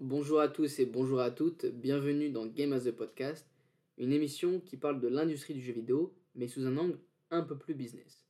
Bonjour 0.00 0.40
à 0.40 0.48
tous 0.48 0.80
et 0.80 0.86
bonjour 0.86 1.20
à 1.20 1.30
toutes, 1.30 1.66
bienvenue 1.66 2.28
dans 2.28 2.46
Game 2.46 2.72
as 2.72 2.88
a 2.88 2.92
Podcast, 2.92 3.48
une 3.96 4.12
émission 4.12 4.58
qui 4.58 4.76
parle 4.76 5.00
de 5.00 5.06
l'industrie 5.06 5.54
du 5.54 5.60
jeu 5.60 5.72
vidéo, 5.72 6.12
mais 6.34 6.48
sous 6.48 6.66
un 6.66 6.76
angle 6.76 6.98
un 7.30 7.42
peu 7.42 7.56
plus 7.56 7.74
business. 7.74 8.26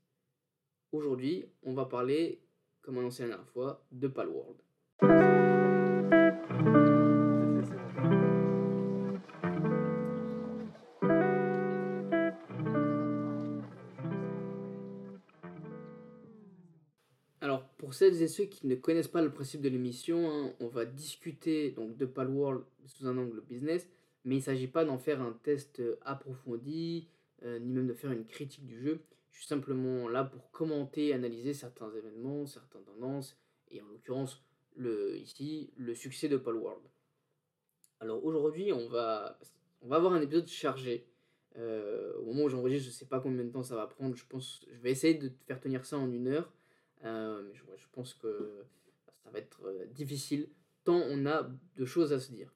Aujourd'hui, 0.93 1.47
on 1.63 1.73
va 1.73 1.87
parler, 1.87 2.43
comme 2.83 2.99
annoncé 2.99 3.23
la 3.23 3.31
dernière 3.31 3.49
fois, 3.49 3.83
de 3.93 4.09
Palworld. 4.09 4.59
Pour 17.95 17.99
celles 18.01 18.23
et 18.23 18.27
ceux 18.27 18.47
qui 18.47 18.67
ne 18.67 18.75
connaissent 18.75 19.07
pas 19.07 19.23
le 19.23 19.33
principe 19.33 19.61
de 19.61 19.69
l'émission, 19.69 20.29
hein, 20.29 20.53
on 20.59 20.67
va 20.67 20.85
discuter 20.85 21.71
donc 21.71 21.97
de 21.97 22.07
Palworld 22.07 22.65
sous 22.87 23.07
un 23.07 23.17
angle 23.17 23.41
business, 23.43 23.89
mais 24.25 24.35
il 24.35 24.39
ne 24.39 24.43
s'agit 24.43 24.67
pas 24.67 24.85
d'en 24.85 24.99
faire 24.99 25.23
un 25.23 25.31
test 25.45 25.79
euh, 25.79 25.95
approfondi, 26.03 27.07
euh, 27.45 27.61
ni 27.61 27.73
même 27.73 27.87
de 27.87 27.95
faire 27.95 28.11
une 28.11 28.27
critique 28.27 28.67
du 28.67 28.81
jeu. 28.81 28.99
Je 29.31 29.39
suis 29.39 29.47
simplement 29.47 30.09
là 30.09 30.25
pour 30.25 30.51
commenter, 30.51 31.15
analyser 31.15 31.55
certains 31.55 31.89
événements, 31.95 32.47
certaines 32.47 32.83
tendances, 32.83 33.39
et 33.71 33.81
en 33.81 33.87
l'occurrence, 33.87 34.43
le, 34.75 35.17
ici, 35.17 35.71
le 35.77 35.95
succès 35.95 36.27
de 36.27 36.37
Palworld. 36.37 36.83
Alors 38.01 38.25
aujourd'hui, 38.25 38.73
on 38.73 38.89
va, 38.89 39.39
on 39.83 39.87
va 39.87 39.97
avoir 39.97 40.15
un 40.15 40.21
épisode 40.21 40.49
chargé. 40.49 41.07
Euh, 41.59 42.13
au 42.19 42.25
moment 42.25 42.43
où 42.43 42.49
j'enregistre, 42.49 42.87
je 42.87 42.91
ne 42.91 42.95
sais 42.95 43.07
pas 43.07 43.21
combien 43.21 43.45
de 43.45 43.51
temps 43.51 43.63
ça 43.63 43.77
va 43.77 43.87
prendre. 43.87 44.17
Je 44.17 44.27
pense, 44.27 44.67
je 44.69 44.81
vais 44.81 44.91
essayer 44.91 45.15
de 45.15 45.31
faire 45.47 45.61
tenir 45.61 45.85
ça 45.87 45.97
en 45.97 46.11
une 46.11 46.27
heure. 46.27 46.51
Euh, 47.05 47.43
je, 47.53 47.87
pense 47.93 48.15
que 48.15 48.65
ça 49.23 49.31
va 49.31 49.39
être 49.39 49.61
euh, 49.67 49.87
difficile 49.87 50.49
tant 50.85 51.03
on 51.09 51.27
a 51.27 51.51
de 51.77 51.85
choses 51.85 52.13
à 52.13 52.21
se 52.21 52.33
dire. 52.33 52.53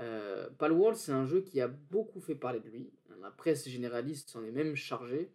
Euh, 0.00 0.48
Palworld, 0.58 0.96
c'est 0.96 1.12
un 1.12 1.26
jeu 1.26 1.40
qui 1.40 1.60
a 1.60 1.68
beaucoup 1.68 2.20
fait 2.20 2.34
parler 2.34 2.60
de 2.60 2.68
lui. 2.68 2.90
La 3.20 3.30
presse 3.30 3.68
généraliste 3.68 4.30
s'en 4.30 4.44
est 4.44 4.50
même 4.50 4.74
chargée. 4.74 5.30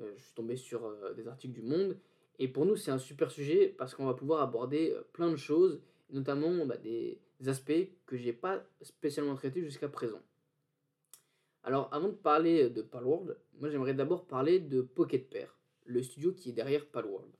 Euh, 0.00 0.12
je 0.16 0.22
suis 0.22 0.34
tombé 0.34 0.56
sur 0.56 0.84
euh, 0.84 1.14
des 1.14 1.26
articles 1.26 1.54
du 1.54 1.62
Monde. 1.62 1.96
Et 2.38 2.48
pour 2.48 2.66
nous, 2.66 2.76
c'est 2.76 2.90
un 2.90 2.98
super 2.98 3.30
sujet 3.30 3.74
parce 3.78 3.94
qu'on 3.94 4.06
va 4.06 4.14
pouvoir 4.14 4.42
aborder 4.42 4.96
plein 5.12 5.30
de 5.30 5.36
choses, 5.36 5.80
notamment 6.10 6.64
bah, 6.66 6.76
des 6.76 7.20
aspects 7.46 7.88
que 8.06 8.16
j'ai 8.16 8.32
pas 8.32 8.62
spécialement 8.82 9.34
traités 9.34 9.62
jusqu'à 9.62 9.88
présent. 9.88 10.22
Alors, 11.62 11.92
avant 11.92 12.08
de 12.08 12.14
parler 12.14 12.70
de 12.70 12.80
Palworld, 12.80 13.36
moi 13.58 13.68
j'aimerais 13.68 13.92
d'abord 13.92 14.26
parler 14.26 14.58
de 14.58 14.80
Pocket 14.80 15.28
Pair, 15.28 15.54
le 15.84 16.02
studio 16.02 16.32
qui 16.32 16.48
est 16.48 16.54
derrière 16.54 16.86
Palworld. 16.86 17.30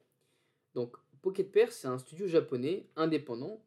Donc, 0.75 0.97
Pocket 1.23 1.51
Pair, 1.51 1.73
c'est 1.73 1.89
un 1.89 1.99
studio 1.99 2.27
japonais 2.27 2.87
indépendant, 2.97 3.63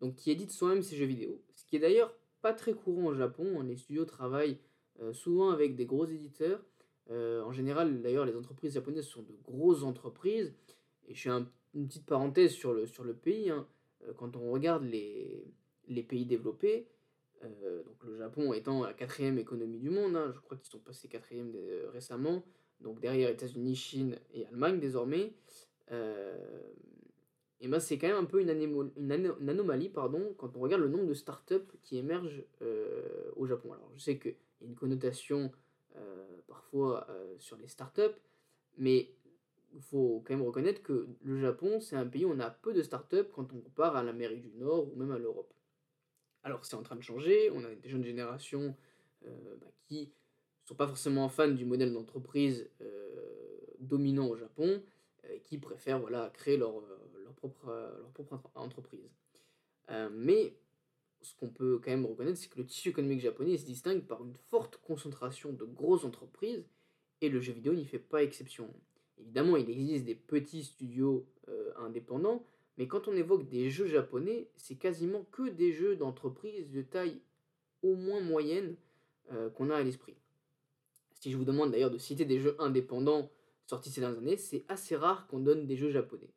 donc 0.00 0.16
qui 0.16 0.30
édite 0.30 0.50
soi-même 0.50 0.82
ses 0.82 0.96
jeux 0.96 1.06
vidéo. 1.06 1.40
Ce 1.54 1.64
qui 1.64 1.76
est 1.76 1.80
d'ailleurs 1.80 2.12
pas 2.40 2.52
très 2.52 2.74
courant 2.74 3.06
au 3.06 3.14
Japon. 3.14 3.60
Les 3.62 3.76
studios 3.76 4.04
travaillent 4.04 4.58
euh, 5.00 5.12
souvent 5.12 5.50
avec 5.50 5.76
des 5.76 5.86
gros 5.86 6.06
éditeurs. 6.06 6.64
Euh, 7.10 7.42
en 7.42 7.52
général, 7.52 8.02
d'ailleurs, 8.02 8.26
les 8.26 8.36
entreprises 8.36 8.74
japonaises 8.74 9.06
sont 9.06 9.22
de 9.22 9.34
grosses 9.44 9.82
entreprises. 9.82 10.54
Et 11.06 11.14
je 11.14 11.22
fais 11.22 11.30
un, 11.30 11.48
une 11.74 11.88
petite 11.88 12.06
parenthèse 12.06 12.52
sur 12.52 12.72
le, 12.72 13.14
pays. 13.14 13.50
Hein. 13.50 13.66
Euh, 14.06 14.12
quand 14.16 14.36
on 14.36 14.50
regarde 14.50 14.84
les, 14.84 15.52
pays 16.08 16.26
développés, 16.26 16.86
donc 17.40 18.02
le 18.04 18.16
Japon 18.16 18.52
étant 18.52 18.82
la 18.82 18.92
quatrième 18.92 19.38
économie 19.38 19.78
du 19.78 19.90
monde, 19.90 20.16
hein, 20.16 20.32
je 20.34 20.40
crois 20.40 20.56
qu'ils 20.56 20.70
sont 20.70 20.80
passés 20.80 21.06
quatrième 21.06 21.52
récemment. 21.92 22.42
Donc 22.80 23.00
derrière 23.00 23.30
États-Unis, 23.30 23.76
Chine 23.76 24.18
et 24.34 24.44
Allemagne 24.46 24.80
désormais. 24.80 25.32
Euh, 25.92 26.36
et 27.60 27.68
ben 27.68 27.80
c'est 27.80 27.98
quand 27.98 28.06
même 28.08 28.16
un 28.16 28.24
peu 28.24 28.40
une, 28.40 28.50
anomalie 29.48 29.88
pardon, 29.88 30.34
quand 30.38 30.56
on 30.56 30.60
regarde 30.60 30.82
le 30.82 30.88
nombre 30.88 31.06
de 31.06 31.14
startups 31.14 31.66
qui 31.82 31.98
émergent 31.98 32.44
euh, 32.62 33.30
au 33.36 33.46
Japon. 33.46 33.72
Alors 33.72 33.90
je 33.94 34.00
sais 34.00 34.18
qu'il 34.18 34.36
y 34.60 34.64
a 34.64 34.66
une 34.66 34.76
connotation 34.76 35.50
euh, 35.96 36.26
parfois 36.46 37.08
sur 37.38 37.56
les 37.56 37.66
startups, 37.66 38.16
mais 38.76 39.10
il 39.74 39.82
faut 39.82 40.22
quand 40.24 40.34
même 40.34 40.46
reconnaître 40.46 40.82
que 40.82 41.08
le 41.22 41.40
Japon, 41.40 41.80
c'est 41.80 41.96
un 41.96 42.06
pays 42.06 42.24
où 42.24 42.30
on 42.30 42.38
a 42.38 42.50
peu 42.50 42.72
de 42.72 42.82
startups 42.82 43.28
quand 43.34 43.52
on 43.52 43.60
compare 43.60 43.96
à 43.96 44.02
l'Amérique 44.02 44.42
du 44.42 44.56
Nord 44.56 44.92
ou 44.92 44.96
même 44.96 45.10
à 45.10 45.18
l'Europe. 45.18 45.52
Alors 46.44 46.64
c'est 46.64 46.76
en 46.76 46.82
train 46.82 46.96
de 46.96 47.02
changer, 47.02 47.50
on 47.50 47.64
a 47.64 47.74
des 47.74 47.88
jeunes 47.88 48.04
générations 48.04 48.76
bah, 49.22 49.66
qui 49.88 50.02
ne 50.02 50.68
sont 50.68 50.76
pas 50.76 50.86
forcément 50.86 51.28
fans 51.28 51.48
du 51.48 51.64
modèle 51.64 51.92
d'entreprise 51.92 52.70
dominant 53.80 54.28
au 54.28 54.36
Japon, 54.36 54.80
qui 55.44 55.58
préfèrent 55.58 56.00
voilà, 56.00 56.30
créer 56.30 56.56
leur, 56.56 56.78
euh, 56.78 57.22
leur, 57.24 57.34
propre, 57.34 57.68
euh, 57.68 57.98
leur 58.00 58.10
propre 58.10 58.34
entre- 58.34 58.50
entreprise. 58.54 59.10
Euh, 59.90 60.08
mais 60.12 60.54
ce 61.20 61.34
qu'on 61.36 61.48
peut 61.48 61.80
quand 61.82 61.90
même 61.90 62.06
reconnaître, 62.06 62.38
c'est 62.38 62.48
que 62.48 62.58
le 62.58 62.66
tissu 62.66 62.90
économique 62.90 63.20
japonais 63.20 63.56
se 63.56 63.64
distingue 63.64 64.02
par 64.02 64.24
une 64.24 64.34
forte 64.34 64.78
concentration 64.78 65.52
de 65.52 65.64
grosses 65.64 66.04
entreprises, 66.04 66.64
et 67.20 67.28
le 67.28 67.40
jeu 67.40 67.52
vidéo 67.52 67.74
n'y 67.74 67.84
fait 67.84 67.98
pas 67.98 68.22
exception. 68.22 68.72
Évidemment, 69.18 69.56
il 69.56 69.68
existe 69.68 70.04
des 70.04 70.14
petits 70.14 70.62
studios 70.62 71.26
euh, 71.48 71.72
indépendants, 71.78 72.44
mais 72.76 72.86
quand 72.86 73.08
on 73.08 73.16
évoque 73.16 73.48
des 73.48 73.70
jeux 73.70 73.88
japonais, 73.88 74.48
c'est 74.56 74.76
quasiment 74.76 75.24
que 75.32 75.48
des 75.48 75.72
jeux 75.72 75.96
d'entreprise 75.96 76.70
de 76.70 76.82
taille 76.82 77.20
au 77.82 77.96
moins 77.96 78.20
moyenne 78.20 78.76
euh, 79.32 79.50
qu'on 79.50 79.70
a 79.70 79.76
à 79.76 79.82
l'esprit. 79.82 80.14
Si 81.14 81.32
je 81.32 81.36
vous 81.36 81.44
demande 81.44 81.72
d'ailleurs 81.72 81.90
de 81.90 81.98
citer 81.98 82.24
des 82.24 82.38
jeux 82.38 82.54
indépendants 82.60 83.32
sortis 83.68 83.90
ces 83.90 84.00
dernières 84.00 84.18
années, 84.18 84.36
c'est 84.38 84.64
assez 84.68 84.96
rare 84.96 85.26
qu'on 85.26 85.40
donne 85.40 85.66
des 85.66 85.76
jeux 85.76 85.90
japonais. 85.90 86.30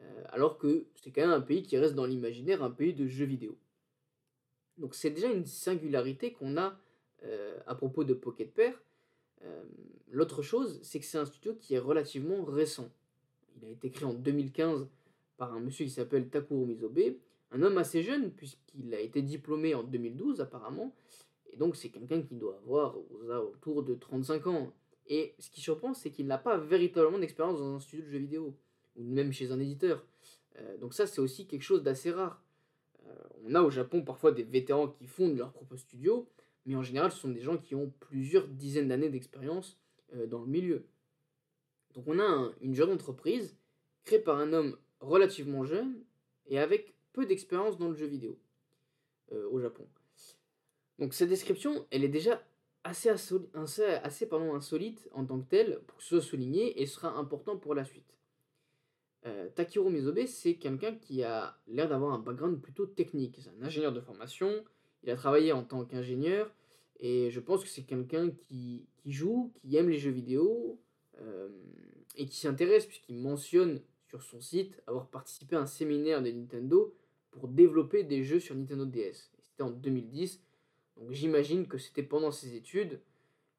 Euh, 0.00 0.24
alors 0.30 0.58
que 0.58 0.86
c'est 0.96 1.10
quand 1.12 1.20
même 1.20 1.30
un 1.30 1.40
pays 1.40 1.62
qui 1.62 1.78
reste 1.78 1.94
dans 1.94 2.06
l'imaginaire, 2.06 2.62
un 2.62 2.70
pays 2.70 2.92
de 2.92 3.06
jeux 3.06 3.24
vidéo. 3.24 3.56
Donc 4.76 4.94
c'est 4.94 5.10
déjà 5.10 5.30
une 5.30 5.46
singularité 5.46 6.32
qu'on 6.32 6.56
a 6.56 6.76
euh, 7.22 7.58
à 7.66 7.74
propos 7.74 8.02
de 8.02 8.14
Pocket 8.14 8.52
Pair. 8.52 8.74
Euh, 9.42 9.62
L'autre 10.12 10.42
chose, 10.42 10.80
c'est 10.82 10.98
que 10.98 11.06
c'est 11.06 11.18
un 11.18 11.24
studio 11.24 11.54
qui 11.54 11.74
est 11.74 11.78
relativement 11.78 12.44
récent. 12.44 12.90
Il 13.56 13.68
a 13.68 13.70
été 13.70 13.90
créé 13.92 14.04
en 14.04 14.14
2015 14.14 14.88
par 15.36 15.54
un 15.54 15.60
monsieur 15.60 15.84
qui 15.84 15.92
s'appelle 15.92 16.28
Takuro 16.28 16.66
Mizobe, 16.66 17.14
un 17.52 17.62
homme 17.62 17.78
assez 17.78 18.02
jeune 18.02 18.32
puisqu'il 18.32 18.92
a 18.92 18.98
été 18.98 19.22
diplômé 19.22 19.76
en 19.76 19.84
2012 19.84 20.40
apparemment, 20.40 20.92
et 21.52 21.56
donc 21.56 21.76
c'est 21.76 21.90
quelqu'un 21.90 22.22
qui 22.22 22.34
doit 22.34 22.56
avoir 22.56 22.96
aux 22.98 23.30
alentours 23.30 23.84
de 23.84 23.94
35 23.94 24.46
ans. 24.48 24.72
Et 25.10 25.34
ce 25.38 25.50
qui 25.50 25.60
surprend, 25.60 25.92
c'est 25.92 26.10
qu'il 26.10 26.26
n'a 26.26 26.38
pas 26.38 26.56
véritablement 26.56 27.18
d'expérience 27.18 27.58
dans 27.58 27.74
un 27.74 27.80
studio 27.80 28.04
de 28.06 28.10
jeux 28.10 28.18
vidéo, 28.18 28.56
ou 28.96 29.02
même 29.04 29.32
chez 29.32 29.50
un 29.50 29.58
éditeur. 29.58 30.06
Euh, 30.56 30.78
donc 30.78 30.94
ça, 30.94 31.06
c'est 31.06 31.20
aussi 31.20 31.46
quelque 31.46 31.62
chose 31.62 31.82
d'assez 31.82 32.12
rare. 32.12 32.42
Euh, 33.06 33.14
on 33.44 33.54
a 33.56 33.62
au 33.62 33.70
Japon 33.70 34.02
parfois 34.02 34.30
des 34.30 34.44
vétérans 34.44 34.88
qui 34.88 35.06
fondent 35.06 35.36
leur 35.36 35.52
propre 35.52 35.76
studio, 35.76 36.28
mais 36.64 36.76
en 36.76 36.82
général, 36.82 37.10
ce 37.10 37.18
sont 37.18 37.28
des 37.30 37.40
gens 37.40 37.58
qui 37.58 37.74
ont 37.74 37.92
plusieurs 37.98 38.46
dizaines 38.46 38.88
d'années 38.88 39.10
d'expérience 39.10 39.78
euh, 40.14 40.26
dans 40.26 40.40
le 40.40 40.46
milieu. 40.46 40.86
Donc 41.94 42.04
on 42.06 42.18
a 42.20 42.24
un- 42.24 42.54
une 42.60 42.74
jeune 42.74 42.92
entreprise 42.92 43.56
créée 44.04 44.20
par 44.20 44.38
un 44.38 44.52
homme 44.52 44.78
relativement 45.00 45.64
jeune 45.64 46.04
et 46.46 46.58
avec 46.60 46.94
peu 47.12 47.26
d'expérience 47.26 47.78
dans 47.78 47.88
le 47.88 47.96
jeu 47.96 48.06
vidéo 48.06 48.38
au 49.50 49.60
Japon. 49.60 49.86
Donc 50.98 51.14
cette 51.14 51.28
description, 51.28 51.86
elle 51.90 52.02
est 52.02 52.08
déjà 52.08 52.42
assez, 52.84 53.10
insolite 53.10 55.08
en 55.12 55.24
tant 55.24 55.40
que 55.40 55.48
telle 55.48 55.80
pour 55.86 56.00
soit 56.02 56.20
souligné 56.20 56.80
et 56.80 56.86
sera 56.86 57.16
important 57.16 57.56
pour 57.56 57.74
la 57.74 57.84
suite. 57.84 58.16
Euh, 59.26 59.48
Takiro 59.54 59.90
Mizobe, 59.90 60.24
c'est 60.26 60.54
quelqu'un 60.54 60.94
qui 60.94 61.22
a 61.22 61.58
l'air 61.66 61.88
d'avoir 61.88 62.12
un 62.14 62.18
background 62.18 62.60
plutôt 62.60 62.86
technique. 62.86 63.36
C'est 63.38 63.50
un 63.50 63.62
ingénieur 63.62 63.92
de 63.92 64.00
formation, 64.00 64.64
il 65.02 65.10
a 65.10 65.16
travaillé 65.16 65.52
en 65.52 65.62
tant 65.62 65.84
qu'ingénieur, 65.84 66.50
et 67.00 67.30
je 67.30 67.40
pense 67.40 67.62
que 67.62 67.68
c'est 67.68 67.82
quelqu'un 67.82 68.30
qui, 68.30 68.86
joue, 69.04 69.52
qui 69.54 69.76
aime 69.76 69.90
les 69.90 69.98
jeux 69.98 70.10
vidéo, 70.10 70.80
euh, 71.20 71.48
et 72.16 72.26
qui 72.26 72.36
s'intéresse, 72.36 72.86
puisqu'il 72.86 73.16
mentionne 73.16 73.80
sur 74.08 74.22
son 74.22 74.40
site 74.40 74.82
avoir 74.86 75.08
participé 75.08 75.56
à 75.56 75.60
un 75.60 75.66
séminaire 75.66 76.22
de 76.22 76.30
Nintendo 76.30 76.94
pour 77.30 77.48
développer 77.48 78.02
des 78.02 78.24
jeux 78.24 78.40
sur 78.40 78.54
Nintendo 78.54 78.84
DS. 78.84 79.30
C'était 79.42 79.62
en 79.62 79.70
2010, 79.70 80.42
donc 81.00 81.12
j'imagine 81.12 81.66
que 81.66 81.78
c'était 81.78 82.02
pendant 82.02 82.30
ses 82.30 82.54
études. 82.54 83.00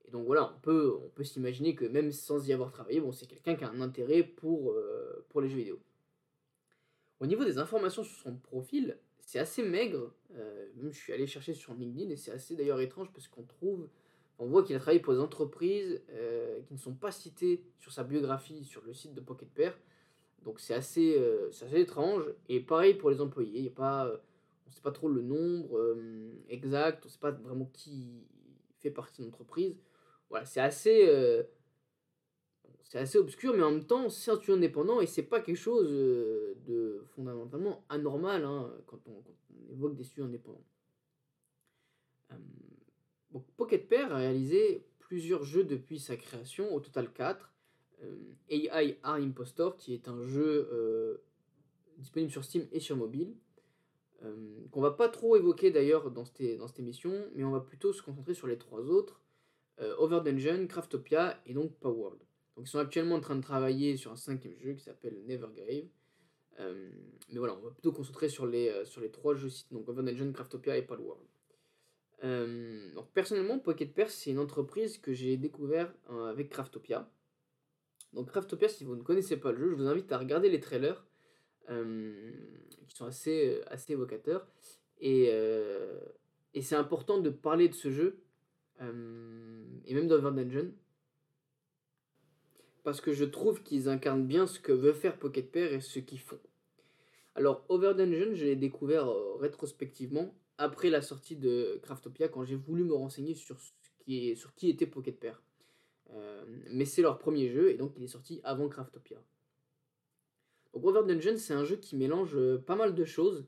Et 0.07 0.11
donc 0.11 0.25
voilà, 0.25 0.53
on 0.55 0.59
peut, 0.59 0.95
on 1.03 1.09
peut 1.09 1.23
s'imaginer 1.23 1.75
que 1.75 1.85
même 1.85 2.11
sans 2.11 2.47
y 2.47 2.53
avoir 2.53 2.71
travaillé, 2.71 3.01
bon, 3.01 3.11
c'est 3.11 3.25
quelqu'un 3.25 3.55
qui 3.55 3.63
a 3.63 3.69
un 3.69 3.81
intérêt 3.81 4.23
pour, 4.23 4.71
euh, 4.71 5.25
pour 5.29 5.41
les 5.41 5.49
jeux 5.49 5.57
vidéo. 5.57 5.79
Au 7.19 7.25
niveau 7.25 7.43
des 7.43 7.57
informations 7.57 8.03
sur 8.03 8.17
son 8.17 8.35
profil, 8.35 8.97
c'est 9.21 9.39
assez 9.39 9.63
maigre. 9.63 10.11
Euh, 10.35 10.67
même 10.75 10.93
je 10.93 10.99
suis 10.99 11.13
allé 11.13 11.25
chercher 11.25 11.53
sur 11.53 11.73
LinkedIn 11.73 12.09
et 12.11 12.15
c'est 12.15 12.31
assez 12.31 12.55
d'ailleurs 12.55 12.79
étrange 12.79 13.11
parce 13.11 13.27
qu'on 13.27 13.43
trouve, 13.43 13.89
on 14.37 14.47
voit 14.47 14.63
qu'il 14.63 14.75
a 14.75 14.79
travaillé 14.79 14.99
pour 14.99 15.13
des 15.13 15.19
entreprises 15.19 16.01
euh, 16.11 16.61
qui 16.67 16.73
ne 16.73 16.79
sont 16.79 16.93
pas 16.93 17.11
citées 17.11 17.63
sur 17.79 17.91
sa 17.91 18.03
biographie 18.03 18.65
sur 18.65 18.83
le 18.83 18.93
site 18.93 19.15
de 19.15 19.21
Pocket 19.21 19.49
Pair. 19.49 19.77
Donc 20.43 20.59
c'est 20.59 20.73
assez, 20.73 21.15
assez 21.49 21.79
étrange. 21.79 22.23
Et 22.49 22.59
pareil 22.59 22.95
pour 22.95 23.11
les 23.11 23.21
employés, 23.21 23.59
il 23.59 23.65
y 23.65 23.67
a 23.67 23.71
pas, 23.71 24.19
ne 24.71 24.75
sait 24.75 24.81
pas 24.81 24.91
trop 24.91 25.09
le 25.09 25.21
nombre 25.21 25.77
euh, 25.77 26.31
exact, 26.49 27.03
on 27.03 27.07
ne 27.07 27.11
sait 27.11 27.19
pas 27.19 27.31
vraiment 27.31 27.65
qui 27.73 28.23
fait 28.79 28.91
partie 28.91 29.21
de 29.21 29.27
l'entreprise. 29.27 29.75
Voilà, 30.29 30.45
c'est 30.45 30.61
assez. 30.61 31.07
euh, 31.07 31.43
assez 32.93 33.17
obscur, 33.17 33.53
mais 33.55 33.63
en 33.63 33.71
même 33.71 33.85
temps, 33.85 34.09
c'est 34.09 34.31
un 34.31 34.35
studio 34.35 34.55
indépendant 34.55 34.99
et 34.99 35.07
c'est 35.07 35.23
pas 35.23 35.39
quelque 35.39 35.57
chose 35.57 35.87
euh, 35.91 36.55
de 36.65 37.05
fondamentalement 37.15 37.85
anormal 37.87 38.43
hein, 38.43 38.69
quand, 38.85 38.99
on, 39.07 39.23
évoque 39.71 39.95
des 39.95 40.03
studios 40.03 40.25
indépendants. 40.25 40.65
Euh, 42.31 43.39
Pocket 43.55 43.87
Pair 43.87 44.11
a 44.13 44.17
réalisé 44.17 44.85
plusieurs 44.99 45.43
jeux 45.45 45.63
depuis 45.63 45.99
sa 45.99 46.17
création, 46.17 46.73
au 46.73 46.79
total 46.79 47.11
4. 47.13 47.49
AI 48.49 48.97
Art 49.03 49.15
Impostor, 49.15 49.77
qui 49.77 49.93
est 49.93 50.07
un 50.07 50.23
jeu 50.23 51.21
disponible 51.97 52.31
sur 52.31 52.43
Steam 52.43 52.67
et 52.71 52.79
sur 52.79 52.97
mobile, 52.97 53.35
qu'on 54.71 54.81
va 54.81 54.91
pas 54.91 55.09
trop 55.09 55.35
évoquer 55.35 55.71
d'ailleurs 55.71 56.11
dans 56.11 56.25
cette, 56.25 56.79
émission, 56.79 57.25
mais 57.35 57.43
on 57.43 57.51
va 57.51 57.59
plutôt 57.59 57.93
se 57.93 58.01
concentrer 58.01 58.33
sur 58.33 58.47
les 58.47 58.57
trois 58.57 58.81
autres. 58.81 59.21
Euh, 59.79 59.95
Over 59.97 60.21
Dungeon, 60.23 60.67
Craftopia 60.67 61.41
et 61.45 61.53
donc 61.53 61.73
Power 61.79 62.11
Donc 62.55 62.67
ils 62.67 62.69
sont 62.69 62.79
actuellement 62.79 63.15
en 63.15 63.19
train 63.21 63.35
de 63.35 63.41
travailler 63.41 63.97
sur 63.97 64.11
un 64.11 64.15
cinquième 64.15 64.57
jeu 64.59 64.73
qui 64.73 64.83
s'appelle 64.83 65.23
Nevergrave. 65.25 65.87
Euh, 66.59 66.89
mais 67.29 67.39
voilà, 67.39 67.55
on 67.55 67.61
va 67.61 67.71
plutôt 67.71 67.91
concentrer 67.91 68.29
sur 68.29 68.45
les, 68.45 68.69
euh, 68.69 69.09
trois 69.11 69.35
jeux 69.35 69.49
cités, 69.49 69.73
donc 69.73 69.87
Over 69.89 70.03
Dungeon, 70.03 70.31
Craftopia 70.31 70.77
et. 70.77 70.87
Euh, 72.23 72.93
donc 72.93 73.11
personnellement, 73.13 73.57
Pocket 73.57 73.93
Pair, 73.93 74.09
c'est 74.11 74.31
une 74.31 74.39
entreprise 74.39 74.97
que 74.99 75.13
j'ai 75.13 75.37
découvert 75.37 75.91
avec 76.27 76.49
Craftopia. 76.49 77.11
Donc 78.13 78.29
Craftopia, 78.29 78.69
si 78.69 78.83
vous 78.83 78.95
ne 78.95 79.01
connaissez 79.01 79.37
pas 79.37 79.51
le 79.51 79.57
jeu, 79.57 79.69
je 79.71 79.75
vous 79.75 79.87
invite 79.87 80.11
à 80.11 80.17
regarder 80.17 80.49
les 80.49 80.59
trailers 80.59 81.03
qui 82.87 82.95
sont 82.95 83.05
assez, 83.05 83.61
assez 83.67 83.93
évocateurs. 83.93 84.47
Et, 84.99 85.31
et 86.53 86.61
c'est 86.61 86.75
important 86.75 87.19
de 87.19 87.29
parler 87.29 87.69
de 87.69 87.73
ce 87.73 87.89
jeu 87.91 88.21
euh, 88.81 89.63
et 89.85 89.93
même 89.93 90.07
dans 90.07 90.31
Dungeon. 90.31 90.71
Parce 92.83 92.99
que 92.99 93.13
je 93.13 93.25
trouve 93.25 93.61
qu'ils 93.61 93.89
incarnent 93.89 94.25
bien 94.25 94.47
ce 94.47 94.59
que 94.59 94.71
veut 94.71 94.93
faire 94.93 95.17
Pocket 95.19 95.51
Pair 95.51 95.71
et 95.71 95.81
ce 95.81 95.99
qu'ils 95.99 96.19
font. 96.19 96.39
Alors, 97.35 97.63
Over 97.69 97.93
Dungeon, 97.93 98.33
je 98.33 98.45
l'ai 98.45 98.55
découvert 98.55 99.07
euh, 99.07 99.35
rétrospectivement 99.35 100.33
après 100.57 100.89
la 100.89 101.01
sortie 101.01 101.35
de 101.35 101.79
Craftopia 101.83 102.27
quand 102.27 102.43
j'ai 102.43 102.55
voulu 102.55 102.83
me 102.83 102.93
renseigner 102.93 103.35
sur, 103.35 103.57
qui, 103.99 104.35
sur 104.35 104.53
qui 104.55 104.69
était 104.69 104.87
Pocket 104.87 105.19
Pair. 105.19 105.41
Euh, 106.13 106.43
mais 106.71 106.85
c'est 106.85 107.01
leur 107.01 107.19
premier 107.19 107.49
jeu 107.49 107.69
et 107.69 107.75
donc 107.75 107.93
il 107.95 108.03
est 108.03 108.07
sorti 108.07 108.41
avant 108.43 108.67
Craftopia. 108.67 109.17
Donc, 110.73 110.85
Over 110.85 111.03
Dungeon, 111.05 111.37
c'est 111.37 111.53
un 111.53 111.65
jeu 111.65 111.75
qui 111.75 111.95
mélange 111.95 112.37
pas 112.65 112.75
mal 112.75 112.95
de 112.95 113.05
choses 113.05 113.45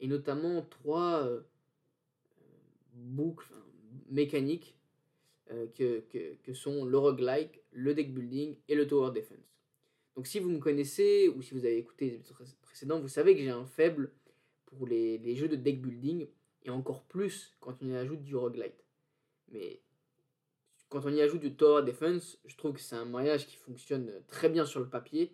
et 0.00 0.08
notamment 0.08 0.62
trois 0.62 1.28
boucles, 2.96 3.52
mécaniques 4.10 4.76
euh, 5.52 5.66
que, 5.74 6.54
sont 6.54 6.84
le 6.84 6.98
roguelike, 6.98 7.60
le 7.72 7.94
deck 7.94 8.12
building 8.12 8.56
et 8.68 8.74
le 8.74 8.86
tower 8.86 9.12
defense. 9.12 9.38
Donc 10.16 10.26
si 10.26 10.38
vous 10.38 10.50
me 10.50 10.58
connaissez 10.58 11.28
ou 11.28 11.42
si 11.42 11.54
vous 11.54 11.64
avez 11.64 11.76
écouté 11.76 12.06
les 12.06 12.16
épisodes 12.16 12.56
précédents, 12.62 13.00
vous 13.00 13.08
savez 13.08 13.34
que 13.36 13.42
j'ai 13.42 13.50
un 13.50 13.66
faible 13.66 14.10
pour 14.64 14.86
les, 14.86 15.18
les, 15.18 15.36
jeux 15.36 15.48
de 15.48 15.56
deck 15.56 15.80
building 15.82 16.26
et 16.64 16.70
encore 16.70 17.02
plus 17.04 17.54
quand 17.60 17.76
on 17.82 17.88
y 17.88 17.94
ajoute 17.94 18.22
du 18.22 18.34
roguelite. 18.34 18.84
Mais 19.52 19.80
quand 20.88 21.04
on 21.04 21.12
y 21.12 21.20
ajoute 21.20 21.40
du 21.40 21.54
tower 21.54 21.84
defense, 21.84 22.38
je 22.46 22.56
trouve 22.56 22.72
que 22.72 22.80
c'est 22.80 22.96
un 22.96 23.04
mariage 23.04 23.46
qui 23.46 23.56
fonctionne 23.56 24.10
très 24.26 24.48
bien 24.48 24.64
sur 24.64 24.80
le 24.80 24.88
papier 24.88 25.32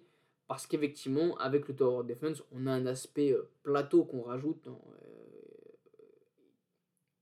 parce 0.52 0.66
qu'effectivement 0.66 1.34
avec 1.38 1.66
le 1.66 1.74
tower 1.74 2.04
defense, 2.06 2.42
on 2.52 2.66
a 2.66 2.70
un 2.70 2.84
aspect 2.84 3.32
euh, 3.32 3.48
plateau 3.62 4.04
qu'on 4.04 4.20
rajoute 4.20 4.66
euh, 4.66 4.72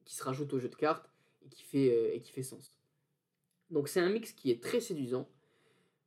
qui 0.05 0.17
se 0.17 0.25
rajoute 0.25 0.53
au 0.53 0.59
jeu 0.59 0.69
de 0.69 0.75
cartes 0.75 1.09
et 1.45 1.49
qui 1.49 1.63
fait, 1.63 1.93
euh, 1.93 2.13
et 2.13 2.21
qui 2.23 2.33
fait 2.33 2.43
sens. 2.43 2.75
Donc 3.71 3.87
c'est 3.87 4.01
un 4.01 4.11
mix 4.11 4.33
qui 4.33 4.51
est 4.51 4.61
très 4.61 4.81
séduisant. 4.81 5.29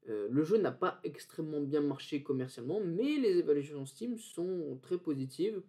Le 0.06 0.44
jeu 0.44 0.58
n'a 0.58 0.74
pas 0.74 1.00
extrêmement 1.06 1.62
bien 1.62 1.80
marché 1.80 2.24
commercialement, 2.24 2.82
mais 2.82 3.16
les 3.16 3.38
évaluations 3.38 3.86
Steam 3.86 4.18
sont 4.18 4.78
très 4.82 4.98
positives. 4.98 5.64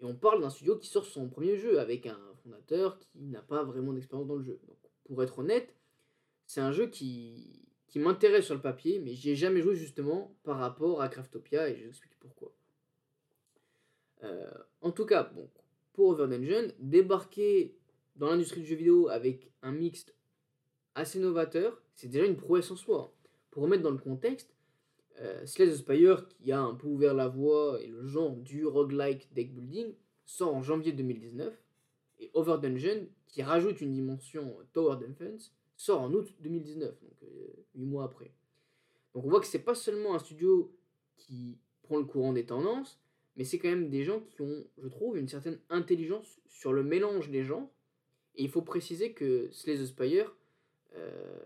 Et 0.00 0.04
on 0.04 0.14
parle 0.14 0.42
d'un 0.42 0.50
studio 0.50 0.78
qui 0.78 0.86
sort 0.86 1.06
son 1.06 1.28
premier 1.28 1.56
jeu 1.56 1.80
avec 1.80 2.06
un 2.06 2.20
fondateur 2.44 3.00
qui 3.00 3.18
n'a 3.24 3.42
pas 3.42 3.64
vraiment 3.64 3.92
d'expérience 3.92 4.28
dans 4.28 4.36
le 4.36 4.44
jeu. 4.44 4.60
Donc, 4.68 4.78
pour 5.02 5.20
être 5.24 5.40
honnête, 5.40 5.74
c'est 6.46 6.60
un 6.60 6.70
jeu 6.70 6.86
qui, 6.86 7.66
qui 7.94 8.00
m'intéresse 8.00 8.46
sur 8.46 8.56
le 8.56 8.60
papier, 8.60 8.98
mais 8.98 9.14
j'y 9.14 9.30
ai 9.30 9.36
jamais 9.36 9.62
joué 9.62 9.76
justement 9.76 10.36
par 10.42 10.58
rapport 10.58 11.00
à 11.00 11.08
Craftopia 11.08 11.68
et 11.68 11.76
je 11.76 11.84
vous 11.84 11.90
explique 11.90 12.18
pourquoi. 12.18 12.52
Euh, 14.24 14.50
en 14.80 14.90
tout 14.90 15.06
cas, 15.06 15.22
bon, 15.32 15.48
pour 15.92 16.08
Over 16.08 16.26
Dungeon, 16.26 16.72
débarquer 16.80 17.76
dans 18.16 18.26
l'industrie 18.30 18.62
du 18.62 18.66
jeu 18.66 18.74
vidéo 18.74 19.08
avec 19.10 19.48
un 19.62 19.70
mixte 19.70 20.16
assez 20.96 21.20
novateur, 21.20 21.80
c'est 21.94 22.08
déjà 22.08 22.26
une 22.26 22.36
prouesse 22.36 22.68
en 22.72 22.74
soi. 22.74 23.14
Pour 23.52 23.62
remettre 23.62 23.84
dans 23.84 23.92
le 23.92 23.98
contexte, 23.98 24.56
euh, 25.20 25.46
Slay 25.46 25.68
the 25.68 25.76
Spire, 25.76 26.26
qui 26.26 26.50
a 26.50 26.60
un 26.60 26.74
peu 26.74 26.88
ouvert 26.88 27.14
la 27.14 27.28
voie 27.28 27.80
et 27.80 27.86
le 27.86 28.04
genre 28.08 28.32
du 28.32 28.66
roguelike 28.66 29.32
deck 29.34 29.54
building, 29.54 29.94
sort 30.26 30.52
en 30.52 30.62
janvier 30.64 30.90
2019, 30.90 31.54
et 32.18 32.32
Over 32.34 32.56
Dungeon, 32.60 33.06
qui 33.28 33.44
rajoute 33.44 33.80
une 33.80 33.92
dimension 33.92 34.56
Tower 34.72 34.96
Defense, 34.96 35.54
sort 35.76 36.00
en 36.00 36.12
août 36.12 36.34
2019, 36.40 37.00
donc 37.00 37.12
8 37.74 37.82
euh, 37.82 37.86
mois 37.86 38.04
après. 38.04 38.32
Donc 39.14 39.24
on 39.24 39.28
voit 39.28 39.40
que 39.40 39.46
c'est 39.46 39.58
pas 39.58 39.74
seulement 39.74 40.14
un 40.14 40.18
studio 40.18 40.74
qui 41.16 41.58
prend 41.82 41.98
le 41.98 42.04
courant 42.04 42.32
des 42.32 42.46
tendances, 42.46 43.00
mais 43.36 43.44
c'est 43.44 43.58
quand 43.58 43.68
même 43.68 43.90
des 43.90 44.04
gens 44.04 44.20
qui 44.20 44.42
ont, 44.42 44.64
je 44.78 44.88
trouve, 44.88 45.16
une 45.16 45.28
certaine 45.28 45.58
intelligence 45.70 46.40
sur 46.48 46.72
le 46.72 46.82
mélange 46.82 47.30
des 47.30 47.44
genres 47.44 47.68
et 48.36 48.42
il 48.42 48.50
faut 48.50 48.62
préciser 48.62 49.12
que 49.12 49.48
Slay 49.52 49.76
the 49.76 49.86
Spire, 49.86 50.34
euh, 50.96 51.38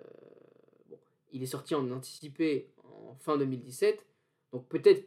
bon, 0.89 0.99
il 1.33 1.43
est 1.43 1.47
sorti 1.47 1.75
en 1.75 1.91
anticipé 1.91 2.71
en 2.85 3.15
fin 3.15 3.37
2017, 3.37 4.05
donc 4.53 4.67
peut-être 4.69 5.07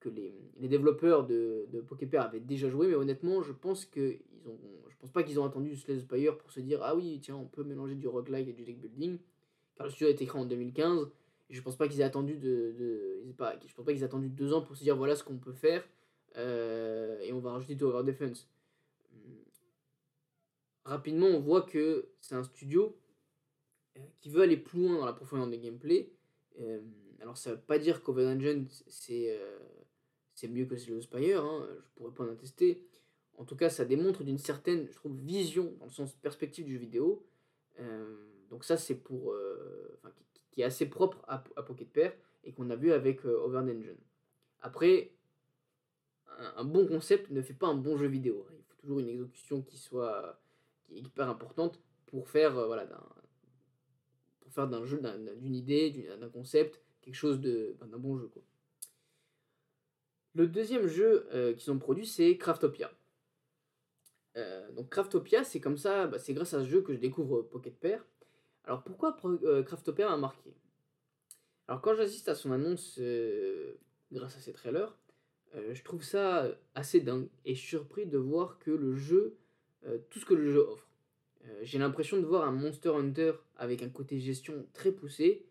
que 0.00 0.08
les, 0.08 0.68
développeurs 0.68 1.26
de, 1.26 1.66
de 1.72 1.80
Poképair 1.80 2.22
avaient 2.22 2.40
déjà 2.40 2.68
joué, 2.68 2.88
mais 2.88 2.94
honnêtement, 2.94 3.42
je 3.42 3.52
pense 3.52 3.84
que 3.84 4.18
ils 4.32 4.48
ont, 4.48 4.58
pense 5.04 5.12
pas 5.12 5.22
qu'ils 5.22 5.38
ont 5.38 5.44
attendu 5.44 5.76
Slay 5.76 5.96
the 5.96 6.00
Spire 6.00 6.38
pour 6.38 6.50
se 6.50 6.60
dire 6.60 6.80
ah 6.82 6.96
oui 6.96 7.20
tiens 7.22 7.36
on 7.36 7.44
peut 7.44 7.62
mélanger 7.62 7.94
du 7.94 8.08
roguelike 8.08 8.48
et 8.48 8.52
du 8.52 8.64
deck 8.64 8.80
building, 8.80 9.18
car 9.76 9.86
le 9.86 9.90
studio 9.90 10.08
a 10.08 10.10
été 10.10 10.24
créé 10.26 10.40
en 10.40 10.46
2015. 10.46 11.08
Et 11.50 11.54
je 11.54 11.60
pense 11.60 11.76
pas 11.76 11.88
qu'ils 11.88 12.00
aient 12.00 12.04
attendu 12.04 12.38
de, 12.38 12.74
je 13.26 13.74
pense 13.74 13.84
pas 13.84 13.92
qu'ils 13.92 14.00
aient 14.00 14.06
attendu 14.06 14.30
deux 14.30 14.54
ans 14.54 14.62
pour 14.62 14.76
se 14.76 14.82
dire 14.82 14.96
voilà 14.96 15.14
ce 15.14 15.22
qu'on 15.22 15.36
peut 15.36 15.52
faire 15.52 15.84
euh, 16.36 17.20
et 17.20 17.34
on 17.34 17.38
va 17.38 17.52
rajouter 17.52 17.74
du 17.74 17.84
Over 17.84 18.02
Defense 18.02 18.48
rapidement, 20.84 21.26
on 21.26 21.40
voit 21.40 21.62
que 21.62 22.08
c'est 22.20 22.34
un 22.34 22.44
studio 22.44 22.96
euh, 23.96 24.00
qui 24.20 24.28
veut 24.30 24.42
aller 24.42 24.56
plus 24.56 24.80
loin 24.80 24.98
dans 24.98 25.06
la 25.06 25.12
profondeur 25.12 25.48
des 25.48 25.58
gameplays. 25.58 26.10
Euh, 26.60 26.80
alors, 27.20 27.36
ça 27.36 27.52
veut 27.52 27.60
pas 27.60 27.78
dire 27.78 28.02
qu'Over 28.02 28.24
Dungeon 28.24 28.66
c'est 30.36 30.48
mieux 30.48 30.66
que 30.66 30.76
Slay 30.76 31.00
Spire, 31.00 31.44
hein, 31.44 31.66
je 31.70 31.88
pourrais 31.94 32.12
pas 32.12 32.24
en 32.24 32.28
attester. 32.28 32.84
En 33.36 33.44
tout 33.44 33.56
cas, 33.56 33.68
ça 33.68 33.84
démontre 33.84 34.24
d'une 34.24 34.38
certaine, 34.38 34.86
je 34.86 34.96
trouve, 34.96 35.16
vision 35.18 35.74
dans 35.78 35.86
le 35.86 35.90
sens 35.90 36.12
perspective 36.14 36.64
du 36.64 36.74
jeu 36.74 36.78
vidéo. 36.78 37.24
donc, 38.50 38.64
ça, 38.64 38.76
c'est 38.76 38.96
pour. 38.96 39.34
qui, 40.52 40.62
est 40.62 40.64
assez 40.64 40.88
propre 40.88 41.24
à, 41.26 41.38
Pocket 41.62 41.90
Pair 41.90 42.12
et 42.44 42.52
qu'on 42.52 42.70
a 42.70 42.76
vu 42.76 42.92
avec 42.92 43.24
Over 43.24 43.62
Dungeon. 43.62 43.96
Après, 44.60 45.12
un, 46.56 46.64
bon 46.64 46.86
concept 46.86 47.30
ne 47.30 47.42
fait 47.42 47.54
pas 47.54 47.66
un 47.66 47.74
bon 47.74 47.96
jeu 47.96 48.06
vidéo. 48.06 48.46
Il 48.52 48.64
faut 48.64 48.80
toujours 48.80 48.98
une 49.00 49.08
exécution 49.08 49.62
qui 49.62 49.78
soit 49.78 50.40
qui 50.84 50.94
est 50.94 50.98
hyper 51.00 51.28
importante 51.28 51.80
pour 52.06 52.28
faire 52.28 52.56
euh, 52.58 52.66
voilà, 52.66 52.86
d'un, 52.86 53.02
pour 54.40 54.52
faire 54.52 54.68
d'un 54.68 54.84
jeu, 54.84 55.00
d'une 55.36 55.54
idée, 55.54 56.08
d'un 56.20 56.28
concept, 56.28 56.80
quelque 57.02 57.14
chose 57.14 57.40
de, 57.40 57.76
d'un 57.80 57.98
bon 57.98 58.18
jeu. 58.18 58.28
Quoi. 58.28 58.42
Le 60.34 60.46
deuxième 60.46 60.86
jeu 60.86 61.26
euh, 61.32 61.54
qu'ils 61.54 61.72
ont 61.72 61.78
produit, 61.78 62.06
c'est 62.06 62.36
Craftopia. 62.36 62.90
Euh, 64.36 64.70
donc 64.72 64.90
Craftopia, 64.90 65.44
c'est 65.44 65.60
comme 65.60 65.76
ça, 65.76 66.06
bah, 66.06 66.18
c'est 66.18 66.34
grâce 66.34 66.54
à 66.54 66.60
ce 66.64 66.68
jeu 66.68 66.82
que 66.82 66.92
je 66.92 66.98
découvre 66.98 67.42
Pocket 67.42 67.78
Pair. 67.78 68.04
Alors 68.64 68.82
pourquoi 68.82 69.16
Craftopia 69.66 70.08
m'a 70.08 70.16
marqué? 70.16 70.54
Alors 71.68 71.80
quand 71.80 71.94
j'assiste 71.94 72.28
à 72.28 72.34
son 72.34 72.50
annonce 72.52 72.98
grâce 74.10 74.36
à 74.36 74.40
ses 74.40 74.52
trailers, 74.52 74.96
je 75.54 75.82
trouve 75.82 76.02
ça 76.02 76.48
assez 76.74 77.00
dingue 77.00 77.28
et 77.44 77.54
surpris 77.54 78.06
de 78.06 78.18
voir 78.18 78.58
que 78.58 78.70
le 78.70 78.96
jeu 78.96 79.36
euh, 79.86 79.98
tout 80.10 80.18
ce 80.18 80.24
que 80.24 80.34
le 80.34 80.50
jeu 80.50 80.60
offre. 80.60 80.88
Euh, 81.46 81.60
j'ai 81.62 81.78
l'impression 81.78 82.18
de 82.18 82.24
voir 82.24 82.44
un 82.44 82.52
Monster 82.52 82.90
Hunter 82.90 83.32
avec 83.56 83.82
un 83.82 83.90
côté 83.90 84.18
gestion 84.18 84.66
très 84.72 84.92
poussé 84.92 85.46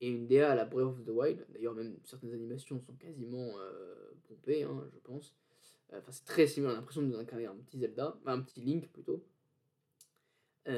et 0.00 0.08
une 0.08 0.26
DA 0.28 0.52
à 0.52 0.54
la 0.54 0.64
Breath 0.64 0.86
of 0.86 1.04
the 1.04 1.08
Wild. 1.08 1.44
D'ailleurs, 1.50 1.74
même 1.74 1.96
certaines 2.04 2.32
animations 2.32 2.80
sont 2.80 2.94
quasiment 2.94 3.58
euh, 3.58 4.12
pompées, 4.28 4.62
hein, 4.62 4.84
je 4.92 4.98
pense. 5.00 5.34
Enfin, 5.94 6.10
c'est 6.10 6.24
très 6.24 6.46
similaire, 6.46 6.74
l'impression 6.74 7.02
d'incarner 7.02 7.46
un 7.46 7.54
petit 7.54 7.78
Zelda, 7.78 8.16
un 8.26 8.40
petit 8.40 8.60
Link 8.60 8.88
plutôt. 8.92 9.24
et, 10.66 10.72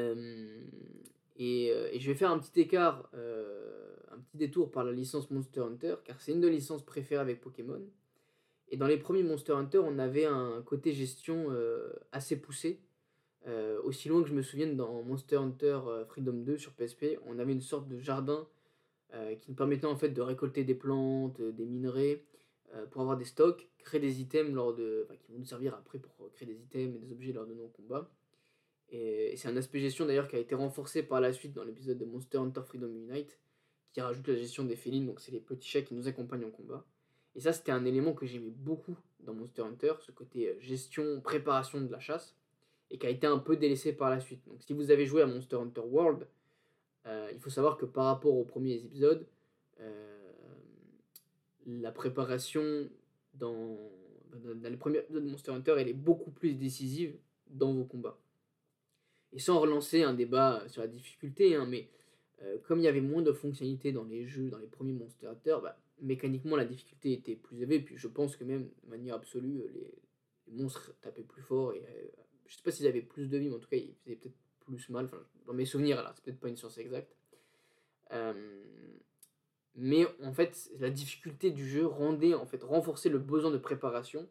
et, 1.36 2.00
je 2.00 2.06
vais 2.10 2.14
faire 2.16 2.30
un 2.30 2.38
petit 2.38 2.60
écart, 2.60 3.10
un 3.14 4.18
petit 4.18 4.36
détour 4.36 4.70
par 4.70 4.84
la 4.84 4.92
licence 4.92 5.30
Monster 5.30 5.60
Hunter, 5.60 5.96
car 6.04 6.20
c'est 6.20 6.32
une 6.32 6.40
de 6.40 6.48
licences 6.48 6.84
préférées 6.84 7.20
avec 7.20 7.40
Pokémon. 7.40 7.80
Et 8.68 8.76
dans 8.76 8.86
les 8.86 8.96
premiers 8.96 9.22
Monster 9.22 9.52
Hunter, 9.52 9.78
on 9.78 9.98
avait 9.98 10.24
un 10.24 10.62
côté 10.62 10.92
gestion 10.92 11.48
assez 12.12 12.40
poussé. 12.40 12.80
Euh, 13.46 13.78
aussi 13.82 14.08
loin 14.08 14.22
que 14.22 14.28
je 14.28 14.34
me 14.34 14.42
souvienne, 14.42 14.76
dans 14.76 15.02
Monster 15.02 15.36
Hunter 15.36 15.80
euh, 15.86 16.04
Freedom 16.06 16.32
2 16.32 16.56
sur 16.56 16.72
PSP, 16.72 17.18
on 17.26 17.38
avait 17.38 17.52
une 17.52 17.60
sorte 17.60 17.88
de 17.88 17.98
jardin 17.98 18.46
qui 19.40 19.52
nous 19.52 19.54
permettait 19.54 19.86
en 19.86 19.94
fait 19.94 20.08
de 20.08 20.20
récolter 20.20 20.64
des 20.64 20.74
plantes, 20.74 21.40
des 21.40 21.66
minerais, 21.66 22.24
pour 22.90 23.02
avoir 23.02 23.16
des 23.16 23.24
stocks, 23.24 23.68
créer 23.78 24.00
des 24.00 24.20
items 24.20 24.52
lors 24.52 24.74
de, 24.74 25.06
qui 25.20 25.32
vont 25.32 25.38
nous 25.38 25.44
servir 25.44 25.74
après 25.74 25.98
pour 25.98 26.30
créer 26.32 26.46
des 26.46 26.60
items 26.60 26.96
et 26.96 26.98
des 26.98 27.12
objets 27.12 27.32
lors 27.32 27.46
de 27.46 27.54
nos 27.54 27.68
combats. 27.68 28.10
Et, 28.90 29.34
c'est 29.36 29.48
un 29.48 29.56
aspect 29.56 29.80
gestion 29.80 30.06
d'ailleurs 30.06 30.28
qui 30.28 30.36
a 30.36 30.38
été 30.38 30.54
renforcé 30.54 31.02
par 31.02 31.20
la 31.20 31.32
suite 31.32 31.52
dans 31.52 31.64
l'épisode 31.64 31.98
de 31.98 32.04
Monster 32.04 32.38
Hunter 32.38 32.62
Freedom 32.66 32.88
Unite, 32.88 33.38
qui 33.92 34.00
rajoute 34.00 34.26
la 34.28 34.36
gestion 34.36 34.64
des 34.64 34.76
félines, 34.76 35.06
donc 35.06 35.20
c'est 35.20 35.32
les 35.32 35.40
petits 35.40 35.68
chats 35.68 35.82
qui 35.82 35.94
nous 35.94 36.08
accompagnent 36.08 36.44
en 36.44 36.50
combat. 36.50 36.84
Et 37.36 37.40
ça, 37.40 37.52
c'était 37.52 37.72
un 37.72 37.84
élément 37.84 38.12
que 38.12 38.26
j'aimais 38.26 38.50
beaucoup 38.50 38.96
dans 39.20 39.34
Monster 39.34 39.62
Hunter, 39.62 39.94
ce 40.00 40.12
côté 40.12 40.48
euh, 40.48 40.60
gestion, 40.60 41.20
préparation 41.20 41.80
de 41.80 41.90
la 41.90 41.98
chasse, 41.98 42.36
et 42.90 42.98
qui 42.98 43.06
a 43.06 43.10
été 43.10 43.26
un 43.26 43.38
peu 43.38 43.56
délaissé 43.56 43.92
par 43.92 44.10
la 44.10 44.20
suite. 44.20 44.46
Donc 44.46 44.62
si 44.62 44.72
vous 44.72 44.90
avez 44.90 45.06
joué 45.06 45.22
à 45.22 45.26
Monster 45.26 45.56
Hunter 45.56 45.80
World, 45.80 46.28
euh, 47.06 47.30
il 47.32 47.40
faut 47.40 47.50
savoir 47.50 47.76
que 47.76 47.86
par 47.86 48.04
rapport 48.04 48.34
aux 48.34 48.44
premiers 48.44 48.74
épisodes, 48.74 49.26
euh, 49.80 50.13
la 51.66 51.92
préparation 51.92 52.88
dans, 53.34 53.78
dans 54.32 54.70
les 54.70 54.76
premiers 54.76 54.98
épisodes 54.98 55.24
de 55.24 55.30
Monster 55.30 55.52
Hunter, 55.52 55.74
elle 55.78 55.88
est 55.88 55.92
beaucoup 55.92 56.30
plus 56.30 56.54
décisive 56.54 57.16
dans 57.48 57.72
vos 57.72 57.84
combats. 57.84 58.18
Et 59.32 59.38
sans 59.38 59.58
relancer 59.58 60.02
un 60.02 60.14
débat 60.14 60.62
sur 60.68 60.82
la 60.82 60.88
difficulté, 60.88 61.56
hein, 61.56 61.66
mais 61.68 61.88
comme 62.64 62.78
il 62.78 62.84
y 62.84 62.88
avait 62.88 63.00
moins 63.00 63.22
de 63.22 63.32
fonctionnalités 63.32 63.92
dans 63.92 64.04
les 64.04 64.26
jeux, 64.26 64.50
dans 64.50 64.58
les 64.58 64.66
premiers 64.66 64.92
Monster 64.92 65.26
Hunter, 65.26 65.58
bah, 65.62 65.78
mécaniquement 66.00 66.56
la 66.56 66.64
difficulté 66.64 67.12
était 67.12 67.36
plus 67.36 67.62
élevée, 67.62 67.80
puis 67.80 67.96
je 67.96 68.08
pense 68.08 68.36
que 68.36 68.44
même 68.44 68.68
de 68.84 68.90
manière 68.90 69.14
absolue, 69.14 69.62
les, 69.72 69.94
monstres 70.48 70.92
tapaient 71.00 71.22
plus 71.22 71.42
fort, 71.42 71.72
et 71.72 71.78
euh, 71.78 72.06
je 72.46 72.56
sais 72.56 72.62
pas 72.62 72.70
s'ils 72.70 72.86
avaient 72.86 73.02
plus 73.02 73.28
de 73.28 73.38
vie, 73.38 73.48
mais 73.48 73.56
en 73.56 73.58
tout 73.58 73.68
cas 73.68 73.78
ils 73.78 73.94
faisaient 74.04 74.16
peut-être 74.16 74.36
plus 74.60 74.88
mal, 74.90 75.08
dans 75.46 75.54
mes 75.54 75.64
souvenirs 75.64 76.02
là, 76.02 76.12
c'est 76.14 76.24
peut-être 76.24 76.40
pas 76.40 76.48
une 76.48 76.56
science 76.56 76.78
exacte. 76.78 77.16
Euh, 78.12 78.62
mais 79.76 80.06
en 80.22 80.32
fait, 80.32 80.70
la 80.78 80.90
difficulté 80.90 81.50
du 81.50 81.68
jeu 81.68 81.86
rendait, 81.86 82.34
en 82.34 82.46
fait, 82.46 82.62
renforçait 82.62 83.08
le 83.08 83.18
besoin 83.18 83.50
de 83.50 83.58
préparation, 83.58 84.28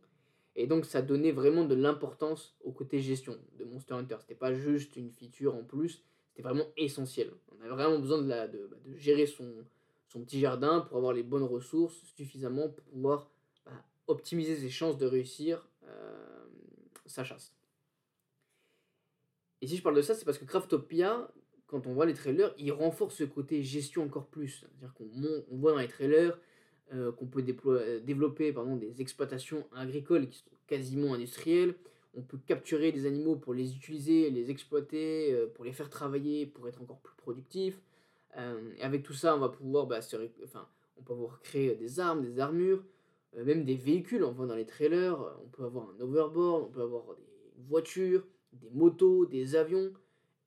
et 0.56 0.68
donc 0.68 0.86
ça 0.86 1.02
donnait 1.02 1.32
vraiment 1.32 1.66
de 1.66 1.76
l'importance 1.76 2.56
au 2.64 2.72
côté 2.72 3.00
gestion 3.00 3.38
de 3.58 3.66
Monster 3.66 3.96
Hunter. 3.96 4.18
C'était 4.20 4.36
pas 4.36 4.54
juste 4.54 4.96
une 4.96 5.12
feature 5.12 5.56
en 5.56 5.64
plus, 5.64 6.04
c'était 6.30 6.44
vraiment 6.44 6.66
essentiel. 6.78 7.32
On 7.52 7.60
avait 7.62 7.70
vraiment 7.70 8.00
besoin 8.00 8.22
de, 8.22 8.28
la, 8.28 8.48
de, 8.48 8.68
bah, 8.68 8.78
gérer 8.96 9.26
son, 9.26 9.52
son 10.08 10.22
petit 10.22 10.40
jardin 10.40 10.82
pour 10.82 10.98
avoir 10.98 11.14
les 11.14 11.24
bonnes 11.24 11.44
ressources 11.44 12.04
suffisamment 12.16 12.70
pour 12.70 12.84
pouvoir 12.86 13.30
bah, 13.66 13.72
optimiser 14.08 14.56
ses 14.56 14.70
chances 14.70 14.98
de 14.98 15.06
réussir 15.06 15.68
euh, 15.84 16.46
sa 17.06 17.24
chasse. 17.24 17.54
Et 19.62 19.68
si 19.68 19.78
je 19.78 19.82
parle 19.82 19.96
de 19.96 20.02
ça, 20.02 20.14
c'est 20.14 20.26
parce 20.26 20.38
que 20.38 20.46
Craftopia, 20.46 21.32
quand 21.74 21.88
on 21.88 21.94
voit 21.94 22.06
les 22.06 22.14
trailers, 22.14 22.54
il 22.58 22.72
renforce 22.72 23.16
ce 23.16 23.24
côté 23.24 23.64
gestion 23.64 24.04
encore 24.04 24.28
plus. 24.28 24.60
C'est-à-dire 24.60 24.94
qu'on 24.94 25.10
on 25.52 25.58
voit 25.58 25.72
dans 25.72 25.80
les 25.80 25.88
trailers 25.88 26.40
euh, 26.94 27.12
qu'on 27.12 27.26
peut 27.26 27.44
euh, 27.66 28.00
développer 28.00 28.54
pardon, 28.54 28.76
des 28.76 29.02
exploitations 29.02 29.66
agricoles 29.76 30.30
qui 30.30 30.38
sont 30.38 30.52
quasiment 30.68 31.16
industrielles. 31.16 31.76
On 32.16 32.22
peut 32.22 32.38
capturer 32.46 32.92
des 32.92 33.08
animaux 33.08 33.36
pour 33.36 33.56
les 33.56 33.76
utiliser, 33.76 34.30
les 34.30 34.52
exploiter, 34.52 35.36
pour 35.56 35.66
les 35.66 35.74
faire 35.74 35.90
travailler, 35.90 36.46
pour 36.46 36.68
être 36.68 36.80
encore 36.82 37.00
plus 37.00 37.16
productifs. 37.16 37.80
Euh, 38.38 38.72
et 38.78 38.84
avec 38.84 39.04
tout 39.04 39.14
ça, 39.14 39.36
on 39.36 39.40
va 39.40 39.50
pouvoir, 39.50 39.88
bah, 39.88 40.00
enfin, 40.44 40.68
on 40.98 41.02
peut 41.02 41.14
avoir 41.14 41.42
créer 41.42 41.76
des 41.76 42.00
armes, 42.00 42.22
des 42.22 42.40
armures, 42.40 42.84
euh, 43.38 43.44
même 43.44 43.66
des 43.66 43.76
véhicules. 43.76 44.24
On 44.24 44.32
voit 44.32 44.46
dans 44.46 44.56
les 44.56 44.66
trailers, 44.66 45.20
on 45.44 45.48
peut 45.50 45.64
avoir 45.64 45.90
un 45.90 46.00
overboard, 46.02 46.66
on 46.66 46.72
peut 46.72 46.82
avoir 46.82 47.16
des 47.16 47.64
voitures, 47.68 48.26
des 48.54 48.70
motos, 48.72 49.26
des 49.26 49.56
avions. 49.56 49.92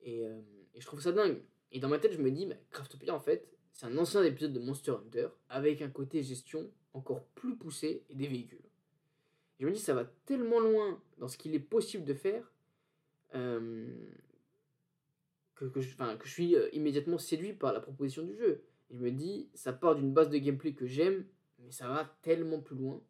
Et, 0.01 0.25
euh, 0.25 0.39
et 0.77 0.81
je 0.81 0.85
trouve 0.85 1.01
ça 1.01 1.11
dingue. 1.11 1.41
Et 1.71 1.79
dans 1.79 1.89
ma 1.89 1.99
tête, 1.99 2.13
je 2.13 2.21
me 2.21 2.31
dis, 2.31 2.45
bah, 2.45 2.55
Craftopia, 2.69 3.13
en 3.13 3.19
fait, 3.19 3.49
c'est 3.73 3.87
un 3.87 3.97
ancien 3.97 4.23
épisode 4.23 4.53
de 4.53 4.59
Monster 4.59 4.91
Hunter 4.91 5.27
avec 5.49 5.81
un 5.81 5.89
côté 5.89 6.23
gestion 6.23 6.71
encore 6.93 7.23
plus 7.35 7.57
poussé 7.57 8.05
et 8.09 8.15
des 8.15 8.27
véhicules. 8.27 8.61
je 9.59 9.65
me 9.65 9.71
dis, 9.71 9.79
ça 9.79 9.93
va 9.93 10.05
tellement 10.25 10.59
loin 10.59 11.01
dans 11.17 11.27
ce 11.27 11.37
qu'il 11.37 11.53
est 11.53 11.59
possible 11.59 12.05
de 12.05 12.13
faire 12.13 12.51
que, 13.31 13.89
je, 15.81 15.95
que 15.95 16.27
je 16.27 16.31
suis 16.31 16.55
euh, 16.55 16.69
immédiatement 16.73 17.17
séduit 17.17 17.53
par 17.53 17.73
la 17.73 17.79
proposition 17.79 18.23
du 18.23 18.35
jeu. 18.35 18.63
Et 18.89 18.95
je 18.95 18.99
me 18.99 19.11
dis, 19.11 19.49
ça 19.53 19.73
part 19.73 19.95
d'une 19.95 20.13
base 20.13 20.29
de 20.29 20.37
gameplay 20.37 20.73
que 20.73 20.85
j'aime, 20.85 21.25
mais 21.59 21.71
ça 21.71 21.87
va 21.87 22.05
tellement 22.21 22.59
plus 22.59 22.75
loin 22.75 23.01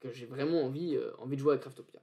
que 0.00 0.10
j'ai 0.10 0.26
vraiment 0.26 0.64
envie, 0.64 0.96
euh, 0.96 1.14
envie 1.18 1.36
de 1.36 1.40
jouer 1.40 1.54
à 1.54 1.58
Craftopia. 1.58 2.00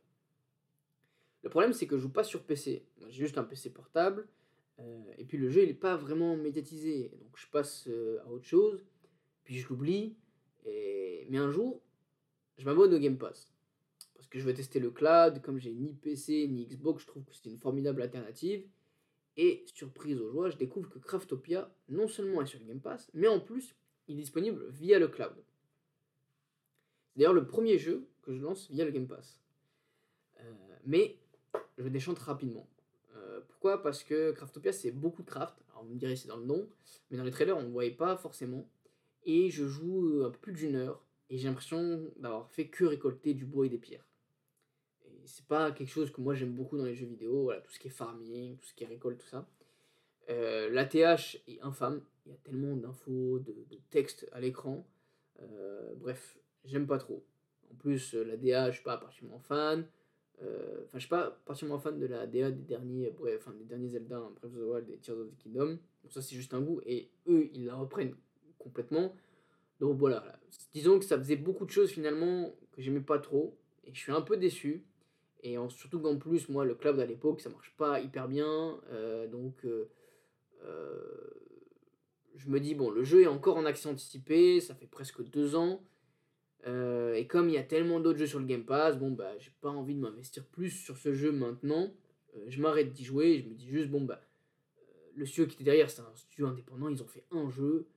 Le 1.43 1.49
problème, 1.49 1.73
c'est 1.73 1.87
que 1.87 1.97
je 1.97 2.03
joue 2.03 2.11
pas 2.11 2.23
sur 2.23 2.43
PC. 2.43 2.85
J'ai 3.07 3.25
juste 3.25 3.37
un 3.37 3.43
PC 3.43 3.71
portable. 3.71 4.27
Euh, 4.79 5.13
et 5.17 5.25
puis 5.25 5.37
le 5.37 5.49
jeu, 5.49 5.63
il 5.63 5.67
n'est 5.67 5.73
pas 5.73 5.97
vraiment 5.97 6.35
médiatisé. 6.35 7.11
Donc 7.21 7.37
je 7.37 7.47
passe 7.49 7.89
à 8.25 8.29
autre 8.29 8.45
chose. 8.45 8.85
Puis 9.43 9.59
je 9.59 9.67
l'oublie. 9.69 10.15
Et... 10.65 11.27
Mais 11.29 11.37
un 11.37 11.51
jour, 11.51 11.81
je 12.57 12.65
m'abonne 12.65 12.93
au 12.93 12.99
Game 12.99 13.17
Pass. 13.17 13.51
Parce 14.15 14.27
que 14.27 14.39
je 14.39 14.45
veux 14.45 14.53
tester 14.53 14.79
le 14.79 14.91
cloud. 14.91 15.41
Comme 15.41 15.59
j'ai 15.59 15.73
ni 15.73 15.93
PC 15.93 16.47
ni 16.47 16.65
Xbox, 16.65 17.03
je 17.03 17.07
trouve 17.07 17.23
que 17.23 17.33
c'est 17.33 17.49
une 17.49 17.57
formidable 17.57 18.01
alternative. 18.01 18.65
Et 19.41 19.63
surprise 19.73 20.19
aux 20.19 20.29
joies, 20.29 20.49
je 20.49 20.57
découvre 20.57 20.89
que 20.89 20.99
Craftopia 20.99 21.73
non 21.87 22.09
seulement 22.09 22.41
est 22.41 22.45
sur 22.45 22.59
le 22.59 22.65
Game 22.65 22.81
Pass, 22.81 23.09
mais 23.13 23.29
en 23.29 23.39
plus, 23.39 23.73
il 24.09 24.17
est 24.17 24.23
disponible 24.23 24.67
via 24.69 24.99
le 24.99 25.07
cloud. 25.07 25.33
C'est 27.07 27.19
d'ailleurs 27.19 27.33
le 27.33 27.47
premier 27.47 27.77
jeu 27.77 28.09
que 28.21 28.33
je 28.33 28.41
lance 28.41 28.69
via 28.69 28.83
le 28.83 28.91
Game 28.91 29.07
Pass. 29.07 29.39
Euh, 30.41 30.53
mais 30.85 31.17
je 31.77 31.87
déchante 31.87 32.19
rapidement. 32.19 32.67
Euh, 33.59 33.71
pourquoi? 33.71 33.83
Parce 33.83 34.03
que 34.03 34.31
Craftopia 34.31 34.71
c'est 34.71 34.91
beaucoup 34.91 35.23
de 35.23 35.29
craft. 35.29 35.55
Alors 35.71 35.83
vous 35.83 35.93
me 35.93 35.99
direz 35.99 36.15
c'est 36.15 36.27
dans 36.27 36.37
le 36.37 36.45
nom, 36.45 36.67
mais 37.09 37.17
dans 37.17 37.23
les 37.23 37.31
trailers 37.31 37.57
on 37.57 37.63
ne 37.63 37.69
voyait 37.69 37.91
pas 37.91 38.17
forcément. 38.17 38.67
Et 39.23 39.49
je 39.49 39.65
joue 39.65 40.23
un 40.25 40.29
peu 40.31 40.39
plus 40.39 40.53
d'une 40.53 40.75
heure 40.75 41.03
et 41.29 41.37
j'ai 41.37 41.47
l'impression 41.47 42.09
d'avoir 42.17 42.49
fait 42.49 42.67
que 42.67 42.85
récolter 42.85 43.33
du 43.33 43.45
bois 43.45 43.65
et 43.65 43.69
des 43.69 43.77
pierres 43.77 44.05
c'est 45.29 45.45
pas 45.45 45.71
quelque 45.71 45.89
chose 45.89 46.11
que 46.11 46.21
moi 46.21 46.33
j'aime 46.33 46.53
beaucoup 46.53 46.77
dans 46.77 46.85
les 46.85 46.95
jeux 46.95 47.05
vidéo, 47.05 47.51
tout 47.63 47.71
ce 47.71 47.79
qui 47.79 47.87
est 47.87 47.91
farming, 47.91 48.57
tout 48.57 48.67
ce 48.67 48.73
qui 48.73 48.83
est 48.83 48.87
récolte, 48.87 49.19
tout 49.19 49.27
ça. 49.27 49.47
Euh, 50.29 50.69
L'ATH 50.69 51.37
est 51.47 51.61
infâme, 51.61 52.01
il 52.25 52.31
y 52.31 52.35
a 52.35 52.37
tellement 52.43 52.75
d'infos, 52.75 53.39
de, 53.39 53.53
de 53.69 53.79
textes 53.89 54.27
à 54.31 54.39
l'écran. 54.39 54.87
Euh, 55.41 55.93
bref, 55.95 56.37
j'aime 56.65 56.87
pas 56.87 56.97
trop. 56.97 57.23
En 57.71 57.75
plus, 57.75 58.15
euh, 58.15 58.23
la 58.23 58.37
DA, 58.37 58.71
je 58.71 58.75
suis 58.75 58.83
pas 58.83 58.97
particulièrement 58.97 59.39
fan. 59.39 59.87
Euh, 60.41 60.83
enfin, 60.85 60.93
je 60.93 60.99
suis 60.99 61.09
pas 61.09 61.37
particulièrement 61.45 61.81
fan 61.81 61.99
de 61.99 62.05
la 62.05 62.25
DA 62.25 62.51
des 62.51 62.63
derniers, 62.63 63.11
bref, 63.11 63.41
enfin, 63.45 63.55
des 63.57 63.65
derniers 63.65 63.89
Zelda, 63.89 64.17
hein, 64.17 64.31
Breath 64.35 64.45
of 64.45 64.53
the 64.53 64.63
Wild 64.63 64.89
et 64.89 64.97
Tears 64.97 65.17
of 65.17 65.27
the 65.29 65.37
Kingdom. 65.37 65.77
Donc 66.03 66.11
ça, 66.11 66.21
c'est 66.21 66.35
juste 66.35 66.53
un 66.53 66.61
goût. 66.61 66.81
Et 66.85 67.09
eux, 67.27 67.49
ils 67.53 67.65
la 67.65 67.75
reprennent 67.75 68.15
complètement. 68.57 69.13
Donc 69.79 69.97
voilà, 69.97 70.39
disons 70.73 70.99
que 70.99 71.05
ça 71.05 71.17
faisait 71.17 71.35
beaucoup 71.35 71.65
de 71.65 71.71
choses 71.71 71.89
finalement 71.89 72.53
que 72.71 72.81
j'aimais 72.81 72.99
pas 73.01 73.19
trop. 73.19 73.57
Et 73.85 73.93
je 73.93 73.99
suis 73.99 74.11
un 74.11 74.21
peu 74.21 74.37
déçu. 74.37 74.85
Et 75.41 75.55
surtout 75.69 75.99
qu'en 75.99 76.17
plus, 76.17 76.49
moi, 76.49 76.65
le 76.65 76.75
cloud 76.75 76.99
à 76.99 77.05
l'époque, 77.05 77.39
ça 77.39 77.49
marche 77.49 77.73
pas 77.77 77.99
hyper 78.01 78.27
bien. 78.27 78.79
Euh, 78.91 79.27
donc, 79.27 79.65
euh, 79.65 79.89
euh, 80.63 81.29
je 82.35 82.49
me 82.49 82.59
dis, 82.59 82.75
bon, 82.75 82.89
le 82.89 83.03
jeu 83.03 83.21
est 83.21 83.27
encore 83.27 83.57
en 83.57 83.65
accès 83.65 83.87
anticipé, 83.87 84.59
ça 84.59 84.75
fait 84.75 84.87
presque 84.87 85.23
deux 85.23 85.55
ans. 85.55 85.81
Et 86.65 87.27
comme 87.27 87.49
il 87.49 87.55
y 87.55 87.57
a 87.57 87.63
tellement 87.63 87.99
d'autres 87.99 88.19
jeux 88.19 88.27
sur 88.27 88.39
le 88.39 88.45
Game 88.45 88.65
Pass, 88.65 88.97
bon, 88.97 89.11
bah, 89.11 89.37
j'ai 89.39 89.51
pas 89.61 89.69
envie 89.69 89.95
de 89.95 89.99
m'investir 89.99 90.45
plus 90.45 90.69
sur 90.69 90.97
ce 90.97 91.13
jeu 91.13 91.31
maintenant. 91.31 91.91
je 92.47 92.61
m'arrête 92.61 92.91
d'y 92.91 93.03
jouer, 93.03 93.39
je 93.39 93.49
me 93.49 93.55
dis 93.55 93.67
juste, 93.67 93.89
bon, 93.89 94.01
bah, 94.01 94.21
le 95.15 95.25
studio 95.25 95.47
qui 95.47 95.55
était 95.55 95.63
derrière, 95.63 95.89
c'est 95.89 96.01
un 96.01 96.15
studio 96.15 96.47
indépendant, 96.47 96.89
ils 96.89 97.01
ont 97.01 97.07
fait 97.07 97.25
un 97.31 97.49
jeu, 97.49 97.87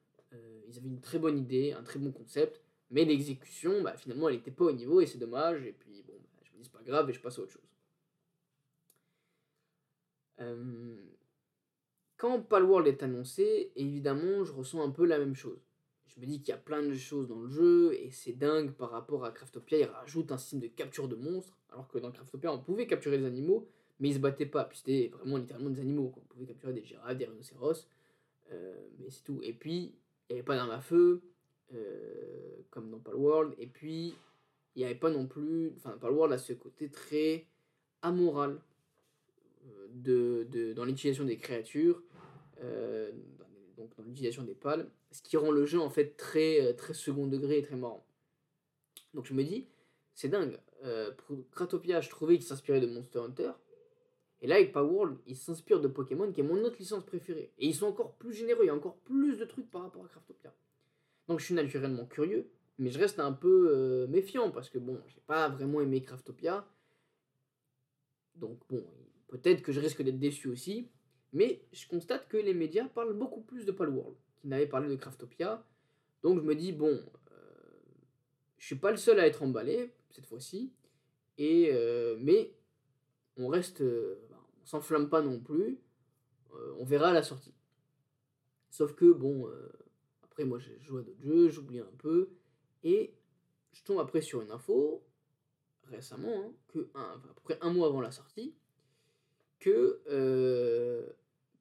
ils 0.69 0.79
avaient 0.79 0.89
une 0.89 1.01
très 1.01 1.19
bonne 1.19 1.39
idée, 1.39 1.73
un 1.73 1.83
très 1.83 1.99
bon 1.99 2.13
concept, 2.13 2.63
mais 2.93 3.07
l'exécution, 3.07 3.83
bah, 3.83 3.97
finalement, 3.97 4.29
elle 4.29 4.37
n'était 4.37 4.51
pas 4.51 4.67
au 4.67 4.73
niveau 4.73 5.01
et 5.01 5.07
c'est 5.07 5.19
dommage. 5.19 5.65
Et 5.65 5.73
puis, 5.73 6.05
bon, 6.07 6.15
c'est 6.63 6.71
pas 6.71 6.83
grave 6.83 7.09
et 7.09 7.13
je 7.13 7.21
passe 7.21 7.39
à 7.39 7.43
autre 7.43 7.53
chose. 7.53 7.63
Euh, 10.41 10.97
quand 12.19 12.41
Palworld 12.43 12.87
est 12.87 13.03
annoncé, 13.03 13.73
évidemment, 13.77 14.45
je 14.45 14.53
ressens 14.53 14.83
un 14.83 14.91
peu 14.91 15.07
la 15.07 15.19
même 15.19 15.35
chose. 15.35 15.72
Je 16.07 16.21
me 16.21 16.27
dis 16.27 16.41
qu'il 16.41 16.51
y 16.51 16.53
a 16.53 16.59
plein 16.59 16.83
de 16.83 16.95
choses 16.95 17.29
dans 17.29 17.41
le 17.41 17.49
jeu 17.49 17.95
et 17.95 18.11
c'est 18.11 18.33
dingue 18.33 18.73
par 18.73 18.91
rapport 18.91 19.25
à 19.25 19.31
Craftopia. 19.31 19.79
Il 19.79 19.85
rajoute 19.85 20.31
un 20.31 20.37
système 20.37 20.61
de 20.61 20.67
capture 20.67 21.09
de 21.09 21.17
monstres, 21.17 21.57
alors 21.71 21.89
que 21.89 21.99
dans 21.99 22.11
Craftopia, 22.11 22.53
on 22.53 22.59
pouvait 22.59 22.87
capturer 22.87 23.19
des 23.19 23.25
animaux, 23.25 23.67
mais 23.99 24.11
ils 24.11 24.15
se 24.15 24.19
battaient 24.19 24.47
pas. 24.47 24.65
Puis 24.65 24.79
c'était 24.79 25.09
vraiment 25.17 25.39
littéralement 25.39 25.71
des 25.71 25.81
animaux. 25.81 26.13
On 26.17 26.21
pouvait 26.21 26.47
capturer 26.47 26.75
des 26.75 26.85
girafes, 26.85 27.17
des 27.17 27.25
rhinocéros, 27.25 27.89
euh, 28.53 28.75
mais 28.99 29.11
c'est 29.11 29.25
tout. 29.25 29.41
Et 29.43 29.55
puis, 29.55 29.95
il 30.29 30.35
n'y 30.35 30.41
avait 30.41 30.43
pas 30.43 30.57
d'armes 30.57 30.71
à 30.71 30.81
feu, 30.81 31.23
euh, 31.75 32.57
comme 32.71 32.91
dans 32.91 32.99
Palworld. 32.99 33.55
Et 33.59 33.67
puis, 33.67 34.15
il 34.75 34.79
n'y 34.81 34.85
avait 34.85 34.95
pas 34.95 35.11
non 35.11 35.27
plus, 35.27 35.73
enfin, 35.77 35.97
Palworld 35.99 36.33
a 36.33 36.39
ce 36.39 36.53
côté 36.53 36.91
très 36.91 37.47
amoral 38.03 38.61
euh, 39.67 39.87
de, 39.93 40.47
de, 40.51 40.73
dans 40.75 40.85
l'utilisation 40.85 41.25
des 41.25 41.39
créatures, 41.39 42.03
donc 43.83 43.97
dans 43.97 44.05
l'utilisation 44.05 44.45
des 44.45 44.55
pales, 44.55 44.89
ce 45.11 45.23
qui 45.23 45.37
rend 45.37 45.51
le 45.51 45.67
jeu 45.67 45.81
en 45.81 45.91
fait 45.91 46.17
très, 46.17 46.61
euh, 46.61 46.73
très 46.73 46.95
second 46.95 47.27
degré 47.27 47.59
et 47.59 47.63
très 47.63 47.77
marrant. 47.77 48.07
Donc 49.15 49.27
je 49.27 49.35
me 49.35 49.43
dis, 49.43 49.67
c'est 50.15 50.29
dingue. 50.29 50.59
pour 51.17 51.37
Kratopia, 51.51 52.01
je 52.01 52.11
trouvais 52.11 52.37
qu'il 52.37 52.47
s'inspirait 52.47 52.81
de 52.81 52.87
Monster 52.87 53.19
Hunter. 53.19 53.53
Et 54.41 54.49
là, 54.49 54.57
avec 54.57 54.73
Palworld, 54.73 55.19
ils 55.27 55.37
s'inspirent 55.37 55.81
de 55.81 55.89
Pokémon, 55.89 56.31
qui 56.33 56.41
est 56.41 56.45
mon 56.45 56.63
autre 56.65 56.77
licence 56.79 57.05
préférée. 57.05 57.53
Et 57.59 57.67
ils 57.67 57.75
sont 57.75 57.87
encore 57.87 58.15
plus 58.15 58.33
généreux, 58.33 58.65
il 58.65 58.67
y 58.67 58.71
a 58.71 58.75
encore 58.75 58.97
plus 58.99 59.39
de 59.39 59.45
trucs 59.45 59.71
par 59.71 59.83
rapport 59.83 60.05
à 60.05 60.09
Craftopia. 60.09 60.53
Donc 61.29 61.39
je 61.39 61.45
suis 61.45 61.55
naturellement 61.55 62.07
curieux, 62.07 62.51
mais 62.79 62.91
je 62.91 62.99
reste 62.99 63.21
un 63.21 63.33
peu 63.33 63.71
euh, 63.71 64.07
méfiant, 64.09 64.51
parce 64.51 64.69
que 64.69 64.79
bon, 64.79 65.01
j'ai 65.07 65.21
pas 65.27 65.49
vraiment 65.49 65.81
aimé 65.81 66.03
Craftopia. 66.03 66.67
Donc 68.35 68.59
bon, 68.69 68.85
peut-être 69.29 69.63
que 69.63 69.71
je 69.71 69.81
risque 69.81 70.03
d'être 70.03 70.19
déçu 70.19 70.49
aussi. 70.49 70.89
Mais 71.33 71.65
je 71.73 71.87
constate 71.89 72.29
que 72.29 72.37
les 72.37 72.55
médias 72.55 72.87
parlent 72.89 73.15
beaucoup 73.15 73.41
plus 73.41 73.65
de 73.65 73.73
Palworld 73.73 74.17
qu'ils 74.37 74.51
n'avaient 74.51 74.67
parlé 74.67 74.89
de 74.89 74.97
Craftopia. 74.97 75.65
Donc 76.23 76.39
je 76.39 76.45
me 76.45 76.55
dis, 76.55 76.73
bon, 76.73 76.91
euh, 76.91 77.35
je 78.59 78.67
suis 78.67 78.77
pas 78.77 78.91
le 78.91 78.97
seul 78.99 79.19
à 79.19 79.27
être 79.27 79.43
emballé 79.43 79.95
cette 80.11 80.27
fois-ci. 80.27 80.73
Et 81.39 81.71
euh, 81.73 82.17
mais 82.21 82.55
on 83.39 83.49
reste, 83.49 83.81
euh, 83.81 84.29
on 84.63 84.67
s'enflamme 84.67 85.09
pas 85.09 85.23
non 85.23 85.41
plus. 85.41 85.81
on 86.79 86.85
verra 86.85 87.09
à 87.09 87.13
la 87.13 87.23
sortie. 87.23 87.55
Sauf 88.71 88.95
que 88.95 89.11
bon, 89.11 89.51
après 90.23 90.45
moi 90.45 90.59
j'ai 90.59 90.79
joué 90.81 91.01
à 91.01 91.05
d'autres 91.05 91.23
jeux, 91.23 91.49
j'oublie 91.49 91.81
un 91.81 91.93
peu. 91.99 92.31
Et 92.85 93.15
je 93.73 93.83
tombe 93.85 94.01
après 94.01 94.21
sur 94.21 94.43
une 94.43 94.51
info 94.51 95.03
récemment, 95.85 96.55
hein, 96.95 97.15
à 97.15 97.19
peu 97.19 97.43
près 97.43 97.59
un 97.61 97.73
mois 97.73 97.89
avant 97.89 98.01
la 98.01 98.11
sortie, 98.11 98.55
que 99.59 100.03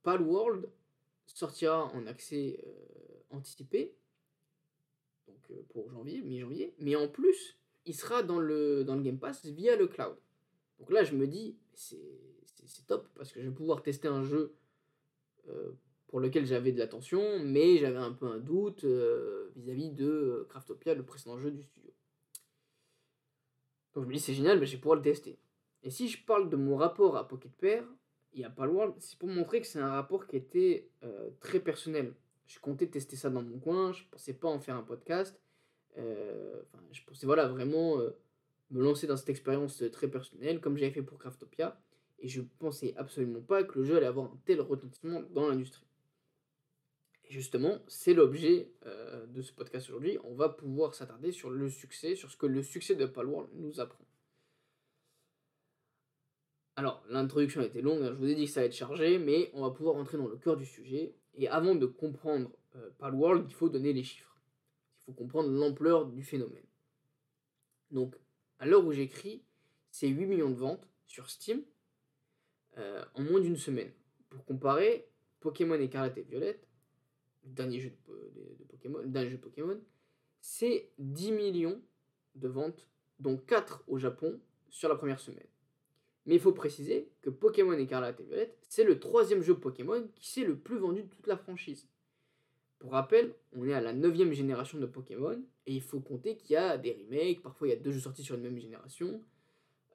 Palworld 0.03 0.69
sortira 1.25 1.85
en 1.93 2.07
accès 2.07 2.59
euh, 2.65 3.35
anticipé, 3.35 3.95
donc 5.27 5.39
euh, 5.51 5.61
pour 5.69 5.89
janvier, 5.89 6.21
mi-janvier, 6.21 6.73
mais 6.79 6.95
en 6.95 7.07
plus, 7.07 7.57
il 7.85 7.95
sera 7.95 8.23
dans 8.23 8.39
le, 8.39 8.83
dans 8.83 8.95
le 8.95 9.01
Game 9.01 9.19
Pass 9.19 9.45
via 9.45 9.75
le 9.75 9.87
cloud. 9.87 10.15
Donc 10.79 10.91
là, 10.91 11.03
je 11.03 11.15
me 11.15 11.27
dis, 11.27 11.57
c'est 11.73 11.97
top 12.87 13.07
parce 13.15 13.31
que 13.31 13.41
je 13.41 13.47
vais 13.47 13.55
pouvoir 13.55 13.81
tester 13.83 14.07
un 14.07 14.23
jeu 14.23 14.55
euh, 15.47 15.71
pour 16.07 16.19
lequel 16.19 16.45
j'avais 16.45 16.71
de 16.71 16.79
l'attention, 16.79 17.39
mais 17.39 17.77
j'avais 17.77 17.97
un 17.97 18.11
peu 18.11 18.25
un 18.25 18.39
doute 18.39 18.83
vis-à-vis 19.55 19.91
de 19.91 20.45
Craftopia, 20.49 20.93
le 20.93 21.05
précédent 21.05 21.37
jeu 21.37 21.51
du 21.51 21.63
studio. 21.63 21.91
Donc 23.93 24.03
je 24.03 24.09
me 24.09 24.13
dis, 24.13 24.19
c'est 24.19 24.33
génial, 24.33 24.59
mais 24.59 24.65
je 24.65 24.73
vais 24.73 24.81
pouvoir 24.81 24.97
le 24.97 25.01
tester. 25.01 25.37
Et 25.83 25.89
si 25.89 26.07
je 26.07 26.23
parle 26.23 26.49
de 26.49 26.55
mon 26.55 26.75
rapport 26.75 27.17
à 27.17 27.27
Pocket 27.27 27.51
Pair, 27.53 27.85
il 28.33 28.45
a 28.45 28.49
pas 28.49 28.67
c'est 28.99 29.17
pour 29.17 29.29
montrer 29.29 29.61
que 29.61 29.67
c'est 29.67 29.79
un 29.79 29.91
rapport 29.91 30.27
qui 30.27 30.37
était 30.37 30.89
euh, 31.03 31.29
très 31.39 31.59
personnel. 31.59 32.13
Je 32.47 32.59
comptais 32.59 32.87
tester 32.87 33.15
ça 33.15 33.29
dans 33.29 33.41
mon 33.41 33.59
coin, 33.59 33.93
je 33.93 34.03
pensais 34.09 34.33
pas 34.33 34.47
en 34.47 34.59
faire 34.59 34.75
un 34.75 34.83
podcast. 34.83 35.39
Euh, 35.97 36.61
je 36.91 37.01
pensais 37.05 37.25
voilà, 37.25 37.47
vraiment 37.47 37.99
euh, 37.99 38.11
me 38.71 38.81
lancer 38.81 39.07
dans 39.07 39.17
cette 39.17 39.29
expérience 39.29 39.83
très 39.91 40.07
personnelle, 40.07 40.59
comme 40.59 40.77
j'avais 40.77 40.91
fait 40.91 41.01
pour 41.01 41.17
Craftopia. 41.17 41.81
Et 42.19 42.27
je 42.27 42.41
pensais 42.59 42.93
absolument 42.97 43.41
pas 43.41 43.63
que 43.63 43.79
le 43.79 43.85
jeu 43.85 43.97
allait 43.97 44.05
avoir 44.05 44.27
un 44.27 44.39
tel 44.45 44.61
retentissement 44.61 45.21
dans 45.31 45.49
l'industrie. 45.49 45.85
Et 47.25 47.31
justement, 47.31 47.79
c'est 47.87 48.13
l'objet 48.13 48.71
de 49.29 49.41
ce 49.41 49.51
podcast 49.53 49.89
aujourd'hui. 49.89 50.19
On 50.23 50.35
va 50.35 50.49
pouvoir 50.49 50.93
s'attarder 50.93 51.31
sur 51.31 51.49
le 51.49 51.67
succès, 51.69 52.15
sur 52.15 52.29
ce 52.29 52.37
que 52.37 52.45
le 52.45 52.61
succès 52.61 52.95
de 52.95 53.07
Palworld 53.07 53.49
nous 53.55 53.79
apprend. 53.79 54.05
Alors, 56.75 57.03
l'introduction 57.09 57.61
a 57.61 57.65
été 57.65 57.81
longue, 57.81 58.01
hein, 58.01 58.11
je 58.11 58.17
vous 58.17 58.29
ai 58.29 58.35
dit 58.35 58.45
que 58.45 58.51
ça 58.51 58.61
allait 58.61 58.67
être 58.67 58.75
chargé, 58.75 59.19
mais 59.19 59.51
on 59.53 59.61
va 59.61 59.71
pouvoir 59.71 59.95
rentrer 59.95 60.17
dans 60.17 60.27
le 60.27 60.37
cœur 60.37 60.55
du 60.55 60.65
sujet. 60.65 61.13
Et 61.35 61.47
avant 61.47 61.75
de 61.75 61.85
comprendre 61.85 62.51
euh, 62.75 62.89
Palworld, 62.97 63.45
il 63.47 63.53
faut 63.53 63.69
donner 63.69 63.93
les 63.93 64.03
chiffres. 64.03 64.37
Il 64.99 65.05
faut 65.05 65.13
comprendre 65.13 65.49
l'ampleur 65.49 66.05
du 66.05 66.23
phénomène. 66.23 66.65
Donc, 67.91 68.15
à 68.59 68.65
l'heure 68.65 68.85
où 68.85 68.91
j'écris, 68.91 69.43
c'est 69.89 70.07
8 70.07 70.25
millions 70.25 70.49
de 70.49 70.55
ventes 70.55 70.87
sur 71.05 71.29
Steam 71.29 71.61
euh, 72.77 73.03
en 73.15 73.23
moins 73.23 73.41
d'une 73.41 73.57
semaine. 73.57 73.91
Pour 74.29 74.45
comparer, 74.45 75.09
Pokémon 75.41 75.75
Écarlate 75.75 76.17
et 76.17 76.23
Violette, 76.23 76.67
le 77.43 77.51
dernier 77.51 77.79
jeu 77.79 77.91
de, 78.07 78.63
Pokémon, 78.69 79.01
d'un 79.05 79.27
jeu 79.27 79.37
Pokémon, 79.37 79.79
c'est 80.39 80.89
10 80.99 81.31
millions 81.33 81.81
de 82.35 82.47
ventes, 82.47 82.87
dont 83.19 83.37
4 83.37 83.83
au 83.87 83.97
Japon 83.97 84.39
sur 84.69 84.87
la 84.87 84.95
première 84.95 85.19
semaine. 85.19 85.47
Mais 86.25 86.35
il 86.35 86.39
faut 86.39 86.51
préciser 86.51 87.09
que 87.21 87.29
Pokémon 87.29 87.73
Écarlate 87.73 88.19
et 88.19 88.23
Violette, 88.23 88.57
c'est 88.69 88.83
le 88.83 88.99
troisième 88.99 89.41
jeu 89.41 89.55
Pokémon 89.55 90.07
qui 90.15 90.29
s'est 90.29 90.43
le 90.43 90.57
plus 90.57 90.77
vendu 90.77 91.03
de 91.03 91.07
toute 91.07 91.27
la 91.27 91.37
franchise. 91.37 91.87
Pour 92.79 92.91
rappel, 92.91 93.35
on 93.53 93.67
est 93.67 93.73
à 93.73 93.81
la 93.81 93.93
neuvième 93.93 94.33
génération 94.33 94.79
de 94.79 94.85
Pokémon, 94.87 95.39
et 95.67 95.73
il 95.73 95.81
faut 95.81 95.99
compter 95.99 96.35
qu'il 96.35 96.51
y 96.51 96.55
a 96.55 96.77
des 96.77 96.93
remakes, 96.93 97.41
parfois 97.41 97.67
il 97.67 97.69
y 97.71 97.73
a 97.73 97.79
deux 97.79 97.91
jeux 97.91 97.99
sortis 97.99 98.23
sur 98.23 98.35
une 98.35 98.41
même 98.41 98.57
génération, 98.57 99.23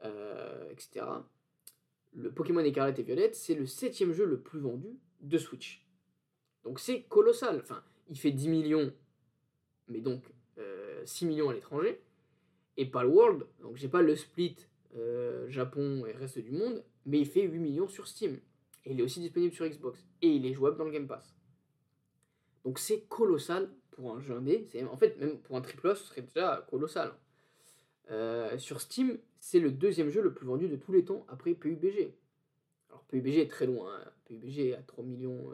euh, 0.04 0.70
etc. 0.70 1.04
Le 2.14 2.30
Pokémon 2.30 2.60
Écarlate 2.60 2.98
et 2.98 3.02
Violette, 3.02 3.34
c'est 3.34 3.54
le 3.54 3.66
septième 3.66 4.12
jeu 4.12 4.24
le 4.24 4.40
plus 4.40 4.60
vendu 4.60 4.98
de 5.20 5.38
Switch. 5.38 5.84
Donc 6.64 6.80
c'est 6.80 7.02
colossal. 7.02 7.60
Enfin, 7.60 7.82
il 8.08 8.18
fait 8.18 8.30
10 8.30 8.48
millions, 8.48 8.92
mais 9.88 10.00
donc 10.00 10.22
6 11.04 11.24
euh, 11.24 11.28
millions 11.28 11.50
à 11.50 11.54
l'étranger. 11.54 12.00
Et 12.76 12.86
Palworld, 12.86 13.46
donc 13.60 13.76
j'ai 13.76 13.88
pas 13.88 14.02
le 14.02 14.14
split 14.16 14.56
euh, 14.96 15.48
Japon 15.48 16.04
et 16.06 16.12
reste 16.12 16.38
du 16.38 16.52
monde, 16.52 16.82
mais 17.04 17.18
il 17.18 17.26
fait 17.26 17.42
8 17.42 17.58
millions 17.58 17.88
sur 17.88 18.06
Steam. 18.06 18.38
Et 18.84 18.92
il 18.92 19.00
est 19.00 19.02
aussi 19.02 19.20
disponible 19.20 19.52
sur 19.52 19.66
Xbox. 19.66 20.04
Et 20.22 20.28
il 20.28 20.46
est 20.46 20.54
jouable 20.54 20.78
dans 20.78 20.84
le 20.84 20.90
Game 20.90 21.06
Pass. 21.06 21.34
Donc 22.64 22.78
c'est 22.78 23.02
colossal 23.02 23.70
pour 23.92 24.14
un 24.14 24.20
jeu 24.20 24.34
indé. 24.34 24.68
En 24.90 24.96
fait, 24.96 25.18
même 25.18 25.38
pour 25.38 25.56
un 25.56 25.60
triple 25.60 25.88
A, 25.88 25.94
ce 25.94 26.04
serait 26.04 26.22
déjà 26.22 26.66
colossal. 26.70 27.12
Euh, 28.10 28.56
sur 28.58 28.80
Steam, 28.80 29.18
c'est 29.40 29.58
le 29.58 29.70
deuxième 29.70 30.08
jeu 30.08 30.22
le 30.22 30.32
plus 30.32 30.46
vendu 30.46 30.68
de 30.68 30.76
tous 30.76 30.92
les 30.92 31.04
temps 31.04 31.26
après 31.28 31.54
PUBG. 31.54 32.14
Alors 32.88 33.04
PUBG 33.04 33.38
est 33.38 33.50
très 33.50 33.66
loin. 33.66 33.92
Hein. 33.92 34.10
PUBG 34.24 34.68
est 34.70 34.74
à 34.74 34.82
3 34.82 35.04
millions. 35.04 35.50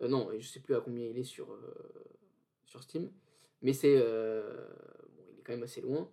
Euh, 0.00 0.08
non, 0.08 0.30
je 0.36 0.46
sais 0.46 0.60
plus 0.60 0.74
à 0.74 0.80
combien 0.80 1.06
il 1.06 1.18
est 1.18 1.24
sur, 1.24 1.56
sur 2.64 2.82
Steam. 2.82 3.10
Mais 3.60 3.72
c'est. 3.72 3.96
bon, 3.98 5.22
il 5.32 5.38
est 5.38 5.42
quand 5.42 5.52
même 5.52 5.62
assez 5.62 5.80
loin. 5.80 6.10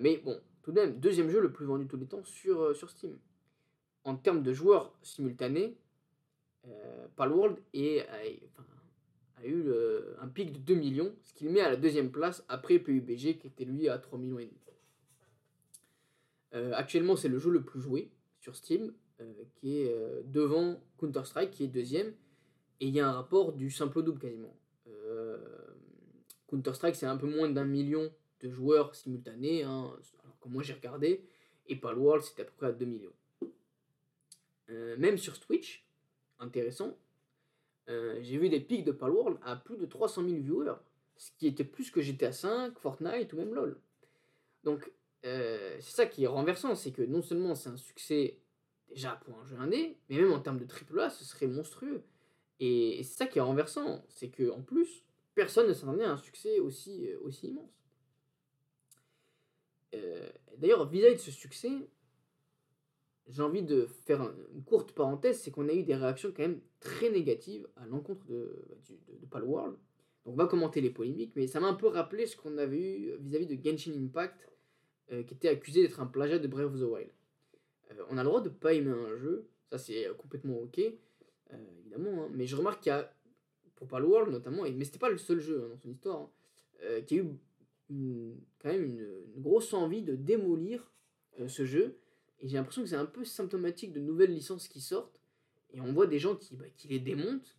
mais 0.00 0.18
bon, 0.18 0.40
même, 0.72 0.98
deuxième 0.98 1.30
jeu 1.30 1.40
le 1.40 1.52
plus 1.52 1.66
vendu 1.66 1.86
tous 1.86 1.96
les 1.96 2.06
temps 2.06 2.24
sur, 2.24 2.60
euh, 2.60 2.74
sur 2.74 2.90
Steam. 2.90 3.16
En 4.04 4.16
termes 4.16 4.42
de 4.42 4.52
joueurs 4.52 4.94
simultanés, 5.02 5.76
euh, 6.66 7.06
Palworld 7.16 7.58
est, 7.74 8.06
a, 8.08 9.46
eu 9.46 9.70
un 10.20 10.28
pic 10.28 10.52
de 10.52 10.58
2 10.58 10.74
millions, 10.74 11.14
ce 11.22 11.32
qui 11.32 11.44
le 11.44 11.50
met 11.50 11.60
à 11.60 11.70
la 11.70 11.76
deuxième 11.76 12.10
place 12.10 12.44
après 12.48 12.78
PUBG 12.78 13.38
qui 13.38 13.46
était 13.46 13.64
lui 13.64 13.88
à 13.88 13.98
3 13.98 14.18
millions 14.18 14.38
et 14.38 14.46
demi. 14.46 14.58
Euh, 16.54 16.72
actuellement, 16.74 17.14
c'est 17.14 17.28
le 17.28 17.38
jeu 17.38 17.50
le 17.50 17.62
plus 17.62 17.80
joué 17.80 18.10
sur 18.40 18.56
Steam, 18.56 18.92
qui 19.56 19.78
est 19.78 20.24
devant 20.24 20.80
Counter-Strike, 20.98 21.50
qui 21.50 21.64
est 21.64 21.68
deuxième, 21.68 22.08
et 22.80 22.86
il 22.86 22.94
y 22.94 23.00
a 23.00 23.08
un 23.08 23.12
rapport 23.12 23.52
du 23.52 23.70
simple 23.70 23.98
au 23.98 24.02
double 24.02 24.20
quasiment. 24.20 24.56
Counter-Strike, 26.48 26.96
c'est 26.96 27.06
un 27.06 27.16
peu 27.16 27.26
moins 27.26 27.48
d'un 27.50 27.64
million 27.64 28.10
de 28.40 28.50
joueurs 28.50 28.94
simultanés, 28.94 29.62
hein, 29.62 29.92
moi 30.48 30.62
j'ai 30.62 30.74
regardé, 30.74 31.24
et 31.66 31.76
Palworld 31.76 32.22
c'était 32.22 32.42
à 32.42 32.44
peu 32.46 32.52
près 32.56 32.66
à 32.68 32.72
2 32.72 32.84
millions. 32.84 33.12
Euh, 34.70 34.96
même 34.98 35.16
sur 35.16 35.38
Twitch, 35.40 35.86
intéressant, 36.38 36.96
euh, 37.88 38.18
j'ai 38.20 38.36
vu 38.36 38.48
des 38.48 38.60
pics 38.60 38.84
de 38.84 38.92
Palworld 38.92 39.38
à 39.42 39.56
plus 39.56 39.76
de 39.76 39.86
300 39.86 40.24
000 40.24 40.36
viewers, 40.40 40.74
ce 41.16 41.30
qui 41.38 41.46
était 41.46 41.64
plus 41.64 41.90
que 41.90 42.00
GTA 42.00 42.32
5, 42.32 42.78
Fortnite 42.78 43.32
ou 43.32 43.36
même 43.36 43.54
LoL. 43.54 43.80
Donc 44.64 44.92
euh, 45.24 45.76
c'est 45.80 45.96
ça 45.96 46.06
qui 46.06 46.24
est 46.24 46.28
renversant, 46.28 46.74
c'est 46.74 46.92
que 46.92 47.02
non 47.02 47.22
seulement 47.22 47.54
c'est 47.54 47.70
un 47.70 47.76
succès 47.76 48.38
déjà 48.88 49.20
pour 49.24 49.38
un 49.38 49.46
jeu 49.46 49.56
indé, 49.58 49.96
mais 50.08 50.16
même 50.16 50.32
en 50.32 50.40
termes 50.40 50.58
de 50.58 50.64
triple 50.64 51.00
A, 51.00 51.10
ce 51.10 51.24
serait 51.24 51.46
monstrueux. 51.46 52.02
Et, 52.60 53.02
c'est 53.04 53.18
ça 53.18 53.26
qui 53.26 53.38
est 53.38 53.42
renversant, 53.42 54.04
c'est 54.08 54.28
que 54.28 54.50
en 54.50 54.62
plus, 54.62 55.04
personne 55.34 55.68
ne 55.68 55.72
s'attendait 55.72 56.04
à 56.04 56.12
un 56.12 56.16
succès 56.16 56.58
aussi, 56.58 57.08
aussi 57.22 57.48
immense. 57.48 57.77
Euh, 59.94 60.28
d'ailleurs, 60.56 60.88
vis-à-vis 60.88 61.16
de 61.16 61.20
ce 61.20 61.30
succès, 61.30 61.70
j'ai 63.28 63.42
envie 63.42 63.62
de 63.62 63.86
faire 63.86 64.32
une 64.54 64.62
courte 64.64 64.92
parenthèse, 64.92 65.40
c'est 65.40 65.50
qu'on 65.50 65.68
a 65.68 65.72
eu 65.72 65.82
des 65.82 65.94
réactions 65.94 66.32
quand 66.34 66.42
même 66.42 66.60
très 66.80 67.10
négatives 67.10 67.68
à 67.76 67.86
l'encontre 67.86 68.24
de, 68.26 68.64
bah, 68.68 68.76
de, 69.20 69.26
Palworld. 69.26 69.76
Donc 70.24 70.34
on 70.34 70.36
va 70.36 70.46
commenter 70.46 70.80
les 70.80 70.90
polémiques, 70.90 71.32
mais 71.36 71.46
ça 71.46 71.60
m'a 71.60 71.68
un 71.68 71.74
peu 71.74 71.88
rappelé 71.88 72.26
ce 72.26 72.36
qu'on 72.36 72.58
avait 72.58 72.98
eu 72.98 73.16
vis-à-vis 73.20 73.46
de 73.46 73.58
Genshin 73.62 73.92
Impact, 73.92 74.48
euh, 75.12 75.22
qui 75.22 75.34
était 75.34 75.48
accusé 75.48 75.82
d'être 75.82 76.00
un 76.00 76.06
plagiat 76.06 76.38
de 76.38 76.48
Breath 76.48 76.66
of 76.66 76.78
the 76.78 76.84
Wild. 76.84 77.10
Euh, 77.90 78.04
on 78.10 78.18
a 78.18 78.22
le 78.22 78.28
droit 78.28 78.40
de 78.40 78.48
pas 78.48 78.72
aimer 78.72 78.90
un 78.90 79.16
jeu, 79.16 79.48
ça 79.70 79.78
c'est 79.78 80.06
complètement 80.16 80.58
ok, 80.60 80.80
évidemment, 81.80 82.24
hein. 82.24 82.28
mais 82.32 82.46
je 82.46 82.56
remarque 82.56 82.82
qu'il 82.82 82.90
y 82.90 82.94
a, 82.94 83.12
pour 83.76 83.88
Palworld 83.88 84.30
notamment, 84.30 84.62
mais 84.62 84.84
c'était 84.84 84.98
pas 84.98 85.10
le 85.10 85.18
seul 85.18 85.40
jeu 85.40 85.62
hein, 85.64 85.68
dans 85.68 85.78
son 85.78 85.90
histoire, 85.90 86.20
hein, 86.82 87.00
qui 87.06 87.14
a 87.14 87.18
eu 87.18 87.38
quand 87.90 88.68
même 88.68 88.84
une, 88.84 89.06
grosse 89.36 89.72
envie 89.72 90.02
de 90.02 90.14
démolir 90.14 90.90
euh, 91.40 91.48
ce 91.48 91.64
jeu. 91.64 91.98
Et 92.40 92.48
j'ai 92.48 92.56
l'impression 92.56 92.82
que 92.82 92.88
c'est 92.88 92.96
un 92.96 93.06
peu 93.06 93.24
symptomatique 93.24 93.92
de 93.92 94.00
nouvelles 94.00 94.32
licences 94.32 94.68
qui 94.68 94.80
sortent. 94.80 95.20
Et 95.72 95.80
on 95.80 95.92
voit 95.92 96.06
des 96.06 96.18
gens 96.18 96.36
qui, 96.36 96.56
bah, 96.56 96.64
qui 96.76 96.88
les 96.88 96.98
démontent 96.98 97.56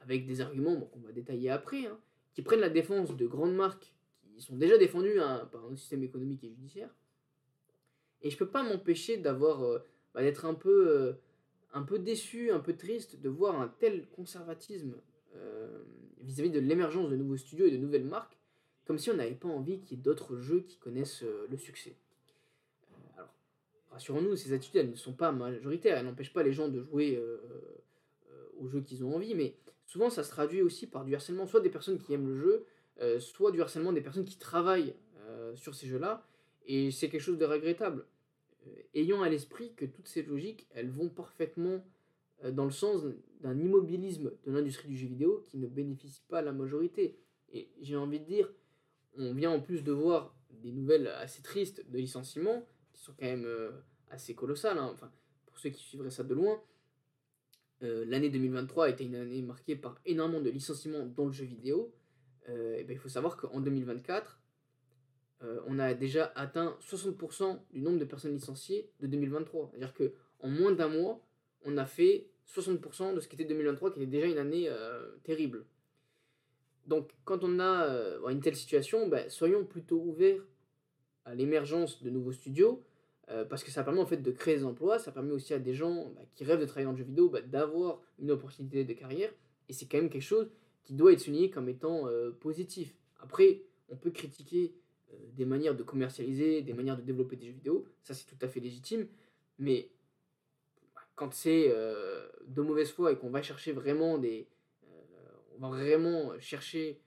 avec 0.00 0.26
des 0.26 0.40
arguments 0.40 0.80
qu'on 0.80 1.00
va 1.00 1.12
détailler 1.12 1.50
après, 1.50 1.86
hein, 1.86 1.98
qui 2.34 2.42
prennent 2.42 2.60
la 2.60 2.70
défense 2.70 3.16
de 3.16 3.26
grandes 3.26 3.54
marques 3.54 3.94
qui 4.34 4.42
sont 4.42 4.56
déjà 4.56 4.76
défendues 4.76 5.20
hein, 5.20 5.48
par 5.52 5.64
un 5.64 5.76
système 5.76 6.02
économique 6.02 6.42
et 6.44 6.48
judiciaire. 6.48 6.90
Et 8.22 8.30
je 8.30 8.36
peux 8.36 8.48
pas 8.48 8.62
m'empêcher 8.62 9.16
d'avoir 9.16 9.62
euh, 9.62 9.78
bah, 10.14 10.22
d'être 10.22 10.44
un 10.44 10.54
peu, 10.54 10.88
euh, 10.88 11.12
un 11.72 11.82
peu 11.82 11.98
déçu, 11.98 12.50
un 12.50 12.58
peu 12.58 12.74
triste 12.76 13.20
de 13.20 13.28
voir 13.28 13.60
un 13.60 13.68
tel 13.68 14.06
conservatisme 14.08 14.94
vis-à-vis 16.20 16.50
de 16.50 16.60
l'émergence 16.60 17.10
de 17.10 17.16
nouveaux 17.16 17.36
studios 17.36 17.66
et 17.66 17.72
de 17.72 17.76
nouvelles 17.76 18.04
marques, 18.04 18.38
comme 18.84 18.98
si 18.98 19.10
on 19.10 19.14
n'avait 19.14 19.34
pas 19.34 19.48
envie 19.48 19.80
qu'il 19.80 19.98
y 19.98 20.00
ait 20.00 20.02
d'autres 20.02 20.36
jeux 20.36 20.60
qui 20.60 20.76
connaissent 20.78 21.22
euh, 21.22 21.46
le 21.50 21.56
succès. 21.56 21.96
alors, 23.16 23.32
rassurons-nous, 23.90 24.36
ces 24.36 24.52
attitudes, 24.52 24.80
elles 24.80 24.90
ne 24.90 24.96
sont 24.96 25.14
pas 25.14 25.32
majoritaires, 25.32 25.98
elles 25.98 26.06
n'empêchent 26.06 26.32
pas 26.32 26.42
les 26.42 26.52
gens 26.52 26.68
de 26.68 26.80
jouer 26.82 27.20
aux 28.58 28.68
jeux 28.68 28.82
qu'ils 28.82 29.04
ont 29.04 29.14
envie, 29.16 29.34
mais 29.34 29.56
souvent 29.86 30.10
ça 30.10 30.22
se 30.22 30.30
traduit 30.30 30.62
aussi 30.62 30.86
par 30.86 31.04
du 31.04 31.14
harcèlement, 31.14 31.46
soit 31.46 31.60
des 31.60 31.70
personnes 31.70 31.98
qui 31.98 32.12
aiment 32.12 32.28
le 32.28 32.36
jeu, 32.36 33.20
soit 33.20 33.50
du 33.50 33.60
harcèlement 33.60 33.92
des 33.92 34.00
personnes 34.00 34.24
qui 34.24 34.38
travaillent 34.38 34.94
sur 35.54 35.74
ces 35.74 35.86
jeux-là, 35.86 36.24
et 36.66 36.90
c'est 36.90 37.08
quelque 37.08 37.20
chose 37.20 37.38
de 37.38 37.44
regrettable. 37.44 38.06
Euh, 38.66 38.70
ayant 38.94 39.22
à 39.22 39.28
l'esprit 39.28 39.72
que 39.74 39.84
toutes 39.84 40.08
ces 40.08 40.22
logiques, 40.22 40.66
elles 40.74 40.90
vont 40.90 41.08
parfaitement 41.08 41.84
euh, 42.44 42.50
dans 42.50 42.64
le 42.64 42.70
sens 42.70 43.02
d'un 43.40 43.58
immobilisme 43.58 44.32
de 44.46 44.52
l'industrie 44.52 44.88
du 44.88 44.96
jeu 44.96 45.06
vidéo 45.06 45.44
qui 45.46 45.58
ne 45.58 45.66
bénéficie 45.66 46.22
pas 46.28 46.38
à 46.38 46.42
la 46.42 46.52
majorité. 46.52 47.16
Et 47.52 47.68
j'ai 47.80 47.96
envie 47.96 48.20
de 48.20 48.24
dire, 48.24 48.52
on 49.18 49.32
vient 49.34 49.50
en 49.50 49.60
plus 49.60 49.82
de 49.82 49.92
voir 49.92 50.34
des 50.50 50.72
nouvelles 50.72 51.08
assez 51.08 51.42
tristes 51.42 51.84
de 51.90 51.98
licenciements, 51.98 52.66
qui 52.92 53.02
sont 53.02 53.12
quand 53.18 53.26
même 53.26 53.44
euh, 53.44 53.70
assez 54.10 54.34
colossales, 54.34 54.78
hein. 54.78 54.90
enfin, 54.92 55.10
pour 55.46 55.58
ceux 55.58 55.70
qui 55.70 55.82
suivraient 55.82 56.10
ça 56.10 56.24
de 56.24 56.34
loin. 56.34 56.60
L'année 57.80 58.30
2023 58.30 58.86
a 58.86 58.88
été 58.88 59.04
une 59.04 59.14
année 59.14 59.42
marquée 59.42 59.76
par 59.76 60.00
énormément 60.06 60.40
de 60.40 60.48
licenciements 60.48 61.04
dans 61.04 61.26
le 61.26 61.32
jeu 61.32 61.44
vidéo. 61.44 61.92
et 62.48 62.82
ben, 62.82 62.92
il 62.92 62.98
faut 62.98 63.10
savoir 63.10 63.36
qu'en 63.36 63.60
2024, 63.60 64.40
euh, 65.44 65.60
on 65.66 65.78
a 65.78 65.94
déjà 65.94 66.32
atteint 66.36 66.76
60% 66.80 67.58
du 67.72 67.80
nombre 67.80 67.98
de 67.98 68.04
personnes 68.04 68.32
licenciées 68.32 68.90
de 69.00 69.06
2023. 69.06 69.70
C'est-à-dire 69.70 69.92
qu'en 69.94 70.48
moins 70.48 70.72
d'un 70.72 70.88
mois, 70.88 71.20
on 71.64 71.76
a 71.76 71.84
fait 71.84 72.28
60% 72.48 73.14
de 73.14 73.20
ce 73.20 73.28
qui 73.28 73.34
était 73.34 73.44
2023, 73.44 73.92
qui 73.92 74.02
était 74.02 74.10
déjà 74.10 74.26
une 74.26 74.38
année 74.38 74.68
euh, 74.68 75.16
terrible. 75.24 75.66
Donc 76.86 77.10
quand 77.24 77.44
on 77.44 77.58
a 77.58 77.86
euh, 77.86 78.28
une 78.28 78.40
telle 78.40 78.56
situation, 78.56 79.08
ben, 79.08 79.28
soyons 79.28 79.64
plutôt 79.64 79.98
ouverts 79.98 80.42
à 81.24 81.34
l'émergence 81.34 82.02
de 82.02 82.10
nouveaux 82.10 82.32
studios, 82.32 82.82
parce 83.48 83.64
que 83.64 83.70
ça 83.70 83.82
permet 83.82 84.00
en 84.00 84.06
fait 84.06 84.18
de 84.18 84.30
créer 84.30 84.56
des 84.58 84.64
emplois, 84.64 84.98
ça 84.98 85.10
permet 85.10 85.32
aussi 85.32 85.54
à 85.54 85.58
des 85.58 85.72
gens 85.72 86.12
bah, 86.14 86.20
qui 86.34 86.44
rêvent 86.44 86.60
de 86.60 86.66
travailler 86.66 86.84
dans 86.84 86.92
le 86.92 86.98
jeu 86.98 87.04
vidéo 87.04 87.30
bah, 87.30 87.40
d'avoir 87.40 88.02
une 88.18 88.30
opportunité 88.30 88.84
de 88.84 88.92
carrière, 88.92 89.32
et 89.70 89.72
c'est 89.72 89.86
quand 89.86 89.96
même 89.96 90.10
quelque 90.10 90.20
chose 90.20 90.50
qui 90.82 90.92
doit 90.92 91.14
être 91.14 91.20
souligné 91.20 91.48
comme 91.48 91.70
étant 91.70 92.06
positif. 92.40 92.94
Après, 93.20 93.62
on 93.88 93.96
peut 93.96 94.10
critiquer 94.10 94.74
euh, 95.12 95.16
des 95.34 95.44
manières 95.44 95.74
de 95.74 95.82
commercialiser, 95.82 96.62
des 96.62 96.72
manières 96.72 96.96
de 96.96 97.02
développer 97.02 97.36
des 97.36 97.46
jeux 97.46 97.52
vidéo, 97.52 97.86
ça 98.02 98.14
c'est 98.14 98.26
tout 98.26 98.38
à 98.42 98.48
fait 98.48 98.60
légitime, 98.60 99.06
mais 99.58 99.90
quand 101.14 101.32
c'est 101.32 101.66
euh, 101.68 102.26
de 102.46 102.60
mauvaise 102.62 102.90
foi 102.90 103.12
et 103.12 103.16
qu'on 103.16 103.30
va 103.30 103.42
chercher 103.42 103.72
vraiment 103.72 104.18
des... 104.18 104.48
Euh, 105.54 105.58
on 105.60 105.70
va 105.70 105.78
vraiment 105.78 106.38
chercher 106.40 107.00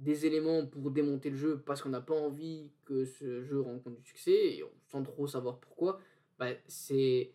des 0.00 0.26
éléments 0.26 0.66
pour 0.66 0.90
démonter 0.90 1.30
le 1.30 1.36
jeu 1.36 1.62
parce 1.64 1.80
qu'on 1.80 1.88
n'a 1.88 2.00
pas 2.00 2.14
envie 2.14 2.70
que 2.84 3.04
ce 3.04 3.42
jeu 3.42 3.60
rencontre 3.60 3.96
du 3.96 4.04
succès, 4.04 4.32
et 4.32 4.64
sans 4.90 5.02
trop 5.02 5.26
savoir 5.26 5.58
pourquoi, 5.58 5.98
bah, 6.38 6.50
c'est 6.66 7.32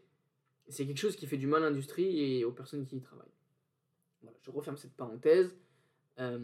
quelque 0.75 0.97
chose 0.97 1.15
qui 1.15 1.25
fait 1.25 1.37
du 1.37 1.47
mal 1.47 1.63
à 1.63 1.69
l'industrie 1.69 2.19
et 2.19 2.45
aux 2.45 2.51
personnes 2.51 2.85
qui 2.85 2.97
y 2.97 3.01
travaillent. 3.01 3.25
Voilà, 4.21 4.37
je 4.41 4.51
referme 4.51 4.77
cette 4.77 4.93
parenthèse. 4.93 5.55
Euh, 6.19 6.37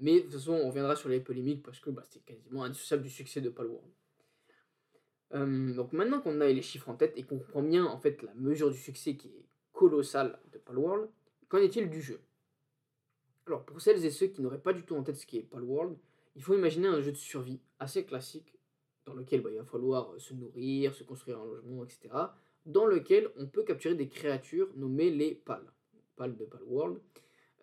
mais 0.00 0.16
de 0.16 0.20
toute 0.24 0.34
façon, 0.34 0.52
on 0.52 0.68
reviendra 0.68 0.94
sur 0.94 1.08
les 1.08 1.18
polémiques 1.18 1.62
parce 1.62 1.80
que 1.80 1.90
bah, 1.90 2.02
c'est 2.08 2.24
quasiment 2.24 2.64
indissociable 2.64 3.02
du 3.02 3.10
succès 3.10 3.40
de 3.40 3.48
Palworld. 3.48 3.90
Euh, 5.34 5.74
donc 5.74 5.94
maintenant 5.94 6.20
qu'on 6.20 6.42
a 6.42 6.48
les 6.48 6.60
chiffres 6.60 6.90
en 6.90 6.94
tête 6.94 7.14
et 7.16 7.22
qu'on 7.22 7.38
comprend 7.38 7.62
bien 7.62 7.86
en 7.86 7.98
fait 7.98 8.20
la 8.22 8.34
mesure 8.34 8.70
du 8.70 8.76
succès 8.76 9.16
qui 9.16 9.28
est 9.28 9.46
colossale 9.72 10.38
de 10.52 10.58
Palworld, 10.58 11.08
qu'en 11.48 11.58
est-il 11.58 11.88
du 11.88 12.02
jeu? 12.02 12.20
Alors 13.46 13.64
pour 13.64 13.80
celles 13.80 14.04
et 14.04 14.10
ceux 14.10 14.28
qui 14.28 14.40
n'auraient 14.40 14.60
pas 14.60 14.72
du 14.72 14.84
tout 14.84 14.94
en 14.94 15.02
tête 15.02 15.16
ce 15.16 15.26
qui 15.26 15.38
est 15.38 15.42
Palworld, 15.42 15.96
il 16.36 16.42
faut 16.42 16.54
imaginer 16.54 16.88
un 16.88 17.00
jeu 17.00 17.12
de 17.12 17.16
survie 17.16 17.60
assez 17.78 18.04
classique 18.04 18.54
dans 19.04 19.14
lequel 19.14 19.42
bah, 19.42 19.50
il 19.50 19.58
va 19.58 19.64
falloir 19.64 20.14
se 20.18 20.32
nourrir, 20.34 20.94
se 20.94 21.04
construire 21.04 21.40
un 21.40 21.44
logement, 21.44 21.84
etc. 21.84 22.14
Dans 22.66 22.86
lequel 22.86 23.28
on 23.36 23.46
peut 23.46 23.64
capturer 23.64 23.94
des 23.94 24.08
créatures 24.08 24.68
nommées 24.76 25.10
les 25.10 25.34
pals, 25.34 25.72
pals 26.16 26.36
de 26.36 26.44
Palworld, 26.44 27.00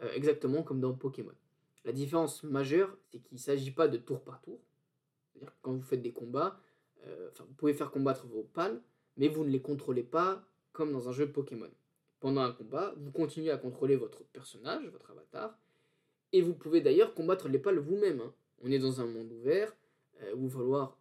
euh, 0.02 0.12
exactement 0.14 0.64
comme 0.64 0.82
dans 0.82 0.94
Pokémon. 0.94 1.34
La 1.86 1.94
différence 1.94 2.44
majeure, 2.44 2.96
c'est 3.10 3.20
qu'il 3.20 3.36
ne 3.36 3.42
s'agit 3.42 3.72
pas 3.72 3.88
de 3.88 3.98
tour 3.98 4.22
par 4.22 4.42
tour. 4.42 4.60
C'est-à-dire 5.32 5.54
que 5.54 5.58
quand 5.62 5.72
vous 5.72 5.82
faites 5.82 6.02
des 6.02 6.12
combats, 6.12 6.60
euh, 7.06 7.30
vous 7.40 7.54
pouvez 7.54 7.74
faire 7.74 7.92
combattre 7.92 8.28
vos 8.28 8.44
pales, 8.44 8.82
mais 9.16 9.30
vous 9.30 9.46
ne 9.46 9.50
les 9.50 9.62
contrôlez 9.62 10.04
pas 10.04 10.44
comme 10.74 10.92
dans 10.92 11.08
un 11.08 11.14
jeu 11.14 11.32
Pokémon. 11.32 11.70
Pendant 12.20 12.42
un 12.42 12.52
combat, 12.52 12.94
vous 12.98 13.12
continuez 13.12 13.52
à 13.52 13.58
contrôler 13.58 13.96
votre 13.96 14.24
personnage, 14.26 14.86
votre 14.90 15.12
avatar, 15.12 15.58
et 16.34 16.42
vous 16.42 16.54
pouvez 16.54 16.82
d'ailleurs 16.82 17.14
combattre 17.14 17.48
les 17.50 17.60
pales 17.60 17.80
vous-même. 17.80 18.22
Hein. 18.22 18.34
On 18.62 18.72
est 18.72 18.80
dans 18.80 19.02
un 19.02 19.08
monde 19.08 19.32
ouvert 19.32 19.76
euh, 20.22 20.36
où 20.36 20.44
il 20.44 20.50
va 20.50 20.58
falloir 20.58 21.00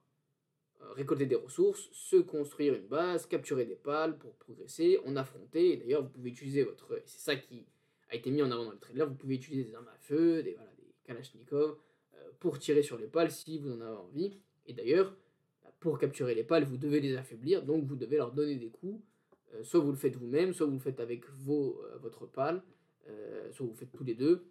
euh, 0.83 0.93
récolter 0.93 1.27
des 1.27 1.35
ressources, 1.35 1.89
se 1.93 2.17
construire 2.17 2.75
une 2.75 2.87
base, 2.87 3.27
capturer 3.27 3.65
des 3.65 3.75
pales 3.75 4.17
pour 4.17 4.33
progresser, 4.35 4.99
en 5.05 5.17
affronter, 5.17 5.73
et 5.73 5.77
d'ailleurs 5.77 6.03
vous 6.03 6.11
pouvez 6.11 6.31
utiliser 6.31 6.63
votre... 6.63 7.01
C'est 7.05 7.21
ça 7.21 7.37
qui 7.37 7.67
a 8.11 8.15
été 8.15 8.31
mis 8.31 8.43
en 8.43 8.51
avant 8.51 8.65
dans 8.65 8.71
le 8.71 8.79
trailer, 8.79 9.09
vous 9.09 9.17
pouvez 9.17 9.35
utiliser 9.35 9.65
des 9.65 9.75
armes 9.75 9.89
à 9.89 9.99
feu, 9.99 10.43
des, 10.43 10.55
voilà, 10.55 10.71
des 10.79 10.95
Kalachnikov, 11.05 11.77
euh, 12.15 12.31
pour 12.39 12.59
tirer 12.59 12.83
sur 12.83 12.97
les 12.97 13.09
pales 13.09 13.31
si 13.31 13.59
vous 13.59 13.73
en 13.73 13.81
avez 13.81 13.97
envie. 13.97 14.39
Et 14.67 14.73
d'ailleurs, 14.73 15.15
bah, 15.63 15.73
pour 15.81 15.99
capturer 15.99 16.35
les 16.35 16.45
pales, 16.45 16.65
vous 16.65 16.77
devez 16.77 17.01
les 17.01 17.17
affaiblir, 17.17 17.65
donc 17.65 17.85
vous 17.85 17.97
devez 17.97 18.17
leur 18.17 18.33
donner 18.33 18.55
des 18.55 18.71
coups. 18.71 19.03
Euh, 19.55 19.65
soit 19.65 19.81
vous 19.81 19.91
le 19.91 19.97
faites 19.97 20.15
vous-même, 20.15 20.53
soit 20.53 20.67
vous 20.67 20.75
le 20.75 20.79
faites 20.79 21.01
avec 21.01 21.29
vos, 21.31 21.83
votre 22.01 22.27
pale, 22.27 22.63
soit 23.53 23.65
vous 23.65 23.75
faites 23.75 23.91
tous 23.91 24.05
les 24.05 24.15
deux, 24.15 24.45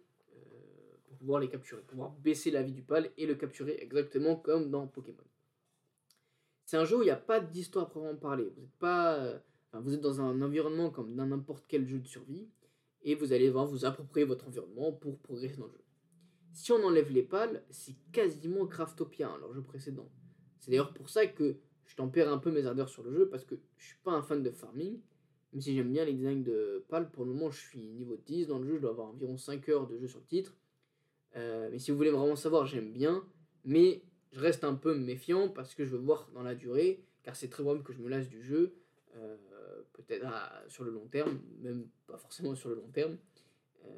pouvoir 1.18 1.40
les 1.40 1.48
capturer, 1.48 1.82
pouvoir 1.82 2.12
baisser 2.12 2.50
la 2.50 2.62
vie 2.62 2.72
du 2.72 2.82
pal 2.82 3.10
et 3.16 3.26
le 3.26 3.34
capturer 3.34 3.78
exactement 3.80 4.36
comme 4.36 4.70
dans 4.70 4.86
Pokémon. 4.86 5.24
C'est 6.64 6.76
un 6.76 6.84
jeu 6.84 6.98
où 6.98 7.02
il 7.02 7.06
n'y 7.06 7.10
a 7.10 7.16
pas 7.16 7.40
d'histoire 7.40 7.86
à 7.86 7.88
proprement 7.88 8.16
parler. 8.16 8.44
Vous 8.44 8.62
êtes, 8.62 8.78
pas, 8.78 9.42
vous 9.72 9.94
êtes 9.94 10.00
dans 10.00 10.20
un 10.20 10.42
environnement 10.42 10.90
comme 10.90 11.14
dans 11.16 11.26
n'importe 11.26 11.64
quel 11.66 11.86
jeu 11.86 11.98
de 11.98 12.06
survie 12.06 12.48
et 13.02 13.14
vous 13.14 13.32
allez 13.32 13.48
voir 13.48 13.66
vous 13.66 13.84
approprier 13.84 14.26
votre 14.26 14.48
environnement 14.48 14.92
pour 14.92 15.18
progresser 15.18 15.56
dans 15.56 15.66
le 15.66 15.72
jeu. 15.72 15.84
Si 16.52 16.72
on 16.72 16.82
enlève 16.84 17.10
les 17.10 17.22
pales, 17.22 17.64
c'est 17.70 17.94
quasiment 18.12 18.66
Craftopia, 18.66 19.28
hein, 19.28 19.38
leur 19.38 19.54
jeu 19.54 19.62
précédent. 19.62 20.10
C'est 20.58 20.70
d'ailleurs 20.70 20.92
pour 20.92 21.08
ça 21.08 21.26
que 21.26 21.58
je 21.86 21.96
tempère 21.96 22.30
un 22.30 22.38
peu 22.38 22.50
mes 22.50 22.66
ardeurs 22.66 22.88
sur 22.88 23.02
le 23.02 23.12
jeu, 23.12 23.28
parce 23.28 23.44
que 23.44 23.54
je 23.76 23.86
suis 23.86 23.98
pas 24.02 24.12
un 24.12 24.22
fan 24.22 24.42
de 24.42 24.50
farming, 24.50 25.00
même 25.52 25.62
si 25.62 25.74
j'aime 25.74 25.92
bien 25.92 26.04
les 26.04 26.12
designs 26.12 26.42
de 26.42 26.84
pales, 26.88 27.10
pour 27.10 27.24
le 27.24 27.32
moment 27.32 27.50
je 27.50 27.60
suis 27.60 27.88
niveau 27.90 28.16
10 28.16 28.48
dans 28.48 28.58
le 28.58 28.66
jeu, 28.66 28.76
je 28.76 28.82
dois 28.82 28.90
avoir 28.90 29.08
environ 29.08 29.38
5 29.38 29.68
heures 29.70 29.86
de 29.86 29.98
jeu 29.98 30.06
sur 30.06 30.18
le 30.18 30.26
titre. 30.26 30.54
Euh, 31.36 31.68
mais 31.70 31.78
si 31.78 31.90
vous 31.90 31.96
voulez 31.96 32.10
vraiment 32.10 32.36
savoir, 32.36 32.66
j'aime 32.66 32.92
bien, 32.92 33.24
mais 33.64 34.02
je 34.32 34.40
reste 34.40 34.64
un 34.64 34.74
peu 34.74 34.94
méfiant 34.94 35.48
parce 35.48 35.74
que 35.74 35.84
je 35.84 35.90
veux 35.90 35.98
voir 35.98 36.28
dans 36.34 36.42
la 36.42 36.54
durée, 36.54 37.04
car 37.22 37.36
c'est 37.36 37.48
très 37.48 37.62
probable 37.62 37.84
que 37.84 37.92
je 37.92 38.00
me 38.00 38.08
lasse 38.08 38.28
du 38.28 38.42
jeu. 38.42 38.74
Euh, 39.16 39.36
peut-être 39.92 40.26
sur 40.68 40.84
le 40.84 40.90
long 40.90 41.06
terme, 41.06 41.40
même 41.60 41.88
pas 42.06 42.16
forcément 42.16 42.54
sur 42.54 42.68
le 42.68 42.76
long 42.76 42.88
terme. 42.88 43.16
Euh, 43.84 43.88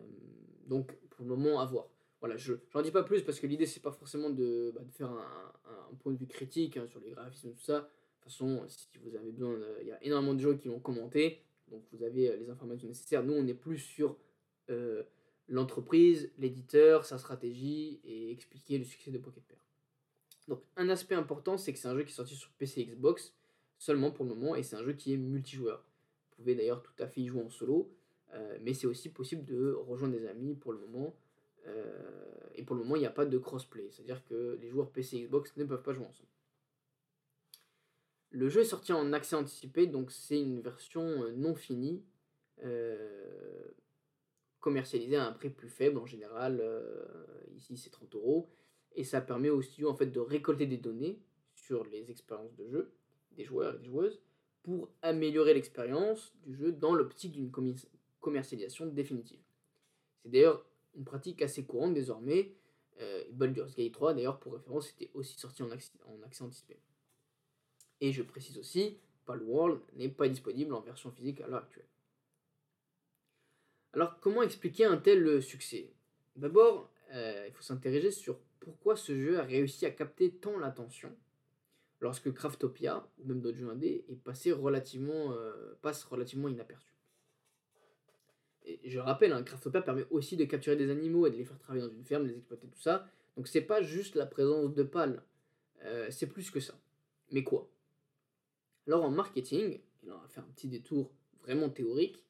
donc 0.66 0.92
pour 1.10 1.24
le 1.24 1.34
moment, 1.36 1.60
à 1.60 1.66
voir. 1.66 1.88
Voilà, 2.20 2.36
je 2.36 2.54
j'en 2.70 2.82
dis 2.82 2.90
pas 2.90 3.02
plus 3.02 3.22
parce 3.22 3.40
que 3.40 3.46
l'idée 3.46 3.64
c'est 3.64 3.80
pas 3.80 3.92
forcément 3.92 4.28
de, 4.28 4.72
bah, 4.74 4.82
faire 4.92 5.10
un, 5.10 5.94
point 6.00 6.12
de 6.12 6.18
vue 6.18 6.26
critique 6.26 6.76
hein, 6.76 6.86
sur 6.86 7.00
les 7.00 7.10
graphismes 7.10 7.52
tout 7.52 7.60
ça. 7.60 7.80
De 7.80 7.86
toute 8.24 8.24
façon, 8.24 8.62
si 8.68 8.98
vous 8.98 9.16
avez 9.16 9.32
besoin, 9.32 9.58
il 9.80 9.88
y 9.88 9.92
a 9.92 10.04
énormément 10.04 10.34
de 10.34 10.40
gens 10.40 10.56
qui 10.56 10.68
l'ont 10.68 10.80
commenté, 10.80 11.42
donc 11.68 11.82
vous 11.92 12.04
avez 12.04 12.36
les 12.36 12.50
informations 12.50 12.88
nécessaires. 12.88 13.24
Nous, 13.24 13.32
on 13.32 13.46
est 13.46 13.54
plus 13.54 13.78
sur 13.78 14.16
l'entreprise, 15.50 16.30
l'éditeur, 16.38 17.04
sa 17.04 17.18
stratégie 17.18 18.00
et 18.04 18.30
expliquer 18.30 18.78
le 18.78 18.84
succès 18.84 19.10
de 19.10 19.18
Pocket 19.18 19.42
Pair. 19.44 19.58
Donc 20.48 20.62
un 20.76 20.88
aspect 20.88 21.16
important, 21.16 21.58
c'est 21.58 21.72
que 21.72 21.78
c'est 21.78 21.88
un 21.88 21.96
jeu 21.96 22.04
qui 22.04 22.12
est 22.12 22.14
sorti 22.14 22.34
sur 22.34 22.50
PC 22.52 22.86
Xbox 22.86 23.34
seulement 23.76 24.10
pour 24.10 24.24
le 24.24 24.34
moment, 24.34 24.54
et 24.54 24.62
c'est 24.62 24.76
un 24.76 24.84
jeu 24.84 24.92
qui 24.92 25.12
est 25.12 25.16
multijoueur. 25.16 25.84
Vous 26.30 26.36
pouvez 26.36 26.54
d'ailleurs 26.54 26.82
tout 26.82 26.92
à 27.02 27.06
fait 27.06 27.20
y 27.20 27.26
jouer 27.26 27.42
en 27.42 27.50
solo, 27.50 27.90
euh, 28.34 28.58
mais 28.62 28.74
c'est 28.74 28.86
aussi 28.86 29.08
possible 29.08 29.44
de 29.44 29.72
rejoindre 29.72 30.14
des 30.14 30.26
amis 30.26 30.54
pour 30.54 30.72
le 30.72 30.78
moment. 30.78 31.16
Euh, 31.66 32.48
et 32.54 32.62
pour 32.62 32.76
le 32.76 32.82
moment, 32.82 32.96
il 32.96 33.00
n'y 33.00 33.06
a 33.06 33.10
pas 33.10 33.26
de 33.26 33.38
crossplay, 33.38 33.88
c'est-à-dire 33.90 34.24
que 34.24 34.58
les 34.60 34.68
joueurs 34.68 34.90
PC 34.90 35.16
et 35.16 35.22
Xbox 35.22 35.56
ne 35.56 35.64
peuvent 35.64 35.82
pas 35.82 35.92
jouer 35.92 36.06
ensemble. 36.06 36.28
Le 38.30 38.48
jeu 38.48 38.60
est 38.60 38.64
sorti 38.64 38.92
en 38.92 39.12
accès 39.12 39.34
anticipé, 39.34 39.86
donc 39.86 40.12
c'est 40.12 40.40
une 40.40 40.60
version 40.60 41.24
euh, 41.24 41.32
non 41.32 41.54
finie, 41.54 42.04
commercialisée 44.60 45.16
à 45.16 45.26
un 45.26 45.32
prix 45.32 45.50
plus 45.50 45.68
faible 45.68 45.98
en 45.98 46.06
général. 46.06 46.62
ici, 47.56 47.76
c'est 47.76 47.90
30 47.90 48.14
euros. 48.14 48.50
Et 48.94 49.04
ça 49.04 49.20
permet 49.20 49.50
au 49.50 49.62
studio 49.62 49.88
en 49.88 49.94
fait, 49.94 50.06
de 50.06 50.20
récolter 50.20 50.66
des 50.66 50.76
données 50.76 51.22
sur 51.54 51.84
les 51.84 52.10
expériences 52.10 52.54
de 52.56 52.66
jeu 52.68 52.92
des 53.32 53.44
joueurs 53.44 53.74
et 53.74 53.78
des 53.78 53.86
joueuses 53.86 54.20
pour 54.62 54.90
améliorer 55.02 55.54
l'expérience 55.54 56.34
du 56.44 56.54
jeu 56.54 56.72
dans 56.72 56.94
l'optique 56.94 57.32
d'une 57.32 57.50
commercialisation 58.20 58.86
définitive. 58.86 59.40
C'est 60.22 60.30
d'ailleurs 60.30 60.64
une 60.94 61.04
pratique 61.04 61.40
assez 61.42 61.64
courante 61.64 61.94
désormais. 61.94 62.54
Euh, 63.00 63.24
Baldur's 63.32 63.74
Gate 63.74 63.92
3, 63.92 64.14
d'ailleurs, 64.14 64.38
pour 64.38 64.52
référence, 64.52 64.90
était 64.90 65.10
aussi 65.14 65.38
sorti 65.38 65.62
en 65.62 65.70
accès, 65.70 65.92
en 66.06 66.22
accès 66.22 66.44
anticipé. 66.44 66.76
Et 68.02 68.12
je 68.12 68.22
précise 68.22 68.58
aussi, 68.58 68.98
Palworld 69.24 69.80
n'est 69.94 70.10
pas 70.10 70.28
disponible 70.28 70.74
en 70.74 70.80
version 70.80 71.10
physique 71.10 71.40
à 71.40 71.46
l'heure 71.46 71.62
actuelle. 71.62 71.88
Alors 73.92 74.20
comment 74.20 74.42
expliquer 74.42 74.84
un 74.84 74.96
tel 74.96 75.42
succès? 75.42 75.92
D'abord, 76.36 76.90
euh, 77.12 77.46
il 77.48 77.52
faut 77.52 77.62
s'interroger 77.62 78.10
sur 78.10 78.38
pourquoi 78.60 78.96
ce 78.96 79.18
jeu 79.18 79.38
a 79.38 79.42
réussi 79.42 79.86
à 79.86 79.90
capter 79.90 80.30
tant 80.30 80.58
l'attention 80.58 81.14
lorsque 82.00 82.32
Craftopia, 82.32 83.06
ou 83.18 83.26
même 83.26 83.40
d'autres 83.40 83.58
jeux 83.58 83.68
indés, 83.68 84.04
est 84.08 84.16
passé 84.16 84.52
relativement, 84.52 85.32
euh, 85.32 85.74
passe 85.82 86.04
relativement 86.04 86.48
inaperçu. 86.48 86.94
Et 88.64 88.78
je 88.88 88.98
rappelle, 88.98 89.32
hein, 89.32 89.42
Craftopia 89.42 89.82
permet 89.82 90.06
aussi 90.10 90.36
de 90.36 90.44
capturer 90.44 90.76
des 90.76 90.90
animaux 90.90 91.26
et 91.26 91.30
de 91.30 91.36
les 91.36 91.44
faire 91.44 91.58
travailler 91.58 91.86
dans 91.86 91.92
une 91.92 92.04
ferme, 92.04 92.26
les 92.26 92.36
exploiter, 92.36 92.68
tout 92.68 92.80
ça. 92.80 93.06
Donc 93.36 93.48
c'est 93.48 93.60
pas 93.60 93.82
juste 93.82 94.16
la 94.16 94.26
présence 94.26 94.74
de 94.74 94.82
pales, 94.82 95.22
euh, 95.84 96.10
c'est 96.10 96.26
plus 96.26 96.50
que 96.50 96.60
ça. 96.60 96.74
Mais 97.32 97.42
quoi? 97.42 97.68
Alors 98.86 99.04
en 99.04 99.10
marketing, 99.10 99.80
il 100.02 100.12
on 100.12 100.16
va 100.16 100.26
un 100.36 100.52
petit 100.54 100.68
détour 100.68 101.10
vraiment 101.42 101.68
théorique 101.70 102.16
euh, 102.16 102.29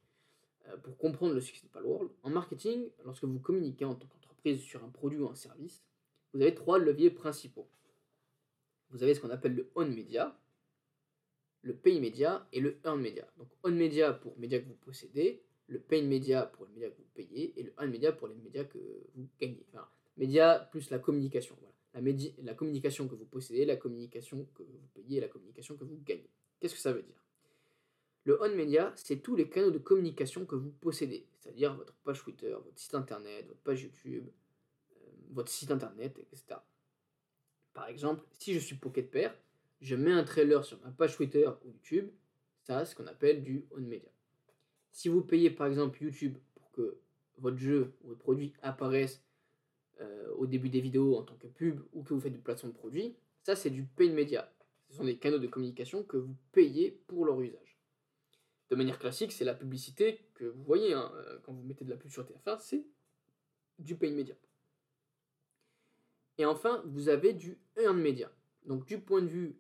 pour 0.83 0.97
comprendre 0.97 1.35
le 1.35 1.41
succès 1.41 1.67
de 1.67 1.73
Palworld. 1.73 2.11
En 2.23 2.31
marketing, 2.31 2.89
lorsque 3.05 3.25
vous 3.25 3.41
communiquez 3.41 3.85
en 3.85 3.95
tant 3.95 4.07
qu'entreprise 4.07 4.61
sur 4.61 4.85
un 4.85 4.89
produit 4.89 5.19
ou 5.19 5.29
un 5.29 5.35
service, 5.35 5.83
vous 6.33 6.43
avez 6.43 6.55
trois 6.55 6.79
leviers 6.79 7.11
principaux. 7.11 7.69
Vous 8.91 9.03
avez 9.03 9.15
ce 9.15 9.21
qu'on 9.21 9.31
appelle 9.31 9.55
le 9.55 9.71
on 9.75 9.87
media, 9.87 10.39
le 11.63 11.75
pay 11.77 12.01
media 12.01 12.49
et 12.53 12.61
le 12.61 12.79
earn 12.85 13.01
media. 13.01 13.27
Donc 13.37 13.49
on 13.63 13.71
media 13.71 14.13
pour 14.13 14.39
médias 14.39 14.61
que 14.61 14.67
vous 14.67 14.75
possédez, 14.75 15.43
le 15.67 15.79
pay 15.81 16.03
media 16.03 16.47
pour 16.47 16.67
les 16.67 16.73
médias 16.73 16.91
que 16.91 16.97
vous 16.97 17.09
payez 17.15 17.59
et 17.59 17.63
le 17.63 17.73
earn 17.79 17.91
media 17.91 18.13
pour 18.13 18.29
les 18.29 18.35
médias 18.35 18.65
que 18.65 18.79
vous 19.15 19.29
gagnez. 19.41 19.65
Enfin, 19.69 19.89
média 20.17 20.69
plus 20.71 20.91
la 20.91 20.99
communication. 20.99 21.57
La, 21.93 22.01
la 22.43 22.55
communication 22.55 23.09
que 23.09 23.15
vous 23.17 23.27
possédez, 23.27 23.65
la 23.65 23.77
communication 23.77 24.47
que 24.55 24.63
vous 24.63 24.89
payez 24.95 25.19
et 25.19 25.21
la 25.21 25.29
communication 25.29 25.77
que 25.77 25.85
vous 25.85 26.01
gagnez. 26.05 26.31
Qu'est-ce 26.61 26.75
que 26.75 26.81
ça 26.81 26.93
veut 26.93 27.03
dire? 27.03 27.20
Le 28.25 28.43
on 28.43 28.55
media, 28.55 28.93
c'est 28.97 29.17
tous 29.17 29.35
les 29.35 29.49
canaux 29.49 29.71
de 29.71 29.79
communication 29.79 30.45
que 30.45 30.55
vous 30.55 30.71
possédez, 30.71 31.27
c'est-à-dire 31.39 31.75
votre 31.75 31.95
page 32.05 32.23
Twitter, 32.23 32.53
votre 32.53 32.79
site 32.79 32.95
internet, 32.95 33.47
votre 33.47 33.61
page 33.61 33.83
YouTube, 33.83 34.29
euh, 34.93 35.07
votre 35.31 35.51
site 35.51 35.71
internet, 35.71 36.19
etc. 36.19 36.61
Par 37.73 37.89
exemple, 37.89 38.23
si 38.39 38.53
je 38.53 38.59
suis 38.59 38.77
Pocket 38.77 39.11
Pair, 39.11 39.35
je 39.81 39.97
mets 39.97 40.13
un 40.13 40.25
trailer 40.25 40.65
sur 40.65 40.79
ma 40.83 40.91
page 40.91 41.17
Twitter 41.17 41.49
ou 41.65 41.71
YouTube, 41.71 42.11
ça 42.63 42.85
c'est 42.85 42.91
ce 42.91 42.97
qu'on 42.97 43.07
appelle 43.07 43.43
du 43.43 43.65
on 43.71 43.81
media. 43.81 44.11
Si 44.93 45.09
vous 45.09 45.23
payez 45.23 45.51
par 45.51 45.67
exemple 45.67 46.03
YouTube 46.03 46.37
pour 46.55 46.71
que 46.73 46.99
votre 47.39 47.57
jeu 47.57 47.95
ou 48.03 48.09
votre 48.09 48.21
produit 48.21 48.53
apparaisse 48.61 49.23
euh, 50.01 50.31
au 50.37 50.47
début 50.47 50.69
des 50.69 50.81
vidéos 50.81 51.17
en 51.17 51.23
tant 51.23 51.37
que 51.37 51.47
pub 51.47 51.81
ou 51.95 52.03
que 52.03 52.13
vous 52.13 52.21
faites 52.21 52.35
du 52.35 52.39
placement 52.39 52.69
de 52.69 52.75
produits, 52.75 53.17
ça 53.43 53.57
c'est 53.57 53.71
du 53.71 53.85
paid 53.85 54.13
media. 54.13 54.53
Ce 54.91 54.97
sont 54.97 55.05
des 55.05 55.17
canaux 55.17 55.39
de 55.39 55.47
communication 55.47 56.03
que 56.03 56.19
vous 56.19 56.37
payez 56.53 57.01
pour 57.07 57.25
leur 57.25 57.41
usage. 57.41 57.70
De 58.71 58.77
manière 58.77 58.99
classique, 58.99 59.33
c'est 59.33 59.45
la 59.45 59.55
publicité 59.55 60.21
que 60.35 60.45
vous 60.45 60.63
voyez 60.63 60.95
hein, 60.95 61.11
euh, 61.17 61.39
quand 61.43 61.53
vous 61.53 61.63
mettez 61.63 61.85
de 61.85 61.91
la 61.91 61.97
pub 61.97 62.11
sur 62.11 62.25
TF1, 62.25 62.59
c'est 62.61 62.87
du 63.81 63.97
paid 63.97 64.15
media. 64.15 64.37
Et 66.39 66.45
enfin, 66.45 66.83
vous 66.87 67.09
avez 67.09 67.33
du 67.33 67.59
earned 67.77 68.01
media. 68.01 68.31
Donc 68.67 68.87
du 68.87 69.01
point 69.01 69.23
de 69.23 69.27
vue 69.27 69.57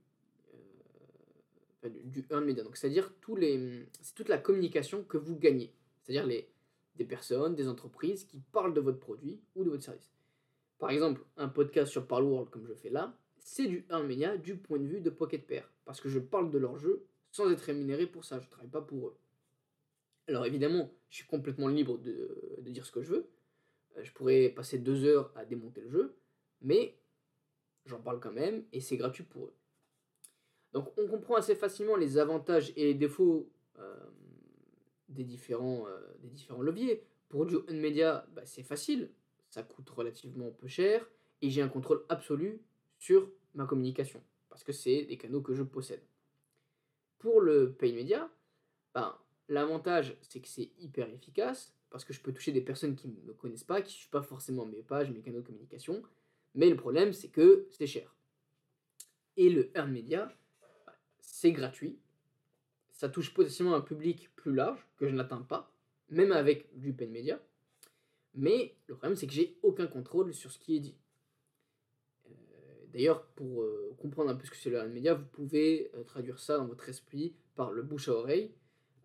du 2.04 2.24
earned 2.30 2.46
media. 2.46 2.62
Donc 2.62 2.76
c'est-à-dire 2.76 3.12
toute 3.20 4.28
la 4.28 4.38
communication 4.38 5.02
que 5.02 5.16
vous 5.16 5.36
gagnez. 5.36 5.74
C'est-à-dire 6.02 6.26
les, 6.26 6.48
des 6.94 7.04
personnes, 7.04 7.54
des 7.54 7.68
entreprises 7.68 8.24
qui 8.24 8.40
parlent 8.52 8.74
de 8.74 8.80
votre 8.80 8.98
produit 8.98 9.40
ou 9.56 9.64
de 9.64 9.70
votre 9.70 9.82
service. 9.82 10.12
Par 10.78 10.90
exemple, 10.90 11.22
un 11.36 11.48
podcast 11.48 11.90
sur 11.90 12.06
World 12.10 12.48
comme 12.50 12.66
je 12.66 12.74
fais 12.74 12.90
là, 12.90 13.16
c'est 13.38 13.66
du 13.66 13.84
earned 13.90 14.06
media 14.06 14.36
du 14.36 14.56
point 14.56 14.78
de 14.78 14.86
vue 14.86 15.00
de 15.00 15.10
Pocket 15.10 15.44
Pair. 15.44 15.68
Parce 15.84 16.00
que 16.00 16.08
je 16.08 16.18
parle 16.18 16.50
de 16.50 16.58
leur 16.58 16.78
jeu 16.78 17.06
sans 17.30 17.50
être 17.50 17.60
rémunéré 17.60 18.06
pour 18.06 18.24
ça. 18.24 18.38
Je 18.38 18.46
ne 18.46 18.50
travaille 18.50 18.70
pas 18.70 18.82
pour 18.82 19.08
eux. 19.08 19.16
Alors 20.28 20.46
évidemment, 20.46 20.92
je 21.08 21.16
suis 21.16 21.26
complètement 21.26 21.68
libre 21.68 21.98
de, 21.98 22.58
dire 22.68 22.86
ce 22.86 22.92
que 22.92 23.02
je 23.02 23.10
veux. 23.10 23.30
Euh, 23.96 24.04
je 24.04 24.12
pourrais 24.12 24.48
passer 24.48 24.78
deux 24.78 25.04
heures 25.04 25.32
à 25.34 25.44
démonter 25.44 25.80
le 25.80 25.90
jeu, 25.90 26.16
mais 26.62 26.96
j'en 27.86 28.00
parle 28.00 28.20
quand 28.20 28.32
même 28.32 28.64
et 28.72 28.80
c'est 28.80 28.96
gratuit 28.96 29.24
pour 29.24 29.46
eux. 29.46 29.54
Donc 30.72 30.96
on 30.96 31.08
comprend 31.08 31.34
assez 31.34 31.56
facilement 31.56 31.96
les 31.96 32.18
avantages 32.18 32.72
et 32.76 32.84
les 32.84 32.94
défauts 32.94 33.50
euh, 33.78 33.96
des, 35.08 35.24
différents, 35.24 35.86
euh, 35.88 35.98
des 36.20 36.28
différents 36.28 36.62
leviers. 36.62 37.02
Pour 37.28 37.46
du 37.46 37.56
on-media, 37.68 38.26
bah, 38.32 38.42
c'est 38.44 38.62
facile, 38.62 39.10
ça 39.48 39.62
coûte 39.62 39.90
relativement 39.90 40.50
peu 40.50 40.68
cher 40.68 41.08
et 41.42 41.50
j'ai 41.50 41.62
un 41.62 41.68
contrôle 41.68 42.04
absolu 42.08 42.62
sur 42.98 43.28
ma 43.54 43.66
communication 43.66 44.22
parce 44.48 44.62
que 44.62 44.72
c'est 44.72 45.02
des 45.04 45.16
canaux 45.16 45.40
que 45.40 45.54
je 45.54 45.62
possède. 45.62 46.02
Pour 47.20 47.40
le 47.40 47.72
pay 47.72 47.92
media, 47.92 48.28
ben, 48.92 49.16
l'avantage 49.48 50.16
c'est 50.22 50.40
que 50.40 50.48
c'est 50.48 50.72
hyper 50.78 51.08
efficace 51.08 51.72
parce 51.90 52.04
que 52.04 52.12
je 52.12 52.20
peux 52.20 52.32
toucher 52.32 52.50
des 52.50 52.60
personnes 52.60 52.96
qui 52.96 53.08
ne 53.08 53.20
me 53.22 53.32
connaissent 53.32 53.64
pas, 53.64 53.80
qui 53.82 53.92
ne 53.92 53.98
suivent 53.98 54.10
pas 54.10 54.22
forcément 54.22 54.66
mes 54.66 54.82
pages, 54.82 55.10
mes 55.10 55.20
canaux 55.20 55.40
de 55.40 55.46
communication. 55.46 56.02
Mais 56.54 56.68
le 56.68 56.76
problème 56.76 57.12
c'est 57.12 57.28
que 57.28 57.68
c'est 57.70 57.86
cher. 57.86 58.14
Et 59.36 59.48
le 59.48 59.70
earn 59.76 59.90
media, 59.92 60.30
c'est 61.20 61.52
gratuit. 61.52 61.98
Ça 62.90 63.08
touche 63.08 63.32
potentiellement 63.32 63.74
un 63.74 63.80
public 63.80 64.34
plus 64.36 64.52
large 64.52 64.84
que 64.96 65.08
je 65.08 65.14
n'atteins 65.14 65.42
pas, 65.42 65.72
même 66.10 66.32
avec 66.32 66.68
du 66.78 66.92
pen 66.92 67.10
media. 67.10 67.40
Mais 68.34 68.76
le 68.86 68.94
problème, 68.94 69.16
c'est 69.16 69.26
que 69.26 69.32
j'ai 69.32 69.58
aucun 69.62 69.86
contrôle 69.86 70.34
sur 70.34 70.50
ce 70.52 70.58
qui 70.58 70.76
est 70.76 70.80
dit. 70.80 70.96
Euh, 72.90 72.92
d'ailleurs, 72.92 73.24
pour 73.34 73.62
euh, 73.62 73.94
comprendre 73.98 74.30
un 74.30 74.34
peu 74.34 74.46
ce 74.46 74.50
que 74.50 74.56
c'est 74.56 74.70
le 74.70 74.88
media, 74.88 75.14
vous 75.14 75.24
pouvez 75.24 75.90
euh, 75.94 76.02
traduire 76.04 76.38
ça 76.38 76.58
dans 76.58 76.66
votre 76.66 76.88
esprit 76.88 77.34
par 77.56 77.72
le 77.72 77.82
bouche 77.82 78.08
à 78.08 78.12
oreille. 78.12 78.52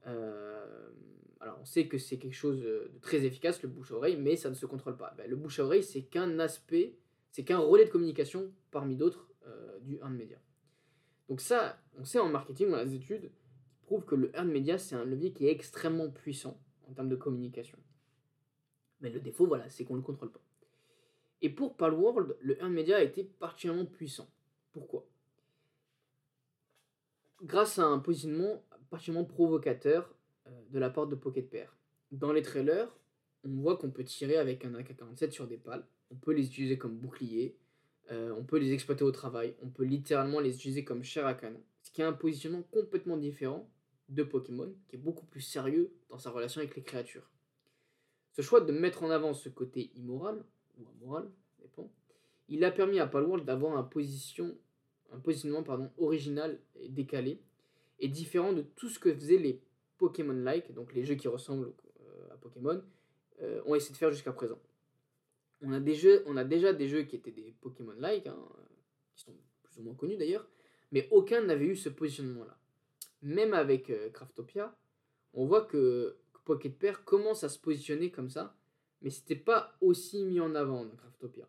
alors, 0.06 1.60
on 1.62 1.66
sait 1.66 1.88
que 1.88 1.98
c'est 1.98 2.18
quelque 2.18 2.34
chose 2.34 2.62
de 2.62 2.92
très 3.02 3.26
efficace, 3.26 3.62
le 3.62 3.70
bouche 3.70 3.92
à 3.92 3.96
oreille, 3.96 4.18
mais 4.18 4.36
ça 4.36 4.50
ne 4.50 4.56
se 4.56 4.66
contrôle 4.66 4.98
pas. 4.98 5.14
Ben, 5.18 5.30
le 5.30 5.36
bouche 5.36 5.60
à 5.60 5.66
oreille, 5.66 5.84
c'est 5.84 6.04
qu'un 6.04 6.40
aspect, 6.40 6.98
c'est 7.32 7.44
qu'un 7.44 7.60
relais 7.60 7.86
de 7.86 7.92
communication 7.92 8.52
parmi 8.72 8.96
d'autres 8.96 9.30
du 9.82 9.98
earned 9.98 10.18
media. 10.18 10.40
Donc 11.30 11.40
ça, 11.42 11.78
on 12.00 12.06
sait 12.06 12.18
en 12.18 12.30
marketing, 12.30 12.72
dans 12.72 12.82
les 12.84 12.96
études, 12.96 13.30
qui 13.78 13.86
prouvent 13.86 14.06
que 14.06 14.16
le 14.16 14.36
earned 14.36 14.52
media, 14.52 14.80
c'est 14.80 14.96
un 14.96 15.06
levier 15.06 15.34
qui 15.34 15.48
est 15.48 15.52
extrêmement 15.52 16.10
puissant 16.10 16.60
en 16.90 16.94
termes 16.94 17.10
de 17.10 17.16
communication. 17.16 17.78
Mais 19.02 19.12
le 19.12 19.20
défaut, 19.20 19.46
voilà, 19.46 19.70
c'est 19.70 19.84
qu'on 19.84 19.94
ne 19.94 20.00
le 20.00 20.06
contrôle 20.06 20.32
pas. 20.32 20.45
Et 21.46 21.50
pour 21.50 21.78
Palworld, 21.78 22.36
le 22.42 22.60
earned 22.60 22.74
media 22.74 22.98
a 22.98 23.04
été 23.04 23.24
particulièrement 23.24 23.86
puissant. 23.86 24.28
Pourquoi? 24.72 25.06
Grâce 27.44 27.78
à 27.78 27.86
un 27.86 28.00
positionnement 28.00 28.64
particulièrement 28.90 29.28
provocateur 29.28 30.12
euh, 30.48 30.50
de 30.72 30.80
la 30.80 30.90
part 30.90 31.06
de 31.06 31.14
Pocket 31.14 31.48
Pair. 31.48 31.78
Dans 32.12 32.34
les 32.34 32.42
trailers, 32.42 32.92
on 33.44 33.62
voit 33.62 33.78
qu'on 33.78 33.92
peut 33.92 34.04
tirer 34.04 34.38
avec 34.38 34.66
un 34.66 34.74
AK-47 34.74 35.30
sur 35.30 35.46
des 35.46 35.58
pales. 35.58 35.86
On 36.10 36.16
peut 36.16 36.34
les 36.34 36.48
utiliser 36.48 36.80
comme 36.80 36.98
bouclier, 36.98 37.56
euh, 38.12 38.34
on 38.36 38.44
peut 38.44 38.58
les 38.58 38.74
exploiter 38.74 39.04
au 39.04 39.12
travail, 39.12 39.56
on 39.62 39.70
peut 39.70 39.84
littéralement 39.84 40.40
les 40.40 40.56
utiliser 40.56 40.84
comme 40.84 41.04
chair 41.04 41.28
à 41.28 41.36
canon. 41.36 41.62
Ce 41.84 41.92
qui 41.92 42.02
a 42.02 42.08
un 42.08 42.14
positionnement 42.14 42.64
complètement 42.72 43.18
différent 43.18 43.70
de 44.10 44.24
Pokémon, 44.24 44.74
qui 44.88 44.96
est 44.96 45.00
beaucoup 45.00 45.28
plus 45.28 45.42
sérieux 45.42 45.94
dans 46.10 46.18
sa 46.18 46.32
relation 46.32 46.58
avec 46.62 46.76
les 46.76 46.82
créatures. 46.82 47.30
Ce 48.32 48.42
choix 48.42 48.62
de 48.62 48.72
mettre 48.72 49.04
en 49.04 49.12
avant 49.12 49.36
ce 49.36 49.48
côté 49.48 49.92
immoral, 49.94 50.44
ou 50.80 50.86
amoral, 51.02 51.30
dépend, 51.62 51.90
il 52.50 52.64
a 52.64 52.72
permis 52.72 53.00
à 53.00 53.08
Palworld 53.08 53.46
d'avoir 53.46 53.78
un, 53.78 53.84
position, 53.84 54.56
un 55.12 55.20
positionnement 55.20 55.64
original 55.98 56.60
et 56.80 56.90
décalé, 56.90 57.40
et 58.00 58.08
différent 58.08 58.54
de 58.54 58.62
tout 58.62 58.90
ce 58.90 59.00
que 59.00 59.14
faisaient 59.14 59.38
les 59.38 59.62
Pokémon-like, 59.98 60.74
donc 60.74 60.94
les 60.94 61.06
jeux 61.06 61.16
qui 61.16 61.28
ressemblent 61.28 61.72
euh, 62.02 62.34
à 62.34 62.38
Pokémon, 62.38 62.82
euh, 63.42 63.62
ont 63.66 63.76
essayé 63.76 63.94
de 63.94 63.98
faire 63.98 64.12
jusqu'à 64.12 64.34
présent 64.34 64.60
on 65.62 65.72
a, 65.74 65.80
des 65.80 65.96
jeux, 65.96 66.24
on 66.28 66.38
a 66.38 66.44
déjà 66.44 66.74
des 66.74 66.88
jeux 66.88 67.04
qui 67.04 67.16
étaient 67.16 67.32
des 67.32 67.56
Pokémon-like, 67.62 68.28
hein, 68.28 68.38
qui 69.16 69.24
sont 69.24 69.34
plus 69.64 69.80
ou 69.80 69.84
moins 69.84 69.96
connus 69.96 70.18
d'ailleurs, 70.18 70.48
mais 70.92 71.08
aucun 71.12 71.42
n'avait 71.42 71.66
eu 71.66 71.76
ce 71.76 71.90
positionnement-là. 71.90 72.58
Même 73.24 73.54
avec 73.54 73.90
euh, 73.90 74.10
Craftopia, 74.10 74.76
on 75.34 75.46
voit 75.46 75.66
que, 75.66 76.18
Pocket 76.46 76.78
Pair 76.78 77.04
commence 77.04 77.44
à 77.44 77.50
se 77.50 77.58
positionner 77.58 78.12
comme 78.12 78.30
ça, 78.30 78.56
mais 79.06 79.12
c'était 79.12 79.36
pas 79.36 79.78
aussi 79.82 80.24
mis 80.24 80.40
en 80.40 80.56
avant 80.56 80.84
dans 80.84 80.96
Craftopia. 80.96 81.48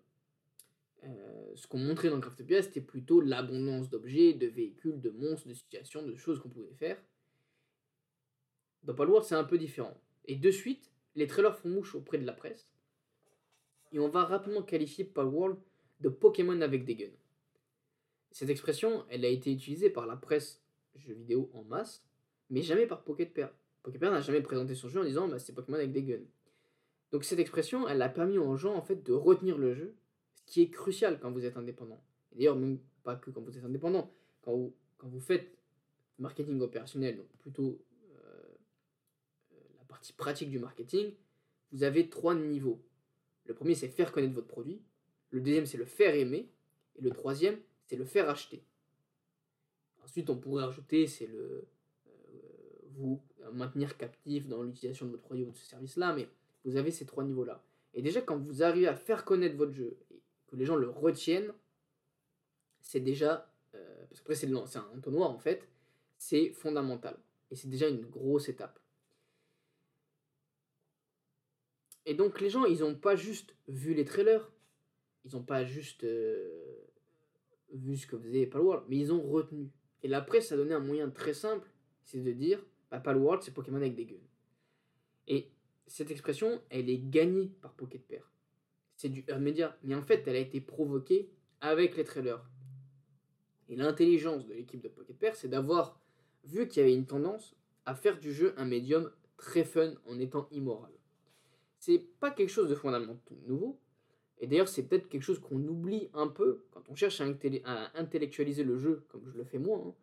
Euh, 1.05 1.53
ce 1.55 1.67
qu'on 1.67 1.79
montrait 1.79 2.11
dans 2.11 2.21
Craftopia, 2.21 2.63
c'était 2.63 2.83
plutôt 2.83 3.23
l'abondance 3.23 3.89
d'objets, 3.89 4.35
de 4.35 4.47
véhicules, 4.47 5.01
de 5.01 5.09
monstres, 5.09 5.49
de 5.49 5.55
situations, 5.55 6.03
de 6.03 6.15
choses 6.17 6.39
qu'on 6.39 6.51
pouvait 6.51 6.75
faire. 6.75 7.03
Dans 8.83 8.95
Palworld, 8.95 9.25
c'est 9.25 9.37
un 9.37 9.45
peu 9.45 9.57
différent. 9.57 9.99
Et 10.27 10.37
de 10.37 10.51
suite, 10.51 10.93
les 11.15 11.27
trailers 11.27 11.57
font 11.57 11.71
mouche 11.71 11.95
auprès 11.95 12.19
de 12.19 12.27
la 12.27 12.35
presse 12.35 12.69
et 13.91 13.99
on 13.99 14.09
va 14.11 14.25
rapidement 14.25 14.63
qualifier 14.63 15.05
Palworld 15.05 15.57
de 16.01 16.11
Pokémon 16.11 16.61
avec 16.61 16.85
des 16.85 16.95
guns. 16.95 17.17
Cette 18.33 18.51
expression, 18.51 19.07
elle 19.09 19.25
a 19.25 19.29
été 19.29 19.51
utilisée 19.51 19.89
par 19.89 20.07
la 20.07 20.17
presse 20.17 20.63
jeux 20.95 21.15
vidéo 21.15 21.51
en 21.55 21.65
masse, 21.65 22.05
mais 22.51 22.61
jamais 22.61 22.87
par. 22.87 23.03
Pocket 23.03 23.33
Pair 23.33 23.51
n'a 24.11 24.21
jamais 24.21 24.43
présenté 24.43 24.75
son 24.75 24.91
jeu 24.91 25.01
en 25.01 25.05
disant 25.05 25.27
bah, 25.27 25.39
c'est 25.39 25.55
Pokémon 25.55 25.79
avec 25.79 25.93
des 25.93 26.03
guns. 26.03 26.27
Donc 27.13 27.25
cette 27.25 27.39
expression, 27.39 27.89
elle 27.89 28.03
a 28.03 28.09
permis 28.09 28.39
aux 28.39 28.57
gens 28.57 28.75
en 28.75 28.83
fait 28.83 29.03
de 29.03 29.13
retenir 29.13 29.59
le 29.59 29.75
jeu, 29.75 29.95
ce 30.35 30.43
qui 30.45 30.63
est 30.63 30.71
crucial 30.71 31.19
quand 31.21 31.31
vous 31.31 31.45
êtes 31.45 31.57
indépendant. 31.57 32.03
D'ailleurs, 32.33 32.57
même 32.57 32.79
pas 33.03 33.17
que 33.17 33.31
quand 33.31 33.41
vous 33.41 33.57
êtes 33.57 33.65
indépendant, 33.65 34.13
quand 34.43 34.73
vous, 35.03 35.21
faites 35.21 35.59
marketing 36.19 36.61
opérationnel, 36.61 37.17
donc 37.17 37.27
plutôt 37.39 37.83
la 39.79 39.85
partie 39.89 40.13
pratique 40.13 40.51
du 40.51 40.59
marketing, 40.59 41.15
vous 41.73 41.83
avez 41.83 42.09
trois 42.09 42.35
niveaux. 42.35 42.83
Le 43.47 43.55
premier, 43.55 43.75
c'est 43.75 43.89
faire 43.89 44.13
connaître 44.13 44.35
votre 44.35 44.47
produit. 44.47 44.83
Le 45.31 45.41
deuxième, 45.41 45.67
c'est 45.67 45.79
le 45.79 45.85
faire 45.85 46.15
aimer. 46.15 46.51
Et 46.97 47.03
le 47.03 47.11
troisième, 47.11 47.59
c'est 47.85 47.97
le 47.97 48.05
faire 48.05 48.29
acheter. 48.29 48.65
Ensuite, 50.05 50.31
on 50.31 50.37
pourrait 50.37 50.65
rajouter, 50.65 51.07
c'est 51.07 51.27
le 51.27 51.69
vous 52.97 53.23
maintenir 53.53 53.97
captif 53.97 54.49
dans 54.49 54.63
l'utilisation 54.63 55.07
de 55.07 55.13
votre 55.13 55.23
produit 55.23 55.45
ou 55.45 55.51
de 55.51 55.57
ce 55.57 55.67
service-là, 55.67 56.15
mais 56.15 56.29
vous 56.67 56.77
avez 56.77 56.91
ces 56.91 57.07
trois 57.07 57.25
niveaux-là. 57.25 57.65
Et 57.95 58.03
déjà, 58.03 58.21
quand 58.21 58.37
vous 58.37 58.63
arrivez 58.63 58.89
à 58.89 58.95
faire 58.95 59.25
connaître 59.25 59.57
votre 59.57 59.73
jeu 59.73 59.97
et 60.11 60.21
que 60.49 60.57
les 60.57 60.67
gens 60.67 60.77
le 60.77 60.91
retiennent, 60.91 61.55
c'est 62.83 63.01
déjà, 63.01 63.51
euh, 63.75 64.05
parce 64.09 64.21
qu'après 64.21 64.35
c'est 64.35 64.77
un 64.77 64.89
entonnoir 64.95 65.31
en 65.31 65.39
fait, 65.39 65.67
c'est 66.19 66.51
fondamental. 66.51 67.17
Et 67.51 67.57
c'est 67.57 67.69
déjà 67.69 67.89
une 67.89 68.05
grosse 68.05 68.49
étape. 68.49 68.79
Et 72.05 72.15
donc 72.15 72.41
les 72.41 72.51
gens, 72.51 72.65
ils 72.65 72.81
n'ont 72.81 72.95
pas 72.95 73.17
juste 73.17 73.55
vu 73.69 73.95
les 73.95 74.05
trailers, 74.05 74.51
ils 75.25 75.35
n'ont 75.35 75.43
pas 75.43 75.65
juste 75.65 76.05
euh, 76.05 76.87
vu 77.73 77.97
ce 77.97 78.07
que 78.07 78.19
faisait 78.19 78.47
Palworld, 78.47 78.85
mais 78.89 78.99
ils 78.99 79.13
ont 79.13 79.23
retenu. 79.23 79.71
Et 80.03 80.09
la 80.09 80.21
presse 80.21 80.53
a 80.53 80.57
donné 80.57 80.75
un 80.75 80.81
moyen 80.81 81.11
très 81.11 81.35
simple, 81.35 81.69
c'est 82.05 82.21
de 82.21 82.33
dire, 82.33 82.65
bah, 82.91 83.01
Palworld, 83.01 83.43
c'est 83.43 83.55
Pokémon 83.55 83.79
avec 83.79 83.95
des 83.95 84.07
gueules. 84.07 84.29
Et 85.27 85.51
cette 85.87 86.11
expression, 86.11 86.61
elle 86.71 86.91
est 86.91 86.99
gagnée 86.99 87.53
par 87.61 87.75
Pocket 87.75 88.07
Pair. 88.07 88.31
C'est 88.97 89.09
du 89.09 89.25
earn 89.29 89.43
media, 89.43 89.77
mais 89.83 89.95
en 89.95 90.03
fait, 90.03 90.27
elle 90.27 90.37
a 90.37 90.41
été 90.41 90.61
provoquée 90.61 91.31
avec 91.61 91.97
les 91.97 92.05
trailers. 92.05 92.45
Et 93.69 93.77
l'intelligence 93.77 94.47
de 94.47 94.55
l'équipe 94.55 94.81
de 94.81 94.89
Pocket 94.89 95.19
Pair, 95.19 95.37
c'est 95.37 95.49
d'avoir 95.49 96.01
vu 96.45 96.69
qu'il 96.69 96.83
y 96.83 96.85
avait 96.85 96.95
une 96.95 97.07
tendance 97.07 97.57
à 97.85 97.95
faire 97.95 98.19
du 98.19 98.33
jeu 98.33 98.55
un 98.57 98.65
médium 98.65 99.11
très 99.37 99.65
fun 99.65 99.95
en 100.07 100.19
étant 100.19 100.49
immoral. 100.51 100.93
C'est 101.79 101.99
pas 101.99 102.31
quelque 102.31 102.51
chose 102.51 102.69
de 102.69 102.75
fondamentalement 102.75 103.21
nouveau, 103.47 103.79
et 104.39 104.47
d'ailleurs, 104.47 104.69
c'est 104.69 104.83
peut-être 104.83 105.09
quelque 105.09 105.23
chose 105.23 105.39
qu'on 105.39 105.63
oublie 105.67 106.11
un 106.13 106.29
peu 106.29 106.65
quand 106.71 106.83
on 106.89 106.95
cherche 106.95 107.21
à, 107.21 107.99
intellectualiser 107.99 108.65
le 108.65 108.77
jeu, 108.77 109.05
comme 109.09 109.27
je 109.27 109.37
le 109.37 109.45
fais 109.45 109.59
moi. 109.59 109.83
Hein. 109.87 109.95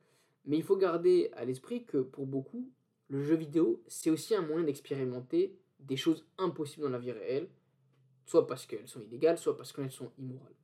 Mais 0.45 0.57
il 0.57 0.63
faut 0.63 0.75
garder 0.75 1.29
à 1.33 1.45
l'esprit 1.45 1.85
que 1.85 1.99
pour 1.99 2.25
beaucoup, 2.25 2.69
le 3.09 3.21
jeu 3.21 3.35
vidéo, 3.35 3.83
c'est 3.87 4.09
aussi 4.09 4.33
un 4.35 4.41
moyen 4.41 4.65
d'expérimenter 4.65 5.55
des 5.85 5.97
choses 5.97 6.25
impossibles 6.37 6.83
dans 6.83 6.91
la 6.91 6.99
vie 6.99 7.11
réelle, 7.11 7.49
soit 8.25 8.47
parce 8.47 8.65
qu'elles 8.65 8.87
sont 8.87 9.01
illégales, 9.01 9.37
soit 9.37 9.57
parce 9.57 9.71
qu'elles 9.71 9.91
sont 9.91 10.11
immorales. 10.17 10.55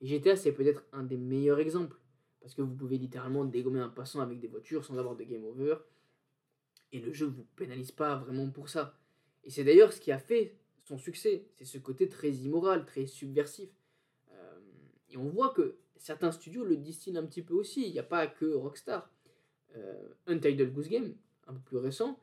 GTA, 0.00 0.36
c'est 0.36 0.52
peut-être 0.52 0.84
un 0.92 1.02
des 1.02 1.18
meilleurs 1.18 1.60
exemples, 1.60 1.96
parce 2.40 2.54
que 2.54 2.62
vous 2.62 2.74
pouvez 2.74 2.96
littéralement 2.96 3.44
dégommer 3.44 3.80
un 3.80 3.90
passant 3.90 4.20
avec 4.20 4.40
des 4.40 4.48
voitures 4.48 4.84
sans 4.84 4.98
avoir 4.98 5.14
de 5.16 5.24
game 5.24 5.44
over, 5.44 5.76
et 6.92 7.00
le 7.00 7.12
jeu 7.12 7.26
ne 7.26 7.32
vous 7.32 7.46
pénalise 7.56 7.92
pas 7.92 8.16
vraiment 8.16 8.50
pour 8.50 8.68
ça. 8.68 8.98
Et 9.44 9.50
c'est 9.50 9.64
d'ailleurs 9.64 9.92
ce 9.92 10.00
qui 10.00 10.10
a 10.10 10.18
fait 10.18 10.56
son 10.84 10.98
succès, 10.98 11.46
c'est 11.54 11.64
ce 11.64 11.78
côté 11.78 12.08
très 12.08 12.30
immoral, 12.30 12.84
très 12.84 13.06
subversif. 13.06 13.70
Euh, 14.32 14.58
et 15.10 15.16
on 15.16 15.28
voit 15.28 15.50
que 15.50 15.76
certains 15.96 16.32
studios 16.32 16.64
le 16.64 16.76
distillent 16.76 17.16
un 17.16 17.26
petit 17.26 17.42
peu 17.42 17.54
aussi, 17.54 17.86
il 17.86 17.92
n'y 17.92 17.98
a 17.98 18.04
pas 18.04 18.26
que 18.26 18.46
Rockstar. 18.54 19.10
Euh, 19.76 20.08
Untitled 20.26 20.72
Goose 20.72 20.88
Game, 20.88 21.14
un 21.46 21.52
peu 21.54 21.60
plus 21.60 21.76
récent, 21.76 22.18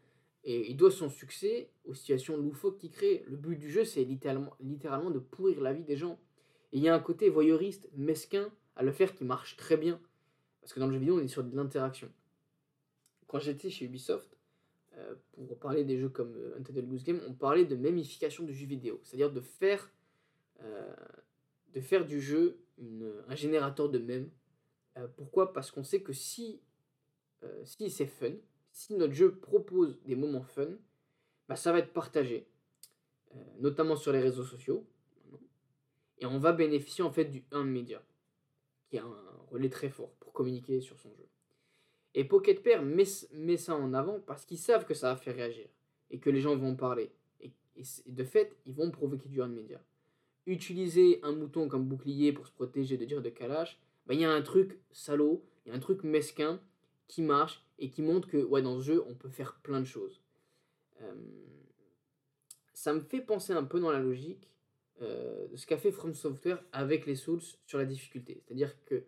et 0.49 0.71
il 0.71 0.77
doit 0.77 0.91
son 0.91 1.09
succès 1.09 1.69
aux 1.83 1.93
situations 1.93 2.37
loufoques 2.37 2.77
qu'il 2.77 2.89
crée. 2.89 3.25
Le 3.27 3.35
but 3.35 3.57
du 3.57 3.69
jeu, 3.69 3.83
c'est 3.83 4.05
littéralement, 4.05 5.11
de 5.11 5.19
pourrir 5.19 5.59
la 5.59 5.73
vie 5.73 5.83
des 5.83 5.97
gens. 5.97 6.17
Et 6.71 6.77
il 6.77 6.83
y 6.83 6.87
a 6.87 6.95
un 6.95 7.01
côté 7.01 7.27
voyeuriste, 7.27 7.89
mesquin 7.95 8.49
à 8.77 8.83
le 8.83 8.93
faire 8.93 9.13
qui 9.13 9.25
marche 9.25 9.57
très 9.57 9.75
bien. 9.75 9.99
Parce 10.61 10.71
que 10.71 10.79
dans 10.79 10.87
le 10.87 10.93
jeu 10.93 10.99
vidéo, 10.99 11.19
on 11.19 11.21
est 11.21 11.27
sur 11.27 11.43
de 11.43 11.53
l'interaction. 11.53 12.09
Quand 13.27 13.39
j'étais 13.39 13.69
chez 13.69 13.83
Ubisoft, 13.83 14.37
euh, 14.95 15.15
pour 15.33 15.59
parler 15.59 15.83
des 15.83 15.99
jeux 15.99 16.07
comme 16.07 16.33
euh, 16.37 16.57
Untitled 16.57 16.87
Goose 16.87 17.03
Game, 17.03 17.19
on 17.27 17.33
parlait 17.33 17.65
de 17.65 17.75
mémification 17.75 18.45
du 18.45 18.53
jeu 18.53 18.67
vidéo. 18.67 19.01
C'est-à-dire 19.03 19.33
de 19.33 19.41
faire, 19.41 19.91
euh, 20.63 20.95
de 21.73 21.81
faire 21.81 22.05
du 22.05 22.21
jeu 22.21 22.57
un 23.27 23.35
générateur 23.35 23.89
de 23.89 23.99
mèmes. 23.99 24.29
pourquoi? 25.17 25.51
Parce 25.51 25.71
qu'on 25.71 25.83
sait 25.83 26.01
que 26.01 26.13
si, 26.13 26.61
si 27.65 27.89
c'est 27.89 28.05
fun, 28.05 28.31
si 28.77 28.93
notre 28.93 29.13
jeu 29.13 29.33
propose 29.33 29.99
des 30.03 30.15
moments 30.15 30.43
fun, 30.43 30.67
bah, 31.49 31.55
ça 31.55 31.71
va 31.71 31.79
être 31.79 31.93
partagé, 31.93 32.47
euh, 33.33 33.39
notamment 33.59 33.95
sur 33.95 34.11
les 34.11 34.19
réseaux 34.19 34.43
sociaux. 34.43 34.85
Et 36.19 36.27
on 36.27 36.37
va 36.37 36.53
bénéficier 36.53 37.03
en 37.03 37.09
fait 37.09 37.25
du 37.25 37.43
1 37.51 37.63
média, 37.63 38.03
qui 38.87 38.99
a 38.99 39.03
un 39.03 39.47
relais 39.49 39.69
très 39.69 39.89
fort 39.89 40.11
pour 40.19 40.31
communiquer 40.31 40.79
sur 40.79 40.99
son 40.99 41.09
jeu. 41.15 41.27
Et 42.13 42.23
Pocket 42.23 42.61
Pair 42.61 42.83
met, 42.83 43.57
ça 43.57 43.75
en 43.75 43.95
avant 43.95 44.19
parce 44.19 44.45
qu'ils 44.45 44.59
savent 44.59 44.85
que 44.85 44.93
ça 44.93 45.11
va 45.11 45.15
faire 45.15 45.35
réagir 45.35 45.67
et 46.11 46.19
que 46.19 46.29
les 46.29 46.41
gens 46.41 46.55
vont 46.55 46.75
parler. 46.75 47.11
Et, 47.41 47.51
de 48.05 48.23
fait, 48.23 48.55
ils 48.67 48.75
vont 48.75 48.91
provoquer 48.91 49.27
du 49.27 49.41
1 49.41 49.47
média. 49.47 49.81
Utiliser 50.45 51.19
un 51.23 51.31
mouton 51.31 51.67
comme 51.67 51.85
bouclier 51.85 52.31
pour 52.31 52.45
se 52.45 52.51
protéger 52.51 52.97
de 52.97 53.05
dire 53.05 53.23
de 53.23 53.29
calage, 53.29 53.81
bah, 54.05 54.13
il 54.13 54.19
y 54.19 54.25
a 54.25 54.31
un 54.31 54.41
truc 54.43 54.79
salaud, 54.91 55.43
il 55.65 55.69
y 55.69 55.71
a 55.71 55.75
un 55.75 55.79
truc 55.79 56.03
mesquin 56.03 56.61
qui 57.07 57.21
marche 57.21 57.63
et 57.79 57.89
qui 57.89 58.01
montre 58.01 58.27
que 58.27 58.37
ouais, 58.37 58.61
dans 58.61 58.79
ce 58.79 58.85
jeu, 58.85 59.03
on 59.07 59.15
peut 59.15 59.29
faire 59.29 59.55
plein 59.63 59.79
de 59.79 59.85
choses. 59.85 60.21
Euh, 61.01 61.13
ça 62.73 62.93
me 62.93 63.01
fait 63.01 63.21
penser 63.21 63.53
un 63.53 63.63
peu 63.63 63.79
dans 63.79 63.91
la 63.91 63.99
logique 63.99 64.49
euh, 65.01 65.47
de 65.47 65.55
ce 65.55 65.65
qu'a 65.65 65.77
fait 65.77 65.91
From 65.91 66.13
Software 66.13 66.63
avec 66.71 67.05
les 67.05 67.15
Souls 67.15 67.41
sur 67.65 67.77
la 67.77 67.85
difficulté. 67.85 68.41
C'est-à-dire 68.45 68.73
que 68.85 69.03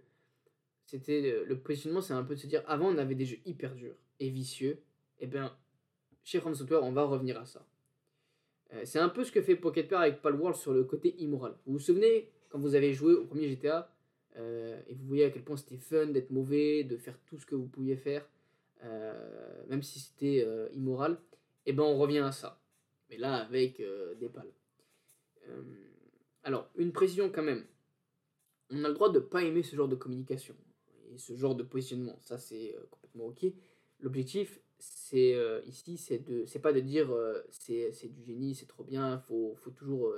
c'était 0.85 1.43
le 1.45 1.59
positionnement, 1.59 2.01
c'est 2.01 2.13
un 2.13 2.23
peu 2.23 2.35
de 2.35 2.39
se 2.39 2.47
dire 2.47 2.63
avant 2.67 2.87
on 2.87 2.97
avait 2.97 3.15
des 3.15 3.25
jeux 3.25 3.39
hyper 3.45 3.75
durs 3.75 3.95
et 4.19 4.29
vicieux, 4.29 4.81
et 5.19 5.27
bien 5.27 5.55
chez 6.23 6.39
From 6.39 6.55
Software 6.55 6.83
on 6.83 6.91
va 6.91 7.03
revenir 7.03 7.39
à 7.39 7.45
ça. 7.45 7.65
Euh, 8.73 8.81
c'est 8.85 8.99
un 8.99 9.09
peu 9.09 9.23
ce 9.23 9.31
que 9.31 9.41
fait 9.41 9.55
Pocket 9.55 9.87
Pair 9.87 9.99
avec 9.99 10.21
Palworld 10.21 10.55
sur 10.55 10.73
le 10.73 10.83
côté 10.83 11.15
immoral. 11.19 11.55
Vous 11.65 11.73
vous 11.73 11.79
souvenez 11.79 12.31
quand 12.49 12.59
vous 12.59 12.75
avez 12.75 12.93
joué 12.93 13.13
au 13.13 13.25
premier 13.25 13.47
GTA 13.47 13.91
et 14.87 14.93
vous 14.93 15.07
voyez 15.07 15.25
à 15.25 15.29
quel 15.29 15.43
point 15.43 15.57
c'était 15.57 15.77
fun 15.77 16.07
d'être 16.07 16.31
mauvais, 16.31 16.83
de 16.83 16.97
faire 16.97 17.17
tout 17.25 17.37
ce 17.37 17.45
que 17.45 17.55
vous 17.55 17.67
pouviez 17.67 17.97
faire 17.97 18.27
euh, 18.83 19.63
même 19.67 19.83
si 19.83 19.99
c'était 19.99 20.43
euh, 20.45 20.69
immoral, 20.73 21.13
et 21.65 21.71
eh 21.71 21.73
ben 21.73 21.83
on 21.83 21.97
revient 21.97 22.19
à 22.19 22.31
ça. 22.31 22.61
Mais 23.09 23.17
là 23.17 23.35
avec 23.35 23.79
euh, 23.79 24.15
des 24.15 24.29
pales. 24.29 24.51
alors, 26.43 26.69
une 26.77 26.93
précision 26.93 27.29
quand 27.29 27.43
même. 27.43 27.65
On 28.69 28.83
a 28.83 28.87
le 28.87 28.93
droit 28.93 29.11
de 29.11 29.19
pas 29.19 29.43
aimer 29.43 29.63
ce 29.63 29.75
genre 29.75 29.87
de 29.87 29.95
communication 29.95 30.55
et 31.11 31.17
ce 31.17 31.35
genre 31.35 31.55
de 31.55 31.63
positionnement. 31.63 32.17
Ça 32.21 32.37
c'est 32.37 32.75
complètement 32.91 33.25
ok. 33.25 33.45
L'objectif, 33.99 34.61
c'est 34.77 35.35
ici, 35.65 35.97
c'est 35.97 36.19
de, 36.19 36.45
c'est 36.45 36.59
pas 36.59 36.71
de 36.71 36.79
dire 36.79 37.11
c'est, 37.49 37.91
du 38.07 38.23
génie, 38.23 38.55
c'est 38.55 38.67
trop 38.67 38.83
bien, 38.83 39.17
faut, 39.19 39.55
faut 39.57 39.71
toujours 39.71 40.15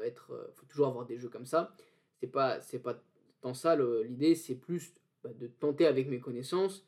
faut 0.53 0.65
toujours 0.67 0.87
avoir 0.87 1.05
des 1.05 1.17
jeux 1.17 1.29
comme 1.29 1.45
ça. 1.45 1.73
C'est 2.19 2.27
pas, 2.27 2.61
c'est 2.61 2.79
pas 2.79 3.01
tant 3.41 3.53
ça 3.53 3.75
l'idée, 3.75 4.35
c'est 4.35 4.55
plus 4.55 4.93
bah, 5.23 5.31
de 5.33 5.47
tenter 5.47 5.85
avec 5.85 6.07
mes 6.07 6.19
connaissances 6.19 6.85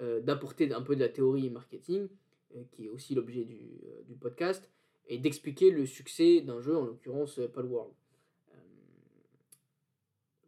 euh, 0.00 0.20
d'apporter 0.20 0.72
un 0.72 0.82
peu 0.82 0.94
de 0.94 1.00
la 1.00 1.08
théorie 1.08 1.50
marketing, 1.50 2.08
euh, 2.54 2.62
qui 2.70 2.86
est 2.86 2.88
aussi 2.88 3.16
l'objet 3.16 3.44
du, 3.44 3.80
euh, 3.84 4.02
du, 4.04 4.14
podcast, 4.14 4.70
et 5.08 5.18
d'expliquer 5.18 5.72
le 5.72 5.86
succès 5.86 6.40
d'un 6.40 6.60
jeu, 6.60 6.76
en 6.76 6.84
l'occurrence 6.84 7.40
Palworld. 7.52 7.92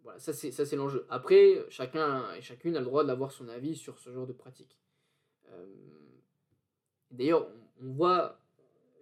voilà, 0.04 0.20
ça 0.20 0.32
c'est 0.32 0.76
l'enjeu. 0.76 1.04
Après, 1.10 1.64
chacun 1.68 2.32
et 2.34 2.42
chacune 2.42 2.76
a 2.76 2.78
le 2.78 2.84
droit 2.84 3.04
d'avoir 3.04 3.32
son 3.32 3.48
avis 3.48 3.74
sur 3.74 3.98
ce 3.98 4.10
genre 4.10 4.26
de 4.26 4.32
pratique. 4.32 4.78
D'ailleurs, 7.10 7.50
on, 7.82 7.92
voit 7.92 8.40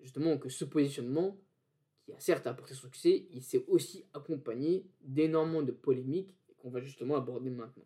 justement 0.00 0.38
que 0.38 0.48
ce 0.48 0.64
positionnement, 0.64 1.36
qui 2.08 2.14
a 2.14 2.20
certes 2.20 2.46
apporté 2.46 2.72
son 2.72 2.86
succès, 2.86 3.26
il 3.32 3.42
s'est 3.42 3.66
aussi 3.68 4.06
accompagné 4.14 4.86
d'énormément 5.02 5.60
de 5.60 5.72
polémiques 5.72 6.34
qu'on 6.56 6.70
va 6.70 6.80
justement 6.80 7.16
aborder 7.16 7.50
maintenant. 7.50 7.84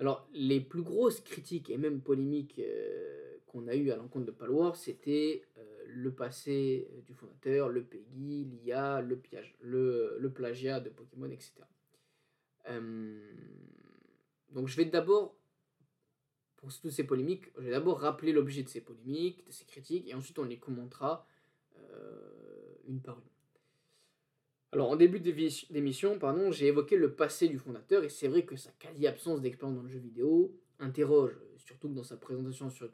Alors, 0.00 0.28
les 0.32 0.60
plus 0.60 0.82
grosses 0.82 1.20
critiques 1.20 1.70
et 1.70 1.78
même 1.78 2.00
polémiques 2.00 2.58
euh, 2.58 3.36
qu'on 3.46 3.68
a 3.68 3.76
eues 3.76 3.92
à 3.92 3.96
l'encontre 3.96 4.26
de 4.26 4.32
Palwar, 4.32 4.74
c'était 4.74 5.44
euh, 5.58 5.84
le 5.86 6.12
passé 6.12 6.88
euh, 6.92 7.02
du 7.02 7.14
fondateur, 7.14 7.68
le 7.68 7.84
PEGI, 7.84 8.46
l'IA, 8.46 9.00
le, 9.00 9.22
le, 10.18 10.32
plagiat 10.32 10.80
de 10.80 10.90
Pokémon, 10.90 11.30
etc. 11.30 11.52
donc, 14.50 14.66
je 14.66 14.76
vais 14.76 14.86
d'abord, 14.86 15.36
pour 16.56 16.72
toutes 16.76 16.90
ces 16.90 17.04
polémiques, 17.04 17.52
je 17.58 17.62
vais 17.62 17.70
d'abord 17.70 18.00
rappeler 18.00 18.32
l'objet 18.32 18.64
de 18.64 18.68
ces 18.68 18.80
polémiques, 18.80 19.46
de 19.46 19.52
ces 19.52 19.66
critiques, 19.66 20.08
et 20.08 20.14
ensuite 20.14 20.38
on 20.40 20.44
les 20.44 20.58
commentera 20.58 21.26
une 22.86 23.00
par 23.00 23.18
une. 23.18 23.30
Alors, 24.72 24.90
en 24.90 24.96
début 24.96 25.18
d'émission, 25.18 26.18
pardon, 26.18 26.52
j'ai 26.52 26.66
évoqué 26.66 26.96
le 26.96 27.12
passé 27.12 27.48
du 27.48 27.58
fondateur, 27.58 28.04
et 28.04 28.08
c'est 28.08 28.28
vrai 28.28 28.44
que 28.44 28.54
sa 28.54 28.70
quasi-absence 28.72 29.40
d'expérience 29.40 29.76
dans 29.76 29.82
le 29.82 29.88
jeu 29.88 29.98
vidéo 29.98 30.56
interroge, 30.78 31.36
surtout 31.56 31.88
que 31.88 31.94
dans 31.94 32.04
sa 32.04 32.16
présentation 32.16 32.70
sur, 32.70 32.88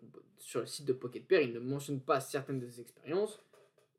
le 0.54 0.66
site 0.66 0.86
de 0.86 0.94
Pocket 0.94 1.26
Pair, 1.26 1.42
il 1.42 1.52
ne 1.52 1.60
mentionne 1.60 2.00
pas 2.00 2.20
certaines 2.20 2.60
de 2.60 2.66
ses 2.66 2.80
expériences, 2.80 3.42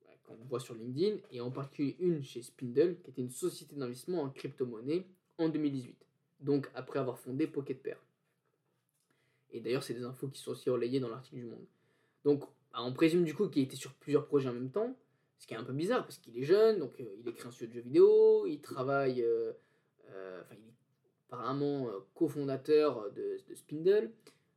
bah, 0.02 0.12
qu'on 0.24 0.36
voit 0.46 0.60
sur 0.60 0.74
LinkedIn, 0.74 1.18
et 1.32 1.40
en 1.40 1.52
particulier 1.52 1.96
une 2.00 2.24
chez 2.24 2.42
Spindle, 2.42 2.98
qui 3.04 3.12
était 3.12 3.22
une 3.22 3.30
société 3.30 3.76
d'investissement 3.76 4.24
en 4.24 4.30
crypto-monnaie 4.32 5.06
en 5.38 5.48
2018, 5.48 5.96
donc 6.40 6.72
après 6.74 6.98
avoir 6.98 7.20
fondé 7.20 7.46
Pocket 7.46 7.82
Pair. 7.82 8.00
Et 9.52 9.62
d'ailleurs, 9.62 9.84
c'est 9.84 9.94
des 9.94 10.04
infos 10.04 10.28
qui 10.30 10.42
sont 10.42 10.52
aussi 10.52 10.70
relayées 10.72 11.00
dans 11.00 11.10
l'article 11.10 11.38
du 11.38 11.46
Monde. 11.46 11.66
Donc, 12.24 12.44
on 12.84 12.94
présume 12.94 13.24
du 13.24 13.34
coup 13.34 13.48
qu'il 13.50 13.64
était 13.64 13.76
sur 13.76 13.94
plusieurs 13.96 14.26
projets 14.26 14.50
en 14.50 14.54
même 14.54 14.72
temps, 14.72 14.96
ce 15.38 15.48
qui 15.48 15.54
est 15.54 15.58
un 15.58 15.64
peu 15.64 15.74
bizarre 15.74 16.04
parce 16.04 16.18
qu'il 16.18 16.38
est 16.38 16.44
jeune, 16.44 16.80
donc 16.80 17.00
euh, 17.00 17.06
il 17.20 17.28
écrit 17.28 17.48
un 17.48 17.52
studio 17.52 17.70
de 17.70 17.74
jeux 17.74 17.82
vidéo, 17.82 18.46
il 18.48 18.60
travaille, 18.60 19.22
euh, 19.22 19.54
euh, 20.10 20.42
enfin, 20.42 20.56
il 20.56 20.68
est 20.68 20.74
apparemment 21.28 21.90
cofondateur 22.14 23.12
de, 23.12 23.40
de, 23.48 23.56
Spindle. 23.56 24.12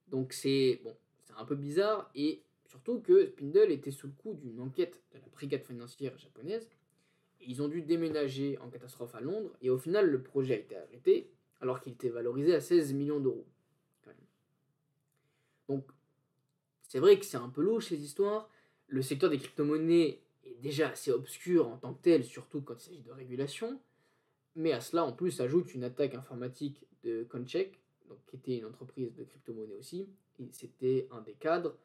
Donc, 0.09 0.33
c'est 0.33 0.81
bon, 0.85 0.97
c'est 1.25 1.35
un 1.37 1.45
peu 1.45 1.57
bizarre 1.57 2.11
et 2.15 2.43
surtout 2.67 3.01
que 3.01 3.27
Spindle 3.27 3.71
était 3.71 3.91
sous 3.91 4.07
le 4.07 4.13
coup 4.13 4.35
d'une 4.35 4.61
enquête 4.61 5.03
de 5.13 5.19
la 5.19 5.29
brigade 5.33 5.65
financière 5.65 6.17
japonaise. 6.19 6.69
Et 7.41 7.47
ils 7.49 7.63
ont 7.63 7.69
dû 7.69 7.83
déménager 7.83 8.59
en 8.59 8.69
catastrophe 8.69 9.15
à 9.15 9.21
Londres 9.21 9.51
et 9.63 9.71
au 9.71 9.79
final, 9.79 10.09
le 10.09 10.23
projet 10.23 10.55
a 10.55 10.59
été 10.59 10.77
arrêté 10.77 11.31
alors 11.61 11.81
qu'il 11.81 11.93
était 11.93 12.09
valorisé 12.09 12.55
à 12.55 12.61
16 12.61 12.93
millions 12.93 13.21
d'euros. 13.21 13.47
Donc, 15.69 15.85
c'est 16.91 16.99
vrai 16.99 17.21
que 17.21 17.25
c'est 17.25 17.37
un 17.37 17.49
peu 17.49 17.63
louche 17.63 17.87
ces 17.87 18.03
histoires. 18.03 18.51
Le 18.89 19.01
secteur 19.01 19.31
des 19.31 19.39
crypto-monnaies 19.39 20.19
est 20.45 20.61
déjà 20.61 20.89
assez 20.89 21.13
obscur 21.13 21.69
en 21.69 21.77
tant 21.77 21.95
que 21.95 22.03
tel, 22.03 22.25
surtout 22.25 22.63
quand 22.63 22.75
il 22.75 22.81
s'agit 22.81 23.03
de 23.03 23.13
régulation. 23.13 23.81
Mais 24.57 24.73
à 24.73 24.81
cela, 24.81 25.05
en 25.05 25.13
plus, 25.13 25.31
s'ajoute 25.31 25.73
une 25.73 25.85
attaque 25.85 26.17
informatique 26.17 26.85
de 27.05 27.23
Concheck, 27.31 27.81
donc, 28.09 28.19
qui 28.27 28.35
était 28.35 28.59
une 28.59 28.65
entreprise 28.65 29.15
de 29.15 29.23
crypto-monnaie 29.23 29.77
aussi. 29.77 30.09
C'était 30.51 31.07
un 31.13 31.21
des 31.21 31.35
cadres. 31.35 31.79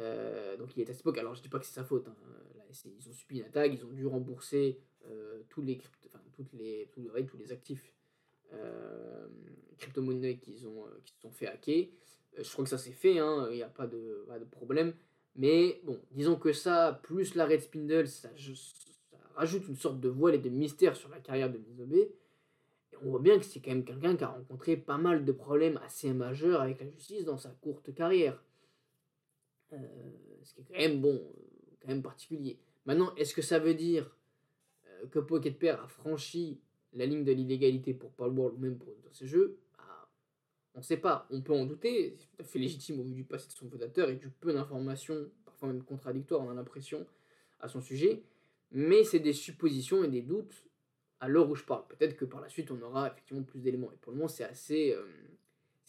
Euh, 0.00 0.56
donc 0.56 0.76
il 0.76 0.80
est 0.80 0.90
à 0.90 0.94
cette 0.94 1.02
époque, 1.02 1.18
alors 1.18 1.36
je 1.36 1.42
dis 1.42 1.48
pas 1.48 1.60
que 1.60 1.66
c'est 1.66 1.74
sa 1.74 1.84
faute, 1.84 2.08
hein. 2.08 2.16
ils 2.86 3.08
ont 3.08 3.12
subi 3.12 3.38
une 3.38 3.44
attaque, 3.44 3.72
ils 3.74 3.84
ont 3.84 3.92
dû 3.92 4.06
rembourser 4.06 4.80
euh, 5.04 5.42
tous 5.48 5.60
les 5.60 5.78
enfin, 6.06 6.20
toutes 6.32 6.52
les, 6.54 6.90
tous 6.94 7.36
les 7.36 7.52
actifs 7.52 7.92
euh, 8.54 9.28
crypto-monnaies 9.76 10.38
qu'ils 10.38 10.66
ont, 10.66 10.86
qui 11.04 11.12
se 11.14 11.20
sont 11.20 11.30
fait 11.30 11.46
hacker. 11.46 11.88
Euh, 12.38 12.42
je 12.42 12.52
crois 12.52 12.64
que 12.64 12.70
ça 12.70 12.78
s'est 12.78 12.92
fait, 12.92 13.18
hein, 13.18 13.48
il 13.50 13.56
n'y 13.56 13.62
a 13.62 13.68
pas 13.68 13.86
de, 13.86 14.26
problème. 14.50 14.94
Mais 15.36 15.80
bon, 15.84 16.00
disons 16.10 16.36
que 16.36 16.52
ça, 16.52 17.00
plus 17.02 17.34
l'arrêt 17.34 17.58
de 17.58 17.62
Spindle, 17.62 18.08
ça, 18.08 18.28
rajoute 19.34 19.68
une 19.68 19.76
sorte 19.76 20.00
de 20.00 20.08
voile 20.08 20.34
et 20.34 20.38
de 20.38 20.48
mystère 20.48 20.96
sur 20.96 21.08
la 21.08 21.20
carrière 21.20 21.50
de 21.50 21.58
Misobé. 21.58 22.12
Et 22.92 22.96
on 23.02 23.10
voit 23.10 23.20
bien 23.20 23.38
que 23.38 23.44
c'est 23.44 23.60
quand 23.60 23.70
même 23.70 23.84
quelqu'un 23.84 24.16
qui 24.16 24.24
a 24.24 24.28
rencontré 24.28 24.76
pas 24.76 24.98
mal 24.98 25.24
de 25.24 25.32
problèmes 25.32 25.78
assez 25.84 26.12
majeurs 26.12 26.60
avec 26.60 26.80
la 26.80 26.88
justice 26.88 27.24
dans 27.24 27.38
sa 27.38 27.50
courte 27.50 27.94
carrière. 27.94 28.42
Euh, 29.72 29.78
ce 30.42 30.54
qui 30.54 30.60
est 30.60 30.64
quand 30.64 30.78
même 30.78 31.00
bon, 31.00 31.22
quand 31.80 31.88
même 31.88 32.02
particulier. 32.02 32.58
Maintenant, 32.86 33.14
est-ce 33.16 33.34
que 33.34 33.42
ça 33.42 33.58
veut 33.58 33.74
dire 33.74 34.10
euh, 34.86 35.06
que 35.06 35.20
Pocket 35.20 35.58
Pair 35.58 35.82
a 35.82 35.86
franchi 35.86 36.60
la 36.92 37.06
ligne 37.06 37.24
de 37.24 37.32
l'illégalité 37.32 37.94
pour 37.94 38.10
Paul 38.10 38.36
World 38.36 38.58
ou 38.58 38.60
même 38.60 38.78
pour 38.78 38.92
ces 39.12 39.26
jeux? 39.26 39.58
On 40.74 40.78
ne 40.78 40.84
sait 40.84 40.96
pas, 40.96 41.26
on 41.30 41.40
peut 41.40 41.52
en 41.52 41.64
douter, 41.64 42.16
c'est 42.18 42.26
tout 42.26 42.42
à 42.42 42.44
fait 42.44 42.58
légitime 42.58 43.00
au 43.00 43.02
vu 43.02 43.12
du 43.12 43.24
passé 43.24 43.48
de 43.48 43.52
son 43.52 43.68
fondateur 43.68 44.08
et 44.08 44.16
du 44.16 44.28
peu 44.28 44.52
d'informations, 44.52 45.28
parfois 45.44 45.68
même 45.68 45.82
contradictoires, 45.82 46.40
on 46.42 46.50
a 46.50 46.54
l'impression, 46.54 47.06
à 47.60 47.68
son 47.68 47.80
sujet, 47.80 48.22
mais 48.70 49.04
c'est 49.04 49.18
des 49.18 49.32
suppositions 49.32 50.04
et 50.04 50.08
des 50.08 50.22
doutes 50.22 50.64
à 51.18 51.28
l'heure 51.28 51.50
où 51.50 51.54
je 51.54 51.64
parle. 51.64 51.86
Peut-être 51.88 52.16
que 52.16 52.24
par 52.24 52.40
la 52.40 52.48
suite 52.48 52.70
on 52.70 52.80
aura 52.82 53.08
effectivement 53.08 53.42
plus 53.42 53.60
d'éléments, 53.60 53.92
et 53.92 53.96
pour 54.00 54.12
le 54.12 54.18
moment 54.18 54.28
c'est 54.28 54.44
assez, 54.44 54.92
euh, 54.92 55.04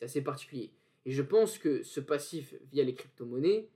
assez 0.01 0.21
particulier. 0.21 0.71
Et 1.05 1.11
je 1.11 1.21
pense 1.21 1.57
que 1.57 1.84
ce 1.84 1.99
passif 1.99 2.55
via 2.71 2.84
les 2.84 2.93
crypto-monnaies, 2.93 3.69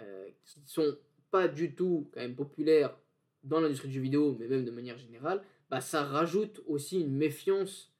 euh, 0.00 0.28
qui 0.44 0.60
sont 0.66 0.96
pas 1.30 1.48
du 1.48 1.74
tout 1.74 2.08
quand 2.12 2.20
même 2.20 2.34
populaires 2.34 2.96
dans 3.42 3.60
l'industrie 3.60 3.88
du 3.88 3.94
jeu 3.94 4.00
vidéo, 4.00 4.36
mais 4.38 4.46
même 4.46 4.64
de 4.64 4.70
manière 4.70 4.98
générale, 4.98 5.42
bah, 5.70 5.80
ça 5.80 6.02
rajoute 6.04 6.62
aussi 6.66 7.00
une 7.00 7.16
méfiance 7.16 7.91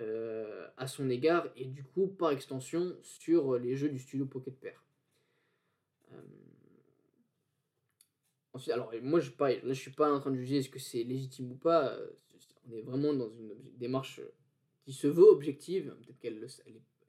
euh, 0.00 0.66
à 0.76 0.86
son 0.86 1.10
égard 1.10 1.48
et 1.56 1.66
du 1.66 1.84
coup 1.84 2.06
par 2.06 2.30
extension 2.30 2.96
sur 3.02 3.58
les 3.58 3.76
jeux 3.76 3.90
du 3.90 3.98
studio 3.98 4.24
Pocket 4.24 4.58
Pair. 4.58 4.82
Euh, 6.12 6.22
ensuite, 8.54 8.72
alors 8.72 8.90
moi 9.02 9.20
je 9.20 9.30
pas, 9.30 9.50
là 9.50 9.60
je 9.64 9.80
suis 9.80 9.90
pas 9.90 10.10
en 10.10 10.20
train 10.20 10.30
de 10.30 10.36
juger 10.36 10.58
est-ce 10.58 10.70
que 10.70 10.78
c'est 10.78 11.04
légitime 11.04 11.52
ou 11.52 11.54
pas. 11.54 11.92
Euh, 11.92 12.10
on 12.66 12.72
est 12.72 12.80
vraiment 12.80 13.12
dans 13.12 13.28
une 13.28 13.54
démarche 13.76 14.22
qui 14.84 14.94
se 14.94 15.06
veut 15.06 15.24
objective. 15.24 15.94
Peut-être 16.00 16.18
qu'elle 16.18 16.40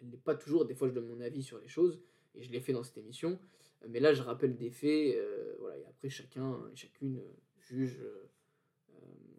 n'est 0.01 0.17
pas 0.17 0.35
toujours. 0.35 0.65
Des 0.65 0.75
fois 0.75 0.89
je 0.89 0.93
donne 0.93 1.07
mon 1.07 1.21
avis 1.21 1.43
sur 1.43 1.59
les 1.59 1.69
choses 1.69 2.01
et 2.35 2.41
je 2.41 2.51
l'ai 2.51 2.59
fait 2.59 2.73
dans 2.73 2.83
cette 2.83 2.97
émission. 2.97 3.39
Mais 3.87 4.01
là 4.01 4.13
je 4.13 4.21
rappelle 4.21 4.57
des 4.57 4.69
faits. 4.69 5.17
voilà 5.59 5.77
et 5.77 5.85
après 5.85 6.09
chacun 6.09 6.59
et 6.73 6.75
chacune 6.75 7.21
juge 7.57 8.01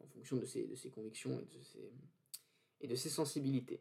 en 0.02 0.06
fonction 0.06 0.38
de 0.38 0.46
ses, 0.46 0.66
de 0.66 0.74
ses 0.74 0.88
convictions 0.88 1.38
et 1.38 1.44
de 1.44 1.62
ses 1.62 1.92
et 2.82 2.88
de 2.88 2.94
ses 2.94 3.08
sensibilités. 3.08 3.80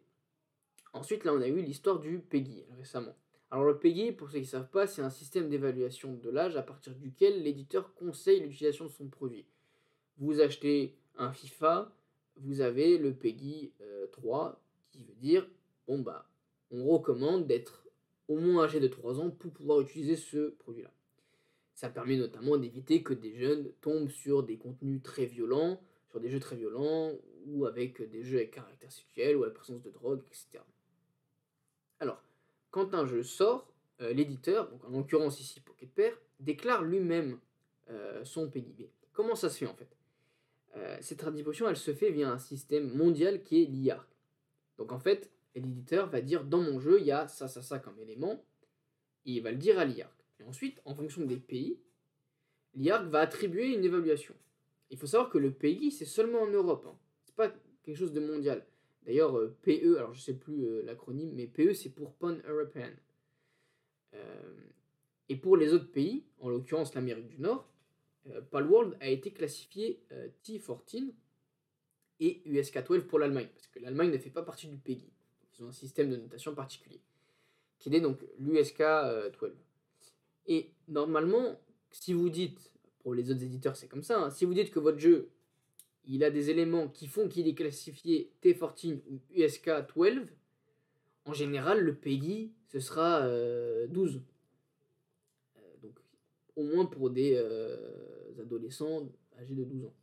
Ensuite, 0.93 1.26
là, 1.26 1.34
on 1.34 1.41
a 1.41 1.47
eu 1.47 1.62
l'histoire 1.62 1.99
du 1.99 2.20
PEGI 2.20 2.66
récemment. 2.78 3.16
Alors, 3.49 3.66
le 3.66 3.78
PEGI, 3.78 4.14
pour 4.14 4.30
ceux 4.30 4.39
qui 4.39 4.45
ne 4.45 4.49
savent 4.49 4.70
pas, 4.70 4.88
c'est 4.88 5.02
un 5.02 5.10
système 5.10 5.49
d'évaluation 5.49 6.14
de 6.14 6.30
l'âge 6.30 6.56
à 6.56 6.62
partir 6.62 6.95
duquel 6.95 7.43
l'éditeur 7.43 7.93
conseille 7.93 8.39
l'utilisation 8.39 8.86
de 8.86 8.91
son 8.91 9.08
produit. 9.08 9.45
Vous 10.18 10.39
achetez 10.39 10.95
un 11.18 11.34
FIFA, 11.34 11.93
vous 12.38 12.62
avez 12.62 12.97
le 12.97 13.14
PEGI 13.14 13.74
3, 14.12 14.47
euh, 14.47 14.54
qui 14.91 15.04
veut 15.04 15.16
dire, 15.16 15.47
bon, 15.88 15.99
bah, 15.99 16.30
on 16.72 16.86
recommande 16.86 17.47
d'être 17.47 17.86
au 18.28 18.38
moins 18.38 18.64
âgé 18.64 18.80
de 18.80 18.88
3 18.88 19.20
ans 19.20 19.30
pour 19.30 19.52
pouvoir 19.52 19.82
utiliser 19.82 20.16
ce 20.16 20.52
produit-là. 20.60 20.91
Ça 21.74 21.89
permet 21.89 22.18
notamment 22.18 22.58
d'éviter 22.58 23.04
que 23.04 23.14
des 23.14 23.34
jeunes 23.34 23.72
tombent 23.82 24.10
sur 24.10 24.43
des 24.43 24.58
contenus 24.58 25.02
très 25.04 25.26
violents, 25.26 25.82
sur 26.10 26.20
des 26.20 26.30
jeux 26.30 26.39
très 26.39 26.56
violents, 26.56 27.12
ou 27.46 27.66
avec 27.66 28.02
des 28.10 28.24
jeux 28.24 28.38
avec 28.38 28.52
caractère 28.52 28.92
sexuel, 28.92 29.38
ou 29.38 29.44
à 29.44 29.48
la 29.48 29.54
présence 29.54 29.82
de 29.82 29.89
drogue, 29.89 30.22
etc. 30.28 30.64
Alors, 32.00 32.22
quand 32.72 32.94
un 32.94 33.06
jeu 33.06 33.24
sort, 33.24 33.72
euh, 34.02 34.14
l'éditeur, 34.14 34.70
donc 34.70 34.84
en 34.86 34.89
l'occurrence 34.89 35.39
ici 35.39 35.60
Pocket 35.60 35.92
Pair, 35.92 36.18
déclare 36.39 36.84
lui-même 36.84 37.39
euh, 37.89 38.24
son 38.26 38.50
PIB. 38.50 38.89
Comment 39.14 39.36
ça 39.36 39.50
se 39.50 39.60
fait 39.60 39.68
en 39.68 39.76
fait? 39.76 39.89
Euh, 40.76 40.98
Cette 41.02 41.24
attribution, 41.24 41.70
elle 41.70 41.78
se 41.78 41.94
fait 41.94 42.12
via 42.12 42.32
un 42.32 42.39
système 42.39 42.96
mondial 42.96 43.44
qui 43.44 43.62
est 43.62 43.66
l'IARC. 43.66 44.08
Donc 44.78 44.92
en 44.92 45.00
fait, 45.00 45.30
l'éditeur 45.54 46.10
va 46.10 46.22
dire 46.22 46.44
dans 46.44 46.62
mon 46.62 46.80
jeu, 46.80 47.00
il 47.00 47.06
y 47.06 47.12
a 47.12 47.28
ça, 47.28 47.48
ça, 47.48 47.62
ça 47.62 47.80
comme 47.80 48.00
élément, 48.00 48.44
et 49.26 49.34
il 49.34 49.42
va 49.42 49.52
le 49.52 49.58
dire 49.58 49.78
à 49.78 49.86
l'IARC. 49.86 50.14
Et 50.39 50.44
ensuite, 50.44 50.82
en 50.86 50.96
fonction 50.96 51.24
des 51.26 51.38
pays, 51.38 51.80
l'IARC 52.74 53.06
va 53.08 53.20
attribuer 53.20 53.76
une 53.76 53.84
évaluation. 53.84 54.34
Il 54.89 54.98
faut 54.98 55.08
savoir 55.08 55.30
que 55.30 55.38
le 55.38 55.52
pays, 55.52 55.92
c'est 55.92 56.06
seulement 56.06 56.42
en 56.42 56.48
Europe. 56.48 56.86
Hein 56.89 56.98
pas 57.36 57.53
quelque 57.84 57.97
chose 57.97 58.13
de 58.13 58.19
mondial. 58.19 58.65
D'ailleurs, 59.05 59.38
euh, 59.38 59.55
PE, 59.63 59.97
alors 59.97 60.13
je 60.13 60.21
sais 60.21 60.36
plus 60.36 60.63
euh, 60.63 60.84
l'acronyme, 60.84 61.32
mais 61.34 61.47
PE 61.47 61.73
c'est 61.73 61.89
pour 61.89 62.13
Pan 62.13 62.36
European. 62.47 62.91
Euh, 64.13 64.53
et 65.29 65.36
pour 65.36 65.57
les 65.57 65.73
autres 65.73 65.91
pays, 65.91 66.25
en 66.39 66.49
l'occurrence 66.49 66.93
l'Amérique 66.93 67.29
du 67.29 67.39
Nord, 67.39 67.67
Palworld 68.51 68.97
a 68.99 69.07
été 69.07 69.32
classifié 69.32 70.03
T14 70.45 71.11
et 72.19 72.43
USK12 72.45 73.01
pour 73.07 73.17
l'Allemagne, 73.17 73.47
parce 73.51 73.67
que 73.67 73.79
l'Allemagne 73.79 74.11
ne 74.11 74.17
fait 74.19 74.29
pas 74.29 74.43
partie 74.43 74.67
du 74.67 74.77
PEGI. 74.77 75.09
Ils 75.57 75.63
ont 75.63 75.69
un 75.69 75.71
système 75.71 76.11
de 76.11 76.17
notation 76.17 76.53
particulier, 76.53 77.01
qui 77.79 77.95
est 77.95 78.01
donc 78.01 78.19
l'USK12. 78.39 79.53
Et 80.47 80.71
normalement, 80.88 81.59
si 81.89 82.13
vous 82.13 82.29
dites, 82.29 82.71
pour 82.99 83.15
les 83.15 83.32
autres 83.32 83.43
éditeurs 83.43 83.75
c'est 83.75 83.88
comme 83.88 84.03
ça, 84.03 84.21
hein, 84.21 84.29
si 84.29 84.45
vous 84.45 84.53
dites 84.53 84.69
que 84.69 84.79
votre 84.79 84.99
jeu 84.99 85.32
il 86.06 86.24
a 86.24 86.32
des 86.32 86.49
éléments 86.49 86.88
qui 86.88 87.08
font 87.08 87.28
qu'il 87.28 87.47
est 87.47 87.54
classifié 87.54 88.32
T14 88.43 89.02
ou 89.10 89.20
USK12, 89.36 90.28
en 91.26 91.34
général, 91.34 91.82
le 91.82 91.95
PEGI, 91.95 92.52
ce 92.68 92.80
sera 92.80 93.22
12. 93.88 94.16
Euh, 94.16 94.20
euh, 95.58 95.62
donc, 95.84 95.99
au 96.56 96.64
moins 96.64 96.86
pour 96.86 97.10
des 97.10 97.36
euh, 97.36 98.39
adolescents 98.39 99.08
âgés 99.39 99.54
de 99.54 99.64
12 99.64 99.86
ans. 99.86 99.93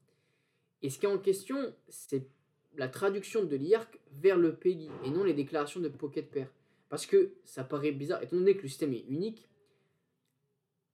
Et 0.83 0.91
ce 0.91 0.99
qui 0.99 1.07
est 1.07 1.09
en 1.09 1.19
question, 1.19 1.75
c'est 1.89 2.29
la 2.77 2.89
traduction 2.89 3.45
de 3.45 3.57
l'IARC 3.57 3.99
vers 4.13 4.39
le 4.39 4.55
PEGI 4.55 4.91
et 5.05 5.11
non 5.11 5.25
les 5.25 5.35
déclarations 5.35 5.81
de 5.81 5.89
Pocket 5.89 6.31
Pair. 6.31 6.49
Parce 6.89 7.05
que 7.05 7.33
ça 7.45 7.65
paraît 7.65 7.93
bizarre, 7.93 8.23
étant 8.23 8.37
donné 8.37 8.57
que 8.57 8.63
le 8.63 8.69
système 8.69 8.95
est 8.95 9.05
unique, 9.09 9.49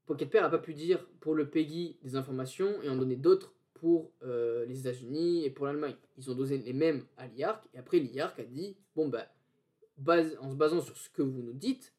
Pocket 0.06 0.28
Pair 0.28 0.42
n'a 0.42 0.50
pas 0.50 0.58
pu 0.58 0.74
dire 0.74 1.06
pour 1.20 1.34
le 1.34 1.48
PEGI 1.48 1.98
des 2.02 2.16
informations 2.16 2.82
et 2.82 2.88
en 2.88 2.96
donner 2.96 3.16
d'autres 3.16 3.53
pour 3.74 4.12
euh, 4.22 4.64
les 4.66 4.80
États-Unis 4.80 5.44
et 5.44 5.50
pour 5.50 5.66
l'Allemagne. 5.66 5.96
Ils 6.16 6.30
ont 6.30 6.34
donné 6.34 6.58
les 6.58 6.72
mêmes 6.72 7.04
à 7.16 7.26
l'IARC, 7.26 7.68
et 7.74 7.78
après 7.78 7.98
l'IARC 7.98 8.38
a 8.38 8.44
dit 8.44 8.76
bon, 8.94 9.08
bah, 9.08 9.26
base, 9.98 10.36
en 10.40 10.50
se 10.50 10.56
basant 10.56 10.80
sur 10.80 10.96
ce 10.96 11.10
que 11.10 11.22
vous 11.22 11.42
nous 11.42 11.52
dites, 11.52 11.92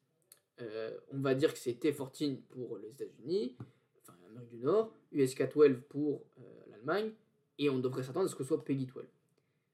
euh, 0.62 0.90
on 1.12 1.20
va 1.20 1.34
dire 1.34 1.52
que 1.52 1.58
c'est 1.58 1.78
T14 1.78 2.40
pour 2.48 2.78
les 2.78 2.88
États-Unis, 2.88 3.56
enfin 4.02 4.18
l'Amérique 4.22 4.48
du 4.48 4.58
Nord, 4.58 4.92
USK12 5.12 5.82
pour 5.82 6.24
euh, 6.38 6.42
l'Allemagne, 6.70 7.12
et 7.58 7.70
on 7.70 7.78
devrait 7.78 8.02
s'attendre 8.02 8.26
à 8.26 8.28
ce 8.28 8.34
que 8.34 8.42
ce 8.42 8.48
soit 8.48 8.64
PEGI 8.64 8.86
12. 8.86 9.04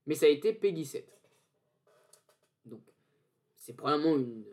Mais 0.06 0.14
ça 0.16 0.26
a 0.26 0.28
été 0.28 0.52
PEGI 0.52 0.84
7. 0.84 1.18
Donc, 2.66 2.82
c'est 3.56 3.74
probablement 3.74 4.16
une 4.16 4.44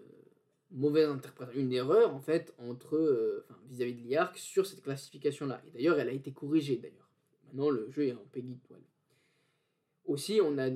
mauvaise 0.72 1.10
interprétation, 1.10 1.62
une 1.62 1.74
erreur 1.74 2.14
en 2.14 2.20
fait 2.20 2.54
entre, 2.60 3.44
vis-à-vis 3.68 3.96
de 3.96 4.02
l'IARC 4.02 4.38
sur 4.38 4.68
cette 4.68 4.84
classification-là. 4.84 5.62
Et 5.68 5.72
d'ailleurs, 5.72 6.00
elle 6.00 6.10
a 6.10 6.14
été 6.14 6.32
corrigée 6.32 6.78
d'ailleurs. 6.78 6.99
Maintenant, 7.50 7.72
le 7.72 7.90
jeu 7.90 8.08
est 8.08 8.14
en 8.14 8.24
PEGI 8.32 8.60
12. 8.70 8.78
Aussi, 10.06 10.40
on 10.44 10.58
a, 10.58 10.70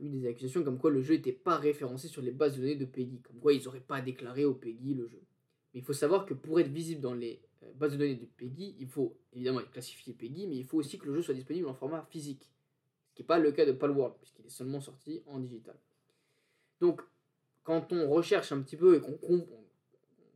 eu 0.00 0.08
des 0.08 0.26
accusations 0.26 0.62
comme 0.62 0.78
quoi 0.78 0.90
le 0.90 1.02
jeu 1.02 1.14
n'était 1.14 1.32
pas 1.32 1.56
référencé 1.56 2.06
sur 2.08 2.22
les 2.22 2.30
bases 2.30 2.56
de 2.56 2.60
données 2.60 2.76
de 2.76 2.84
PEGI, 2.84 3.20
comme 3.22 3.40
quoi 3.40 3.52
ils 3.52 3.64
n'auraient 3.64 3.80
pas 3.80 4.00
déclaré 4.00 4.44
au 4.44 4.54
PEGI 4.54 4.94
le 4.94 5.08
jeu. 5.08 5.22
Mais 5.72 5.80
il 5.80 5.84
faut 5.84 5.92
savoir 5.92 6.26
que 6.26 6.34
pour 6.34 6.60
être 6.60 6.68
visible 6.68 7.00
dans 7.00 7.14
les 7.14 7.42
euh, 7.64 7.72
bases 7.74 7.92
de 7.92 7.98
données 7.98 8.16
de 8.16 8.26
PEGI, 8.36 8.76
il 8.78 8.88
faut 8.88 9.16
évidemment 9.32 9.60
être 9.60 9.70
classifié 9.70 10.12
PEGI, 10.12 10.46
mais 10.46 10.56
il 10.56 10.64
faut 10.64 10.78
aussi 10.78 10.98
que 10.98 11.06
le 11.06 11.14
jeu 11.14 11.22
soit 11.22 11.34
disponible 11.34 11.66
en 11.66 11.74
format 11.74 12.06
physique. 12.10 12.48
Ce 13.08 13.14
qui 13.14 13.22
n'est 13.22 13.26
pas 13.26 13.38
le 13.38 13.50
cas 13.50 13.66
de 13.66 13.72
Palworld, 13.72 14.14
puisqu'il 14.20 14.46
est 14.46 14.50
seulement 14.50 14.80
sorti 14.80 15.22
en 15.26 15.40
digital. 15.40 15.76
Donc, 16.80 17.02
quand 17.64 17.92
on 17.92 18.08
recherche 18.08 18.52
un 18.52 18.62
petit 18.62 18.76
peu 18.76 18.96
et 18.96 19.00
qu'on 19.00 19.46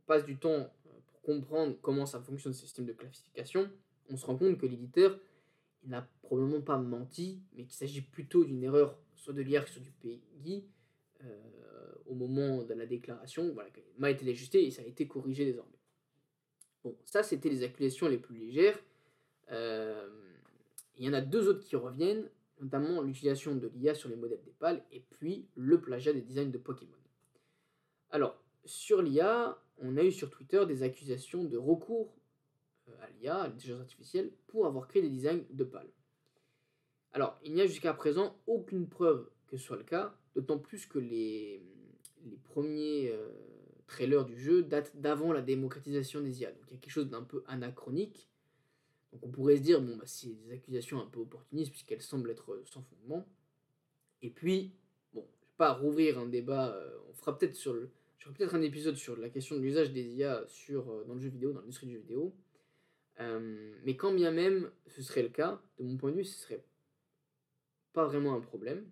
passe 0.05 0.25
du 0.25 0.37
temps 0.37 0.51
euh, 0.51 0.67
pour 1.07 1.21
comprendre 1.21 1.75
comment 1.81 2.05
ça 2.05 2.21
fonctionne 2.21 2.53
ce 2.53 2.61
système 2.61 2.85
de 2.85 2.93
classification, 2.93 3.69
on 4.09 4.17
se 4.17 4.25
rend 4.25 4.37
compte 4.37 4.57
que 4.57 4.65
l'éditeur 4.65 5.19
n'a 5.87 6.07
probablement 6.21 6.61
pas 6.61 6.77
menti, 6.77 7.41
mais 7.53 7.63
qu'il 7.63 7.73
s'agit 7.73 8.01
plutôt 8.01 8.43
d'une 8.43 8.63
erreur 8.63 8.97
soit 9.15 9.33
de 9.33 9.41
l'IR 9.41 9.67
soit 9.67 9.81
du 9.81 9.91
PEGI 9.91 10.65
euh, 11.23 11.93
au 12.05 12.13
moment 12.13 12.63
de 12.63 12.73
la 12.73 12.85
déclaration, 12.85 13.51
voilà, 13.53 13.69
m'a 13.97 14.11
été 14.11 14.29
ajusté 14.29 14.65
et 14.65 14.71
ça 14.71 14.81
a 14.81 14.85
été 14.85 15.07
corrigé 15.07 15.45
désormais. 15.45 15.79
Bon, 16.83 16.95
ça 17.03 17.23
c'était 17.23 17.49
les 17.49 17.63
accusations 17.63 18.07
les 18.07 18.17
plus 18.17 18.37
légères. 18.37 18.79
Euh, 19.51 20.07
il 20.97 21.05
y 21.05 21.09
en 21.09 21.13
a 21.13 21.21
deux 21.21 21.47
autres 21.47 21.61
qui 21.61 21.75
reviennent, 21.75 22.29
notamment 22.61 23.01
l'utilisation 23.01 23.55
de 23.55 23.67
l'IA 23.75 23.93
sur 23.93 24.09
les 24.09 24.15
modèles 24.15 24.41
d'EPAL 24.43 24.83
et 24.91 25.01
puis 25.01 25.47
le 25.55 25.79
plagiat 25.79 26.13
des 26.13 26.21
designs 26.21 26.51
de 26.51 26.57
Pokémon. 26.57 26.91
Alors, 28.09 28.41
sur 28.65 29.01
l'IA, 29.01 29.57
on 29.79 29.97
a 29.97 30.03
eu 30.03 30.11
sur 30.11 30.29
Twitter 30.29 30.65
des 30.65 30.83
accusations 30.83 31.43
de 31.43 31.57
recours 31.57 32.16
à 33.01 33.09
l'IA, 33.09 33.37
à 33.37 33.47
l'intelligence 33.47 33.81
artificielle, 33.81 34.31
pour 34.47 34.65
avoir 34.65 34.87
créé 34.87 35.01
des 35.01 35.09
designs 35.09 35.43
de 35.49 35.63
PAL. 35.63 35.87
Alors, 37.13 37.39
il 37.43 37.53
n'y 37.53 37.61
a 37.61 37.67
jusqu'à 37.67 37.93
présent 37.93 38.39
aucune 38.45 38.87
preuve 38.87 39.29
que 39.47 39.57
ce 39.57 39.63
soit 39.63 39.77
le 39.77 39.83
cas, 39.83 40.15
d'autant 40.35 40.59
plus 40.59 40.85
que 40.85 40.99
les, 40.99 41.63
les 42.25 42.37
premiers 42.37 43.09
euh, 43.09 43.29
trailers 43.87 44.25
du 44.25 44.37
jeu 44.37 44.61
datent 44.61 44.95
d'avant 44.95 45.31
la 45.31 45.41
démocratisation 45.41 46.21
des 46.21 46.41
IA. 46.41 46.51
Donc 46.51 46.63
il 46.67 46.73
y 46.73 46.77
a 46.77 46.79
quelque 46.79 46.91
chose 46.91 47.09
d'un 47.09 47.23
peu 47.23 47.43
anachronique. 47.47 48.29
Donc 49.11 49.25
on 49.25 49.29
pourrait 49.29 49.57
se 49.57 49.61
dire, 49.61 49.81
bon, 49.81 49.95
bah, 49.95 50.03
c'est 50.05 50.33
des 50.43 50.51
accusations 50.51 51.01
un 51.01 51.05
peu 51.07 51.21
opportunistes 51.21 51.71
puisqu'elles 51.71 52.01
semblent 52.01 52.29
être 52.29 52.61
sans 52.65 52.83
fondement. 52.83 53.27
Et 54.21 54.29
puis, 54.29 54.73
bon, 55.13 55.25
je 55.39 55.45
vais 55.45 55.53
pas 55.57 55.73
rouvrir 55.73 56.19
un 56.19 56.27
débat, 56.27 56.75
euh, 56.75 56.97
on 57.09 57.13
fera 57.13 57.37
peut-être 57.37 57.55
sur 57.55 57.73
le... 57.73 57.89
Peut-être 58.35 58.55
un 58.55 58.61
épisode 58.61 58.97
sur 58.97 59.15
la 59.15 59.29
question 59.29 59.55
de 59.55 59.61
l'usage 59.61 59.93
des 59.93 60.03
IA 60.03 60.43
sur, 60.49 60.91
euh, 60.91 61.05
dans 61.07 61.13
le 61.13 61.21
jeu 61.21 61.29
vidéo, 61.29 61.53
dans 61.53 61.61
l'industrie 61.61 61.87
du 61.87 61.93
jeu 61.93 61.99
vidéo. 61.99 62.35
Mais 63.19 63.95
quand 63.95 64.13
bien 64.13 64.31
même 64.31 64.69
ce 64.87 65.01
serait 65.01 65.23
le 65.23 65.29
cas, 65.29 65.61
de 65.79 65.83
mon 65.83 65.97
point 65.97 66.11
de 66.11 66.17
vue, 66.17 66.25
ce 66.25 66.39
serait 66.39 66.63
pas 67.93 68.05
vraiment 68.05 68.35
un 68.35 68.41
problème. 68.41 68.85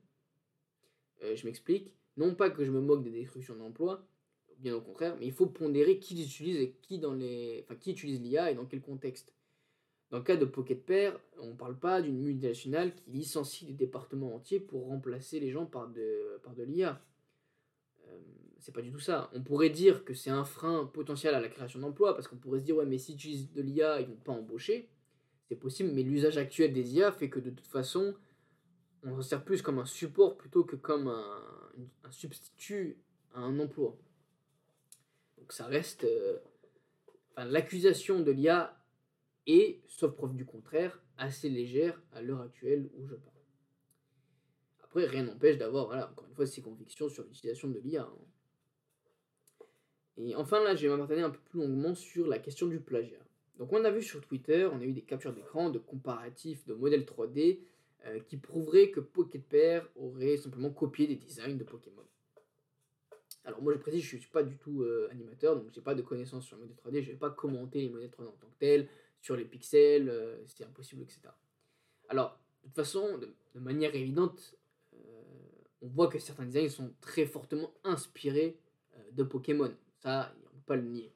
je 1.21 1.45
m'explique. 1.45 1.93
Non 2.17 2.33
pas 2.33 2.49
que 2.49 2.63
je 2.63 2.71
me 2.71 2.79
moque 2.79 3.03
des 3.03 3.11
destructions 3.11 3.55
d'emplois, 3.55 4.07
bien 4.59 4.75
au 4.75 4.81
contraire, 4.81 5.15
mais 5.19 5.25
il 5.25 5.33
faut 5.33 5.47
pondérer 5.47 5.99
qui 5.99 6.21
utilise 6.23 6.57
et 6.57 6.71
qui 6.81 6.99
dans 6.99 7.13
les, 7.13 7.63
enfin 7.63 7.75
qui 7.75 7.91
utilise 7.91 8.21
l'IA 8.21 8.51
et 8.51 8.55
dans 8.55 8.65
quel 8.65 8.81
contexte. 8.81 9.33
Dans 10.11 10.19
le 10.19 10.23
cas 10.23 10.37
de 10.37 10.45
Pocket 10.45 10.85
Pair, 10.85 11.19
on 11.39 11.47
ne 11.47 11.53
parle 11.55 11.77
pas 11.77 12.01
d'une 12.01 12.21
multinationale 12.21 12.93
qui 12.95 13.09
licencie 13.09 13.65
des 13.65 13.73
départements 13.73 14.35
entiers 14.35 14.59
pour 14.59 14.85
remplacer 14.87 15.39
les 15.39 15.51
gens 15.51 15.65
par 15.65 15.89
de, 15.89 16.39
par 16.43 16.53
de 16.53 16.63
l'IA. 16.63 17.01
Euh, 18.07 18.19
c'est 18.59 18.73
pas 18.73 18.81
du 18.81 18.91
tout 18.91 18.99
ça. 18.99 19.29
On 19.33 19.41
pourrait 19.41 19.69
dire 19.69 20.05
que 20.05 20.13
c'est 20.13 20.29
un 20.29 20.45
frein 20.45 20.85
potentiel 20.85 21.35
à 21.35 21.39
la 21.39 21.49
création 21.49 21.79
d'emplois, 21.79 22.15
parce 22.15 22.27
qu'on 22.27 22.37
pourrait 22.37 22.59
se 22.59 22.65
dire, 22.65 22.75
ouais, 22.75 22.85
mais 22.85 22.97
s'ils 22.97 23.15
utilisent 23.15 23.51
de 23.51 23.61
l'IA, 23.61 24.01
ils 24.01 24.07
vont 24.07 24.15
pas 24.15 24.31
embaucher. 24.33 24.89
C'est 25.47 25.55
possible, 25.55 25.91
mais 25.91 26.03
l'usage 26.03 26.37
actuel 26.37 26.73
des 26.73 26.95
IA 26.95 27.11
fait 27.11 27.29
que 27.29 27.39
de 27.39 27.51
toute 27.51 27.67
façon, 27.67 28.15
on 29.03 29.15
s'en 29.15 29.21
sert 29.21 29.45
plus 29.45 29.61
comme 29.61 29.77
un 29.77 29.85
support 29.85 30.37
plutôt 30.37 30.63
que 30.63 30.75
comme 30.75 31.07
un, 31.07 32.11
substitut 32.11 32.97
à 33.33 33.41
un 33.41 33.59
emploi. 33.59 33.97
Donc 35.37 35.51
ça 35.51 35.65
reste... 35.65 36.03
Euh, 36.03 36.39
l'accusation 37.37 38.21
de 38.21 38.31
l'IA 38.31 38.81
est, 39.45 39.81
sauf 39.87 40.15
preuve 40.15 40.35
du 40.35 40.45
contraire, 40.45 41.03
assez 41.17 41.49
légère 41.49 42.01
à 42.13 42.21
l'heure 42.21 42.41
actuelle 42.41 42.89
où 42.95 43.05
je 43.05 43.15
parle. 43.15 43.35
Après, 44.83 45.05
rien 45.05 45.23
n'empêche 45.23 45.57
d'avoir, 45.57 45.87
voilà, 45.87 46.09
encore 46.09 46.25
une 46.27 46.33
fois, 46.33 46.47
ses 46.47 46.61
convictions 46.61 47.09
sur 47.09 47.23
l'utilisation 47.23 47.67
de 47.67 47.79
l'IA. 47.79 48.03
Hein. 48.03 48.17
Et 50.17 50.35
enfin, 50.35 50.63
là, 50.63 50.75
je 50.75 50.87
vais 50.87 50.95
m'attarder 50.95 51.21
un 51.21 51.29
peu 51.29 51.39
plus 51.49 51.59
longuement 51.59 51.93
sur 51.93 52.27
la 52.27 52.39
question 52.39 52.67
du 52.67 52.79
plagiat. 52.79 53.19
Donc, 53.57 53.71
on 53.73 53.83
a 53.83 53.91
vu 53.91 54.01
sur 54.01 54.21
Twitter, 54.21 54.67
on 54.71 54.79
a 54.79 54.83
eu 54.83 54.93
des 54.93 55.01
captures 55.01 55.33
d'écran 55.33 55.69
de 55.69 55.79
comparatifs 55.79 56.65
de 56.65 56.73
modèles 56.73 57.05
3D 57.05 57.59
euh, 58.07 58.19
qui 58.19 58.37
prouveraient 58.37 58.91
que 58.91 58.99
Pocket 58.99 59.43
Pair 59.43 59.89
aurait 59.95 60.37
simplement 60.37 60.69
copié 60.69 61.07
des 61.07 61.15
designs 61.15 61.57
de 61.57 61.63
Pokémon. 61.63 62.03
Alors 63.45 63.63
moi 63.63 63.73
je 63.73 63.79
précise, 63.79 64.03
je 64.03 64.15
ne 64.15 64.21
suis 64.21 64.29
pas 64.29 64.43
du 64.43 64.57
tout 64.57 64.83
euh, 64.83 65.07
animateur, 65.11 65.55
donc 65.55 65.71
j'ai 65.71 65.81
pas 65.81 65.95
de 65.95 66.03
connaissances 66.03 66.45
sur 66.45 66.55
les 66.57 66.61
modèles 66.61 66.77
3D, 66.77 67.01
je 67.01 67.11
vais 67.11 67.17
pas 67.17 67.31
commenter 67.31 67.81
les 67.81 67.89
modèles 67.89 68.11
3D 68.11 68.27
en 68.27 68.31
tant 68.33 68.47
que 68.47 68.59
tels, 68.59 68.87
sur 69.21 69.35
les 69.35 69.43
pixels, 69.43 70.09
euh, 70.09 70.37
c'est 70.45 70.65
impossible, 70.65 71.01
etc. 71.01 71.21
Alors, 72.07 72.39
de 72.61 72.67
toute 72.67 72.75
façon, 72.75 73.17
de, 73.17 73.59
manière 73.59 73.95
évidente, 73.95 74.55
on 75.81 75.87
voit 75.87 76.07
que 76.07 76.19
certains 76.19 76.45
designs 76.45 76.69
sont 76.69 76.93
très 77.01 77.25
fortement 77.25 77.73
inspirés 77.83 78.59
de 79.13 79.23
Pokémon. 79.23 79.73
Ça, 80.05 80.31
on 80.35 80.55
ne 80.55 80.59
peut 80.59 80.65
pas 80.67 80.75
le 80.75 80.83
nier. 80.83 81.11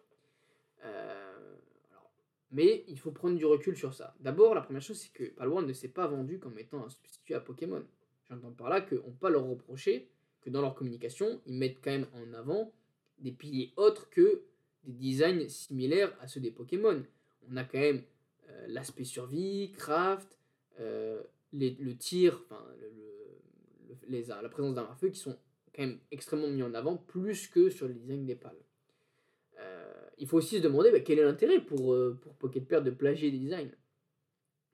Mais 2.51 2.83
il 2.87 2.97
faut 2.97 3.11
prendre 3.11 3.37
du 3.37 3.45
recul 3.45 3.77
sur 3.77 3.93
ça. 3.93 4.15
D'abord, 4.19 4.55
la 4.55 4.61
première 4.61 4.81
chose, 4.81 4.97
c'est 4.97 5.13
que 5.13 5.25
Palworld 5.35 5.67
ne 5.67 5.73
s'est 5.73 5.89
pas 5.89 6.07
vendu 6.07 6.39
comme 6.39 6.57
étant 6.57 6.83
un 6.83 6.89
substitut 6.89 7.35
à 7.35 7.39
Pokémon. 7.39 7.83
J'entends 8.27 8.51
par 8.51 8.69
là 8.69 8.81
qu'on 8.81 8.95
ne 8.95 9.01
peut 9.01 9.11
pas 9.19 9.29
leur 9.29 9.45
reprocher 9.45 10.09
que 10.41 10.49
dans 10.49 10.61
leur 10.61 10.73
communication, 10.73 11.41
ils 11.45 11.53
mettent 11.55 11.79
quand 11.83 11.91
même 11.91 12.07
en 12.13 12.33
avant 12.33 12.71
des 13.19 13.31
piliers 13.31 13.71
autres 13.75 14.09
que 14.09 14.41
des 14.83 14.93
designs 14.93 15.47
similaires 15.47 16.15
à 16.21 16.27
ceux 16.27 16.39
des 16.39 16.49
Pokémon. 16.49 17.03
On 17.51 17.57
a 17.57 17.63
quand 17.63 17.77
même 17.77 18.03
euh, 18.49 18.65
l'aspect 18.67 19.03
survie, 19.03 19.71
craft, 19.73 20.39
euh, 20.79 21.21
le 21.53 21.93
tir, 21.93 22.41
enfin, 22.45 22.65
les, 24.07 24.23
la 24.23 24.49
présence 24.49 24.73
d'un 24.73 24.95
feu 24.95 25.09
qui 25.09 25.19
sont 25.19 25.37
quand 25.75 25.83
même 25.83 25.99
extrêmement 26.09 26.47
mis 26.47 26.63
en 26.63 26.73
avant, 26.73 26.97
plus 26.97 27.47
que 27.47 27.69
sur 27.69 27.87
le 27.87 27.93
design 27.93 28.25
des 28.25 28.35
pales 28.35 28.57
il 30.19 30.27
faut 30.27 30.37
aussi 30.37 30.57
se 30.57 30.61
demander 30.61 30.91
bah, 30.91 30.99
quel 30.99 31.17
est 31.17 31.23
l'intérêt 31.23 31.61
pour, 31.61 31.93
euh, 31.93 32.19
pour 32.39 32.49
de 32.49 32.89
plagier 32.91 33.31
des 33.31 33.39
designs? 33.39 33.71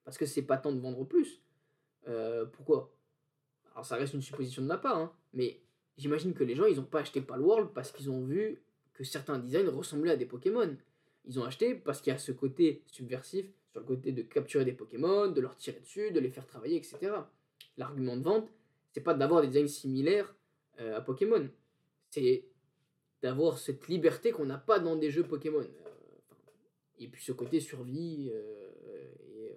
Parce 0.03 0.17
que 0.17 0.25
c'est 0.25 0.41
pas 0.41 0.57
tant 0.57 0.71
de 0.71 0.79
vendre 0.79 1.03
plus. 1.05 1.41
Euh, 2.07 2.45
pourquoi? 2.45 2.91
Alors 3.71 3.85
ça 3.85 3.95
reste 3.95 4.13
une 4.13 4.21
supposition 4.21 4.61
de 4.61 4.67
ma 4.67 4.77
part, 4.77 4.97
hein, 4.97 5.13
mais 5.33 5.61
j'imagine 5.97 6.33
que 6.33 6.43
les 6.43 6.55
gens 6.55 6.65
ils 6.65 6.79
ont 6.79 6.85
pas 6.85 7.01
acheté 7.01 7.21
Palworld 7.21 7.69
parce 7.73 7.91
qu'ils 7.91 8.09
ont 8.09 8.23
vu 8.23 8.61
que 8.93 9.03
certains 9.03 9.37
designs 9.37 9.69
ressemblaient 9.69 10.11
à 10.11 10.15
des 10.15 10.25
Pokémon. 10.25 10.75
Ils 11.25 11.39
ont 11.39 11.43
acheté 11.43 11.75
parce 11.75 12.01
qu'il 12.01 12.11
y 12.11 12.15
a 12.15 12.19
ce 12.19 12.31
côté 12.31 12.83
subversif, 12.87 13.45
sur 13.71 13.81
le 13.81 13.85
côté 13.85 14.11
de 14.11 14.21
capturer 14.21 14.65
des 14.65 14.73
Pokémon, 14.73 15.27
de 15.27 15.41
leur 15.41 15.57
tirer 15.57 15.79
dessus, 15.79 16.11
de 16.11 16.19
les 16.19 16.29
faire 16.29 16.45
travailler, 16.45 16.77
etc. 16.77 17.11
L'argument 17.77 18.15
de 18.15 18.23
vente, 18.23 18.49
c'est 18.93 19.01
pas 19.01 19.13
d'avoir 19.13 19.41
des 19.41 19.47
designs 19.47 19.67
similaires 19.67 20.33
euh, 20.79 20.97
à 20.97 21.01
Pokémon. 21.01 21.49
C'est 22.09 22.45
d'avoir 23.25 23.57
cette 23.57 23.87
liberté 23.87 24.29
qu'on 24.29 24.45
n'a 24.45 24.59
pas 24.59 24.77
dans 24.77 24.95
des 24.95 25.09
jeux 25.09 25.23
Pokémon. 25.23 25.61
Euh, 25.61 25.89
et 26.99 27.07
puis 27.07 27.23
ce 27.23 27.31
côté 27.31 27.59
survie 27.59 28.29
euh, 28.31 28.69
et 29.33 29.49
euh, 29.49 29.55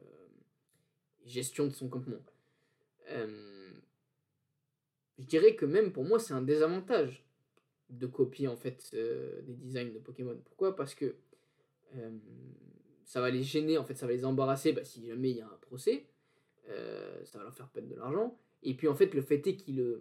gestion 1.27 1.67
de 1.67 1.75
son 1.75 1.91
campement. 1.91 2.25
je 5.19 5.27
dirais 5.27 5.55
que 5.55 5.67
même 5.67 5.93
pour 5.93 6.05
moi 6.05 6.19
c'est 6.19 6.33
un 6.33 6.41
désavantage 6.41 7.27
de 7.91 8.07
copier 8.07 8.49
en 8.49 8.57
fait 8.57 8.91
des 8.95 9.53
designs 9.53 9.93
de 9.93 9.99
Pokémon. 9.99 10.41
Pourquoi? 10.47 10.75
Parce 10.75 10.95
que 10.95 11.17
ça 13.05 13.21
va 13.21 13.29
les 13.29 13.43
gêner, 13.43 13.77
en 13.77 13.85
fait 13.85 13.97
ça 13.97 14.07
va 14.07 14.13
les 14.15 14.25
embarrasser 14.25 14.73
bah, 14.73 14.85
si 14.85 15.07
jamais 15.07 15.31
il 15.33 15.37
y 15.37 15.43
a 15.43 15.47
un 15.47 15.59
procès. 15.61 16.07
ça 17.25 17.37
va 17.37 17.45
leur 17.45 17.55
faire 17.55 17.69
perdre 17.69 17.91
de 17.91 17.97
l'argent. 17.97 18.39
Et 18.63 18.73
puis 18.73 18.89
en 18.89 18.95
fait 18.95 19.13
le 19.13 19.21
fait 19.21 19.47
est 19.47 19.57
qu'ils 19.57 20.01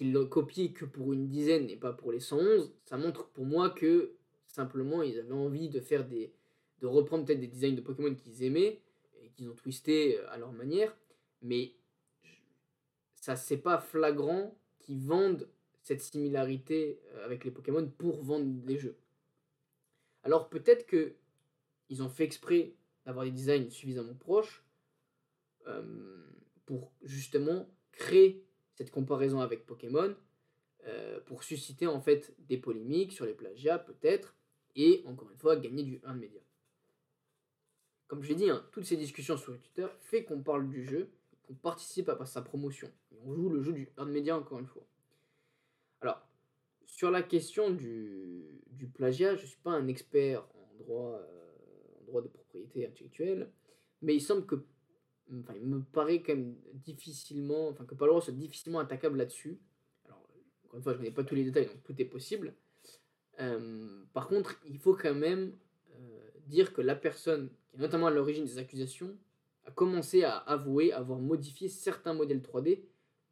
qu'ils 0.00 0.14
l'ont 0.14 0.26
copié 0.26 0.72
que 0.72 0.86
pour 0.86 1.12
une 1.12 1.28
dizaine 1.28 1.68
et 1.68 1.76
pas 1.76 1.92
pour 1.92 2.10
les 2.10 2.20
111, 2.20 2.72
ça 2.86 2.96
montre 2.96 3.28
pour 3.28 3.44
moi 3.44 3.68
que 3.68 4.14
simplement 4.46 5.02
ils 5.02 5.18
avaient 5.18 5.32
envie 5.32 5.68
de 5.68 5.78
faire 5.78 6.08
des 6.08 6.32
de 6.80 6.86
reprendre 6.86 7.26
peut-être 7.26 7.40
des 7.40 7.48
designs 7.48 7.74
de 7.74 7.82
Pokémon 7.82 8.14
qu'ils 8.14 8.42
aimaient 8.44 8.80
et 9.22 9.28
qu'ils 9.28 9.50
ont 9.50 9.54
twisté 9.54 10.18
euh, 10.18 10.30
à 10.30 10.38
leur 10.38 10.52
manière, 10.52 10.96
mais 11.42 11.74
ça 13.14 13.36
c'est 13.36 13.58
pas 13.58 13.76
flagrant 13.76 14.58
qu'ils 14.78 15.02
vendent 15.02 15.46
cette 15.82 16.00
similarité 16.00 17.02
euh, 17.10 17.26
avec 17.26 17.44
les 17.44 17.50
Pokémon 17.50 17.86
pour 17.98 18.22
vendre 18.22 18.46
des 18.46 18.78
jeux. 18.78 18.96
Alors 20.22 20.48
peut-être 20.48 20.86
que 20.86 21.12
ils 21.90 22.02
ont 22.02 22.08
fait 22.08 22.24
exprès 22.24 22.72
d'avoir 23.04 23.26
des 23.26 23.32
designs 23.32 23.68
suffisamment 23.68 24.14
proches 24.14 24.64
euh, 25.66 26.24
pour 26.64 26.90
justement 27.02 27.68
créer 27.92 28.46
cette 28.74 28.90
comparaison 28.90 29.40
avec 29.40 29.66
Pokémon 29.66 30.14
euh, 30.86 31.20
pour 31.26 31.42
susciter 31.42 31.86
en 31.86 32.00
fait 32.00 32.34
des 32.38 32.56
polémiques 32.56 33.12
sur 33.12 33.26
les 33.26 33.34
plagiats 33.34 33.78
peut-être 33.78 34.34
et 34.76 35.02
encore 35.06 35.30
une 35.30 35.38
fois 35.38 35.56
gagner 35.56 35.82
du 35.82 36.00
1 36.04 36.14
de 36.14 36.20
média. 36.20 36.40
Comme 38.06 38.22
je 38.22 38.30
l'ai 38.30 38.34
dit, 38.34 38.50
hein, 38.50 38.66
toutes 38.72 38.86
ces 38.86 38.96
discussions 38.96 39.36
sur 39.36 39.56
Twitter 39.60 39.86
fait 40.00 40.24
qu'on 40.24 40.42
parle 40.42 40.68
du 40.68 40.84
jeu, 40.84 41.10
qu'on 41.42 41.54
participe 41.54 42.08
à 42.08 42.26
sa 42.26 42.42
promotion. 42.42 42.90
on 43.24 43.32
joue 43.32 43.48
le 43.48 43.62
jeu 43.62 43.72
du 43.72 43.88
earn 43.98 44.10
media 44.10 44.36
encore 44.36 44.58
une 44.58 44.66
fois. 44.66 44.86
Alors, 46.00 46.26
sur 46.86 47.10
la 47.10 47.22
question 47.22 47.70
du, 47.70 48.62
du 48.70 48.88
plagiat, 48.88 49.36
je 49.36 49.42
ne 49.42 49.46
suis 49.46 49.60
pas 49.60 49.70
un 49.70 49.86
expert 49.86 50.44
en 50.54 50.74
droit, 50.78 51.12
euh, 51.12 52.00
en 52.00 52.04
droit 52.06 52.22
de 52.22 52.28
propriété 52.28 52.86
intellectuelle, 52.86 53.52
mais 54.02 54.14
il 54.14 54.20
semble 54.20 54.46
que, 54.46 54.64
enfin, 55.38 55.54
il 55.60 55.66
me 55.66 55.82
paraît 55.82 56.22
quand 56.22 56.34
même 56.34 56.56
difficilement, 56.74 57.68
enfin, 57.68 57.84
que 57.84 57.94
Palworld 57.94 58.24
soit 58.24 58.34
difficilement 58.34 58.80
attaquable 58.80 59.18
là-dessus. 59.18 59.58
Alors, 60.06 60.26
encore 60.64 60.76
une 60.78 60.82
fois, 60.82 60.92
je 60.92 60.98
connais 60.98 61.10
pas 61.10 61.24
tous 61.24 61.34
les 61.34 61.44
détails, 61.44 61.66
donc 61.66 61.82
tout 61.84 62.00
est 62.00 62.06
possible. 62.06 62.54
Euh, 63.40 64.04
par 64.12 64.28
contre, 64.28 64.60
il 64.66 64.78
faut 64.78 64.94
quand 64.94 65.14
même 65.14 65.52
euh, 65.94 66.30
dire 66.46 66.72
que 66.72 66.80
la 66.80 66.94
personne, 66.94 67.50
qui 67.68 67.76
est 67.76 67.80
notamment 67.80 68.08
à 68.08 68.10
l'origine 68.10 68.44
des 68.44 68.58
accusations, 68.58 69.16
a 69.64 69.70
commencé 69.70 70.24
à 70.24 70.36
avouer 70.36 70.92
avoir 70.92 71.18
modifié 71.18 71.68
certains 71.68 72.14
modèles 72.14 72.40
3D 72.40 72.82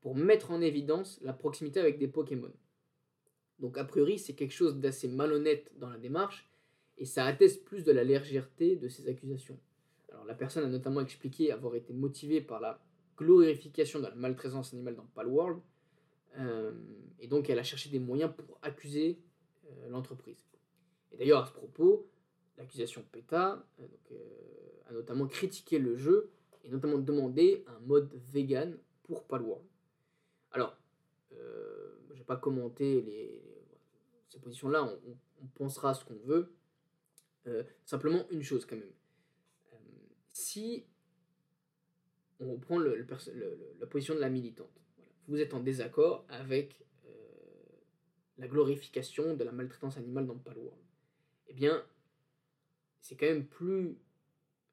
pour 0.00 0.14
mettre 0.14 0.50
en 0.50 0.60
évidence 0.60 1.18
la 1.22 1.32
proximité 1.32 1.80
avec 1.80 1.98
des 1.98 2.08
Pokémon. 2.08 2.52
Donc 3.58 3.76
a 3.76 3.84
priori, 3.84 4.18
c'est 4.18 4.34
quelque 4.34 4.52
chose 4.52 4.78
d'assez 4.78 5.08
malhonnête 5.08 5.70
dans 5.76 5.90
la 5.90 5.98
démarche, 5.98 6.48
et 6.96 7.04
ça 7.04 7.24
atteste 7.24 7.64
plus 7.64 7.84
de 7.84 7.92
la 7.92 8.04
légèreté 8.04 8.76
de 8.76 8.88
ces 8.88 9.08
accusations. 9.08 9.58
La 10.28 10.34
personne 10.34 10.62
a 10.62 10.68
notamment 10.68 11.00
expliqué 11.00 11.50
avoir 11.52 11.74
été 11.74 11.94
motivée 11.94 12.42
par 12.42 12.60
la 12.60 12.78
glorification 13.16 13.98
de 13.98 14.04
la 14.04 14.14
maltraitance 14.14 14.74
animale 14.74 14.94
dans 14.94 15.06
Palworld, 15.14 15.58
euh, 16.36 16.70
et 17.18 17.26
donc 17.28 17.48
elle 17.48 17.58
a 17.58 17.62
cherché 17.62 17.88
des 17.88 17.98
moyens 17.98 18.30
pour 18.36 18.58
accuser 18.60 19.18
euh, 19.64 19.88
l'entreprise. 19.88 20.36
Et 21.12 21.16
d'ailleurs, 21.16 21.42
à 21.42 21.46
ce 21.46 21.52
propos, 21.52 22.10
l'accusation 22.58 23.02
PETA 23.10 23.64
euh, 23.80 24.16
a 24.90 24.92
notamment 24.92 25.26
critiqué 25.26 25.78
le 25.78 25.96
jeu 25.96 26.30
et 26.62 26.68
notamment 26.68 26.98
demandé 26.98 27.64
un 27.66 27.80
mode 27.80 28.12
vegan 28.30 28.76
pour 29.04 29.24
Palworld. 29.24 29.64
Alors, 30.52 30.76
je 31.30 32.12
ne 32.12 32.18
vais 32.18 32.24
pas 32.24 32.36
commenter 32.36 33.00
les, 33.00 33.42
ces 34.28 34.40
positions-là, 34.40 34.84
on, 34.84 35.46
pensera 35.54 35.94
ce 35.94 36.04
qu'on 36.04 36.18
veut. 36.24 36.52
simplement 37.86 38.28
une 38.30 38.42
chose 38.42 38.66
quand 38.66 38.76
même. 38.76 38.92
Si 40.38 40.86
on 42.40 42.58
prend 42.58 42.78
le, 42.78 43.06
la 43.80 43.86
position 43.86 44.14
de 44.14 44.20
la 44.20 44.28
militante, 44.28 44.70
vous 45.26 45.40
êtes 45.40 45.52
en 45.52 45.60
désaccord 45.60 46.24
avec 46.28 46.80
la 48.38 48.46
glorification 48.46 49.34
de 49.34 49.44
la 49.44 49.52
maltraitance 49.52 49.96
animale 49.96 50.26
dans 50.26 50.36
Palworld. 50.36 50.80
Eh 51.48 51.54
bien, 51.54 51.84
c'est 53.00 53.16
quand 53.16 53.26
même 53.26 53.46
plus 53.46 53.98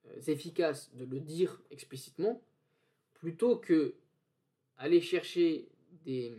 euh, 0.05 0.21
efficace 0.27 0.93
de 0.93 1.05
le 1.05 1.19
dire 1.19 1.61
explicitement 1.71 2.41
plutôt 3.15 3.57
que 3.57 3.95
aller 4.77 5.01
chercher 5.01 5.67
des 6.03 6.37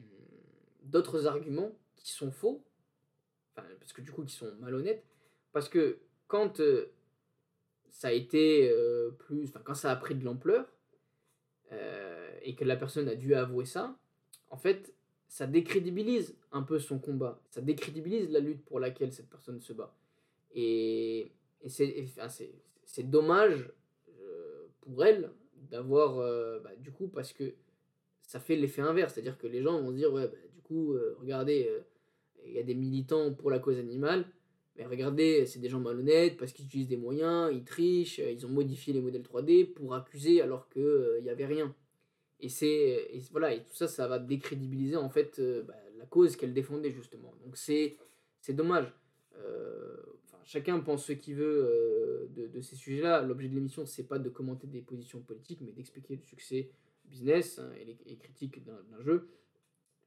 d'autres 0.83 1.27
arguments 1.27 1.73
qui 1.97 2.11
sont 2.13 2.31
faux, 2.31 2.65
parce 3.55 3.93
que 3.93 4.03
du 4.03 4.13
coup 4.13 4.25
qui 4.25 4.35
sont 4.35 4.55
malhonnêtes, 4.61 5.05
parce 5.51 5.69
que 5.69 5.99
quand 6.29 6.61
euh, 6.61 6.93
ça 7.97 8.09
a 8.09 8.13
été 8.13 8.69
euh, 8.71 9.11
plus, 9.19 9.45
enfin 9.45 9.61
quand 9.65 9.75
ça 9.75 9.91
a 9.91 9.97
pris 9.97 10.15
de 10.15 10.25
l'ampleur 10.25 10.67
et 12.43 12.55
que 12.55 12.65
la 12.65 12.77
personne 12.77 13.09
a 13.09 13.17
dû 13.17 13.35
avouer 13.35 13.65
ça, 13.65 13.99
en 14.51 14.57
fait 14.57 14.95
ça 15.29 15.47
décrédibilise 15.47 16.37
un 16.53 16.63
peu 16.63 16.79
son 16.79 16.99
combat, 16.99 17.41
ça 17.51 17.61
décrédibilise 17.61 18.31
la 18.31 18.39
lutte 18.39 18.65
pour 18.65 18.79
laquelle 18.79 19.13
cette 19.13 19.29
personne 19.29 19.61
se 19.61 19.73
bat. 19.73 19.93
Et, 20.55 21.33
et 21.63 21.69
c'est 22.85 23.11
dommage 23.11 23.71
euh, 24.21 24.67
pour 24.83 25.05
elle 25.05 25.31
d'avoir, 25.71 26.19
euh, 26.19 26.61
bah, 26.61 26.71
du 26.77 26.93
coup, 26.93 27.09
parce 27.09 27.33
que 27.33 27.55
ça 28.23 28.39
fait 28.39 28.57
l'effet 28.57 28.83
inverse, 28.83 29.15
c'est-à-dire 29.15 29.39
que 29.39 29.47
les 29.47 29.63
gens 29.63 29.81
vont 29.81 29.91
se 29.91 29.97
dire, 29.97 30.13
ouais, 30.13 30.29
bah, 30.29 30.37
du 30.55 30.61
coup, 30.63 30.93
euh, 30.93 31.17
regardez, 31.21 31.69
il 32.45 32.53
y 32.53 32.59
a 32.59 32.63
des 32.63 32.75
militants 32.75 33.35
pour 33.35 33.51
la 33.51 33.59
cause 33.59 33.79
animale, 33.79 34.25
mais 34.77 34.85
regardez, 34.85 35.47
c'est 35.47 35.59
des 35.59 35.69
gens 35.69 35.81
malhonnêtes 35.81 36.37
parce 36.37 36.53
qu'ils 36.53 36.67
utilisent 36.67 36.89
des 36.89 36.97
moyens, 36.97 37.51
ils 37.53 37.65
trichent, 37.65 38.19
ils 38.19 38.45
ont 38.45 38.51
modifié 38.51 38.93
les 38.93 39.01
modèles 39.01 39.23
3D 39.23 39.73
pour 39.73 39.95
accuser 39.95 40.43
alors 40.43 40.69
qu'il 40.69 41.21
n'y 41.23 41.31
avait 41.31 41.47
rien. 41.47 41.75
Et 42.41 42.51
c'est 42.51 43.09
voilà 43.31 43.55
et 43.55 43.65
tout 43.65 43.75
ça, 43.75 43.89
ça 43.89 44.07
va 44.07 44.19
décrédibiliser 44.19 44.97
en 44.97 45.09
fait 45.09 45.39
euh, 45.39 45.63
bah, 45.63 45.75
la 45.99 46.05
cause 46.05 46.37
qu'elle 46.37 46.53
défendait 46.53 46.93
justement. 46.93 47.35
Donc 47.45 47.57
c'est 47.57 47.97
dommage. 48.51 48.93
Euh, 49.39 49.97
chacun 50.45 50.79
pense 50.81 51.07
ce 51.07 51.13
qu'il 51.13 51.37
veut 51.37 51.65
euh, 51.65 52.27
de, 52.35 52.47
de, 52.47 52.61
ces 52.61 52.77
sujets-là. 52.77 53.23
L'objet 53.23 53.49
de 53.49 53.55
l'émission, 53.55 53.87
c'est 53.87 54.07
pas 54.07 54.19
de 54.19 54.29
commenter 54.29 54.67
des 54.67 54.83
positions 54.83 55.21
politiques, 55.21 55.61
mais 55.63 55.73
d'expliquer 55.73 56.17
le 56.17 56.23
succès 56.23 56.71
business 57.07 57.59
hein, 57.59 57.71
et 57.81 57.85
les 57.85 58.17
critiques 58.17 58.63
d'un 58.65 59.01
jeu. 59.01 59.29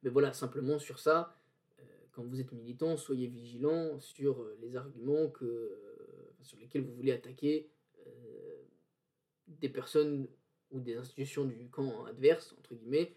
Mais 0.04 0.10
voilà, 0.10 0.34
simplement 0.34 0.80
sur 0.80 1.00
ça, 1.00 1.39
quand 2.20 2.28
vous 2.28 2.42
êtes 2.42 2.52
militant, 2.52 2.98
soyez 2.98 3.28
vigilant 3.28 3.98
sur 4.02 4.46
les 4.62 4.76
arguments 4.76 5.30
que, 5.30 5.80
sur 6.42 6.60
lesquels 6.60 6.84
vous 6.84 6.94
voulez 6.94 7.14
attaquer 7.14 7.70
des 9.48 9.70
personnes 9.70 10.28
ou 10.72 10.82
des 10.82 10.96
institutions 10.98 11.46
du 11.46 11.70
camp 11.70 12.04
adverse, 12.06 12.54
entre 12.60 12.76
guillemets, 12.76 13.14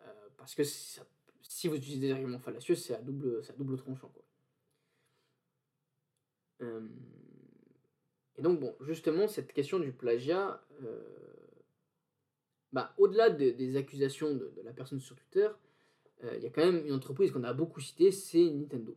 euh, 0.00 0.28
parce 0.36 0.54
que 0.54 0.62
si 0.64 1.68
vous 1.68 1.74
utilisez 1.74 2.00
des 2.00 2.12
arguments 2.12 2.38
fallacieux, 2.38 2.76
c'est 2.76 2.94
à 2.94 3.00
double, 3.00 3.42
à 3.48 3.52
double 3.52 3.76
tranchant. 3.76 4.08
Quoi. 4.08 4.24
Euh, 6.62 6.88
et 8.36 8.42
donc, 8.42 8.60
bon, 8.60 8.76
justement, 8.80 9.26
cette 9.26 9.52
question 9.52 9.80
du 9.80 9.92
plagiat, 9.92 10.64
euh, 10.82 11.02
bah, 12.72 12.94
au-delà 12.98 13.30
des 13.30 13.76
accusations 13.76 14.34
de, 14.34 14.52
la 14.64 14.72
personne 14.72 15.00
sur 15.00 15.16
Twitter, 15.16 15.48
il 16.22 16.42
y 16.42 16.46
a 16.46 16.50
quand 16.50 16.64
même 16.64 16.86
une 16.86 16.92
entreprise 16.92 17.30
qu'on 17.30 17.44
a 17.44 17.52
beaucoup 17.52 17.80
citée, 17.80 18.10
c'est 18.10 18.44
Nintendo. 18.50 18.96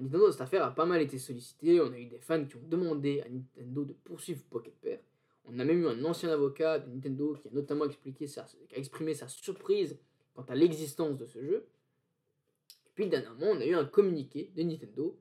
Nintendo, 0.00 0.30
cette 0.30 0.40
affaire 0.40 0.64
a 0.64 0.74
pas 0.74 0.86
mal 0.86 1.00
été 1.00 1.18
sollicitée. 1.18 1.80
On 1.80 1.92
a 1.92 1.98
eu 1.98 2.06
des 2.06 2.18
fans 2.18 2.44
qui 2.44 2.56
ont 2.56 2.66
demandé 2.68 3.20
à 3.20 3.28
Nintendo 3.28 3.84
de 3.84 3.92
poursuivre 3.92 4.42
Pocket 4.50 4.74
Pair. 4.80 5.00
On 5.44 5.58
a 5.58 5.64
même 5.64 5.80
eu 5.80 5.86
un 5.86 6.04
ancien 6.04 6.30
avocat 6.30 6.80
de 6.80 6.90
Nintendo 6.90 7.34
qui 7.34 7.48
a 7.48 7.50
notamment 7.52 7.84
expliqué 7.84 8.26
sa, 8.26 8.42
a 8.42 8.76
exprimé 8.76 9.14
sa 9.14 9.28
surprise 9.28 9.98
quant 10.34 10.44
à 10.48 10.54
l'existence 10.54 11.16
de 11.16 11.26
ce 11.26 11.40
jeu. 11.40 11.66
Et 12.86 12.90
puis 12.94 13.08
dernièrement, 13.08 13.46
on 13.50 13.60
a 13.60 13.66
eu 13.66 13.74
un 13.74 13.84
communiqué 13.84 14.50
de 14.56 14.62
Nintendo 14.62 15.16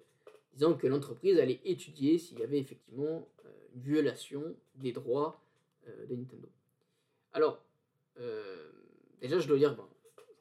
disant 0.53 0.73
que 0.73 0.87
l'entreprise 0.87 1.37
allait 1.37 1.61
étudier 1.65 2.17
s'il 2.17 2.39
y 2.39 2.43
avait 2.43 2.59
effectivement 2.59 3.27
euh, 3.45 3.49
une 3.75 3.81
violation 3.81 4.55
des 4.75 4.93
droits 4.93 5.41
euh, 5.87 6.05
de 6.07 6.15
Nintendo. 6.15 6.49
Alors, 7.33 7.61
euh, 8.19 8.71
déjà, 9.21 9.39
je 9.39 9.47
dois 9.47 9.57
dire, 9.57 9.71
je 9.71 9.75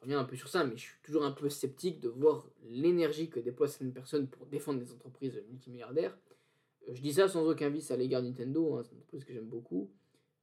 reviens 0.05 0.19
un 0.19 0.23
peu 0.23 0.35
sur 0.35 0.47
ça, 0.47 0.63
mais 0.63 0.77
je 0.77 0.83
suis 0.83 1.01
toujours 1.03 1.23
un 1.23 1.31
peu 1.31 1.49
sceptique 1.49 1.99
de 1.99 2.09
voir 2.09 2.47
l'énergie 2.63 3.29
que 3.29 3.39
déploie 3.39 3.67
certaines 3.67 3.93
personnes 3.93 4.27
pour 4.27 4.45
défendre 4.47 4.79
des 4.79 4.91
entreprises 4.91 5.41
multimilliardaires 5.49 6.17
je 6.93 7.01
dis 7.01 7.13
ça 7.13 7.27
sans 7.27 7.47
aucun 7.47 7.69
vice 7.69 7.91
à 7.91 7.97
l'égard 7.97 8.21
Nintendo, 8.21 8.75
hein, 8.75 8.83
c'est 8.83 8.91
une 8.91 8.97
entreprise 8.97 9.25
que 9.25 9.33
j'aime 9.33 9.47
beaucoup. 9.47 9.89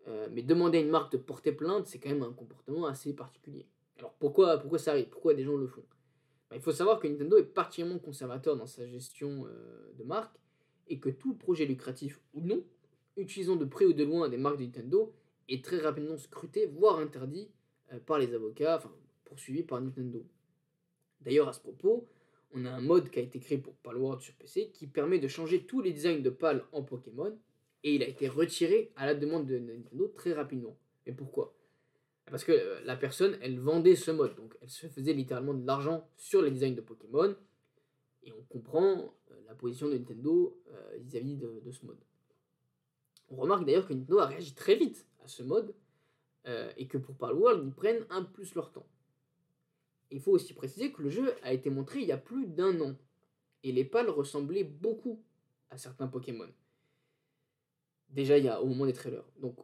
Euh, 0.08 0.26
mais 0.32 0.42
demander 0.42 0.78
à 0.78 0.80
une 0.80 0.90
marque 0.90 1.12
de 1.12 1.16
porter 1.18 1.52
plainte, 1.52 1.86
c'est 1.86 1.98
quand 1.98 2.08
même 2.08 2.24
un 2.24 2.32
comportement 2.32 2.86
assez 2.86 3.14
particulier. 3.14 3.66
Alors 3.98 4.12
pourquoi, 4.14 4.58
pourquoi 4.58 4.78
ça 4.78 4.92
arrive? 4.92 5.08
Pourquoi 5.08 5.34
des 5.34 5.44
gens 5.44 5.56
le 5.56 5.68
font? 5.68 5.84
Bah, 6.50 6.56
Il 6.56 6.62
faut 6.62 6.72
savoir 6.72 6.98
que 6.98 7.06
Nintendo 7.06 7.38
est 7.38 7.44
particulièrement 7.44 8.00
conservateur 8.00 8.56
dans 8.56 8.66
sa 8.66 8.86
gestion 8.86 9.46
euh, 9.46 9.92
de 9.96 10.02
marque 10.02 10.36
et 10.88 10.98
que 10.98 11.08
tout 11.08 11.34
projet 11.34 11.66
lucratif 11.66 12.20
ou 12.34 12.40
non, 12.40 12.64
utilisant 13.16 13.54
de 13.54 13.64
près 13.64 13.84
ou 13.84 13.92
de 13.92 14.02
loin 14.02 14.28
des 14.28 14.38
marques 14.38 14.58
de 14.58 14.64
Nintendo, 14.64 15.12
est 15.48 15.64
très 15.64 15.78
rapidement 15.78 16.16
scruté, 16.16 16.66
voire 16.66 16.98
interdit 16.98 17.48
euh, 17.92 18.00
par 18.00 18.18
les 18.18 18.34
avocats, 18.34 18.82
poursuivi 19.32 19.62
par 19.62 19.80
Nintendo. 19.80 20.22
D'ailleurs, 21.22 21.48
à 21.48 21.54
ce 21.54 21.60
propos, 21.60 22.06
on 22.52 22.66
a 22.66 22.70
un 22.70 22.82
mode 22.82 23.08
qui 23.08 23.18
a 23.18 23.22
été 23.22 23.40
créé 23.40 23.56
pour 23.56 23.74
Palworld 23.76 24.20
sur 24.20 24.34
PC 24.34 24.70
qui 24.74 24.86
permet 24.86 25.18
de 25.18 25.26
changer 25.26 25.64
tous 25.64 25.80
les 25.80 25.90
designs 25.90 26.20
de 26.20 26.28
PAL 26.28 26.66
en 26.72 26.82
Pokémon 26.82 27.34
et 27.82 27.94
il 27.94 28.02
a 28.02 28.08
été 28.08 28.28
retiré 28.28 28.92
à 28.94 29.06
la 29.06 29.14
demande 29.14 29.46
de 29.46 29.58
Nintendo 29.58 30.06
très 30.14 30.34
rapidement. 30.34 30.76
Mais 31.06 31.14
pourquoi? 31.14 31.54
Parce 32.26 32.44
que 32.44 32.52
euh, 32.52 32.80
la 32.84 32.94
personne, 32.94 33.38
elle 33.40 33.58
vendait 33.58 33.96
ce 33.96 34.10
mode, 34.10 34.36
donc 34.36 34.54
elle 34.60 34.68
se 34.68 34.86
faisait 34.86 35.14
littéralement 35.14 35.54
de 35.54 35.66
l'argent 35.66 36.06
sur 36.18 36.42
les 36.42 36.50
designs 36.50 36.74
de 36.74 36.82
Pokémon 36.82 37.34
et 38.24 38.32
on 38.32 38.42
comprend 38.50 39.14
euh, 39.30 39.34
la 39.46 39.54
position 39.54 39.88
de 39.88 39.96
Nintendo 39.96 40.60
euh, 40.72 40.98
vis-à-vis 41.00 41.36
de, 41.36 41.70
ce 41.70 41.86
mode. 41.86 41.98
On 43.30 43.36
remarque 43.36 43.64
d'ailleurs 43.64 43.88
que 43.88 43.94
Nintendo 43.94 44.18
a 44.18 44.26
réagi 44.26 44.54
très 44.54 44.76
vite 44.76 45.06
à 45.24 45.28
ce 45.28 45.42
mode 45.42 45.74
et 46.76 46.88
que 46.88 46.98
pour 46.98 47.14
Palworld, 47.14 47.64
ils 47.64 47.72
prennent 47.72 48.04
un 48.10 48.24
plus 48.24 48.56
leur 48.56 48.72
temps. 48.72 48.84
Il 50.12 50.20
faut 50.20 50.32
aussi 50.32 50.52
préciser 50.52 50.92
que 50.92 51.02
le 51.02 51.08
jeu 51.08 51.34
a 51.42 51.52
été 51.52 51.70
montré 51.70 52.00
il 52.00 52.06
y 52.06 52.12
a 52.12 52.18
plus 52.18 52.46
d'un 52.46 52.78
an, 52.80 52.94
et 53.62 53.72
les 53.72 53.84
pales 53.84 54.10
ressemblaient 54.10 54.62
beaucoup 54.64 55.22
à 55.70 55.78
certains 55.78 56.06
Pokémon. 56.06 56.48
Déjà 58.10 58.36
il 58.36 58.48
au 58.60 58.66
moment 58.66 58.84
des 58.84 58.92
trailers. 58.92 59.24
Donc 59.40 59.56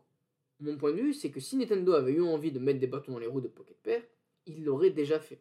mon 0.61 0.77
point 0.79 0.93
de 0.93 0.97
vue, 0.97 1.15
c'est 1.15 1.31
que 1.31 1.39
si 1.39 1.57
Nintendo 1.57 1.93
avait 1.93 2.15
eu 2.15 2.23
envie 2.23 2.51
de 2.51 2.59
mettre 2.59 2.81
des 2.81 2.87
bâtons 2.87 3.13
dans 3.13 3.19
les 3.19 3.27
roues 3.27 3.43
de 3.43 3.49
Pocket 3.49 3.77
Pair, 3.77 4.03
il 4.47 4.65
l'aurait 4.65 4.91
déjà 4.91 5.21
fait. 5.21 5.41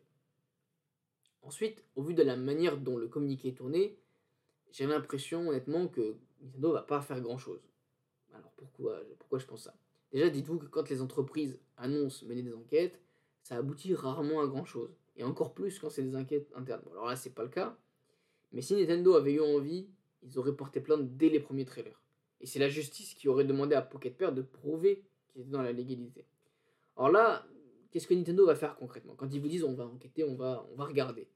Ensuite, 1.41 1.85
au 1.95 2.03
vu 2.03 2.13
de 2.13 2.23
la 2.23 2.35
manière 2.35 2.77
dont 2.77 2.97
le 2.97 3.07
communiqué 3.07 3.47
est 3.47 3.57
tourné, 3.57 3.97
j'ai 4.71 4.85
l'impression 4.85 5.47
honnêtement 5.47 5.87
que 5.87 6.17
Nintendo 6.41 6.73
va 6.73 6.81
pas 6.81 7.01
faire 7.01 7.21
grand 7.21 7.37
chose. 7.37 7.61
Alors 8.33 8.51
pourquoi, 8.57 9.01
pourquoi 9.17 9.39
je 9.39 9.45
pense 9.45 9.63
ça? 9.63 9.73
Déjà, 10.11 10.29
dites-vous 10.29 10.59
que 10.59 10.65
quand 10.65 10.89
les 10.89 11.01
entreprises 11.01 11.59
annoncent 11.77 12.25
mener 12.25 12.43
des 12.43 12.53
enquêtes, 12.53 13.01
ça 13.47 13.55
aboutit 13.55 13.93
rarement 13.93 14.41
à 14.41 14.47
grand 14.47 14.65
chose. 14.65 14.93
Et 15.15 15.23
encore 15.23 15.53
plus 15.53 15.79
quand 15.79 15.89
c'est 15.89 16.03
des 16.03 16.17
enquêtes 16.17 16.51
internes. 16.53 16.83
Alors 16.91 17.05
là, 17.05 17.15
c'est 17.15 17.33
pas 17.33 17.43
le 17.43 17.49
cas. 17.49 17.77
Mais 18.51 18.61
si 18.61 18.75
Nintendo 18.75 19.15
avait 19.15 19.35
eu 19.35 19.39
envie, 19.39 19.87
ils 20.21 20.37
auraient 20.37 20.55
porté 20.55 20.81
plainte 20.81 21.15
dès 21.15 21.29
les 21.29 21.39
premiers 21.39 21.63
trailers. 21.63 22.01
Et 22.41 22.45
c'est 22.45 22.59
la 22.59 22.67
justice 22.67 23.13
qui 23.13 23.29
aurait 23.29 23.45
demandé 23.45 23.73
à 23.73 23.81
Pocket 23.81 24.17
Pair 24.17 24.33
de 24.33 24.41
prouver 24.41 25.01
qu'ils 25.29 25.43
étaient 25.43 25.51
dans 25.51 25.61
la 25.61 25.71
légalité. 25.71 26.25
Alors 26.97 27.09
là, 27.09 27.47
qu'est-ce 27.89 28.05
que 28.05 28.13
Nintendo 28.13 28.45
va 28.45 28.55
faire 28.55 28.75
concrètement? 28.75 29.15
Quand 29.15 29.33
ils 29.33 29.39
vous 29.39 29.47
disent 29.47 29.63
on 29.63 29.75
va 29.75 29.85
enquêter, 29.85 30.25
on 30.25 30.35
va, 30.35 30.67
on 30.73 30.75
va 30.75 30.83
regarder. 30.83 31.29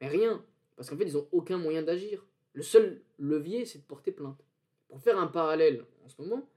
Mais 0.00 0.08
rien, 0.08 0.44
parce 0.74 0.90
qu'en 0.90 0.96
fait, 0.96 1.04
ils 1.04 1.14
n'ont 1.14 1.28
aucun 1.30 1.58
moyen 1.58 1.82
d'agir. 1.82 2.26
Le 2.54 2.62
seul 2.62 3.02
levier, 3.20 3.66
c'est 3.66 3.78
de 3.78 3.84
porter 3.84 4.10
plainte. 4.10 4.44
Pour 4.88 5.00
faire 5.00 5.16
un 5.16 5.28
parallèle, 5.28 5.86
en 6.04 6.08
ce 6.08 6.20
moment, 6.20 6.48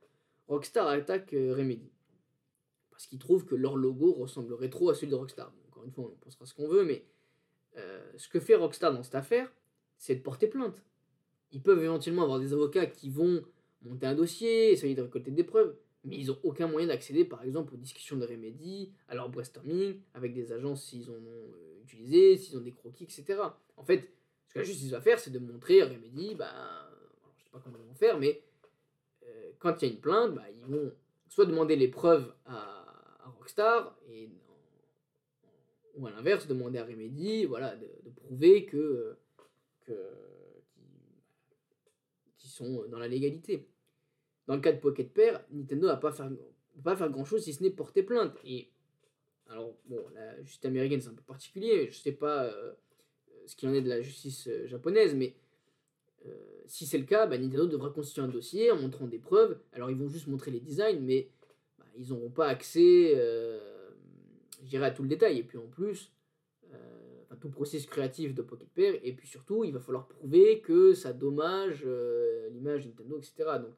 Rockstar 0.47 0.87
attaque 0.87 1.31
euh, 1.35 1.53
Remedy. 1.55 1.91
Parce 2.95 3.07
qu'ils 3.07 3.19
trouvent 3.19 3.43
que 3.43 3.55
leur 3.55 3.75
logo 3.75 4.13
ressemblerait 4.13 4.69
trop 4.69 4.89
à 4.89 4.95
celui 4.95 5.09
de 5.09 5.15
Rockstar. 5.15 5.51
Encore 5.67 5.83
une 5.83 5.91
fois, 5.91 6.05
on 6.05 6.15
pensera 6.23 6.45
ce 6.45 6.53
qu'on 6.53 6.69
veut, 6.69 6.85
mais 6.85 7.03
euh, 7.75 8.01
ce 8.15 8.29
que 8.29 8.39
fait 8.39 8.55
Rockstar 8.55 8.93
dans 8.93 9.03
cette 9.03 9.15
affaire, 9.15 9.51
c'est 9.97 10.15
de 10.15 10.21
porter 10.21 10.47
plainte. 10.47 10.81
Ils 11.51 11.61
peuvent 11.61 11.83
éventuellement 11.83 12.23
avoir 12.23 12.39
des 12.39 12.53
avocats 12.53 12.85
qui 12.85 13.09
vont 13.09 13.43
monter 13.81 14.05
un 14.05 14.15
dossier, 14.15 14.71
essayer 14.71 14.95
de 14.95 15.01
récolter 15.01 15.31
des 15.31 15.43
preuves, 15.43 15.75
mais 16.05 16.15
ils 16.17 16.27
n'ont 16.27 16.39
aucun 16.43 16.67
moyen 16.67 16.87
d'accéder, 16.87 17.25
par 17.25 17.43
exemple, 17.43 17.73
aux 17.73 17.77
discussions 17.77 18.15
de 18.15 18.25
Remedy, 18.25 18.93
à 19.09 19.15
leur 19.15 19.27
brainstorming, 19.27 19.99
avec 20.13 20.33
des 20.33 20.53
agences 20.53 20.85
s'ils 20.85 21.09
en 21.09 21.15
ont 21.15 21.51
euh, 21.53 21.81
utilisé, 21.83 22.37
s'ils 22.37 22.57
ont 22.57 22.61
des 22.61 22.71
croquis, 22.71 23.03
etc. 23.03 23.41
En 23.75 23.83
fait, 23.83 24.09
ce 24.47 24.53
que 24.53 24.59
la 24.59 24.63
justice 24.63 24.91
va 24.91 25.01
faire, 25.01 25.19
c'est 25.19 25.31
de 25.31 25.39
montrer 25.39 25.81
à 25.81 25.87
Remedy, 25.87 26.35
bah, 26.35 26.49
je 27.37 27.43
sais 27.43 27.49
pas 27.51 27.59
comment 27.59 27.77
ils 27.77 27.87
vont 27.87 27.93
faire, 27.93 28.17
mais 28.17 28.41
euh, 29.27 29.51
quand 29.59 29.81
il 29.81 29.87
y 29.89 29.91
a 29.91 29.93
une 29.93 29.99
plainte, 29.99 30.33
bah, 30.33 30.45
ils 30.49 30.61
vont 30.61 30.93
soit 31.27 31.45
demander 31.45 31.75
les 31.75 31.89
preuves 31.89 32.33
à, 32.45 32.74
Rockstar, 33.29 33.97
et, 34.09 34.29
ou 35.95 36.07
à 36.07 36.11
l'inverse, 36.11 36.47
demander 36.47 36.79
à 36.79 36.85
Remedy 36.85 37.45
voilà, 37.45 37.75
de, 37.75 37.87
prouver 38.15 38.65
que, 38.65 39.15
que 39.85 39.93
qui 42.37 42.49
sont 42.49 42.85
dans 42.89 42.99
la 42.99 43.07
légalité. 43.07 43.67
Dans 44.47 44.55
le 44.55 44.61
cas 44.61 44.71
de 44.71 44.79
Pocket 44.79 45.11
Pair, 45.11 45.43
Nintendo 45.51 45.87
va 45.87 45.97
pas 45.97 46.11
faire, 46.11 46.29
pas 46.83 46.95
faire 46.95 47.09
grand 47.09 47.25
chose 47.25 47.43
si 47.43 47.53
ce 47.53 47.63
n'est 47.63 47.71
porter 47.71 48.03
plainte. 48.03 48.37
Et 48.43 48.69
alors, 49.47 49.75
bon, 49.85 50.03
la 50.13 50.41
justice 50.43 50.65
américaine 50.65 51.01
c'est 51.01 51.09
un 51.09 51.13
peu 51.13 51.23
particulier, 51.23 51.89
je 51.91 51.97
sais 51.97 52.11
pas 52.11 52.45
euh, 52.45 52.73
ce 53.45 53.55
qu'il 53.55 53.69
en 53.69 53.73
est 53.73 53.81
de 53.81 53.89
la 53.89 54.01
justice 54.01 54.47
euh, 54.47 54.67
japonaise, 54.67 55.13
mais 55.15 55.35
euh, 56.25 56.33
si 56.65 56.85
c'est 56.85 56.97
le 56.97 57.05
cas, 57.05 57.27
bah, 57.27 57.37
Nintendo 57.37 57.67
devra 57.67 57.89
constituer 57.89 58.21
un 58.21 58.27
dossier 58.27 58.71
en 58.71 58.77
montrant 58.77 59.07
des 59.07 59.19
preuves. 59.19 59.59
Alors, 59.73 59.91
ils 59.91 59.97
vont 59.97 60.09
juste 60.09 60.27
montrer 60.27 60.51
les 60.51 60.59
designs, 60.59 60.99
mais 60.99 61.29
ils 61.97 62.09
n'auront 62.09 62.29
pas 62.29 62.47
accès, 62.47 63.15
je 63.15 64.67
dirais, 64.67 64.87
à 64.87 64.91
tout 64.91 65.03
le 65.03 65.09
détail. 65.09 65.39
Et 65.39 65.43
puis 65.43 65.57
en 65.57 65.67
plus, 65.67 66.11
enfin, 67.23 67.35
tout 67.39 67.49
processus 67.49 67.89
créatif 67.89 68.33
de 68.33 68.41
Pocket 68.41 68.69
Pair, 68.69 68.95
et 69.03 69.13
puis 69.13 69.27
surtout, 69.27 69.63
il 69.63 69.73
va 69.73 69.79
falloir 69.79 70.07
prouver 70.07 70.59
que 70.59 70.93
ça 70.93 71.13
dommage 71.13 71.85
l'image 72.51 72.85
Nintendo, 72.85 73.17
etc. 73.17 73.59
Donc, 73.61 73.75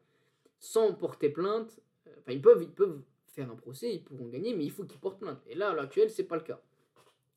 sans 0.58 0.92
porter 0.92 1.30
plainte. 1.30 1.80
Euh, 2.06 2.10
enfin, 2.18 2.32
ils 2.32 2.42
peuvent, 2.42 2.62
ils 2.62 2.70
peuvent 2.70 3.00
faire 3.26 3.50
un 3.50 3.56
procès, 3.56 3.94
ils 3.94 4.02
pourront 4.02 4.28
gagner, 4.28 4.54
mais 4.54 4.64
il 4.64 4.70
faut 4.70 4.84
qu'ils 4.84 5.00
portent 5.00 5.20
plainte. 5.20 5.40
Et 5.46 5.54
là, 5.54 5.70
à 5.70 5.74
l'heure 5.74 5.84
actuelle, 5.84 6.10
c'est 6.10 6.24
pas 6.24 6.36
le 6.36 6.42
cas. 6.42 6.60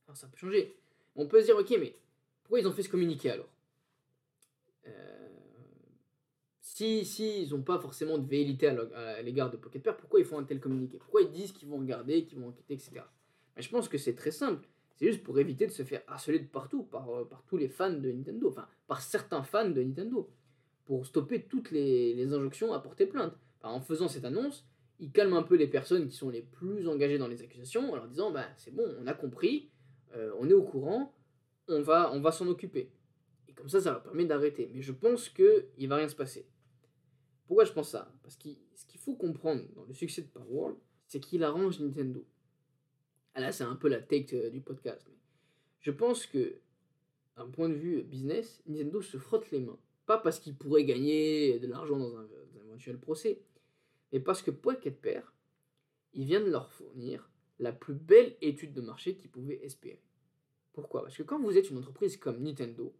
Alors 0.08 0.18
ça 0.18 0.28
peut 0.28 0.38
changer. 0.38 0.76
On 1.16 1.28
peut 1.28 1.42
se 1.42 1.46
dire, 1.46 1.58
ok, 1.58 1.70
mais 1.80 1.96
pourquoi 2.44 2.60
ils 2.60 2.68
ont 2.68 2.72
fait 2.72 2.84
ce 2.84 2.90
communiqué 2.90 3.30
alors? 3.30 3.50
Euh, 4.88 5.28
Si, 6.82 7.06
si 7.06 7.44
ils 7.44 7.52
n'ont 7.52 7.62
pas 7.62 7.78
forcément 7.78 8.18
de 8.18 8.28
véhilité 8.28 8.66
à 8.66 9.22
l'égard 9.22 9.52
de 9.52 9.58
Pocket 9.58 9.84
Pair, 9.84 9.96
pourquoi 9.96 10.20
ils 10.20 10.26
font 10.26 10.40
un 10.40 10.44
tel 10.44 10.60
communiqué? 10.60 10.98
Pourquoi 10.98 11.22
ils 11.22 11.30
disent 11.30 11.52
qu'ils 11.52 11.68
vont 11.68 11.78
regarder, 11.78 12.26
qu'ils 12.26 12.40
vont 12.40 12.48
enquêter, 12.48 12.74
etc. 12.74 13.02
Mais 13.56 13.62
je 13.62 13.70
pense 13.70 13.88
que 13.88 14.00
c'est 14.00 14.16
très 14.16 14.32
simple. 14.32 14.68
C'est 14.96 15.06
juste 15.06 15.22
pour 15.22 15.38
éviter 15.38 15.68
de 15.68 15.72
se 15.72 15.84
faire 15.84 16.02
harceler 16.08 16.40
de 16.40 16.48
partout 16.48 16.82
par, 16.82 17.08
euh, 17.12 17.30
tous 17.46 17.58
les 17.58 17.68
fans 17.68 17.94
de 17.94 18.12
Nintendo, 18.12 18.50
enfin 18.50 18.68
par 18.88 19.00
certains 19.04 19.44
fans 19.44 19.70
de 19.70 19.80
Nintendo 19.80 20.28
pour 20.86 21.06
stopper 21.06 21.44
toutes 21.44 21.70
les, 21.70 22.20
injonctions 22.34 22.74
à 22.74 22.80
porter 22.80 23.06
plainte. 23.06 23.38
en 23.62 23.80
faisant 23.80 24.08
cette 24.08 24.26
annonce, 24.26 24.66
il 25.00 25.12
calme 25.12 25.34
un 25.34 25.44
peu 25.44 25.58
les 25.58 25.68
personnes 25.68 26.08
qui 26.08 26.16
sont 26.16 26.32
les 26.32 26.42
plus 26.42 26.88
engagées 26.88 27.20
dans 27.20 27.28
les 27.28 27.44
accusations 27.44 27.92
en 27.92 27.96
leur 27.96 28.08
disant 28.08 28.32
bah, 28.32 28.48
c'est 28.58 28.74
bon, 28.74 28.92
on 29.00 29.06
a 29.06 29.14
compris, 29.14 29.70
euh, 30.16 30.32
on 30.40 30.50
est 30.50 30.54
au 30.54 30.64
courant, 30.64 31.14
on 31.68 31.84
va, 31.84 32.12
on 32.12 32.22
va 32.22 32.32
s'en 32.32 32.48
occuper. 32.48 32.92
Et 33.48 33.54
comme 33.54 33.70
ça, 33.70 33.80
ça 33.80 33.92
leur 33.92 34.02
permet 34.02 34.26
d'arrêter. 34.26 34.72
Mais 34.74 34.82
je 34.82 34.94
pense 34.94 35.30
qu'il 35.30 35.68
ne 35.78 35.88
va 35.88 35.98
rien 35.98 36.10
se 36.10 36.16
passer. 36.16 36.48
Pourquoi 37.52 37.66
je 37.66 37.74
pense 37.74 37.90
ça? 37.90 38.10
Parce 38.24 38.38
que 38.38 38.48
ce 38.76 38.86
qu'il 38.86 38.98
faut 39.02 39.14
comprendre 39.14 39.64
dans 39.76 39.84
le 39.84 39.94
succès 39.94 40.22
de 40.22 40.28
Power 40.28 40.46
World, 40.48 40.78
c'est 41.06 41.20
qu'il 41.20 41.44
arrange 41.44 41.82
Nintendo. 41.82 42.26
Ah 43.34 43.42
là, 43.42 43.52
c'est 43.52 43.66
un 43.66 43.76
peu 43.76 43.90
la 43.90 44.02
take 44.02 44.34
euh, 44.38 44.50
du 44.50 44.62
podcast. 44.62 45.06
Mais 45.10 45.18
je 45.82 45.92
pense 45.92 46.26
que, 46.26 46.62
d'un 47.36 47.50
point 47.50 47.68
de 47.68 47.74
vue 47.74 48.04
business, 48.04 48.64
Nintendo 48.68 49.02
se 49.02 49.18
frotte 49.18 49.52
les 49.52 49.60
mains 49.60 49.78
pas 50.06 50.18
parce 50.18 50.40
qu'il 50.40 50.56
pourrait 50.56 50.86
gagner 50.86 51.60
de 51.60 51.68
l'argent 51.68 52.00
dans 52.00 52.20
un, 52.20 52.28
éventuel 52.68 52.98
procès, 52.98 53.42
mais 54.14 54.22
parce 54.22 54.42
que 54.42 54.52
Pocket 54.52 55.02
Pair, 55.02 55.34
il 56.14 56.24
vient 56.24 56.40
de 56.40 56.50
leur 56.50 56.72
fournir 56.72 57.30
la 57.60 57.74
plus 57.74 57.96
belle 57.96 58.38
étude 58.40 58.72
de 58.72 58.80
marché 58.80 59.18
qu'ils 59.18 59.30
pouvaient 59.30 59.60
espérer. 59.66 60.02
Pourquoi? 60.72 61.02
Parce 61.02 61.18
que 61.18 61.24
quand 61.24 61.42
vous 61.42 61.58
êtes 61.58 61.70
une 61.70 61.80
entreprise 61.80 62.16
comme 62.16 62.42
Nintendo, 62.42 62.96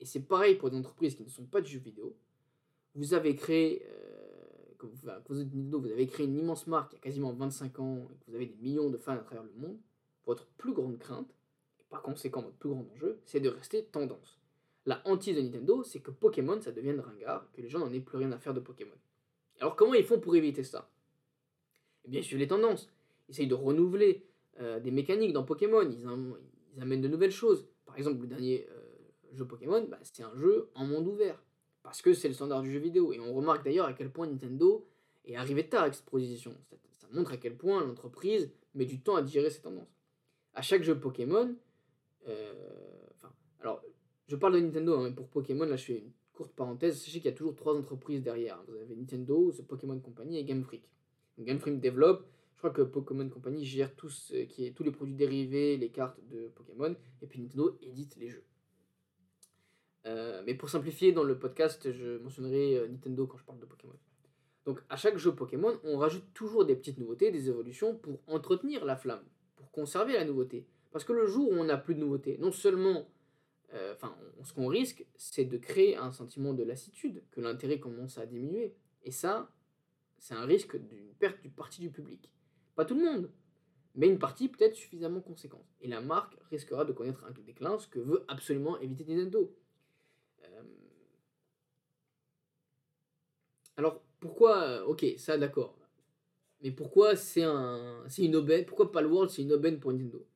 et 0.00 0.06
c'est 0.06 0.26
pareil 0.26 0.56
pour 0.56 0.70
des 0.70 0.76
entreprises 0.76 1.14
qui 1.14 1.22
ne 1.22 1.30
sont 1.30 1.46
pas 1.46 1.60
de 1.60 1.68
jeux 1.68 1.78
vidéo, 1.78 2.16
vous 2.96 3.14
avez 3.14 3.36
créé, 3.36 3.86
euh, 3.86 4.86
Nintendo, 5.28 5.80
vous 5.80 5.90
avez 5.90 6.06
créé 6.06 6.26
une 6.26 6.38
immense 6.38 6.66
marque 6.66 6.92
il 6.92 6.96
y 6.96 6.98
a 6.98 7.02
quasiment 7.02 7.32
25 7.32 7.78
ans, 7.78 8.08
et 8.10 8.16
que 8.16 8.24
vous 8.28 8.34
avez 8.34 8.46
des 8.46 8.56
millions 8.56 8.90
de 8.90 8.96
fans 8.96 9.12
à 9.12 9.18
travers 9.18 9.44
le 9.44 9.52
monde, 9.52 9.78
votre 10.24 10.46
plus 10.58 10.72
grande 10.72 10.98
crainte, 10.98 11.30
et 11.78 11.84
par 11.88 12.02
conséquent 12.02 12.42
votre 12.42 12.56
plus 12.56 12.70
grand 12.70 12.86
enjeu, 12.94 13.20
c'est 13.24 13.40
de 13.40 13.48
rester 13.48 13.84
tendance. 13.84 14.40
La 14.86 15.02
hantise 15.04 15.36
de 15.36 15.42
Nintendo, 15.42 15.82
c'est 15.82 16.00
que 16.00 16.10
Pokémon, 16.10 16.60
ça 16.60 16.72
devienne 16.72 17.00
ringard, 17.00 17.50
que 17.52 17.60
les 17.60 17.68
gens 17.68 17.80
n'en 17.80 17.92
aient 17.92 18.00
plus 18.00 18.18
rien 18.18 18.32
à 18.32 18.38
faire 18.38 18.54
de 18.54 18.60
Pokémon. 18.60 18.96
Alors 19.60 19.76
comment 19.76 19.94
ils 19.94 20.04
font 20.04 20.20
pour 20.20 20.36
éviter 20.36 20.64
ça? 20.64 20.90
Eh 22.04 22.08
bien, 22.08 22.20
ils 22.20 22.24
suivent 22.24 22.38
les 22.38 22.46
tendances. 22.46 22.88
Ils 23.28 23.32
essayent 23.32 23.48
de 23.48 23.54
renouveler 23.54 24.24
euh, 24.60 24.78
des 24.80 24.90
mécaniques 24.90 25.32
dans 25.32 25.44
Pokémon. 25.44 25.82
Ils, 25.82 26.06
amènent 26.80 27.00
de 27.00 27.08
nouvelles 27.08 27.32
choses. 27.32 27.66
Par 27.84 27.96
exemple, 27.96 28.20
le 28.20 28.26
dernier 28.26 28.68
euh, 28.70 29.34
jeu 29.34 29.44
Pokémon, 29.44 29.84
bah, 29.88 29.98
c'est 30.02 30.22
un 30.22 30.34
jeu 30.36 30.68
en 30.74 30.86
monde 30.86 31.08
ouvert. 31.08 31.42
Parce 31.86 32.02
que 32.02 32.14
c'est 32.14 32.26
le 32.26 32.34
standard 32.34 32.62
du 32.62 32.72
jeu 32.72 32.80
vidéo. 32.80 33.12
Et 33.12 33.20
on 33.20 33.32
remarque 33.32 33.64
d'ailleurs 33.64 33.86
à 33.86 33.92
quel 33.92 34.10
point 34.10 34.26
Nintendo 34.26 34.84
est 35.24 35.36
arrivé 35.36 35.68
tard 35.68 35.82
avec 35.82 35.94
cette 35.94 36.04
proposition. 36.04 36.52
Ça, 36.98 37.06
montre 37.12 37.32
à 37.32 37.36
quel 37.36 37.56
point 37.56 37.80
l'entreprise 37.86 38.50
met 38.74 38.86
du 38.86 39.00
temps 39.00 39.14
à 39.14 39.22
digérer 39.22 39.50
ces 39.50 39.62
tendances. 39.62 39.94
À 40.52 40.62
chaque 40.62 40.82
jeu 40.82 40.98
Pokémon, 40.98 41.54
euh, 42.26 42.54
alors 43.60 43.84
je 44.26 44.34
parle 44.34 44.54
de 44.54 44.60
Nintendo, 44.60 44.98
hein, 44.98 45.04
mais 45.04 45.14
pour 45.14 45.28
Pokémon, 45.28 45.64
là 45.64 45.76
je 45.76 45.84
fais 45.84 45.98
une 45.98 46.10
courte 46.32 46.52
parenthèse. 46.56 46.98
Sachez 46.98 47.20
qu'il 47.20 47.30
y 47.30 47.34
a 47.34 47.36
toujours 47.36 47.54
trois 47.54 47.76
entreprises 47.78 48.20
derrière. 48.20 48.60
Vous 48.66 48.74
avez 48.74 48.96
Nintendo, 48.96 49.52
Pokémon 49.68 50.00
Company 50.00 50.38
et 50.38 50.44
Game 50.44 50.64
Freak. 50.64 50.90
Game 51.38 51.60
Freak 51.60 51.78
développe. 51.78 52.26
Je 52.54 52.58
crois 52.58 52.70
que 52.70 52.82
Pokémon 52.82 53.28
Company 53.28 53.64
gère 53.64 53.94
tous, 53.94 54.32
euh, 54.34 54.70
tous 54.74 54.82
les 54.82 54.90
produits 54.90 55.14
dérivés, 55.14 55.76
les 55.76 55.90
cartes 55.90 56.18
de 56.32 56.48
Pokémon. 56.48 56.96
Et 57.22 57.28
puis 57.28 57.40
Nintendo 57.40 57.78
édite 57.80 58.16
les 58.16 58.28
jeux. 58.28 58.42
Euh, 60.06 60.42
mais 60.46 60.54
pour 60.54 60.70
simplifier, 60.70 61.12
dans 61.12 61.24
le 61.24 61.38
podcast, 61.38 61.90
je 61.90 62.18
mentionnerai 62.18 62.76
euh, 62.76 62.88
Nintendo 62.88 63.26
quand 63.26 63.38
je 63.38 63.44
parle 63.44 63.58
de 63.58 63.66
Pokémon. 63.66 63.94
Donc 64.64 64.80
à 64.88 64.96
chaque 64.96 65.18
jeu 65.18 65.34
Pokémon, 65.34 65.78
on 65.84 65.98
rajoute 65.98 66.24
toujours 66.34 66.64
des 66.64 66.74
petites 66.74 66.98
nouveautés, 66.98 67.30
des 67.30 67.48
évolutions 67.48 67.96
pour 67.96 68.20
entretenir 68.26 68.84
la 68.84 68.96
flamme, 68.96 69.24
pour 69.56 69.70
conserver 69.70 70.14
la 70.14 70.24
nouveauté. 70.24 70.66
Parce 70.92 71.04
que 71.04 71.12
le 71.12 71.26
jour 71.26 71.50
où 71.50 71.54
on 71.54 71.64
n'a 71.64 71.76
plus 71.76 71.94
de 71.94 72.00
nouveautés, 72.00 72.38
non 72.38 72.52
seulement 72.52 73.06
euh, 73.74 73.94
enfin, 73.94 74.16
ce 74.42 74.52
qu'on 74.52 74.68
risque, 74.68 75.04
c'est 75.16 75.44
de 75.44 75.56
créer 75.56 75.96
un 75.96 76.12
sentiment 76.12 76.54
de 76.54 76.62
lassitude, 76.62 77.22
que 77.30 77.40
l'intérêt 77.40 77.80
commence 77.80 78.18
à 78.18 78.26
diminuer. 78.26 78.74
Et 79.04 79.10
ça, 79.10 79.50
c'est 80.18 80.34
un 80.34 80.44
risque 80.44 80.76
d'une 80.76 81.12
perte 81.18 81.42
du 81.42 81.50
parti 81.50 81.80
du 81.80 81.90
public. 81.90 82.30
Pas 82.74 82.84
tout 82.84 82.94
le 82.94 83.04
monde, 83.04 83.30
mais 83.94 84.08
une 84.08 84.18
partie 84.18 84.48
peut-être 84.48 84.74
suffisamment 84.74 85.20
conséquente. 85.20 85.66
Et 85.80 85.88
la 85.88 86.00
marque 86.00 86.36
risquera 86.50 86.84
de 86.84 86.92
connaître 86.92 87.24
un 87.24 87.32
déclin, 87.42 87.78
ce 87.78 87.88
que 87.88 87.98
veut 87.98 88.24
absolument 88.28 88.78
éviter 88.80 89.04
Nintendo. 89.04 89.52
Alors, 93.76 94.02
pourquoi... 94.20 94.62
Euh, 94.62 94.84
ok, 94.84 95.04
ça 95.18 95.38
d'accord. 95.38 95.76
Mais 96.62 96.70
pourquoi 96.70 97.16
c'est 97.16 97.42
un, 97.42 98.04
c'est 98.08 98.24
une 98.24 98.36
aubaine 98.36 98.64
Pourquoi 98.64 98.90
Palworld 98.90 99.30
c'est 99.30 99.42
une 99.42 99.52
aubaine 99.52 99.78
pour 99.78 99.92
Nintendo? 99.92 100.26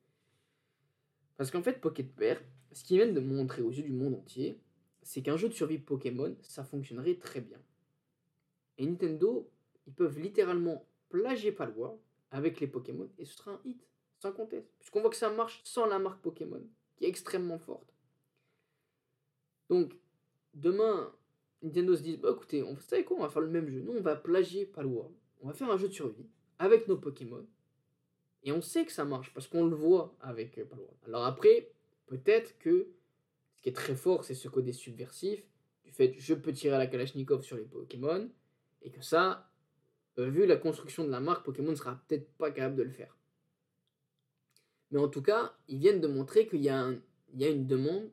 Parce 1.35 1.49
qu'en 1.49 1.63
fait, 1.63 1.81
Pocket 1.81 2.13
Pair, 2.15 2.41
ce 2.71 2.83
qu'ils 2.83 2.97
viennent 2.97 3.15
de 3.15 3.19
montrer 3.19 3.63
aux 3.63 3.71
yeux 3.71 3.83
du 3.83 3.91
monde 3.91 4.13
entier, 4.13 4.59
c'est 5.01 5.23
qu'un 5.23 5.37
jeu 5.37 5.49
de 5.49 5.53
survie 5.53 5.79
Pokémon, 5.79 6.35
ça 6.41 6.63
fonctionnerait 6.63 7.15
très 7.15 7.41
bien. 7.41 7.57
Et 8.77 8.85
Nintendo, 8.85 9.49
ils 9.87 9.93
peuvent 9.93 10.19
littéralement 10.19 10.85
plagier 11.09 11.51
Palworld 11.51 11.99
avec 12.29 12.59
les 12.59 12.67
Pokémon 12.67 13.09
et 13.17 13.25
ce 13.25 13.35
sera 13.35 13.51
un 13.53 13.61
hit, 13.65 13.83
sans 14.19 14.31
conteste. 14.31 14.71
Puisqu'on 14.79 15.01
voit 15.01 15.09
que 15.09 15.15
ça 15.15 15.31
marche 15.31 15.61
sans 15.63 15.87
la 15.87 15.97
marque 15.97 16.21
Pokémon, 16.21 16.61
qui 16.95 17.05
est 17.05 17.09
extrêmement 17.09 17.57
forte. 17.57 17.91
Donc, 19.69 19.97
demain, 20.53 21.11
Nintendo 21.61 21.95
se 21.95 22.01
dit, 22.01 22.17
bah 22.17 22.29
écoutez, 22.31 22.63
on, 22.63 22.77
savez 22.79 23.03
quoi, 23.03 23.17
on 23.17 23.21
va 23.21 23.29
faire 23.29 23.41
le 23.41 23.49
même 23.49 23.69
jeu. 23.69 23.81
Nous, 23.81 23.93
on 23.93 24.01
va 24.01 24.15
plagier 24.15 24.65
Palworld. 24.65 25.13
On 25.41 25.47
va 25.47 25.53
faire 25.53 25.69
un 25.69 25.77
jeu 25.77 25.87
de 25.87 25.93
survie 25.93 26.27
avec 26.59 26.87
nos 26.87 26.97
Pokémon. 26.97 27.45
Et 28.43 28.51
on 28.51 28.61
sait 28.61 28.85
que 28.85 28.91
ça 28.91 29.05
marche 29.05 29.33
parce 29.33 29.47
qu'on 29.47 29.65
le 29.65 29.75
voit 29.75 30.15
avec 30.21 30.57
euh, 30.57 30.65
Palworld. 30.65 30.97
Alors 31.05 31.25
après, 31.25 31.71
peut-être 32.07 32.57
que 32.57 32.87
ce 33.55 33.61
qui 33.61 33.69
est 33.69 33.75
très 33.75 33.95
fort, 33.95 34.23
c'est 34.23 34.33
ce 34.33 34.47
côté 34.47 34.73
subversif 34.73 35.45
du 35.83 35.91
fait 35.91 36.15
je 36.17 36.33
peux 36.33 36.51
tirer 36.53 36.77
la 36.77 36.87
Kalachnikov 36.87 37.43
sur 37.43 37.57
les 37.57 37.63
Pokémon 37.63 38.29
et 38.81 38.91
que 38.91 39.01
ça, 39.01 39.51
euh, 40.17 40.29
vu 40.29 40.45
la 40.47 40.57
construction 40.57 41.03
de 41.03 41.11
la 41.11 41.19
marque, 41.19 41.45
Pokémon 41.45 41.71
ne 41.71 41.75
sera 41.75 42.01
peut-être 42.07 42.31
pas 42.33 42.51
capable 42.51 42.75
de 42.75 42.83
le 42.83 42.91
faire. 42.91 43.15
Mais 44.89 44.99
en 44.99 45.07
tout 45.07 45.21
cas, 45.21 45.55
ils 45.67 45.77
viennent 45.77 46.01
de 46.01 46.07
montrer 46.07 46.47
qu'il 46.47 46.61
y 46.61 46.69
a 46.69 46.91
une 47.33 47.67
demande 47.67 48.09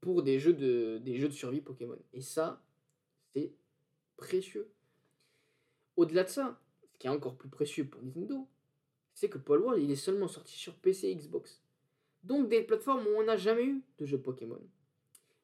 pour 0.00 0.22
des 0.22 0.38
jeux 0.38 0.54
de, 0.54 0.98
des 0.98 1.16
jeux 1.16 1.28
de 1.28 1.34
survie 1.34 1.60
Pokémon. 1.60 1.98
Et 2.12 2.20
ça, 2.20 2.62
c'est 3.32 3.52
précieux. 4.16 4.70
Au-delà 5.96 6.24
de 6.24 6.28
ça, 6.28 6.60
ce 6.92 6.98
qui 6.98 7.06
est 7.06 7.10
encore 7.10 7.36
plus 7.36 7.48
précieux 7.48 7.86
pour 7.86 8.02
Nintendo, 8.02 8.46
c'est 9.14 9.28
que 9.28 9.38
Paul 9.38 9.60
World, 9.60 9.82
il 9.82 9.90
est 9.90 9.96
seulement 9.96 10.28
sorti 10.28 10.56
sur 10.56 10.74
PC 10.74 11.08
et 11.08 11.16
Xbox. 11.16 11.62
Donc 12.22 12.48
des 12.48 12.62
plateformes 12.62 13.06
où 13.06 13.10
on 13.18 13.24
n'a 13.24 13.36
jamais 13.36 13.64
eu 13.64 13.82
de 13.98 14.06
jeux 14.06 14.20
Pokémon. 14.20 14.60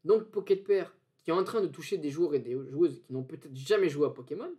Donc 0.05 0.31
Pocket 0.31 0.65
qui 0.65 1.31
est 1.31 1.35
en 1.35 1.45
train 1.45 1.61
de 1.61 1.67
toucher 1.67 1.99
des 1.99 2.11
joueurs 2.11 2.35
et 2.35 2.39
des 2.39 2.53
joueuses 2.53 3.03
qui 3.03 3.13
n'ont 3.13 3.25
peut-être 3.25 3.55
jamais 3.55 3.89
joué 3.89 4.07
à 4.07 4.11
Pokémon, 4.11 4.55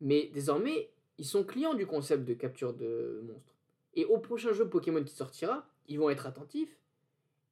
mais 0.00 0.30
désormais, 0.32 0.90
ils 1.18 1.24
sont 1.24 1.44
clients 1.44 1.74
du 1.74 1.86
concept 1.86 2.24
de 2.24 2.34
capture 2.34 2.74
de 2.74 3.22
monstres. 3.24 3.54
Et 3.94 4.04
au 4.04 4.18
prochain 4.18 4.52
jeu 4.52 4.68
Pokémon 4.68 5.02
qui 5.02 5.14
sortira, 5.14 5.66
ils 5.88 5.98
vont 5.98 6.10
être 6.10 6.26
attentifs. 6.26 6.78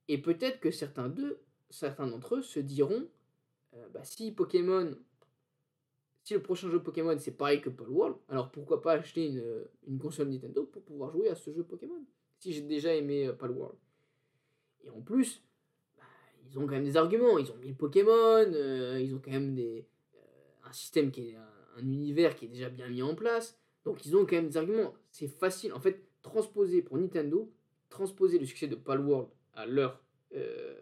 Et 0.09 0.19
peut-être 0.19 0.61
que 0.61 0.71
certains 0.71 1.09
d'eux, 1.09 1.41
certains 1.71 2.07
d'entre 2.07 2.37
eux 2.37 2.43
se 2.43 2.61
diront, 2.61 3.09
euh, 3.75 3.89
bah, 3.89 4.05
si 4.05 4.33
Pokémon, 4.33 4.95
si 6.23 6.35
le 6.35 6.43
prochain 6.43 6.71
jeu 6.71 6.83
Pokémon 6.83 7.17
c'est 7.19 7.37
pareil 7.37 7.61
que 7.61 7.71
Paul 7.71 7.89
World, 7.89 8.17
alors 8.29 8.51
pourquoi 8.51 8.83
pas 8.83 8.93
acheter 8.93 9.27
une, 9.87 9.99
console 9.99 10.29
Nintendo 10.29 10.65
pour 10.65 10.83
pouvoir 10.83 11.11
jouer 11.11 11.29
à 11.29 11.35
ce 11.35 11.53
jeu 11.53 11.65
Pokémon 11.65 12.05
Si 12.39 12.53
j'ai 12.53 12.63
déjà 12.63 12.95
aimé 12.95 13.27
euh, 13.27 13.49
World. 13.49 13.79
Et 14.85 14.91
en 14.91 15.01
plus, 15.01 15.43
bah, 15.97 16.05
ils 16.51 16.59
ont 16.59 16.63
quand 16.63 16.73
même 16.73 16.85
des 16.85 16.97
arguments. 16.97 17.39
Ils 17.39 17.51
ont 17.51 17.57
mis 17.57 17.73
Pokémon, 17.73 18.13
euh, 18.13 19.01
ils 19.01 19.15
ont 19.15 19.21
quand 19.25 19.31
même 19.31 19.55
des, 19.55 19.87
un 20.65 20.73
système 20.73 21.11
qui 21.11 21.31
est 21.31 21.37
un 21.77 21.83
univers 21.83 22.37
qui 22.37 22.45
est 22.45 22.49
déjà 22.49 22.69
bien 22.69 22.89
mis 22.89 23.03
en 23.03 23.15
place. 23.15 23.59
Donc 23.85 24.05
ils 24.07 24.17
ont 24.17 24.27
quand 24.27 24.37
même 24.37 24.49
des 24.49 24.57
arguments. 24.57 24.95
C'est 25.11 25.29
facile. 25.29 25.73
En 25.73 25.81
fait, 25.81 26.05
transposer 26.23 26.83
pour 26.83 26.99
Nintendo, 26.99 27.51
transposer 27.89 28.39
le 28.39 28.47
succès 28.47 28.67
de 28.67 28.75
Palworld 28.75 29.29
à 29.55 29.67
leur, 29.67 30.03
euh, 30.35 30.81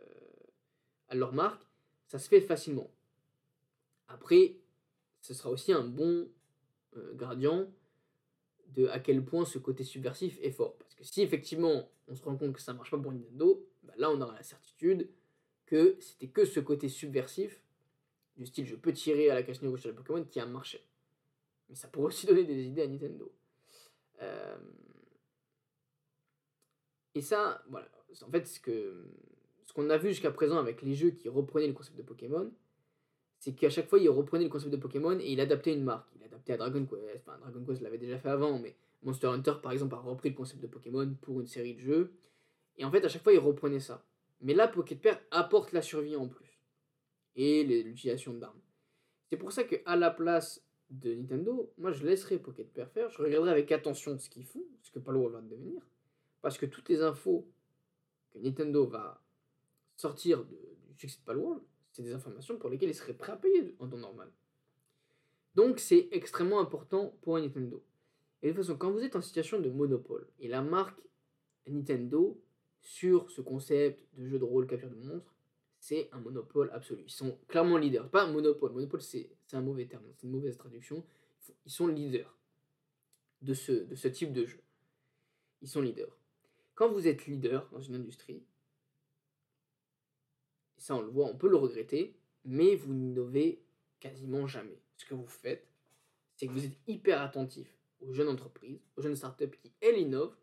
à 1.09 1.15
leur 1.15 1.33
marque, 1.33 1.63
ça 2.07 2.19
se 2.19 2.29
fait 2.29 2.41
facilement. 2.41 2.91
Après, 4.09 4.57
ce 5.21 5.35
sera 5.35 5.51
aussi 5.51 5.73
un 5.73 5.85
bon 5.85 6.29
euh, 6.97 7.15
gradient 7.15 7.71
de 8.69 8.87
à 8.89 8.99
quel 8.99 9.25
point 9.25 9.45
ce 9.45 9.59
côté 9.59 9.85
subversif 9.85 10.39
est 10.43 10.51
fort. 10.51 10.77
Parce 10.79 10.95
que 10.95 11.05
si 11.05 11.23
effectivement 11.23 11.91
on 12.09 12.17
se 12.17 12.23
rend 12.23 12.37
compte 12.37 12.53
que 12.53 12.61
ça 12.61 12.73
marche 12.73 12.91
pas 12.91 12.99
pour 12.99 13.13
Nintendo, 13.13 13.67
bah 13.83 13.95
là 13.97 14.11
on 14.11 14.21
aura 14.21 14.35
la 14.35 14.43
certitude 14.43 15.09
que 15.67 15.97
c'était 16.01 16.29
que 16.29 16.45
ce 16.45 16.61
côté 16.61 16.89
subversif, 16.89 17.63
du 18.37 18.47
style 18.47 18.67
je 18.67 18.77
peux 18.77 18.93
tirer 18.93 19.31
à 19.31 19.35
la 19.35 19.43
cache 19.43 19.59
sur 19.59 19.89
les 19.89 19.95
Pokémon, 19.95 20.25
qui 20.25 20.41
a 20.41 20.47
marché. 20.47 20.85
Mais 21.69 21.75
ça 21.75 21.89
pourrait 21.89 22.09
aussi 22.09 22.27
donner 22.29 22.45
des 22.45 22.65
idées 22.67 22.83
à 22.83 22.89
Nintendo. 22.89 23.33
Euh, 24.21 24.59
et 27.15 27.23
ça, 27.23 27.63
voilà. 27.69 27.89
En 28.23 28.31
fait, 28.31 28.47
ce 28.47 28.61
que 28.61 29.07
ce 29.65 29.73
qu'on 29.73 29.89
a 29.89 29.97
vu 29.97 30.11
jusqu'à 30.11 30.31
présent 30.31 30.59
avec 30.59 30.83
les 30.83 30.95
jeux 30.95 31.11
qui 31.11 31.29
reprenaient 31.29 31.67
le 31.67 31.73
concept 31.73 31.97
de 31.97 32.03
Pokémon, 32.03 32.53
c'est 33.39 33.55
qu'à 33.55 33.71
chaque 33.71 33.89
fois, 33.89 33.99
ils 33.99 34.09
reprenaient 34.09 34.45
le 34.45 34.51
concept 34.51 34.71
de 34.71 34.77
Pokémon 34.77 35.19
et 35.19 35.33
il 35.33 35.41
adaptait 35.41 35.73
une 35.73 35.83
marque. 35.83 36.09
Il 36.15 36.23
adaptait 36.23 36.53
à 36.53 36.57
Dragon 36.59 36.85
Quest. 36.85 37.27
Enfin, 37.27 37.39
Dragon 37.39 37.65
Quest 37.67 37.81
l'avait 37.81 37.99
déjà 37.99 38.19
fait 38.19 38.29
avant, 38.29 38.59
mais 38.59 38.77
Monster 39.03 39.29
Hunter, 39.29 39.55
par 39.63 39.73
exemple, 39.73 39.95
a 39.95 39.99
repris 39.99 40.29
le 40.29 40.35
concept 40.35 40.63
de 40.63 40.67
Pokémon 40.67 41.17
pour 41.23 41.41
une 41.41 41.47
série 41.47 41.75
de 41.75 41.81
jeux. 41.81 42.13
Et 42.77 42.85
en 42.85 42.91
fait, 42.91 43.05
à 43.05 43.09
chaque 43.09 43.23
fois, 43.23 43.33
ils 43.33 43.39
reprenaient 43.39 43.81
ça. 43.81 44.05
Mais 44.43 44.55
là, 44.55 44.69
Pocket 44.69 45.01
apporte 45.31 45.73
la 45.73 45.83
survie 45.83 46.17
en 46.17 46.29
plus. 46.29 46.61
Et 47.35 47.65
l'utilisation 47.65 48.35
d'armes. 48.35 48.61
C'est 49.31 49.37
pour 49.37 49.53
ça 49.53 49.65
qu'à 49.65 49.97
la 49.97 50.11
place 50.11 50.63
de 50.91 51.15
Nintendo, 51.15 51.73
moi, 51.79 51.93
je 51.93 52.05
laisserai 52.05 52.39
Pocket 52.39 52.71
faire. 52.93 53.09
Je 53.09 53.23
regarderai 53.23 53.51
avec 53.51 53.73
attention 53.73 54.19
ce 54.19 54.29
qu'ils 54.29 54.45
font, 54.45 54.63
ce 54.83 54.91
que 54.91 54.99
Palo 54.99 55.29
va 55.31 55.41
devenir. 55.41 55.81
Parce 56.43 56.59
que 56.59 56.67
toutes 56.67 56.89
les 56.91 57.03
infos 57.03 57.49
Nintendo 58.35 58.87
va 58.87 59.23
sortir 59.97 60.45
du 60.45 60.57
succès 60.97 61.19
de 61.21 61.25
Palworld, 61.25 61.63
c'est 61.93 62.03
des 62.03 62.13
informations 62.13 62.57
pour 62.59 62.71
lesquelles 62.71 62.91
il 62.91 62.95
serait 62.95 63.15
prêt 63.15 63.33
à 63.33 63.37
payer 63.37 63.77
en 63.79 63.89
temps 63.89 63.99
normal. 63.99 64.31
Donc 65.55 65.79
c'est 65.79 66.09
extrêmement 66.13 66.61
important 66.61 67.15
pour 67.23 67.39
Nintendo. 67.39 67.85
Et 68.43 68.49
de 68.49 68.53
toute 68.53 68.65
façon, 68.65 68.77
quand 68.77 68.91
vous 68.91 69.01
êtes 69.01 69.17
en 69.17 69.21
situation 69.21 69.61
de 69.61 69.69
monopole, 69.69 70.27
et 70.41 70.49
la 70.49 70.63
marque 70.63 70.99
Nintendo, 71.67 72.41
sur 72.81 73.31
ce 73.31 73.41
concept 73.41 74.05
de 74.17 74.27
jeu 74.27 74.39
de 74.39 74.45
rôle 74.45 74.67
capture 74.67 74.91
de 74.91 74.97
monstres, 74.97 75.33
c'est 75.79 76.09
un 76.13 76.21
monopole 76.21 76.71
absolu. 76.73 77.05
Ils 77.07 77.13
sont 77.13 77.39
clairement 77.49 77.77
leaders. 77.77 78.09
Pas 78.11 78.25
un 78.25 78.33
monopole. 78.33 78.73
Monopole, 78.73 79.03
c'est 79.03 79.31
un 79.53 79.61
mauvais 79.61 79.87
terme. 79.87 80.05
C'est 80.15 80.25
une 80.25 80.33
mauvaise 80.33 80.57
traduction. 80.57 81.05
Ils 81.65 81.73
sont 81.73 81.87
leaders 81.87 82.37
de 83.41 83.53
de 83.85 83.95
ce 83.95 84.09
type 84.09 84.33
de 84.33 84.47
jeu. 84.47 84.61
Ils 85.61 85.69
sont 85.69 85.81
leaders. 85.81 86.17
Quand 86.75 86.91
vous 86.91 87.07
êtes 87.07 87.27
leader 87.27 87.69
dans 87.71 87.81
une 87.81 87.97
industrie, 87.97 88.43
ça 90.79 90.97
on 90.97 91.03
le 91.03 91.11
voit, 91.11 91.27
on 91.27 91.37
peut 91.37 91.49
le 91.49 91.57
regretter, 91.57 92.17
mais 92.45 92.75
vous 92.75 92.95
n'innovez 92.95 93.63
quasiment 94.01 94.47
jamais. 94.47 94.81
Ce 94.97 95.05
que 95.05 95.15
vous 95.15 95.27
faites, 95.27 95.69
c'est 96.37 96.47
que 96.47 96.53
vous 96.53 96.65
êtes 96.65 96.79
hyper 96.87 97.21
attentif 97.21 97.79
aux 98.01 98.13
jeunes 98.13 98.29
entreprises, 98.29 98.81
aux 98.97 99.03
jeunes 99.03 99.17
startups 99.17 99.51
qui, 99.51 99.73
elles, 99.81 99.99
innovent, 99.99 100.37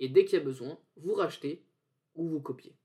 et 0.00 0.08
dès 0.08 0.24
qu'il 0.24 0.38
y 0.38 0.42
a 0.42 0.44
besoin, 0.44 0.78
vous 0.96 1.14
rachetez 1.14 1.64
ou 2.14 2.28
vous 2.28 2.40
copiez. 2.40 2.76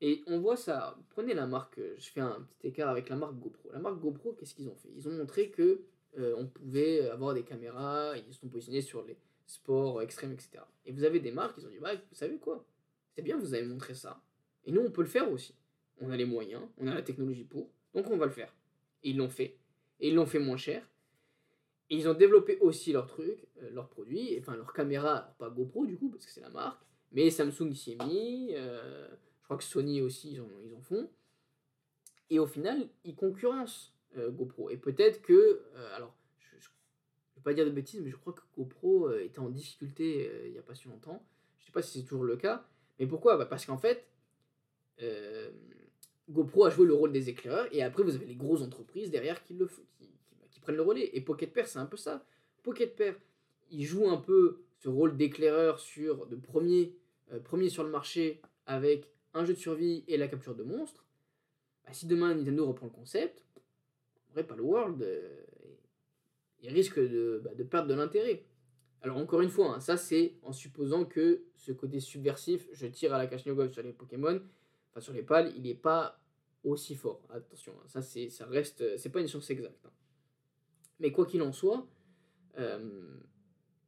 Et 0.00 0.22
on 0.26 0.38
voit 0.38 0.56
ça, 0.56 0.96
prenez 1.10 1.34
la 1.34 1.46
marque, 1.46 1.80
je 1.96 2.10
fais 2.10 2.20
un 2.20 2.42
petit 2.42 2.68
écart 2.68 2.88
avec 2.88 3.08
la 3.08 3.16
marque 3.16 3.34
GoPro. 3.34 3.72
La 3.72 3.80
marque 3.80 3.98
GoPro, 3.98 4.34
qu'est-ce 4.34 4.54
qu'ils 4.54 4.68
ont 4.68 4.76
fait? 4.76 4.90
Ils 4.94 5.08
ont 5.08 5.12
montré 5.12 5.50
que 5.50 5.84
euh, 6.18 6.34
on 6.36 6.46
pouvait 6.46 7.08
avoir 7.08 7.34
des 7.34 7.42
caméras, 7.42 8.16
ils 8.16 8.32
se 8.32 8.40
sont 8.40 8.48
positionnés 8.48 8.82
sur 8.82 9.04
les, 9.04 9.18
sport 9.48 10.02
extrême, 10.02 10.32
etc. 10.32 10.62
Et 10.84 10.92
vous 10.92 11.04
avez 11.04 11.18
des 11.18 11.32
marques 11.32 11.58
qui 11.58 11.66
ont 11.66 11.70
dit, 11.70 11.78
bah, 11.78 11.94
vous 11.94 12.14
savez 12.14 12.36
quoi? 12.36 12.64
C'est 13.16 13.22
bien, 13.22 13.36
vous 13.36 13.54
avez 13.54 13.64
montré 13.64 13.94
ça. 13.94 14.20
Et 14.64 14.70
nous, 14.70 14.82
on 14.82 14.90
peut 14.90 15.02
le 15.02 15.08
faire 15.08 15.32
aussi. 15.32 15.54
On 16.00 16.10
a 16.10 16.16
les 16.16 16.26
moyens, 16.26 16.62
on 16.76 16.86
a 16.86 16.94
la 16.94 17.02
technologie 17.02 17.44
pour, 17.44 17.68
donc 17.94 18.08
on 18.10 18.16
va 18.16 18.26
le 18.26 18.32
faire. 18.32 18.54
Et 19.02 19.10
ils 19.10 19.16
l'ont 19.16 19.30
fait. 19.30 19.56
Et 20.00 20.08
ils 20.08 20.14
l'ont 20.14 20.26
fait 20.26 20.38
moins 20.38 20.58
cher. 20.58 20.86
Et 21.90 21.96
ils 21.96 22.08
ont 22.08 22.14
développé 22.14 22.58
aussi 22.58 22.92
leurs 22.92 23.06
trucs, 23.06 23.48
euh, 23.62 23.70
leurs 23.70 23.88
produits, 23.88 24.36
enfin 24.38 24.54
leurs 24.54 24.72
caméras, 24.74 25.34
pas 25.38 25.48
GoPro 25.48 25.86
du 25.86 25.96
coup, 25.96 26.10
parce 26.10 26.26
que 26.26 26.30
c'est 26.30 26.42
la 26.42 26.50
marque, 26.50 26.82
mais 27.12 27.30
Samsung 27.30 27.72
s'y 27.72 27.92
est 27.92 28.04
mis, 28.04 28.50
euh, 28.52 29.08
je 29.40 29.44
crois 29.44 29.56
que 29.56 29.64
Sony 29.64 30.02
aussi, 30.02 30.32
ils 30.32 30.40
en, 30.42 30.48
ils 30.62 30.82
font. 30.82 31.10
Et 32.28 32.38
au 32.38 32.46
final, 32.46 32.90
ils 33.04 33.14
concurrencent 33.14 33.94
euh, 34.18 34.30
GoPro. 34.30 34.68
Et 34.68 34.76
peut-être 34.76 35.22
que, 35.22 35.62
alors, 35.94 36.14
vais 36.17 36.17
pas 37.48 37.54
dire 37.54 37.64
de 37.64 37.70
bêtises, 37.70 38.02
mais 38.02 38.10
je 38.10 38.16
crois 38.16 38.34
que 38.34 38.42
GoPro 38.58 39.08
euh, 39.08 39.24
était 39.24 39.38
en 39.38 39.48
difficulté 39.48 40.28
euh, 40.28 40.48
il 40.48 40.52
n'y 40.52 40.58
a 40.58 40.62
pas 40.62 40.74
si 40.74 40.86
longtemps. 40.86 41.24
Je 41.58 41.64
sais 41.64 41.72
pas 41.72 41.80
si 41.80 41.98
c'est 41.98 42.04
toujours 42.04 42.24
le 42.24 42.36
cas. 42.36 42.66
Mais 43.00 43.06
pourquoi? 43.06 43.38
Bah, 43.38 43.46
Parce 43.46 43.64
qu'en 43.64 43.78
fait, 43.78 44.06
euh, 45.00 45.50
GoPro 46.28 46.66
a 46.66 46.70
joué 46.70 46.86
le 46.86 46.92
rôle 46.92 47.10
des 47.10 47.30
éclaireurs, 47.30 47.66
et 47.72 47.82
après 47.82 48.02
vous 48.02 48.14
avez 48.14 48.26
les 48.26 48.34
grosses 48.34 48.60
entreprises 48.60 49.10
derrière 49.10 49.42
qui, 49.44 49.54
le, 49.54 49.66
qui, 49.66 50.10
bah, 50.38 50.44
qui, 50.50 50.60
prennent 50.60 50.76
le 50.76 50.82
relais. 50.82 51.08
Et 51.14 51.22
Pocket 51.22 51.50
Pair, 51.50 51.66
c'est 51.66 51.78
un 51.78 51.86
peu 51.86 51.96
ça. 51.96 52.22
Pocket 52.62 52.94
Pair, 52.94 53.14
il 53.70 53.86
joue 53.86 54.10
un 54.10 54.18
peu 54.18 54.60
ce 54.80 54.90
rôle 54.90 55.16
d'éclaireur 55.16 55.80
sur 55.80 56.26
de 56.26 56.36
premier, 56.36 56.94
premier 57.44 57.70
sur 57.70 57.82
le 57.82 57.90
marché 57.90 58.42
avec 58.66 59.10
un 59.32 59.46
jeu 59.46 59.54
de 59.54 59.58
survie 59.58 60.04
et 60.06 60.18
la 60.18 60.28
capture 60.28 60.54
de 60.54 60.64
monstres. 60.64 61.06
Bah, 61.86 61.94
si 61.94 62.04
demain 62.04 62.34
Nintendo 62.34 62.66
reprend 62.66 62.88
le 62.88 62.92
concept, 62.92 63.42
le 64.36 64.62
World 64.62 65.02
il 66.62 66.70
risque 66.70 66.98
de, 66.98 67.40
bah, 67.44 67.54
de 67.54 67.64
perdre 67.64 67.88
de 67.88 67.94
l'intérêt. 67.94 68.44
Alors 69.02 69.16
encore 69.16 69.40
une 69.42 69.50
fois, 69.50 69.74
hein, 69.74 69.80
ça 69.80 69.96
c'est 69.96 70.34
en 70.42 70.52
supposant 70.52 71.04
que 71.04 71.44
ce 71.56 71.72
côté 71.72 72.00
subversif, 72.00 72.68
je 72.72 72.86
tire 72.86 73.14
à 73.14 73.18
la 73.18 73.26
cache 73.26 73.42
sur 73.42 73.82
les 73.82 73.92
Pokémon, 73.92 74.40
enfin 74.90 75.00
sur 75.00 75.12
les 75.12 75.22
pales, 75.22 75.52
il 75.56 75.62
n'est 75.62 75.74
pas 75.74 76.20
aussi 76.64 76.96
fort. 76.96 77.22
Attention, 77.30 77.72
hein, 77.78 77.86
ça 77.86 78.02
c'est 78.02 78.28
ça 78.28 78.46
reste, 78.46 78.98
c'est 78.98 79.10
pas 79.10 79.20
une 79.20 79.28
science 79.28 79.50
exacte. 79.50 79.86
Hein. 79.86 79.92
Mais 80.98 81.12
quoi 81.12 81.26
qu'il 81.26 81.42
en 81.42 81.52
soit, 81.52 81.86
euh, 82.58 83.20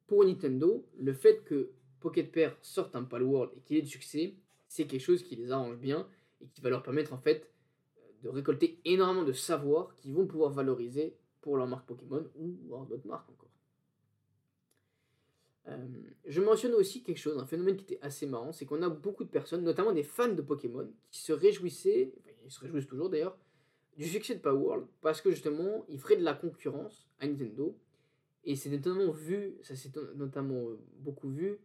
pour 0.06 0.24
Nintendo, 0.24 0.86
le 0.96 1.12
fait 1.12 1.42
que 1.44 1.72
Pocket 1.98 2.30
Pair 2.30 2.56
sorte 2.62 2.94
un 2.94 3.02
Palworld 3.02 3.50
et 3.56 3.60
qu'il 3.60 3.76
ait 3.76 3.82
du 3.82 3.88
succès, 3.88 4.34
c'est 4.68 4.86
quelque 4.86 5.02
chose 5.02 5.24
qui 5.24 5.34
les 5.34 5.50
arrange 5.50 5.76
bien 5.76 6.06
et 6.40 6.46
qui 6.46 6.60
va 6.60 6.70
leur 6.70 6.84
permettre 6.84 7.12
en 7.12 7.18
fait 7.18 7.50
de 8.22 8.28
récolter 8.28 8.80
énormément 8.84 9.24
de 9.24 9.32
savoir 9.32 9.94
qu'ils 9.96 10.14
vont 10.14 10.26
pouvoir 10.26 10.50
valoriser 10.50 11.16
pour 11.40 11.56
leur 11.56 11.66
marque 11.66 11.86
Pokémon 11.86 12.24
ou 12.36 12.58
d'autres 12.86 13.06
marques 13.06 13.28
encore. 13.30 13.50
Euh, 15.68 15.86
je 16.26 16.40
mentionne 16.40 16.72
aussi 16.72 17.02
quelque 17.02 17.18
chose, 17.18 17.38
un 17.38 17.46
phénomène 17.46 17.76
qui 17.76 17.84
était 17.84 18.02
assez 18.02 18.26
marrant, 18.26 18.52
c'est 18.52 18.64
qu'on 18.64 18.82
a 18.82 18.88
beaucoup 18.88 19.24
de 19.24 19.28
personnes, 19.28 19.62
notamment 19.62 19.92
des 19.92 20.02
fans 20.02 20.32
de 20.32 20.42
Pokémon, 20.42 20.90
qui 21.10 21.20
se 21.20 21.32
réjouissaient, 21.32 22.12
enfin, 22.18 22.30
ils 22.44 22.50
se 22.50 22.60
réjouissent 22.60 22.86
toujours 22.86 23.10
d'ailleurs, 23.10 23.36
du 23.96 24.06
succès 24.06 24.34
de 24.34 24.40
Power 24.40 24.58
World, 24.58 24.86
parce 25.00 25.20
que 25.20 25.30
justement, 25.30 25.84
ils 25.88 25.98
feraient 25.98 26.16
de 26.16 26.24
la 26.24 26.34
concurrence 26.34 27.08
à 27.18 27.26
Nintendo, 27.26 27.76
Et 28.44 28.56
c'est 28.56 28.70
notamment 28.70 29.10
vu, 29.10 29.58
ça 29.62 29.76
s'est 29.76 29.92
notamment 30.16 30.70
beaucoup 30.96 31.28
vu 31.28 31.58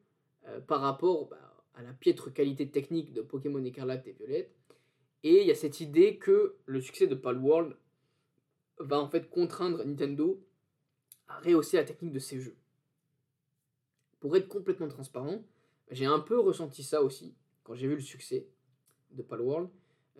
par 0.67 0.81
rapport 0.81 1.29
bah, 1.29 1.55
à 1.73 1.83
la 1.83 1.93
piètre 1.93 2.33
qualité 2.33 2.69
technique 2.69 3.13
de 3.13 3.21
Pokémon 3.21 3.63
Écarlate 3.63 4.05
et 4.07 4.11
Violette. 4.11 4.53
Et 5.23 5.41
il 5.41 5.47
y 5.47 5.51
a 5.51 5.55
cette 5.55 5.79
idée 5.79 6.17
que 6.17 6.55
le 6.65 6.81
succès 6.81 7.07
de 7.07 7.15
Palworld 7.15 7.75
va 8.79 8.99
en 8.99 9.07
fait 9.07 9.29
contraindre 9.29 9.83
Nintendo 9.85 10.43
à 11.27 11.39
rehausser 11.39 11.77
la 11.77 11.83
technique 11.83 12.13
de 12.13 12.19
ses 12.19 12.39
jeux. 12.39 12.55
Pour 14.19 14.35
être 14.35 14.47
complètement 14.47 14.87
transparent, 14.87 15.43
j'ai 15.91 16.05
un 16.05 16.19
peu 16.19 16.39
ressenti 16.39 16.83
ça 16.83 17.01
aussi 17.01 17.35
quand 17.63 17.75
j'ai 17.75 17.87
vu 17.87 17.95
le 17.95 18.01
succès 18.01 18.47
de 19.11 19.21
Palworld. 19.21 19.69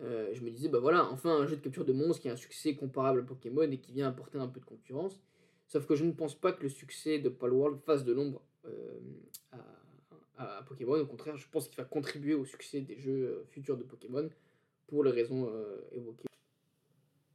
Euh, 0.00 0.28
je 0.34 0.42
me 0.42 0.50
disais, 0.50 0.68
bah 0.68 0.78
voilà, 0.78 1.10
enfin 1.10 1.30
un 1.40 1.46
jeu 1.46 1.56
de 1.56 1.62
capture 1.62 1.84
de 1.84 1.92
monstres 1.92 2.20
qui 2.20 2.28
a 2.28 2.32
un 2.32 2.36
succès 2.36 2.74
comparable 2.74 3.20
à 3.20 3.22
Pokémon 3.22 3.62
et 3.62 3.78
qui 3.78 3.92
vient 3.92 4.08
apporter 4.08 4.38
un 4.38 4.48
peu 4.48 4.60
de 4.60 4.64
concurrence. 4.64 5.20
Sauf 5.66 5.86
que 5.86 5.96
je 5.96 6.04
ne 6.04 6.12
pense 6.12 6.34
pas 6.34 6.52
que 6.52 6.62
le 6.62 6.68
succès 6.68 7.18
de 7.18 7.28
Palworld 7.28 7.80
fasse 7.80 8.04
de 8.04 8.12
l'ombre 8.12 8.42
euh, 8.66 9.00
à, 10.36 10.62
Pokémon. 10.68 11.00
Au 11.00 11.06
contraire, 11.06 11.36
je 11.36 11.48
pense 11.48 11.68
qu'il 11.68 11.76
va 11.76 11.84
contribuer 11.84 12.34
au 12.34 12.44
succès 12.44 12.82
des 12.82 12.98
jeux 12.98 13.24
euh, 13.24 13.44
futurs 13.50 13.76
de 13.76 13.84
Pokémon 13.84 14.28
pour 14.86 15.02
les 15.02 15.10
raisons 15.10 15.50
évoquées. 15.90 16.25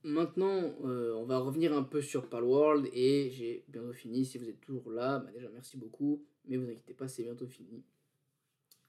Maintenant, 0.03 0.73
on 0.81 1.25
va 1.25 1.37
revenir 1.37 1.73
un 1.73 1.83
peu 1.83 2.01
sur 2.01 2.27
Palworld 2.27 2.89
et 2.93 3.29
j'ai 3.31 3.63
bientôt 3.67 3.93
fini. 3.93 4.25
Si 4.25 4.37
vous 4.37 4.49
êtes 4.49 4.59
toujours 4.59 4.91
là, 4.91 5.19
bah 5.19 5.31
déjà 5.31 5.49
merci 5.49 5.77
beaucoup, 5.77 6.25
mais 6.45 6.57
vous 6.57 6.69
inquiétez 6.69 6.93
pas, 6.93 7.07
c'est 7.07 7.23
bientôt 7.23 7.47
fini. 7.47 7.83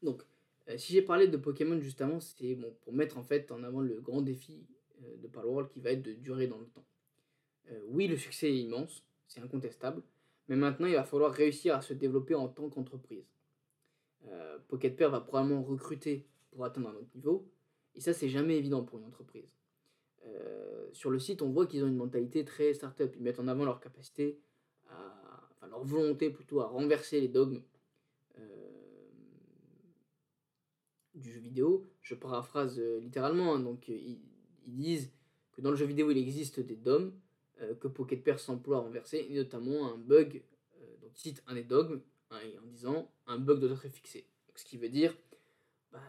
Donc, 0.03 0.23
euh, 0.69 0.79
si 0.79 0.93
j'ai 0.93 1.03
parlé 1.03 1.29
de 1.29 1.37
Pokémon 1.37 1.81
justement, 1.81 2.21
c'est 2.21 2.55
bon, 2.55 2.75
pour 2.83 2.93
mettre 2.93 3.19
en 3.19 3.23
fait 3.23 3.51
en 3.51 3.63
avant 3.63 3.81
le 3.81 4.01
grand 4.01 4.23
défi 4.23 4.67
euh, 5.03 5.17
de 5.17 5.29
Palworld 5.29 5.69
qui 5.69 5.81
va 5.81 5.91
être 5.91 6.03
de 6.03 6.13
durer 6.13 6.47
dans 6.47 6.59
le 6.59 6.67
temps. 6.67 6.85
Euh, 7.71 7.81
oui, 7.89 8.07
le 8.07 8.17
succès 8.17 8.51
est 8.51 8.59
immense, 8.59 9.05
c'est 9.27 9.41
incontestable, 9.41 10.03
mais 10.49 10.57
maintenant 10.57 10.87
il 10.87 10.95
va 10.95 11.05
falloir 11.05 11.33
réussir 11.33 11.75
à 11.75 11.83
se 11.83 11.95
développer 11.95 12.35
en 12.35 12.49
tant 12.49 12.69
qu'entreprise. 12.69 13.27
Pocket 14.69 14.97
Pair 14.97 15.11
va 15.11 15.21
probablement 15.21 15.65
recruter 15.65 16.29
pour 16.53 16.65
atteindre 16.65 16.91
un 16.91 16.95
autre 16.95 17.11
niveau, 17.15 17.51
et 17.97 18.01
ça 18.01 18.15
c'est 18.15 18.29
jamais 18.29 18.57
évident 18.57 18.85
pour 18.85 19.01
une 19.01 19.05
entreprise. 19.05 19.53
Sur 20.93 21.11
le 21.11 21.19
site, 21.19 21.43
on 21.43 21.51
voit 21.51 21.67
qu'ils 21.67 21.83
ont 21.85 21.89
une 21.89 21.97
mentalité 21.97 22.45
très 22.45 22.75
start-up, 22.75 23.15
ils 23.17 23.23
mettent 23.23 23.41
en 23.41 23.49
avant 23.49 23.65
leur 23.65 23.81
capacité, 23.81 24.39
à, 24.89 25.67
leur 25.69 25.85
volonté 25.85 26.31
plutôt 26.31 26.61
à 26.61 26.67
renverser 26.67 27.21
les 27.21 27.29
dogmes 27.29 27.63
du 31.15 31.33
jeu 31.33 31.41
vidéo. 31.41 31.87
Je 32.01 32.15
paraphrase 32.15 32.79
euh, 32.79 32.99
littéralement. 33.01 33.55
Hein. 33.55 33.61
donc, 33.61 33.89
euh, 33.89 33.95
ils, 33.95 34.21
disent 34.67 35.11
que 35.53 35.61
dans 35.61 35.71
le 35.71 35.77
jeu 35.77 35.87
vidéo, 35.87 36.11
il 36.11 36.19
existe 36.19 36.61
des 36.61 36.77
DOM 36.77 37.13
euh, 37.61 37.75
que 37.75 37.89
Pocket 37.89 38.23
Pair 38.23 38.39
s'emploie 38.39 38.77
à 38.79 38.81
renverser, 38.81 39.27
et 39.29 39.35
notamment 39.35 39.93
un 39.93 39.99
bug. 39.99 40.43
donc, 41.01 41.11
citent 41.15 41.43
un 41.47 41.55
des 41.55 41.65
dogmes 41.65 42.01
hein, 42.31 42.39
en 42.63 42.67
disant 42.67 43.11
un 43.27 43.39
bug 43.39 43.61
doit 43.61 43.73
être 43.73 43.89
fixé. 43.89 44.27
ce 44.55 44.65
qui 44.65 44.79
veut 44.79 44.89
dire, 44.89 45.15
bah, 45.91 46.01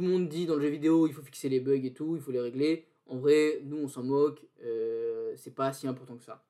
tout 0.00 0.06
le 0.06 0.12
monde 0.12 0.28
dit 0.30 0.46
dans 0.46 0.54
le 0.54 0.62
jeu 0.62 0.68
vidéo, 0.68 1.06
il 1.06 1.12
faut 1.12 1.20
fixer 1.20 1.50
les 1.50 1.60
bugs 1.60 1.84
et 1.84 1.92
tout, 1.92 2.16
il 2.16 2.22
faut 2.22 2.30
les 2.30 2.40
régler. 2.40 2.86
En 3.04 3.18
vrai, 3.18 3.60
nous, 3.64 3.76
on 3.76 3.86
s'en 3.86 4.02
moque, 4.02 4.46
c'est 5.36 5.54
pas 5.54 5.74
si 5.74 5.86
important 5.86 6.16
que 6.16 6.24
ça. 6.24 6.42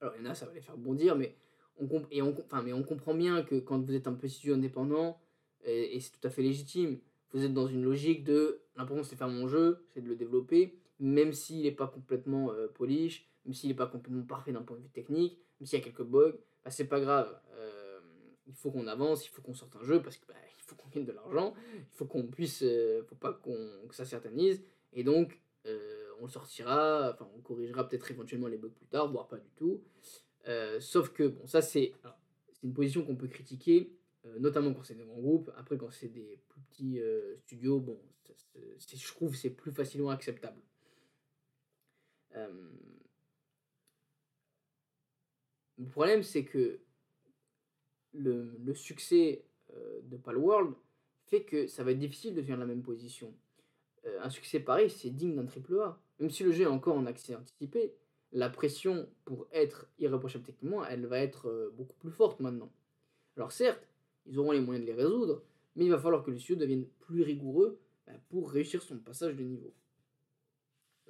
Alors, 0.00 0.14
il 0.16 0.24
y 0.24 0.26
en 0.26 0.30
a, 0.30 0.34
ça 0.34 0.46
va 0.46 0.54
les 0.54 0.62
faire 0.62 0.78
bondir, 0.78 1.14
mais 1.14 1.36
on, 1.76 1.86
comprend 1.86 3.14
bien 3.14 3.42
que 3.42 3.56
quand 3.56 3.84
vous 3.84 3.94
êtes 3.94 4.06
un 4.06 4.14
petit 4.14 4.30
studio 4.30 4.54
indépendant, 4.54 5.20
et, 5.66 6.00
c'est 6.00 6.12
tout 6.12 6.26
à 6.26 6.30
fait 6.30 6.40
légitime. 6.40 7.00
Vous 7.32 7.44
êtes 7.44 7.52
dans 7.52 7.66
une 7.66 7.82
logique 7.82 8.24
de 8.24 8.62
l'important 8.76 9.04
c'est 9.04 9.16
de 9.16 9.18
faire 9.18 9.28
mon 9.28 9.46
jeu, 9.46 9.84
c'est 9.92 10.00
de 10.00 10.08
le 10.08 10.16
développer, 10.16 10.80
même 11.00 11.34
s'il 11.34 11.64
n'est 11.64 11.70
pas 11.70 11.86
complètement 11.86 12.50
euh, 12.52 12.66
polish, 12.68 13.28
même 13.44 13.52
s'il 13.52 13.68
n'est 13.68 13.76
pas 13.76 13.86
complètement 13.86 14.24
parfait 14.24 14.52
d'un 14.52 14.62
point 14.62 14.78
de 14.78 14.82
vue 14.84 14.88
technique, 14.88 15.38
même 15.60 15.66
s'il 15.66 15.78
y 15.78 15.82
a 15.82 15.84
quelques 15.84 16.02
bugs, 16.02 16.32
bah, 16.64 16.70
c'est 16.70 16.88
pas 16.88 17.00
grave. 17.00 17.38
Euh, 17.58 18.00
il 18.46 18.54
faut 18.54 18.70
qu'on 18.70 18.86
avance, 18.86 19.26
il 19.26 19.28
faut 19.28 19.42
qu'on 19.42 19.52
sorte 19.52 19.76
un 19.76 19.84
jeu 19.84 20.00
parce 20.00 20.16
qu'il 20.16 20.26
bah, 20.28 20.34
faut 20.68 20.76
qu'on 20.76 20.88
gagne 20.88 21.04
de 21.04 21.12
l'argent, 21.12 21.54
il 21.74 21.96
faut 21.96 22.06
qu'on 22.06 22.26
puisse, 22.26 22.62
euh, 22.62 23.02
faut 23.04 23.16
pas 23.16 23.32
qu'on, 23.32 23.86
que 23.88 23.94
ça 23.94 24.04
s'éternise, 24.04 24.62
et 24.92 25.02
donc 25.04 25.40
on 26.20 26.24
le 26.24 26.30
sortira, 26.30 27.10
enfin 27.12 27.28
on 27.36 27.40
corrigera 27.40 27.86
peut-être 27.86 28.10
éventuellement 28.10 28.46
les 28.46 28.56
bugs 28.56 28.70
plus 28.70 28.86
tard, 28.86 29.12
voire 29.12 29.28
pas 29.28 29.36
du 29.36 29.50
tout. 29.56 29.82
sauf 30.80 31.10
que 31.10 31.24
bon, 31.24 31.46
ça 31.46 31.60
c'est, 31.60 31.92
une 32.62 32.72
position 32.72 33.04
qu'on 33.04 33.16
peut 33.16 33.28
critiquer 33.28 33.92
euh, 34.28 34.38
notamment 34.38 34.74
quand 34.74 34.82
c'est 34.82 34.94
des 34.94 35.04
grands 35.04 35.20
groupes. 35.20 35.50
Après, 35.56 35.76
quand 35.76 35.90
c'est 35.90 36.08
des 36.08 36.40
plus 36.48 36.60
petits 36.62 37.00
euh, 37.00 37.36
studios, 37.38 37.80
bon, 37.80 37.98
je 38.54 39.06
trouve 39.08 39.34
c'est 39.34 39.50
plus 39.50 39.72
facilement 39.72 40.10
acceptable. 40.10 40.60
Euh, 42.34 42.70
le 45.78 45.86
problème, 45.86 46.22
c'est 46.22 46.44
que 46.44 46.80
le 48.12 48.74
succès 48.74 49.44
de 50.02 50.16
Palworld 50.16 50.74
fait 51.26 51.42
que 51.42 51.66
ça 51.66 51.84
va 51.84 51.92
être 51.92 51.98
difficile 51.98 52.34
de 52.34 52.40
tenir 52.40 52.56
la 52.56 52.66
même 52.66 52.82
position. 52.82 53.34
un 54.22 54.30
succès 54.30 54.60
pareil, 54.60 54.88
c'est 54.88 55.10
digne 55.10 55.34
d'un 55.34 55.44
triple 55.44 55.78
A. 55.80 56.00
Même 56.18 56.30
si 56.30 56.42
le 56.42 56.52
jeu 56.52 56.64
est 56.64 56.66
encore 56.66 56.96
en 56.96 57.06
accès 57.06 57.34
anticipé, 57.34 57.94
la 58.32 58.48
pression 58.48 59.08
pour 59.24 59.46
être 59.52 59.88
irréprochable 59.98 60.44
techniquement, 60.44 60.84
elle 60.84 61.06
va 61.06 61.18
être 61.18 61.72
beaucoup 61.76 61.96
plus 61.96 62.10
forte 62.10 62.40
maintenant. 62.40 62.72
Alors 63.36 63.52
certes, 63.52 63.86
ils 64.26 64.38
auront 64.38 64.52
les 64.52 64.60
moyens 64.60 64.86
de 64.86 64.90
les 64.90 64.96
résoudre, 64.96 65.42
mais 65.76 65.84
il 65.84 65.90
va 65.90 65.98
falloir 65.98 66.24
que 66.24 66.30
le 66.30 66.38
studio 66.38 66.56
devienne 66.56 66.86
plus 67.00 67.22
rigoureux 67.22 67.80
bah, 68.06 68.12
pour 68.28 68.50
réussir 68.50 68.82
son 68.82 68.98
passage 68.98 69.36
de 69.36 69.42
niveau. 69.42 69.72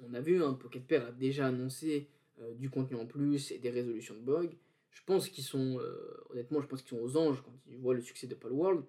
On 0.01 0.13
a 0.13 0.21
vu, 0.21 0.41
un 0.41 0.49
hein, 0.49 0.53
Pocket 0.53 0.85
Pair 0.85 1.07
a 1.07 1.11
déjà 1.11 1.47
annoncé 1.47 2.07
euh, 2.39 2.53
du 2.53 2.69
contenu 2.69 2.97
en 2.97 3.05
plus 3.05 3.51
et 3.51 3.57
des 3.57 3.69
résolutions 3.69 4.15
de 4.15 4.21
bugs. 4.21 4.51
Je 4.91 5.01
pense 5.05 5.29
qu'ils 5.29 5.43
sont, 5.43 5.79
euh, 5.79 6.23
honnêtement, 6.29 6.61
je 6.61 6.67
pense 6.67 6.81
qu'ils 6.81 6.97
sont 6.97 7.03
aux 7.03 7.17
anges 7.17 7.41
quand 7.43 7.53
ils 7.67 7.77
voient 7.77 7.93
le 7.93 8.01
succès 8.01 8.27
de 8.27 8.35
Palworld. 8.35 8.83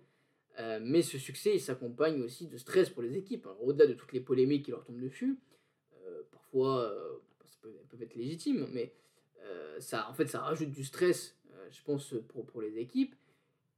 Euh, 0.58 0.80
mais 0.82 1.02
ce 1.02 1.18
succès, 1.18 1.54
il 1.54 1.60
s'accompagne 1.60 2.22
aussi 2.22 2.46
de 2.46 2.56
stress 2.56 2.90
pour 2.90 3.02
les 3.02 3.16
équipes. 3.16 3.48
Au-delà 3.60 3.86
de 3.86 3.94
toutes 3.94 4.12
les 4.12 4.20
polémiques 4.20 4.64
qui 4.64 4.70
leur 4.70 4.84
tombent 4.84 5.00
dessus, 5.00 5.38
parfois, 6.30 6.92
ça 7.44 7.56
peut, 7.60 7.72
elles 7.78 7.86
peuvent 7.86 8.02
être 8.02 8.16
légitimes, 8.16 8.66
mais 8.72 8.92
ça, 9.78 10.08
en 10.10 10.12
fait, 10.12 10.26
ça 10.26 10.40
rajoute 10.40 10.70
du 10.70 10.84
stress, 10.84 11.38
je 11.70 11.82
pense, 11.82 12.14
pour, 12.28 12.44
pour 12.46 12.60
les 12.60 12.78
équipes. 12.78 13.14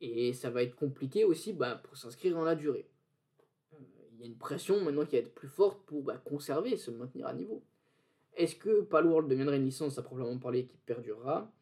Et 0.03 0.33
ça 0.33 0.51
va 0.51 0.65
être 0.65 0.75
compliqué 0.75 1.23
aussi 1.23 1.53
bah, 1.53 1.77
pour 1.77 1.97
s'inscrire 1.97 2.35
dans 2.35 2.43
la 2.43 2.57
durée. 2.57 2.89
Euh, 3.73 3.77
il 4.13 4.21
y 4.21 4.23
a 4.25 4.27
une 4.27 4.37
pression 4.37 4.83
maintenant 4.83 5.07
qui 5.07 5.13
va 5.13 5.23
être 5.23 5.33
plus 5.33 5.49
forte 5.49 5.81
pour 5.87 6.03
bah, 6.03 6.21
conserver, 6.25 6.77
se 6.77 6.91
maintenir 6.91 7.29
à 7.29 7.33
niveau. 7.33 7.63
Est-ce 8.35 8.57
que 8.57 8.81
Palworld 8.81 9.31
deviendra 9.31 9.55
une 9.55 9.65
licence 9.65 9.99
à 9.99 10.03
proprement 10.03 10.37
parler 10.39 10.67
qui 10.67 10.77
perdurera? 10.79 11.53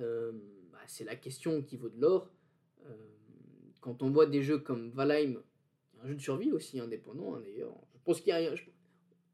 Euh, 0.00 0.32
bah, 0.72 0.78
C'est 0.86 1.04
la 1.04 1.16
question 1.16 1.62
qui 1.62 1.76
vaut 1.76 1.88
de 1.88 2.00
l'or. 2.00 2.30
Euh, 2.86 2.94
quand 3.80 4.02
on 4.02 4.10
voit 4.10 4.26
des 4.26 4.42
jeux 4.42 4.58
comme 4.58 4.90
Valheim, 4.90 5.42
un 6.02 6.08
jeu 6.08 6.14
de 6.14 6.20
survie 6.20 6.52
aussi 6.52 6.80
indépendant 6.80 7.34
hein, 7.34 7.40
d'ailleurs, 7.44 7.74
je 7.94 8.00
pense 8.04 8.20
qu'il 8.20 8.28
y 8.28 8.32
a, 8.32 8.54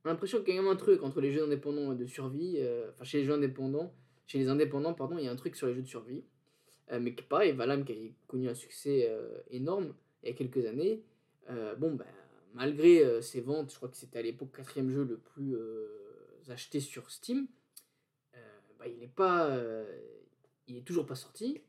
l'impression 0.04 0.42
qu'il 0.42 0.54
y 0.54 0.58
a 0.58 0.62
même 0.62 0.70
un 0.70 0.76
truc 0.76 1.02
entre 1.02 1.20
les 1.20 1.32
jeux 1.32 1.42
indépendants 1.42 1.92
et 1.92 1.96
de 1.96 2.06
survie, 2.06 2.58
enfin 2.90 3.04
chez 3.04 3.18
les 3.18 3.24
jeux 3.24 3.34
indépendants, 3.34 3.92
chez 4.26 4.38
les 4.38 4.48
indépendants 4.48 4.94
pardon, 4.94 5.18
il 5.18 5.24
y 5.24 5.28
a 5.28 5.32
un 5.32 5.36
truc 5.36 5.56
sur 5.56 5.66
les 5.66 5.74
jeux 5.74 5.82
de 5.82 5.88
survie. 5.88 6.22
Euh, 6.92 7.00
mais 7.00 7.12
pareil, 7.12 7.52
Valheim 7.52 7.84
qui 7.84 7.92
a 7.92 7.96
connu 8.26 8.48
un 8.48 8.54
succès 8.54 9.06
euh, 9.08 9.40
énorme 9.50 9.94
il 10.22 10.28
y 10.28 10.32
a 10.32 10.34
quelques 10.34 10.66
années, 10.66 11.02
euh, 11.48 11.74
bon, 11.76 11.94
bah, 11.94 12.04
malgré 12.52 13.22
ses 13.22 13.40
ventes, 13.40 13.70
je 13.70 13.76
crois 13.76 13.88
que 13.88 13.96
c'était 13.96 14.18
à 14.18 14.22
l'époque 14.22 14.54
quatrième 14.54 14.90
jeu 14.90 15.04
le 15.04 15.16
plus 15.16 15.56
acheté 16.50 16.78
sur 16.80 17.10
Steam, 17.10 17.46
bah, 18.78 18.86
il 18.86 18.98
n'est 18.98 19.06
pas, 19.06 19.58
il 20.66 20.76
est 20.76 20.86
toujours 20.86 21.06
pas 21.06 21.14
sorti. 21.14 21.60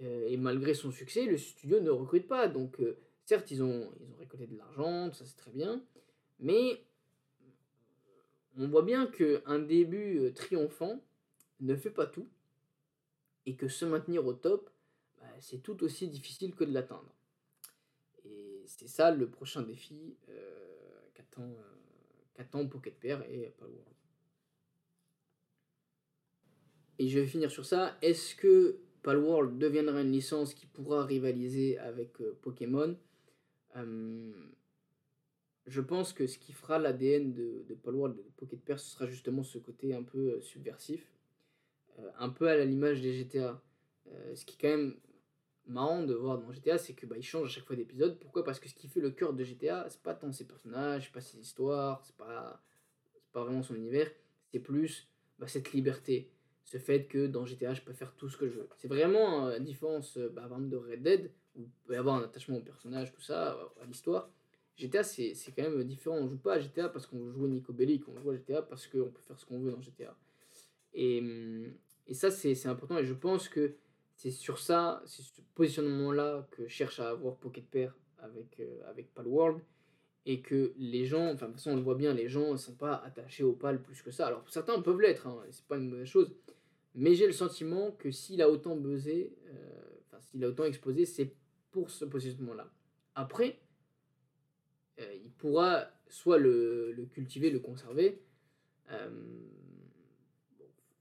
et 0.00 0.36
malgré 0.36 0.74
son 0.74 0.90
succès, 0.92 1.26
le 1.26 1.36
studio 1.38 1.80
ne 1.80 1.90
recrute 1.90 2.28
pas. 2.28 2.48
Donc, 2.48 2.80
certes, 3.24 3.50
ils 3.50 3.62
ont, 3.62 3.90
ils 4.00 4.10
ont 4.12 4.16
récolté 4.18 4.46
de 4.46 4.56
l'argent, 4.56 5.12
ça 5.12 5.24
c'est 5.24 5.36
très 5.36 5.50
bien, 5.50 5.82
mais 6.38 6.82
on 8.56 8.68
voit 8.68 8.82
bien 8.82 9.06
qu'un 9.06 9.58
début 9.58 10.32
triomphant 10.34 11.00
ne 11.60 11.74
fait 11.76 11.90
pas 11.90 12.06
tout 12.06 12.28
et 13.46 13.56
que 13.56 13.68
se 13.68 13.84
maintenir 13.84 14.26
au 14.26 14.34
top, 14.34 14.70
bah, 15.18 15.26
c'est 15.40 15.62
tout 15.62 15.82
aussi 15.82 16.08
difficile 16.08 16.54
que 16.54 16.64
de 16.64 16.72
l'atteindre. 16.72 17.14
Et 18.24 18.62
c'est 18.66 18.88
ça 18.88 19.10
le 19.10 19.30
prochain 19.30 19.62
défi 19.62 20.16
euh, 20.28 21.00
qu'attend, 21.14 21.48
euh, 22.60 22.64
Pocket 22.64 22.98
Pair 22.98 23.22
et 23.30 23.50
Palworld. 23.58 23.97
Et 26.98 27.08
je 27.08 27.18
vais 27.18 27.26
finir 27.26 27.50
sur 27.50 27.64
ça. 27.64 27.96
Est-ce 28.02 28.34
que 28.34 28.78
Palworld 29.02 29.58
deviendra 29.58 30.00
une 30.00 30.12
licence 30.12 30.54
qui 30.54 30.66
pourra 30.66 31.04
rivaliser 31.04 31.78
avec 31.78 32.20
euh, 32.20 32.36
Pokémon? 32.42 32.96
Je 35.66 35.80
pense 35.82 36.12
que 36.12 36.26
ce 36.26 36.38
qui 36.38 36.52
fera 36.52 36.78
l'ADN 36.78 37.32
de, 37.32 37.78
Palworld 37.84 38.16
de 38.16 38.22
Pocket 38.36 38.60
Pair, 38.60 38.80
ce 38.80 38.90
sera 38.90 39.06
justement 39.06 39.44
ce 39.44 39.58
côté 39.58 39.94
un 39.94 40.02
peu 40.02 40.40
subversif 40.40 41.12
euh, 41.98 42.10
un 42.18 42.28
peu 42.28 42.48
à 42.48 42.64
l'image 42.64 43.00
des 43.00 43.12
GTA. 43.12 43.60
Euh, 44.08 44.34
ce 44.34 44.44
qui 44.44 44.54
est 44.54 44.58
quand 44.60 44.76
même 44.76 44.96
marrant 45.66 46.02
de 46.02 46.14
voir 46.14 46.38
dans 46.38 46.50
GTA, 46.52 46.78
c'est 46.78 46.94
que 46.94 47.06
bah, 47.06 47.16
il 47.16 47.22
change 47.22 47.48
à 47.48 47.50
chaque 47.50 47.64
fois 47.64 47.76
d'épisode. 47.76 48.18
Pourquoi? 48.18 48.44
Parce 48.44 48.60
que 48.60 48.68
ce 48.68 48.74
qui 48.74 48.88
fait 48.88 49.00
le 49.00 49.10
cœur 49.10 49.32
de 49.32 49.44
GTA, 49.44 49.86
c'est 49.88 50.02
pas 50.02 50.14
tant 50.14 50.32
ses 50.32 50.46
personnages, 50.46 51.12
pas 51.12 51.20
ses 51.20 51.38
histoires, 51.38 52.02
c'est 52.04 52.16
pas, 52.16 52.62
pas 53.32 53.44
vraiment 53.44 53.62
son 53.62 53.74
univers, 53.74 54.10
c'est 54.50 54.60
plus 54.60 55.08
bah, 55.38 55.46
cette 55.46 55.72
liberté, 55.72 56.30
ce 56.68 56.76
fait 56.76 57.06
que 57.06 57.26
dans 57.26 57.46
GTA, 57.46 57.72
je 57.72 57.80
peux 57.80 57.94
faire 57.94 58.12
tout 58.14 58.28
ce 58.28 58.36
que 58.36 58.46
je 58.46 58.58
veux. 58.58 58.68
C'est 58.76 58.88
vraiment 58.88 59.46
la 59.46 59.58
différence 59.58 60.18
bah, 60.18 60.46
de 60.58 60.76
Red 60.76 61.02
Dead, 61.02 61.30
où 61.56 61.62
il 61.62 61.70
peut 61.86 61.96
avoir 61.96 62.16
un 62.16 62.24
attachement 62.24 62.58
au 62.58 62.60
personnage, 62.60 63.10
tout 63.14 63.22
ça, 63.22 63.58
à 63.80 63.86
l'histoire. 63.86 64.28
GTA, 64.76 65.02
c'est 65.02 65.34
quand 65.56 65.62
même 65.62 65.82
différent. 65.84 66.16
On 66.16 66.28
joue 66.28 66.36
pas 66.36 66.54
à 66.54 66.58
GTA 66.58 66.90
parce 66.90 67.06
qu'on 67.06 67.32
jouer 67.32 67.48
Nico 67.48 67.72
Bellic, 67.72 68.06
on 68.06 68.20
joue 68.20 68.30
à 68.30 68.36
GTA 68.36 68.60
parce 68.60 68.86
qu'on 68.86 69.10
peut 69.10 69.22
faire 69.26 69.38
ce 69.38 69.46
qu'on 69.46 69.58
veut 69.60 69.70
dans 69.70 69.80
GTA. 69.80 70.14
Et, 70.92 71.22
et 72.06 72.12
ça, 72.12 72.30
c'est 72.30 72.66
important. 72.66 72.98
Et 72.98 73.04
je 73.06 73.14
pense 73.14 73.48
que 73.48 73.72
c'est 74.14 74.30
sur 74.30 74.58
ça, 74.58 75.02
c'est 75.06 75.22
ce 75.22 75.30
positionnement-là 75.54 76.46
que 76.50 76.68
cherche 76.68 77.00
à 77.00 77.08
avoir 77.08 77.36
Pocket 77.36 77.64
Pair 77.64 77.96
avec, 78.18 78.60
euh, 78.60 78.82
avec 78.90 79.14
Palworld. 79.14 79.62
Et 80.26 80.42
que 80.42 80.74
les 80.76 81.06
gens, 81.06 81.32
enfin, 81.32 81.46
de 81.46 81.52
toute 81.52 81.60
façon, 81.60 81.70
on 81.70 81.76
le 81.76 81.82
voit 81.82 81.94
bien, 81.94 82.12
les 82.12 82.28
gens 82.28 82.52
ne 82.52 82.58
sont 82.58 82.74
pas 82.74 82.96
attachés 82.96 83.42
au 83.42 83.54
PAL 83.54 83.80
plus 83.80 84.02
que 84.02 84.10
ça. 84.10 84.26
Alors, 84.26 84.44
certains 84.50 84.78
peuvent 84.82 85.00
l'être, 85.00 85.26
hein, 85.26 85.42
c'est 85.50 85.64
pas 85.64 85.78
une 85.78 85.88
mauvaise 85.88 86.06
chose. 86.06 86.30
Mais 86.98 87.14
j'ai 87.14 87.28
le 87.28 87.32
sentiment 87.32 87.92
que 87.92 88.10
s'il 88.10 88.42
a 88.42 88.50
autant 88.50 88.74
buzzé, 88.74 89.32
euh, 89.46 89.52
enfin, 90.06 90.20
s'il 90.20 90.44
a 90.44 90.48
autant 90.48 90.64
explosé, 90.64 91.06
c'est 91.06 91.32
pour 91.70 91.90
ce 91.90 92.04
positionnement-là. 92.04 92.68
Après, 93.14 93.60
euh, 94.98 95.14
il 95.24 95.30
pourra 95.30 95.86
soit 96.08 96.38
le, 96.38 97.08
cultiver, 97.12 97.50
le 97.50 97.60
conserver. 97.60 98.20
Euh, 98.90 99.10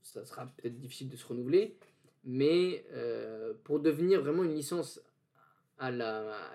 ça 0.03 0.23
sera 0.23 0.45
peut-être 0.45 0.77
difficile 0.77 1.09
de 1.09 1.15
se 1.15 1.25
renouveler, 1.25 1.79
mais 2.23 2.85
pour 3.63 3.79
devenir 3.79 4.21
vraiment 4.21 4.43
une 4.43 4.53
licence 4.53 5.01
à 5.79 5.89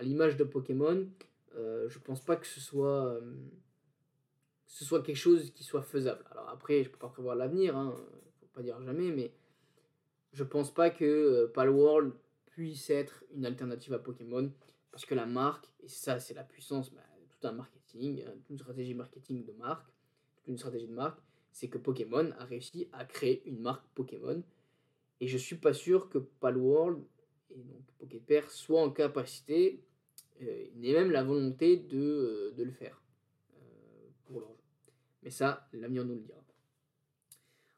l'image 0.03 0.37
de 0.37 0.45
Pokémon, 0.45 1.09
je 1.55 1.99
pense 1.99 2.25
pas 2.25 2.37
que 2.37 2.47
ce 2.47 2.61
soit 2.61 3.21
ce 4.67 4.85
soit 4.85 5.03
quelque 5.03 5.17
chose 5.17 5.51
qui 5.51 5.65
soit 5.65 5.83
faisable. 5.83 6.25
Alors 6.31 6.49
après, 6.49 6.85
je 6.85 6.89
peux 6.89 6.99
pas 6.99 7.09
prévoir 7.09 7.37
l'avenir, 7.37 7.77
hein, 7.77 7.95
pas 8.53 8.63
dire 8.63 8.81
jamais, 8.83 9.11
mais 9.11 9.33
je 10.33 10.45
pense 10.45 10.73
pas 10.73 10.91
que 10.91 11.51
Palworld 11.55 12.13
puisse 12.47 12.91
être 12.91 13.25
une 13.35 13.47
alternative 13.47 13.95
à 13.95 13.99
Pokémon 13.99 14.53
parce 14.91 15.07
que 15.07 15.15
la 15.15 15.27
marque, 15.27 15.67
et 15.83 15.89
ça 15.89 16.19
c'est 16.19 16.35
la 16.35 16.45
puissance, 16.45 16.93
bah, 16.93 17.01
un 17.49 17.53
marketing, 17.53 18.25
une 18.51 18.59
stratégie 18.59 18.95
marketing 18.95 19.45
de 19.45 19.53
marque, 19.53 19.89
une 20.47 20.59
stratégie 20.59 20.87
de 20.87 20.95
marque, 20.95 21.19
c'est 21.51 21.69
que 21.69 21.79
Pokémon 21.79 22.31
a 22.39 22.45
réussi 22.45 22.89
à 22.93 23.05
créer 23.05 23.43
une 23.47 23.61
marque 23.61 23.85
Pokémon. 23.95 24.43
Et 25.21 25.29
je 25.29 25.39
suis 25.39 25.57
pas 25.57 25.73
sûr 25.73 26.09
que 26.09 26.19
Palworld 26.19 27.03
et 27.51 27.63
donc 27.63 27.83
Poképair 27.99 28.51
soient 28.51 28.83
en 28.83 28.91
capacité, 28.91 29.85
euh, 30.41 30.67
ni 30.77 30.93
même 30.93 31.11
la 31.11 31.23
volonté 31.23 31.77
de, 31.77 31.99
euh, 31.99 32.51
de 32.57 32.65
le 32.65 32.73
faire 32.73 33.01
euh, 33.55 34.09
pour 34.25 34.41
leur 34.41 34.51
jeu. 34.51 34.63
Mais 35.23 35.31
ça, 35.31 35.69
l'avenir 35.73 36.05
nous 36.05 36.15
le 36.15 36.21
dira. 36.21 36.42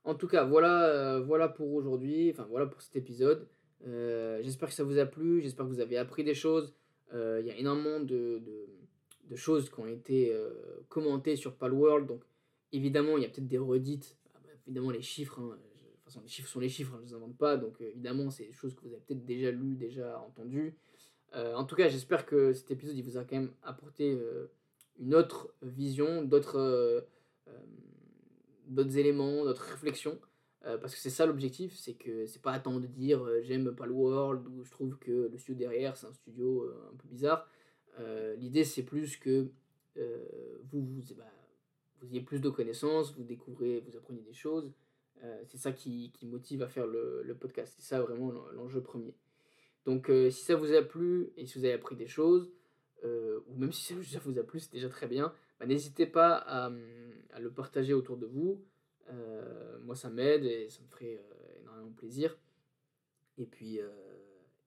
En 0.05 0.15
tout 0.15 0.29
cas, 0.29 0.45
voilà, 0.45 1.21
voilà 1.21 1.49
pour 1.49 1.73
aujourd'hui, 1.73 2.31
enfin 2.31 2.47
voilà 2.49 2.67
pour 2.67 2.83
cet 2.83 2.95
épisode. 2.97 3.49
j'espère 3.83 4.69
que 4.69 4.75
ça 4.75 4.85
vous 4.85 4.99
a 4.99 5.07
plu, 5.07 5.41
j'espère 5.41 5.65
que 5.67 5.71
vous 5.71 5.81
avez 5.81 5.97
appris 5.97 6.25
des 6.25 6.35
choses. 6.35 6.75
Il 7.13 7.47
y 7.47 7.51
a 7.51 7.57
énormément 7.57 8.01
de 8.01 8.41
choses 9.37 9.71
qui 9.71 9.81
ont 9.81 9.87
été 9.87 10.33
euh, 10.33 10.51
commentées 10.89 11.37
sur 11.37 11.55
Palworld. 11.55 12.07
Donc, 12.07 12.23
évidemment, 12.73 13.17
il 13.17 13.23
y 13.23 13.27
a 13.27 13.29
peut-être 13.29 13.49
des 13.49 13.59
redites. 13.59 14.17
Ah 14.35 14.39
bah, 14.43 14.51
évidemment, 14.67 14.91
les 14.91 15.03
chiffres, 15.03 15.41
hein, 15.41 15.57
de 15.57 15.91
toute 15.93 16.05
façon, 16.05 16.21
les 16.23 16.29
chiffres 16.29 16.49
sont 16.49 16.61
les 16.61 16.69
chiffres, 16.69 16.95
hein, 16.95 17.01
je 17.01 17.05
ne 17.05 17.09
les 17.09 17.15
invente 17.15 17.37
pas. 17.37 17.57
Donc, 17.57 17.81
euh, 17.81 17.89
évidemment, 17.89 18.31
c'est 18.31 18.47
des 18.47 18.53
choses 18.53 18.75
que 18.75 18.83
vous 18.83 18.93
avez 18.93 19.03
peut-être 19.07 19.25
déjà 19.25 19.51
lues, 19.51 19.77
déjà 19.77 20.21
entendues. 20.21 20.77
Euh, 21.35 21.55
en 21.55 21.65
tout 21.65 21.75
cas, 21.75 21.89
j'espère 21.89 22.27
que 22.27 22.53
cet 22.53 22.71
épisode 22.71 22.97
il 22.97 23.03
vous 23.03 23.17
a 23.17 23.25
quand 23.25 23.37
même 23.37 23.53
apporté 23.63 24.17
une 25.01 25.15
autre 25.17 25.53
vision, 25.63 26.23
d'autres 26.23 27.05
d'autres 28.67 28.99
éléments, 28.99 29.45
d'autres 29.45 29.65
réflexions. 29.73 30.19
parce 30.63 30.95
que 30.95 31.01
c'est 31.01 31.11
ça 31.11 31.27
l'objectif, 31.27 31.75
c'est 31.77 31.95
que 31.95 32.27
c'est 32.27 32.41
pas 32.41 32.53
attendre 32.53 32.81
de 32.81 32.87
dire 32.87 33.27
j'aime 33.43 33.75
Palworld 33.75 34.47
ou 34.49 34.65
je 34.65 34.71
trouve 34.71 34.97
que 34.99 35.29
le 35.31 35.39
studio 35.39 35.59
derrière 35.59 35.97
c'est 35.97 36.07
un 36.07 36.13
studio 36.13 36.71
un 36.93 36.97
peu 36.97 37.09
bizarre. 37.09 37.49
Euh, 38.01 38.35
l'idée, 38.37 38.65
c'est 38.65 38.83
plus 38.83 39.17
que 39.17 39.49
euh, 39.97 40.59
vous, 40.71 40.83
vous, 40.83 41.15
ben, 41.15 41.25
vous 42.01 42.09
ayez 42.11 42.21
plus 42.21 42.41
de 42.41 42.49
connaissances, 42.49 43.15
vous 43.15 43.25
découvrez, 43.25 43.81
vous 43.81 43.97
apprenez 43.97 44.23
des 44.23 44.33
choses. 44.33 44.73
Euh, 45.23 45.43
c'est 45.47 45.59
ça 45.59 45.73
qui, 45.73 46.11
qui, 46.13 46.27
motive 46.27 46.63
à 46.63 46.69
faire 46.69 46.87
le, 46.87 47.23
le 47.23 47.35
podcast. 47.35 47.75
C'est 47.79 47.87
ça 47.87 48.01
vraiment 48.01 48.33
l'enjeu 48.53 48.83
premier. 48.83 49.15
Donc, 49.87 50.11
si 50.31 50.45
ça 50.45 50.57
vous 50.57 50.73
a 50.73 50.81
plu 50.81 51.31
et 51.37 51.45
si 51.45 51.59
vous 51.59 51.65
avez 51.67 51.75
appris 51.75 51.95
des 51.95 52.07
choses, 52.07 52.51
ou 53.03 53.55
même 53.59 53.71
si 53.71 53.85
ça 53.85 54.19
vous 54.25 54.39
a 54.39 54.43
plu, 54.43 54.59
c'est 54.59 54.73
déjà 54.73 54.89
très 54.89 55.07
bien, 55.07 55.35
bah, 55.59 55.67
n'hésitez 55.67 56.07
pas 56.07 56.35
à, 56.37 56.71
à, 57.33 57.41
le 57.41 57.51
partager 57.51 57.93
autour 57.93 58.17
de 58.17 58.27
vous. 58.27 58.65
moi, 59.83 59.95
ça 59.95 60.11
m'aide 60.11 60.45
et 60.45 60.69
ça 60.71 60.83
me 60.83 60.89
ferait 60.89 61.21
énormément 61.61 61.93
plaisir. 61.93 62.37
Et 63.39 63.47
puis, 63.47 63.81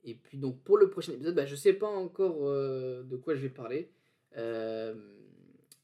et 0.07 0.15
puis 0.15 0.37
donc 0.37 0.61
pour 0.63 0.77
le 0.77 0.89
prochain 0.89 1.11
épisode, 1.11 1.35
bah, 1.35 1.45
je 1.45 1.55
sais 1.55 1.73
pas 1.73 1.87
encore 1.87 2.47
euh, 2.47 3.03
de 3.03 3.17
quoi 3.17 3.35
je 3.35 3.41
vais 3.41 3.49
parler. 3.49 3.91
Euh, 4.37 4.95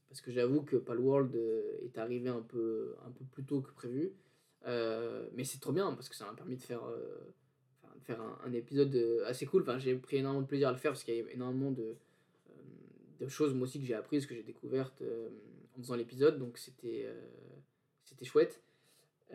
parce 0.08 0.22
que 0.22 0.32
j'avoue 0.32 0.62
que 0.62 0.78
Palworld 0.78 1.36
euh, 1.36 1.80
est 1.84 1.98
arrivé 1.98 2.30
un 2.30 2.42
peu, 2.42 2.96
un 3.06 3.12
peu 3.12 3.26
plus 3.26 3.44
tôt 3.44 3.62
que 3.62 3.72
prévu. 3.72 4.14
mais 4.66 5.44
c'est 5.44 5.60
trop 5.60 5.74
bien 5.74 5.92
parce 5.94 6.08
que 6.08 6.16
ça 6.16 6.26
m'a 6.26 6.34
permis 6.34 6.56
de 6.56 6.62
faire, 6.62 6.84
de 6.88 8.02
faire 8.02 8.22
un, 8.22 8.54
épisode 8.54 8.96
assez 9.26 9.46
cool. 9.46 9.66
J'ai 9.80 9.96
pris 9.96 10.18
énormément 10.18 10.44
de 10.44 10.48
plaisir 10.48 10.70
à 10.70 10.72
le 10.72 10.78
faire 10.78 10.92
parce 10.92 11.04
qu'il 11.04 11.16
y 11.16 11.22
a 11.22 11.32
énormément 11.32 11.72
de, 11.72 11.98
choses 13.28 13.54
moi 13.54 13.64
aussi 13.64 13.80
que 13.80 13.86
j'ai 13.86 13.96
apprises, 13.96 14.26
que 14.26 14.36
j'ai 14.36 14.44
découvertes 14.44 15.04
en 15.78 15.82
faisant 15.82 15.96
l'épisode. 15.96 16.40
Donc 16.40 16.58
c'était 16.58 17.08
c'était 18.04 18.26
chouette. 18.26 18.62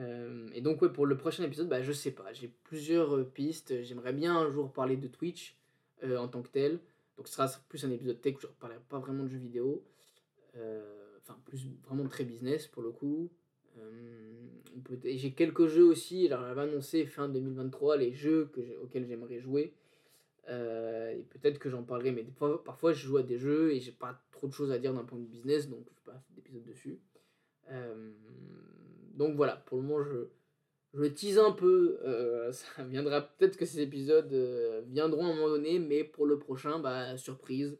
Euh, 0.00 0.48
et 0.54 0.60
donc, 0.60 0.80
ouais, 0.82 0.88
pour 0.88 1.06
le 1.06 1.16
prochain 1.16 1.42
épisode, 1.44 1.68
bah, 1.68 1.82
je 1.82 1.92
sais 1.92 2.10
pas. 2.10 2.32
J'ai 2.32 2.52
plusieurs 2.64 3.16
euh, 3.16 3.24
pistes. 3.24 3.82
J'aimerais 3.82 4.12
bien 4.12 4.36
un 4.36 4.50
jour 4.50 4.72
parler 4.72 4.96
de 4.96 5.08
Twitch 5.08 5.56
euh, 6.04 6.18
en 6.18 6.28
tant 6.28 6.42
que 6.42 6.48
tel. 6.48 6.78
Donc, 7.16 7.26
ce 7.28 7.34
sera 7.34 7.48
plus 7.68 7.84
un 7.84 7.90
épisode 7.90 8.20
tech 8.20 8.36
où 8.36 8.40
je 8.40 8.46
ne 8.46 8.52
parlerai 8.52 8.80
pas 8.88 8.98
vraiment 8.98 9.24
de 9.24 9.28
jeux 9.28 9.38
vidéo. 9.38 9.84
Enfin, 11.22 11.38
plus 11.44 11.66
vraiment 11.86 12.08
très 12.08 12.24
business 12.24 12.66
pour 12.66 12.82
le 12.82 12.90
coup. 12.90 13.30
J'ai 15.04 15.32
quelques 15.32 15.66
jeux 15.66 15.84
aussi. 15.84 16.26
Alors, 16.26 16.42
j'avais 16.42 16.62
annoncé 16.62 17.06
fin 17.06 17.28
2023 17.28 17.96
les 17.96 18.12
jeux 18.12 18.50
que 18.52 18.60
auxquels 18.82 19.06
j'aimerais 19.06 19.40
jouer. 19.40 19.72
Et 20.48 21.22
peut-être 21.30 21.58
que 21.58 21.68
j'en 21.70 21.82
parlerai, 21.82 22.10
mais 22.10 22.24
parfois 22.64 22.92
je 22.92 23.06
joue 23.06 23.18
à 23.18 23.22
des 23.22 23.38
jeux 23.38 23.72
et 23.72 23.80
j'ai 23.80 23.92
pas 23.92 24.20
trop 24.32 24.46
de 24.46 24.52
choses 24.52 24.72
à 24.72 24.78
dire 24.78 24.94
d'un 24.94 25.04
point 25.04 25.18
de 25.18 25.26
business, 25.26 25.68
donc 25.68 25.84
je 25.90 25.94
fais 25.94 26.10
pas 26.10 26.22
d'épisode 26.34 26.64
dessus. 26.64 27.00
Donc 29.18 29.34
voilà, 29.34 29.56
pour 29.56 29.76
le 29.78 29.82
moment, 29.82 30.02
je, 30.02 30.28
je 30.94 31.04
tease 31.04 31.38
un 31.38 31.52
peu. 31.52 31.98
Euh, 32.04 32.52
ça 32.76 32.84
viendra 32.84 33.22
peut-être 33.22 33.56
que 33.56 33.66
ces 33.66 33.80
épisodes 33.80 34.32
euh, 34.32 34.82
viendront 34.86 35.26
à 35.26 35.30
un 35.30 35.34
moment 35.34 35.48
donné, 35.48 35.78
mais 35.78 36.04
pour 36.04 36.24
le 36.24 36.38
prochain, 36.38 36.78
bah, 36.78 37.16
surprise. 37.18 37.76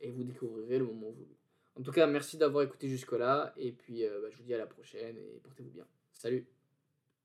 Et 0.00 0.10
vous 0.10 0.24
découvrirez 0.24 0.78
le 0.78 0.84
moment 0.84 1.10
voulu. 1.10 1.36
En 1.76 1.82
tout 1.82 1.92
cas, 1.92 2.06
merci 2.06 2.36
d'avoir 2.36 2.64
écouté 2.64 2.88
jusque-là. 2.88 3.54
Et 3.56 3.72
puis, 3.72 4.04
euh, 4.04 4.20
bah, 4.20 4.28
je 4.30 4.36
vous 4.36 4.42
dis 4.42 4.54
à 4.54 4.58
la 4.58 4.66
prochaine 4.66 5.16
et 5.16 5.40
portez-vous 5.42 5.70
bien. 5.70 5.86
Salut 6.12 6.46